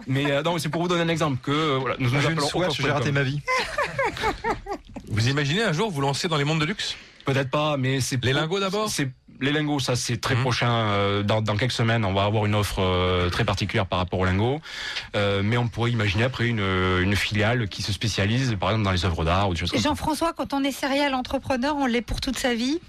Mais 0.06 0.30
euh, 0.30 0.42
non, 0.42 0.58
c'est 0.58 0.68
pour 0.68 0.82
vous 0.82 0.88
donner 0.88 1.02
un 1.02 1.08
exemple 1.08 1.38
que 1.42 1.76
voilà, 1.76 1.96
nous 1.98 2.10
nous 2.10 2.26
appelons 2.26 2.48
j'ai 2.70 2.90
raté 2.90 3.12
ma 3.12 3.22
vie. 3.22 3.40
Vous 5.10 5.28
imaginez 5.28 5.62
un 5.62 5.72
jour 5.72 5.90
vous 5.90 6.00
lancer 6.02 6.28
dans 6.28 6.36
les 6.36 6.44
mondes 6.44 6.60
de 6.60 6.66
luxe? 6.66 6.96
Peut-être 7.32 7.50
pas, 7.50 7.76
mais 7.76 8.00
c'est 8.00 8.22
Les 8.24 8.32
lingots 8.32 8.60
d'abord 8.60 8.88
C'est 8.88 9.10
les 9.40 9.52
lingots, 9.52 9.78
ça 9.78 9.94
c'est 9.94 10.16
très 10.20 10.34
Mhm. 10.34 10.40
prochain. 10.42 10.70
euh, 10.72 11.22
dans, 11.22 11.40
dans 11.40 11.56
quelques 11.56 11.70
semaines, 11.72 12.04
on 12.04 12.12
va 12.12 12.24
avoir 12.24 12.44
une 12.46 12.56
offre 12.56 12.80
euh, 12.80 13.30
très 13.30 13.44
particulière 13.44 13.86
par 13.86 14.00
rapport 14.00 14.18
aux 14.18 14.24
lingots. 14.24 14.60
Euh, 15.14 15.42
mais 15.44 15.56
on 15.56 15.68
pourrait 15.68 15.92
imaginer 15.92 16.24
après 16.24 16.48
une, 16.48 16.58
une 16.58 17.14
filiale 17.14 17.68
qui 17.68 17.82
se 17.82 17.92
spécialise, 17.92 18.56
par 18.58 18.70
exemple, 18.70 18.84
dans 18.84 18.90
les 18.92 19.04
œuvres 19.04 19.24
d'art 19.24 19.48
ou 19.48 19.54
des 19.54 19.60
choses 19.60 19.70
comme 19.70 19.80
ça. 19.80 19.88
Jean-François, 19.90 20.32
quand 20.32 20.52
on 20.54 20.64
est 20.64 20.72
serial 20.72 21.14
entrepreneur, 21.14 21.76
on 21.76 21.86
l'est 21.86 22.02
pour 22.02 22.20
toute 22.20 22.36
sa 22.38 22.54
vie. 22.54 22.80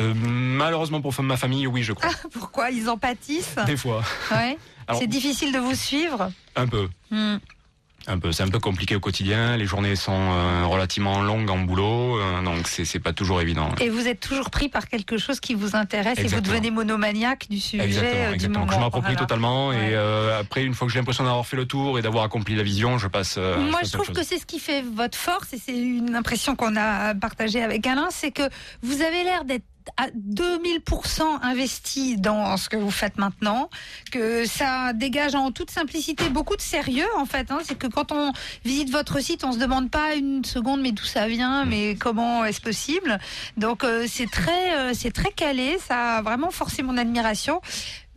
Euh, 0.00 0.12
malheureusement 0.14 1.00
pour 1.00 1.14
ma 1.22 1.36
famille, 1.36 1.66
oui, 1.66 1.82
je 1.84 1.92
crois. 1.92 2.10
Pourquoi? 2.32 2.70
Ils 2.70 2.88
en 2.90 2.98
pâtissent? 2.98 3.56
Des 3.64 3.76
fois, 3.76 4.02
Ouais. 4.30 4.58
Alors- 4.86 5.00
C'est 5.00 5.06
difficile 5.06 5.52
de 5.52 5.58
vous 5.58 5.74
suivre? 5.74 6.30
un 6.56 6.66
peu. 6.66 6.88
Hmm. 7.10 7.36
Un 8.06 8.18
peu, 8.18 8.32
c'est 8.32 8.42
un 8.42 8.48
peu 8.48 8.58
compliqué 8.58 8.94
au 8.96 9.00
quotidien. 9.00 9.56
Les 9.56 9.64
journées 9.64 9.96
sont 9.96 10.12
euh, 10.12 10.66
relativement 10.66 11.22
longues 11.22 11.48
en 11.50 11.58
boulot, 11.58 12.18
euh, 12.20 12.42
donc 12.42 12.68
c'est 12.68 12.84
c'est 12.84 12.98
pas 13.00 13.12
toujours 13.14 13.40
évident. 13.40 13.70
Et 13.80 13.88
vous 13.88 14.06
êtes 14.06 14.20
toujours 14.20 14.50
pris 14.50 14.68
par 14.68 14.88
quelque 14.88 15.16
chose 15.16 15.40
qui 15.40 15.54
vous 15.54 15.74
intéresse 15.74 16.18
et 16.18 16.24
vous 16.26 16.40
devenez 16.42 16.70
monomaniaque 16.70 17.46
du 17.48 17.60
sujet 17.60 17.82
Exactement, 17.84 18.14
euh, 18.22 18.28
du 18.28 18.34
exactement. 18.34 18.60
moment. 18.66 18.72
Je 18.72 18.78
m'approprie 18.80 19.12
Voilà. 19.12 19.18
totalement 19.26 19.68
Ouais. 19.68 19.76
et 19.90 19.94
euh, 19.94 20.38
après, 20.40 20.64
une 20.64 20.74
fois 20.74 20.86
que 20.86 20.92
j'ai 20.92 20.98
l'impression 20.98 21.24
d'avoir 21.24 21.46
fait 21.46 21.56
le 21.56 21.66
tour 21.66 21.98
et 21.98 22.02
d'avoir 22.02 22.24
accompli 22.24 22.54
la 22.54 22.62
vision, 22.62 22.98
je 22.98 23.08
passe. 23.08 23.36
euh, 23.38 23.58
Moi, 23.58 23.80
je 23.84 23.90
trouve 23.92 24.12
que 24.12 24.22
c'est 24.22 24.38
ce 24.38 24.44
qui 24.46 24.58
fait 24.58 24.82
votre 24.82 25.16
force 25.16 25.52
et 25.54 25.58
c'est 25.64 25.76
une 25.76 26.14
impression 26.14 26.56
qu'on 26.56 26.76
a 26.76 27.14
partagée 27.14 27.62
avec 27.62 27.86
Alain, 27.86 28.08
c'est 28.10 28.30
que 28.32 28.42
vous 28.82 29.00
avez 29.00 29.24
l'air 29.24 29.44
d'être 29.44 29.64
à 29.96 30.08
2000% 30.08 31.22
investi 31.42 32.16
dans 32.16 32.56
ce 32.56 32.68
que 32.68 32.76
vous 32.76 32.90
faites 32.90 33.18
maintenant, 33.18 33.68
que 34.10 34.46
ça 34.46 34.92
dégage 34.92 35.34
en 35.34 35.52
toute 35.52 35.70
simplicité 35.70 36.28
beaucoup 36.28 36.56
de 36.56 36.60
sérieux 36.60 37.06
en 37.16 37.26
fait. 37.26 37.50
hein. 37.50 37.58
C'est 37.64 37.76
que 37.76 37.86
quand 37.86 38.12
on 38.12 38.32
visite 38.64 38.90
votre 38.90 39.20
site, 39.20 39.44
on 39.44 39.52
se 39.52 39.58
demande 39.58 39.90
pas 39.90 40.14
une 40.14 40.44
seconde 40.44 40.80
mais 40.80 40.92
d'où 40.92 41.04
ça 41.04 41.28
vient, 41.28 41.64
mais 41.64 41.96
comment 41.96 42.44
est-ce 42.44 42.60
possible. 42.60 43.18
Donc 43.56 43.84
euh, 43.84 44.06
c'est 44.08 44.30
très, 44.30 44.76
euh, 44.76 44.92
c'est 44.94 45.12
très 45.12 45.30
calé, 45.30 45.78
ça 45.78 46.16
a 46.16 46.22
vraiment 46.22 46.50
forcé 46.50 46.82
mon 46.82 46.96
admiration. 46.96 47.60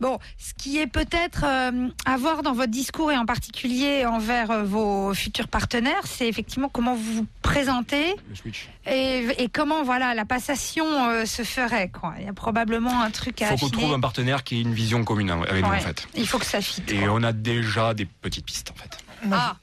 Bon, 0.00 0.18
ce 0.38 0.54
qui 0.54 0.78
est 0.78 0.86
peut-être 0.86 1.42
euh, 1.44 1.88
à 2.04 2.16
voir 2.16 2.42
dans 2.42 2.52
votre 2.52 2.70
discours 2.70 3.10
et 3.10 3.16
en 3.16 3.26
particulier 3.26 4.06
envers 4.06 4.50
euh, 4.52 4.62
vos 4.62 5.12
futurs 5.12 5.48
partenaires, 5.48 6.02
c'est 6.06 6.28
effectivement 6.28 6.68
comment 6.68 6.94
vous 6.94 7.12
vous 7.14 7.26
présentez 7.42 8.14
Le 8.28 8.34
switch. 8.36 8.68
et, 8.86 9.26
et 9.38 9.48
comment 9.48 9.82
voilà 9.82 10.14
la 10.14 10.24
passation 10.24 10.86
euh, 11.10 11.24
se 11.26 11.42
ferait. 11.42 11.88
Quoi. 11.88 12.14
Il 12.20 12.26
y 12.26 12.28
a 12.28 12.32
probablement 12.32 13.02
un 13.02 13.10
truc 13.10 13.42
à 13.42 13.56
faut 13.56 13.66
qu'on 13.66 13.70
trouve 13.70 13.92
un 13.92 14.00
partenaire 14.00 14.44
qui 14.44 14.58
ait 14.58 14.62
une 14.62 14.74
vision 14.74 15.02
commune 15.02 15.30
hein, 15.30 15.40
avec 15.48 15.62
nous 15.64 15.68
en 15.68 15.72
Ouais. 15.72 15.80
fait. 15.80 16.06
Il 16.14 16.28
faut 16.28 16.38
que 16.38 16.46
ça 16.46 16.60
fitte. 16.60 16.90
Et 16.92 17.08
on 17.08 17.22
a 17.24 17.32
déjà 17.32 17.92
des 17.94 18.04
petites 18.04 18.44
pistes 18.46 18.70
en 18.70 18.74
fait. 18.80 18.98
Ah, 19.32 19.56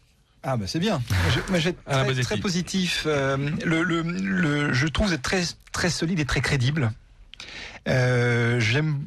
Ah 0.43 0.57
bah 0.57 0.65
c'est 0.67 0.79
bien. 0.79 1.01
Je, 1.33 1.39
moi, 1.49 1.59
j'ai 1.59 1.75
Alain 1.88 2.13
très, 2.21 2.38
positif. 2.38 3.03
Euh, 3.07 3.38
le, 3.63 3.83
le, 3.83 4.01
le- 4.01 4.73
je 4.73 4.88
trouve 4.88 5.05
que 5.05 5.09
vous 5.11 5.15
êtes 5.15 5.21
très 5.21 5.43
très 5.71 5.89
solide 5.89 6.19
et 6.19 6.25
très 6.25 6.41
crédible. 6.41 6.91
Euh, 7.88 8.59
j'aime. 8.59 8.99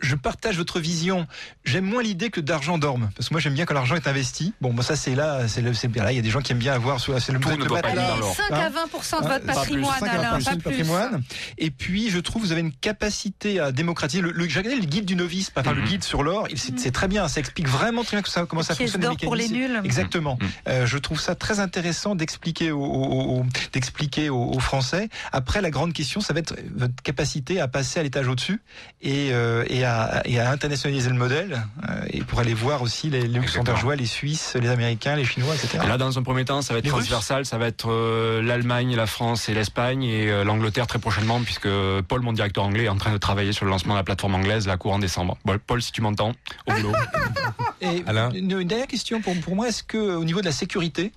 Je 0.00 0.16
partage 0.16 0.56
votre 0.58 0.80
vision. 0.80 1.26
J'aime 1.64 1.84
moins 1.86 2.02
l'idée 2.02 2.28
que 2.30 2.40
d'argent 2.40 2.76
dorme, 2.78 3.10
parce 3.16 3.28
que 3.28 3.34
moi 3.34 3.40
j'aime 3.40 3.54
bien 3.54 3.64
quand 3.64 3.74
l'argent 3.74 3.94
est 3.94 4.06
investi. 4.06 4.52
Bon, 4.60 4.74
bah 4.74 4.82
ça 4.82 4.96
c'est 4.96 5.14
là, 5.14 5.48
c'est 5.48 5.62
le, 5.62 5.72
c'est 5.72 5.94
là. 5.96 6.12
Il 6.12 6.16
y 6.16 6.18
a 6.18 6.22
des 6.22 6.30
gens 6.30 6.40
qui 6.40 6.52
aiment 6.52 6.58
bien 6.58 6.74
avoir, 6.74 7.00
c'est 7.00 7.12
le, 7.32 7.38
Tout 7.40 7.50
ne 7.50 7.64
doit 7.64 7.80
pas 7.80 7.88
allez, 7.88 8.00
être 8.00 8.06
matelas, 8.08 8.10
dans 8.10 8.16
l'or. 8.20 8.36
5 8.36 8.52
à 8.52 8.68
20 8.68 8.84
de 8.84 8.90
votre 8.90 9.14
Hein, 9.14 9.40
pas 9.46 9.54
patrimoine, 9.54 9.92
plus, 9.98 10.06
5 10.06 10.08
à 10.08 10.18
Alain, 10.18 10.38
20% 10.38 10.44
pas 10.44 10.50
de 10.50 10.56
plus. 10.56 10.62
patrimoine. 10.70 11.22
Et 11.58 11.70
puis, 11.70 12.10
je 12.10 12.18
trouve, 12.18 12.42
vous 12.42 12.52
avez 12.52 12.60
une 12.60 12.72
capacité 12.72 13.60
à 13.60 13.72
démocratiser. 13.72 14.20
Le, 14.22 14.32
le, 14.32 14.48
j'ai 14.48 14.58
regardé 14.60 14.78
le 14.80 14.86
guide 14.86 15.04
du 15.04 15.16
novice, 15.16 15.50
enfin 15.56 15.72
le 15.72 15.80
Mhm. 15.82 15.86
guide 15.88 16.04
sur 16.04 16.22
l'or. 16.22 16.46
il- 16.50 16.58
C'est, 16.58 16.90
très 16.90 17.08
bien. 17.08 17.28
Ça 17.28 17.40
explique 17.40 17.68
vraiment 17.68 18.02
très 18.04 18.16
bien 18.16 18.22
que 18.22 18.28
ça- 18.28 18.46
comment 18.46 18.62
ça 18.62 18.74
fonctionne. 18.74 19.00
d'or 19.00 19.16
pour 19.16 19.34
les 19.36 19.48
nuls. 19.48 19.80
Exactement. 19.84 20.38
Mhm. 20.40 20.48
Euh, 20.68 20.86
je 20.86 20.98
trouve 20.98 21.20
ça 21.20 21.34
très 21.34 21.60
intéressant 21.60 22.14
d'expliquer 22.14 22.72
aux, 22.72 22.80
aux- 22.84 23.38
aux- 23.40 23.46
d'expliquer 23.72 24.28
aux, 24.28 24.50
aux 24.52 24.58
Français. 24.60 25.08
Après, 25.32 25.60
la 25.60 25.70
grande 25.70 25.92
question, 25.92 26.20
ça 26.20 26.32
va 26.34 26.40
être 26.40 26.54
votre 26.74 26.94
capacité 27.02 27.60
à 27.60 27.68
passer 27.68 28.00
à 28.00 28.02
l'étage 28.02 28.26
au-dessus 28.28 28.60
et, 29.02 29.30
euh, 29.32 29.64
et, 29.68 29.83
à, 29.84 30.22
et 30.24 30.38
à 30.40 30.50
internationaliser 30.50 31.08
le 31.10 31.16
modèle 31.16 31.62
euh, 31.88 32.04
et 32.10 32.22
pour 32.22 32.38
aller 32.40 32.54
voir 32.54 32.82
aussi 32.82 33.10
les, 33.10 33.22
les 33.22 33.38
luxembourgeois, 33.38 33.96
les 33.96 34.06
Suisses, 34.06 34.56
les 34.60 34.68
Américains, 34.68 35.16
les 35.16 35.24
Chinois, 35.24 35.54
etc. 35.54 35.78
Et 35.84 35.86
là, 35.88 35.98
dans 35.98 36.18
un 36.18 36.22
premier 36.22 36.44
temps, 36.44 36.62
ça 36.62 36.72
va 36.74 36.78
être 36.78 36.84
Les 36.84 36.90
Russes 36.90 37.04
transversal, 37.06 37.46
ça 37.46 37.58
va 37.58 37.66
être 37.66 37.90
euh, 37.90 38.42
l'Allemagne, 38.42 38.94
la 38.96 39.06
France 39.06 39.48
et 39.48 39.54
l'Espagne 39.54 40.02
et 40.04 40.30
euh, 40.30 40.44
l'Angleterre 40.44 40.86
très 40.86 40.98
prochainement, 40.98 41.40
puisque 41.40 41.68
Paul, 42.08 42.20
mon 42.22 42.32
directeur 42.32 42.64
anglais, 42.64 42.84
est 42.84 42.88
en 42.88 42.96
train 42.96 43.12
de 43.12 43.18
travailler 43.18 43.52
sur 43.52 43.64
le 43.64 43.70
lancement 43.70 43.94
de 43.94 43.98
la 43.98 44.04
plateforme 44.04 44.34
anglaise, 44.34 44.66
la 44.66 44.76
courant 44.76 44.98
décembre. 44.98 45.36
Bon, 45.44 45.58
Paul, 45.66 45.82
si 45.82 45.92
tu 45.92 46.00
m'entends, 46.00 46.32
au 46.66 46.72
boulot. 46.72 46.92
Et 47.80 48.02
Alain 48.06 48.30
Une, 48.30 48.50
une 48.60 48.68
dernière 48.68 48.86
question 48.86 49.20
pour, 49.20 49.34
pour 49.40 49.56
moi, 49.56 49.68
est-ce 49.68 49.82
que 49.82 49.98
au 49.98 50.24
niveau 50.24 50.40
de 50.40 50.46
la 50.46 50.52
sécurité, 50.52 51.12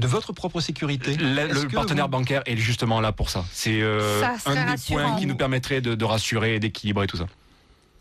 de 0.00 0.06
votre 0.08 0.32
propre 0.32 0.60
sécurité, 0.60 1.16
Le, 1.16 1.68
partenaire 1.72 2.06
vous- 2.06 2.10
bancaire 2.10 2.42
est 2.46 2.56
justement 2.56 3.00
là 3.00 3.12
pour 3.12 3.30
ça. 3.30 3.44
C'est 3.52 3.80
euh, 3.80 4.22
un 4.44 4.54
des 4.54 4.60
rassurant. 4.60 5.00
points 5.10 5.16
qui 5.20 5.26
nous 5.26 5.36
permettrait 5.36 5.80
de, 5.80 5.94
de 5.94 6.04
rassurer 6.04 6.56
et 6.56 6.58
d'équilibrer 6.60 7.06
tout 7.06 7.16
ça. 7.16 7.26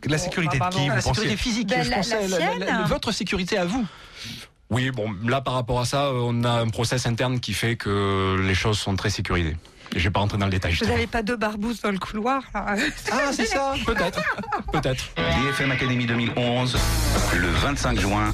La 0.06 0.18
sécurité 0.18 0.58
bah, 0.60 0.70
de 0.70 0.76
qui 0.76 0.88
la 0.88 0.96
pensez 0.96 1.08
sécurité 1.10 1.38
physique, 1.38 1.68
Ben, 1.70 1.84
je 1.84 1.90
la- 1.90 1.96
pensais, 1.98 2.28
la 2.28 2.40
la- 2.40 2.56
la- 2.60 2.66
sienne. 2.66 2.84
votre 2.88 3.12
sécurité 3.12 3.58
à 3.58 3.66
vous. 3.66 3.86
Oui, 4.70 4.90
bon, 4.92 5.14
là 5.26 5.40
par 5.42 5.54
rapport 5.54 5.80
à 5.82 5.86
ça, 5.86 6.12
on 6.14 6.44
a 6.44 6.50
un 6.50 6.68
process 6.70 7.06
interne 7.06 7.40
qui 7.40 7.54
fait 7.54 7.76
que 7.76 8.38
les 8.46 8.56
choses 8.56 8.80
sont 8.80 8.96
très 8.96 9.10
sécurisées. 9.10 9.56
Je 9.96 10.00
vais 10.04 10.10
pas 10.10 10.22
rentrer 10.22 10.40
dans 10.40 10.46
le 10.46 10.52
détail. 10.52 10.74
Vous 10.74 10.86
n'avez 10.88 11.06
pas 11.06 11.22
deux 11.22 11.36
barbouzes 11.38 11.82
dans 11.82 11.92
le 11.92 12.00
couloir 12.00 12.42
là 12.54 12.76
Ah, 13.12 13.32
c'est 13.32 13.46
ça. 13.46 13.76
Peut-être, 13.86 14.20
peut-être. 14.72 15.06
BFM 15.16 15.72
Academy 15.72 16.06
2011, 16.08 16.76
le 17.36 17.48
25 17.50 18.00
juin, 18.00 18.34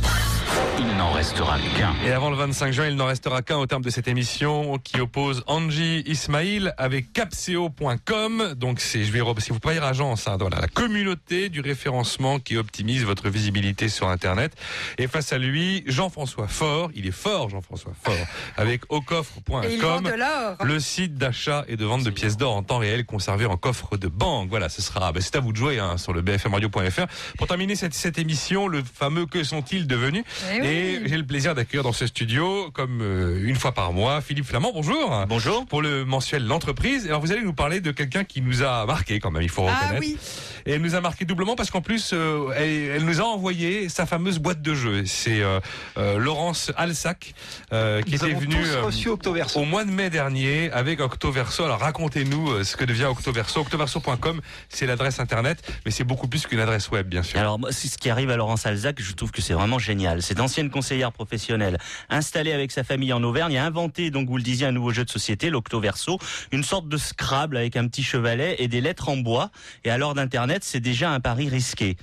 il 0.79 0.87
n'en 0.97 1.11
restera 1.11 1.57
qu'un. 1.77 1.93
Et 2.05 2.11
avant 2.11 2.29
le 2.29 2.35
25 2.37 2.71
juin, 2.71 2.87
il 2.87 2.95
n'en 2.95 3.05
restera 3.05 3.41
qu'un 3.41 3.57
au 3.57 3.65
terme 3.65 3.81
de 3.83 3.89
cette 3.89 4.07
émission 4.07 4.77
qui 4.79 4.99
oppose 5.01 5.43
Angie 5.47 6.03
Ismail 6.05 6.71
avec 6.77 7.11
capseo.com. 7.13 8.53
Donc 8.55 8.79
c'est, 8.79 9.03
je 9.03 9.11
vais, 9.11 9.19
re- 9.19 9.39
si 9.39 9.51
vous 9.51 9.59
pas 9.59 9.73
agence, 9.83 10.27
hein, 10.27 10.37
voilà, 10.39 10.59
la 10.59 10.67
communauté 10.67 11.49
du 11.49 11.61
référencement 11.61 12.39
qui 12.39 12.57
optimise 12.57 13.03
votre 13.03 13.29
visibilité 13.29 13.89
sur 13.89 14.07
Internet. 14.09 14.53
Et 14.97 15.07
face 15.07 15.31
à 15.33 15.37
lui, 15.37 15.83
Jean-François 15.85 16.47
Fort, 16.47 16.89
il 16.95 17.07
est 17.07 17.11
fort 17.11 17.49
Jean-François 17.49 17.93
Fort, 18.01 18.13
avec 18.57 18.81
Et 18.83 18.85
il 18.89 18.89
vend 18.89 18.97
aucoffre.com. 18.97 20.03
de 20.03 20.09
l'or. 20.17 20.55
Le 20.63 20.79
site 20.79 21.15
d'achat 21.15 21.65
et 21.67 21.75
de 21.77 21.85
vente 21.85 22.03
de 22.03 22.09
pièces 22.09 22.37
d'or 22.37 22.55
en 22.55 22.63
temps 22.63 22.77
réel 22.79 23.05
conservées 23.05 23.45
en 23.45 23.57
coffre 23.57 23.97
de 23.97 24.07
banque. 24.07 24.49
Voilà, 24.49 24.69
ce 24.69 24.81
sera, 24.81 25.11
ben, 25.11 25.21
c'est 25.21 25.35
à 25.35 25.39
vous 25.39 25.51
de 25.51 25.57
jouer 25.57 25.79
hein, 25.79 25.97
sur 25.97 26.13
le 26.13 26.21
bfmradio.fr. 26.21 27.05
Pour 27.37 27.47
terminer 27.47 27.75
cette, 27.75 27.93
cette 27.93 28.17
émission, 28.17 28.67
le 28.67 28.83
fameux 28.83 29.25
que 29.25 29.43
sont-ils 29.43 29.87
devenus? 29.87 30.23
Eh 30.53 30.61
oui. 30.61 30.67
Et 30.67 31.01
j'ai 31.05 31.17
le 31.17 31.25
plaisir 31.25 31.55
d'accueillir 31.55 31.83
dans 31.83 31.91
ce 31.93 32.07
studio, 32.07 32.69
comme 32.73 33.01
euh, 33.01 33.41
une 33.43 33.55
fois 33.55 33.71
par 33.73 33.93
mois, 33.93 34.21
Philippe 34.21 34.45
Flamand. 34.45 34.71
Bonjour. 34.73 35.25
Bonjour. 35.27 35.65
Pour 35.65 35.81
le 35.81 36.05
mensuel 36.05 36.45
L'entreprise. 36.45 37.05
Alors 37.07 37.21
vous 37.21 37.31
allez 37.31 37.41
nous 37.43 37.53
parler 37.53 37.81
de 37.81 37.91
quelqu'un 37.91 38.23
qui 38.23 38.41
nous 38.41 38.63
a 38.63 38.85
marqué 38.85 39.19
quand 39.19 39.31
même, 39.31 39.41
il 39.43 39.49
faut 39.49 39.65
Ah 39.67 39.75
reconnaître. 39.75 39.99
oui. 40.05 40.17
Et 40.65 40.73
elle 40.73 40.81
nous 40.81 40.93
a 40.95 41.01
marqué 41.01 41.25
doublement 41.25 41.55
parce 41.55 41.71
qu'en 41.71 41.81
plus, 41.81 42.11
euh, 42.13 42.49
elle, 42.55 42.69
elle 42.97 43.05
nous 43.05 43.21
a 43.21 43.23
envoyé 43.23 43.87
sa 43.89 44.05
fameuse 44.05 44.39
boîte 44.39 44.61
de 44.61 44.73
jeux. 44.75 45.05
C'est 45.05 45.41
euh, 45.41 45.59
euh, 45.97 46.17
Laurence 46.19 46.71
Alsac 46.77 47.33
euh, 47.73 48.01
qui 48.01 48.11
Nous 48.11 48.25
était 48.25 48.33
venue 48.33 48.55
tous 48.55 48.69
euh, 48.69 48.81
reçu 48.83 49.07
Octoverso. 49.09 49.59
au 49.59 49.65
mois 49.65 49.85
de 49.85 49.91
mai 49.91 50.09
dernier 50.09 50.69
avec 50.71 50.99
Octoverso. 50.99 51.63
Alors 51.63 51.79
racontez-nous 51.79 52.49
euh, 52.51 52.63
ce 52.63 52.75
que 52.75 52.83
devient 52.85 53.05
Octoverso. 53.05 53.61
Octoverso.com, 53.61 54.41
c'est 54.67 54.85
l'adresse 54.85 55.19
internet, 55.19 55.63
mais 55.85 55.91
c'est 55.91 56.03
beaucoup 56.03 56.27
plus 56.27 56.45
qu'une 56.45 56.59
adresse 56.59 56.91
web, 56.91 57.07
bien 57.07 57.23
sûr. 57.23 57.39
Alors, 57.39 57.57
moi, 57.57 57.71
c'est 57.71 57.87
ce 57.87 57.97
qui 57.97 58.09
arrive 58.09 58.29
à 58.29 58.35
Laurence 58.37 58.65
Alzac, 58.65 59.01
je 59.01 59.13
trouve 59.13 59.31
que 59.31 59.41
c'est 59.41 59.53
vraiment 59.53 59.79
génial. 59.79 60.21
Cette 60.29 60.41
ancienne 60.41 60.69
conseillère 60.69 61.11
professionnelle, 61.11 61.79
installée 62.07 62.51
avec 62.51 62.71
sa 62.71 62.83
famille 62.83 63.11
en 63.13 63.23
Auvergne, 63.23 63.57
a 63.57 63.65
inventé, 63.65 64.11
donc 64.11 64.29
vous 64.29 64.37
le 64.37 64.43
disiez, 64.43 64.67
un 64.67 64.71
nouveau 64.71 64.91
jeu 64.91 65.03
de 65.03 65.09
société, 65.09 65.49
l'Octoverso, 65.49 66.19
une 66.51 66.63
sorte 66.63 66.87
de 66.87 66.97
Scrabble 66.97 67.57
avec 67.57 67.75
un 67.75 67.87
petit 67.87 68.03
chevalet 68.03 68.55
et 68.59 68.67
des 68.67 68.79
lettres 68.79 69.09
en 69.09 69.17
bois. 69.17 69.49
Et 69.85 69.89
à 69.89 69.97
l'heure 69.97 70.13
d'Internet, 70.13 70.63
c'est 70.63 70.81
déjà 70.81 71.09
un 71.09 71.19
pari 71.19 71.49
risqué. 71.49 71.97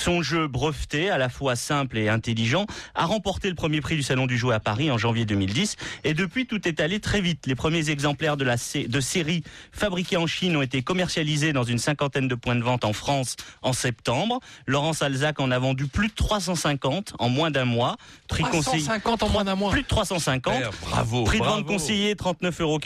Son 0.00 0.22
jeu 0.22 0.46
breveté, 0.48 1.10
à 1.10 1.18
la 1.18 1.28
fois 1.28 1.56
simple 1.56 1.98
et 1.98 2.08
intelligent, 2.08 2.64
a 2.94 3.04
remporté 3.04 3.50
le 3.50 3.54
premier 3.54 3.82
prix 3.82 3.96
du 3.96 4.02
Salon 4.02 4.26
du 4.26 4.38
Jouet 4.38 4.54
à 4.54 4.60
Paris 4.60 4.90
en 4.90 4.96
janvier 4.96 5.26
2010. 5.26 5.76
Et 6.04 6.14
depuis, 6.14 6.46
tout 6.46 6.66
est 6.66 6.80
allé 6.80 7.00
très 7.00 7.20
vite. 7.20 7.46
Les 7.46 7.54
premiers 7.54 7.90
exemplaires 7.90 8.38
de 8.38 8.44
la 8.44 8.56
de 8.56 9.00
série 9.00 9.44
fabriqués 9.72 10.16
en 10.16 10.26
Chine 10.26 10.56
ont 10.56 10.62
été 10.62 10.80
commercialisés 10.82 11.52
dans 11.52 11.64
une 11.64 11.76
cinquantaine 11.78 12.28
de 12.28 12.34
points 12.34 12.56
de 12.56 12.62
vente 12.62 12.86
en 12.86 12.94
France 12.94 13.36
en 13.60 13.74
septembre. 13.74 14.40
Laurence 14.66 15.02
Alzac 15.02 15.38
en 15.38 15.50
a 15.50 15.58
vendu 15.58 15.86
plus 15.86 16.08
de 16.08 16.14
350 16.14 17.12
en 17.18 17.28
moins 17.28 17.50
d'un 17.50 17.66
mois. 17.66 17.96
Prix 18.26 18.42
conseillé- 18.44 18.84
350 18.84 19.22
en 19.22 19.28
moins 19.28 19.44
d'un 19.44 19.54
mois. 19.54 19.70
Plus 19.70 19.82
de 19.82 19.86
350. 19.86 20.54
Super, 20.54 20.70
bravo, 20.80 21.24
Prix 21.24 21.40
de 21.40 21.44
vente 21.44 21.66
conseillé 21.66 22.14
39,90 22.14 22.62
euros, 22.62 22.78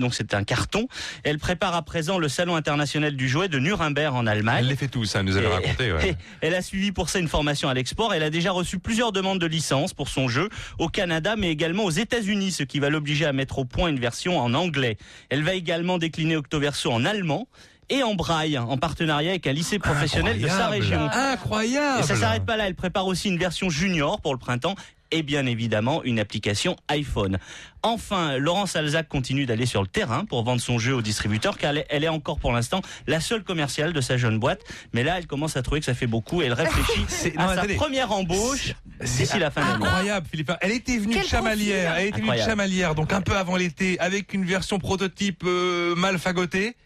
donc 0.00 0.14
c'est 0.14 0.32
un 0.32 0.44
carton. 0.44 0.88
Elle 1.24 1.38
prépare 1.38 1.74
à 1.74 1.82
présent 1.82 2.16
le 2.18 2.28
Salon 2.30 2.56
international 2.56 3.16
du 3.16 3.28
jouet 3.28 3.48
de 3.48 3.58
Nuremberg 3.58 4.14
en 4.14 4.26
Allemagne. 4.26 4.60
Elle 4.60 4.68
les 4.68 4.76
fait 4.76 4.88
tous, 4.88 5.04
ça 5.04 5.22
nous 5.22 5.36
avait 5.36 5.46
Et- 5.46 5.52
raconté. 5.52 5.92
ouais. 5.92 6.16
Elle 6.40 6.54
a 6.54 6.62
suivi 6.62 6.92
pour 6.92 7.08
ça 7.08 7.18
une 7.18 7.28
formation 7.28 7.68
à 7.68 7.74
l'export. 7.74 8.14
Elle 8.14 8.22
a 8.22 8.30
déjà 8.30 8.52
reçu 8.52 8.78
plusieurs 8.78 9.12
demandes 9.12 9.38
de 9.38 9.46
licence 9.46 9.94
pour 9.94 10.08
son 10.08 10.28
jeu 10.28 10.48
au 10.78 10.88
Canada, 10.88 11.34
mais 11.36 11.50
également 11.50 11.84
aux 11.84 11.90
États-Unis, 11.90 12.52
ce 12.52 12.62
qui 12.62 12.78
va 12.78 12.90
l'obliger 12.90 13.26
à 13.26 13.32
mettre 13.32 13.58
au 13.58 13.64
point 13.64 13.88
une 13.88 14.00
version 14.00 14.38
en 14.38 14.54
anglais. 14.54 14.96
Elle 15.30 15.42
va 15.42 15.54
également 15.54 15.98
décliner 15.98 16.36
Octoverso 16.36 16.90
en 16.90 17.04
allemand 17.04 17.48
et 17.90 18.02
en 18.02 18.14
braille, 18.14 18.58
en 18.58 18.76
partenariat 18.76 19.30
avec 19.30 19.46
un 19.46 19.52
lycée 19.52 19.78
professionnel 19.78 20.40
de 20.40 20.48
sa 20.48 20.68
région. 20.68 21.08
Incroyable. 21.10 22.00
Et 22.00 22.06
ça 22.06 22.16
s'arrête 22.16 22.44
pas 22.44 22.56
là. 22.56 22.66
Elle 22.66 22.74
prépare 22.74 23.06
aussi 23.06 23.28
une 23.28 23.38
version 23.38 23.70
junior 23.70 24.20
pour 24.20 24.32
le 24.32 24.38
printemps 24.38 24.74
et 25.10 25.22
bien 25.22 25.46
évidemment 25.46 26.02
une 26.04 26.18
application 26.18 26.76
iPhone. 26.88 27.38
Enfin, 27.82 28.36
Laurence 28.38 28.76
Alzac 28.76 29.08
continue 29.08 29.46
d'aller 29.46 29.64
sur 29.66 29.80
le 29.82 29.86
terrain 29.88 30.24
pour 30.24 30.42
vendre 30.42 30.60
son 30.60 30.78
jeu 30.78 30.94
aux 30.94 31.02
distributeurs 31.02 31.56
car 31.58 31.72
elle 31.88 32.04
est- 32.04 32.08
encore 32.08 32.38
pour 32.38 32.52
l'instant 32.52 32.82
la 33.06 33.20
seule 33.20 33.44
commerciale 33.44 33.92
de 33.92 34.00
sa 34.00 34.16
jeune 34.16 34.38
boîte. 34.38 34.62
Mais 34.92 35.02
là, 35.04 35.18
elle 35.18 35.26
commence 35.26 35.56
à 35.56 35.62
trouver 35.62 35.80
que 35.80 35.86
ça 35.86 35.94
fait 35.94 36.06
beaucoup 36.06 36.42
et 36.42 36.46
elle 36.46 36.52
réfléchit 36.54 37.04
C'est- 37.08 37.36
à 37.38 37.42
non, 37.42 37.48
sa 37.48 37.52
attendez. 37.60 37.74
première 37.74 38.10
embauche 38.12 38.72
d'ici 39.00 39.38
la 39.38 39.50
fin 39.50 39.60
de 39.62 39.66
l'année. 39.72 39.84
Incroyable, 39.86 40.26
Philippe. 40.30 40.52
Elle 40.60 40.72
était 40.72 40.98
venue 40.98 41.14
Quel 41.14 41.22
de 41.24 41.28
Chamalières. 41.28 41.94
Elle 41.98 42.08
était 42.08 42.20
venue. 42.20 42.38
Chamalières, 42.38 42.94
donc 42.94 43.12
un 43.12 43.20
peu 43.20 43.36
avant 43.36 43.56
l'été, 43.56 43.98
avec 44.00 44.32
une 44.34 44.44
version 44.44 44.78
prototype 44.78 45.42
euh, 45.46 45.94
mal 45.94 46.18
fagotée. 46.18 46.76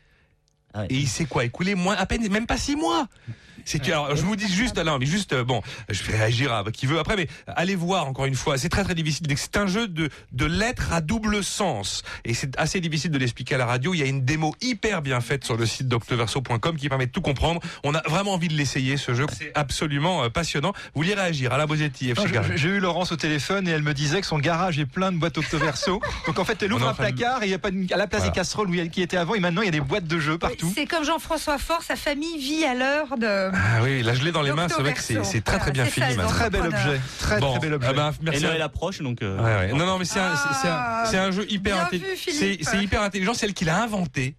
Et 0.89 0.95
il 0.95 1.09
sait 1.09 1.27
quoi 1.27 1.45
Écoulé 1.45 1.75
moins, 1.75 1.95
à 1.97 2.07
peine, 2.07 2.27
même 2.31 2.47
pas 2.47 2.57
six 2.57 2.77
mois. 2.77 3.07
C'est 3.65 3.87
alors, 3.89 4.15
je 4.17 4.23
vous 4.23 4.37
dis 4.37 4.53
juste, 4.53 4.79
non, 4.79 4.99
mais 4.99 5.07
juste, 5.07 5.33
euh, 5.33 5.45
bon, 5.45 5.63
je 5.89 6.03
vais 6.05 6.17
réagir 6.17 6.53
à 6.53 6.65
qui 6.73 6.87
veut 6.87 6.99
après, 6.99 7.17
mais 7.17 7.29
allez 7.47 7.75
voir 7.75 8.07
encore 8.07 8.25
une 8.27 8.35
fois. 8.35 8.59
C'est 8.59 8.69
très 8.69 8.85
très 8.85 8.95
difficile. 8.95 9.27
C'est 9.37 9.57
un 9.57 9.67
jeu 9.67 9.89
de 9.89 10.09
de 10.33 10.45
lettres 10.47 10.93
à 10.93 11.01
double 11.01 11.43
sens, 11.45 12.03
et 12.25 12.35
c'est 12.35 12.57
assez 12.59 12.81
difficile 12.81 13.11
de 13.11 13.19
l'expliquer 13.19 13.55
à 13.57 13.59
la 13.59 13.67
radio. 13.67 13.95
Il 13.95 13.99
y 14.01 14.03
a 14.03 14.07
une 14.07 14.25
démo 14.25 14.55
hyper 14.61 15.03
bien 15.03 15.21
faite 15.21 15.45
sur 15.45 15.57
le 15.57 15.67
site 15.67 15.89
d'octoverso.com 15.89 16.77
qui 16.77 16.89
permet 16.89 17.07
de 17.07 17.13
tout 17.13 17.21
comprendre. 17.21 17.61
On 17.85 17.95
a 17.95 18.03
vraiment 18.09 18.33
envie 18.35 18.49
de 18.49 18.55
l'essayer 18.55 18.97
ce 18.97 19.15
jeu. 19.15 19.27
C'est 19.37 19.53
absolument 19.55 20.25
euh, 20.25 20.29
passionnant. 20.29 20.73
Vous 20.95 21.03
vouliez 21.03 21.15
réagir 21.15 21.53
à 21.53 21.59
la 21.59 21.67
Bosetti, 21.67 22.13
J'ai 22.57 22.69
eu 22.69 22.81
Laurence 22.81 23.13
au 23.13 23.17
téléphone 23.17 23.69
et 23.69 23.71
elle 23.71 23.83
me 23.83 23.95
disait 23.95 24.21
que 24.21 24.27
son 24.27 24.39
garage 24.39 24.79
est 24.79 24.87
plein 24.87 25.13
de 25.13 25.17
boîtes 25.19 25.39
Octoverso. 25.39 26.01
Donc 26.27 26.39
en 26.39 26.45
fait, 26.45 26.63
elle 26.63 26.73
ouvre 26.73 26.89
un 26.89 26.93
de- 26.93 26.97
placard 26.97 27.43
et 27.43 27.47
il 27.47 27.51
y 27.51 27.55
a 27.55 27.59
pas 27.59 27.71
de- 27.71 27.93
à 27.93 27.97
la 27.97 28.07
place 28.07 28.23
Voilà. 28.23 28.33
des 28.33 28.37
casseroles 28.41 28.71
où 28.71 28.75
il 28.75 28.79
y 28.79 28.83
a- 28.83 28.89
qui 28.89 29.03
étaient 29.03 29.17
avant 29.17 29.35
et 29.35 29.41
maintenant 29.41 29.63
il 29.63 29.67
y 29.67 29.69
a 29.69 29.73
des 29.73 29.81
boîtes 29.81 30.07
de 30.07 30.19
jeux 30.19 30.39
partout. 30.39 30.71
C'est 30.75 30.87
comme 30.87 31.05
Jean-François 31.05 31.59
Fort, 31.59 31.83
sa 31.83 31.97
famille 31.97 32.39
vit 32.39 32.65
à 32.65 32.75
l'heure 32.75 33.17
de. 33.19 33.51
Ah 33.53 33.81
oui, 33.83 34.03
là 34.03 34.15
je 34.15 34.23
l'ai 34.25 34.33
dans 34.33 34.43
les 34.43 34.53
mains, 34.53 34.69
c'est 34.69 34.81
vrai 34.81 34.93
que 34.95 35.01
c'est 35.01 35.23
c'est 35.25 35.41
très 35.43 35.59
très 35.59 35.71
bien 35.73 35.85
fini. 35.85 36.17
Très 36.17 36.51
bel 36.51 36.63
objet. 36.67 37.01
Très 37.19 37.41
Bon, 37.41 37.53
très 37.53 37.61
bel 37.61 37.75
objet. 37.75 37.89
ah 37.91 37.93
ben, 37.93 38.13
merci. 38.23 38.43
Et 38.43 38.47
Noël 38.47 38.63
approche, 38.63 39.01
donc. 39.01 39.23
euh, 39.23 39.37
Ouais, 39.39 39.73
ouais. 39.73 39.79
Non, 39.79 39.87
non, 39.87 39.99
mais 39.99 40.05
c'est 40.05 40.21
un, 40.21 40.35
c'est- 40.37 40.55
c'est 40.63 40.69
un, 40.69 41.05
c'est 41.07 41.19
un 41.19 41.31
jeu 41.31 41.47
hyper 41.51 41.79
intelligent. 41.85 42.07
c'est 42.63 42.83
hyper 42.83 43.03
intelligent. 43.03 43.35
C'est 43.35 43.47
elle 43.47 43.55
qui 43.55 43.65
l'a 43.65 43.83
inventé. 43.83 44.35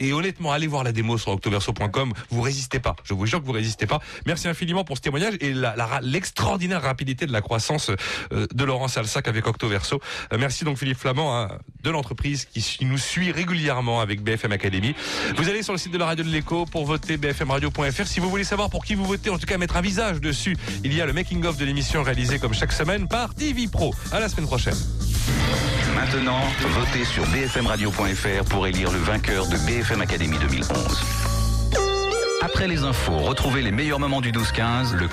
Et 0.00 0.12
honnêtement, 0.12 0.52
allez 0.52 0.66
voir 0.68 0.84
la 0.84 0.92
démo 0.92 1.18
sur 1.18 1.32
octoverso.com. 1.32 2.12
Vous 2.30 2.40
résistez 2.40 2.78
pas. 2.78 2.94
Je 3.04 3.14
vous 3.14 3.26
jure 3.26 3.40
que 3.40 3.46
vous 3.46 3.52
résistez 3.52 3.86
pas. 3.86 3.98
Merci 4.26 4.46
infiniment 4.48 4.84
pour 4.84 4.96
ce 4.96 5.02
témoignage 5.02 5.34
et 5.40 5.52
la- 5.52 5.74
la 5.74 5.86
ra- 5.86 6.00
l'extraordinaire 6.00 6.82
rapidité 6.82 7.26
de 7.26 7.32
la 7.32 7.40
croissance 7.40 7.90
euh, 8.32 8.46
de 8.54 8.64
Laurence 8.64 8.96
Alsac 8.96 9.26
avec 9.26 9.46
Octoverso. 9.46 10.00
Euh, 10.32 10.36
merci 10.38 10.64
donc 10.64 10.78
Philippe 10.78 10.98
Flamand 10.98 11.36
hein, 11.36 11.48
de 11.82 11.90
l'entreprise 11.90 12.44
qui 12.44 12.84
nous 12.84 12.98
suit 12.98 13.32
régulièrement 13.32 14.00
avec 14.00 14.22
BFM 14.22 14.52
Academy. 14.52 14.94
Vous 15.36 15.48
allez 15.48 15.62
sur 15.62 15.72
le 15.72 15.78
site 15.78 15.92
de 15.92 15.98
la 15.98 16.06
radio 16.06 16.24
de 16.24 16.30
l'écho 16.30 16.64
pour 16.66 16.84
voter 16.86 17.16
bfmradio.fr. 17.16 18.06
Si 18.06 18.20
vous 18.20 18.30
voulez 18.30 18.44
savoir 18.44 18.70
pour 18.70 18.84
qui 18.84 18.94
vous 18.94 19.04
votez, 19.04 19.30
en 19.30 19.38
tout 19.38 19.46
cas 19.46 19.58
mettre 19.58 19.76
un 19.76 19.80
visage 19.80 20.20
dessus, 20.20 20.56
il 20.84 20.94
y 20.94 21.00
a 21.00 21.06
le 21.06 21.12
making 21.12 21.44
of 21.44 21.56
de 21.56 21.64
l'émission 21.64 22.02
réalisé 22.04 22.38
comme 22.38 22.54
chaque 22.54 22.72
semaine 22.72 23.08
par 23.08 23.34
TV 23.34 23.66
Pro. 23.66 23.94
À 24.12 24.20
la 24.20 24.28
semaine 24.28 24.46
prochaine. 24.46 24.76
Maintenant, 25.94 26.40
votez 26.78 27.04
sur 27.04 27.24
bfmradio.fr 27.26 28.44
pour 28.48 28.66
élire 28.66 28.90
le 28.92 28.98
vainqueur 28.98 29.46
de 29.48 29.56
BFM 29.68 30.00
Academy 30.00 30.38
2011. 30.38 31.04
Après 32.40 32.66
les 32.66 32.84
infos, 32.84 33.18
retrouvez 33.18 33.60
les 33.60 33.70
meilleurs 33.70 34.00
moments 34.00 34.22
du 34.22 34.32
12-15, 34.32 34.94
le 34.94 35.08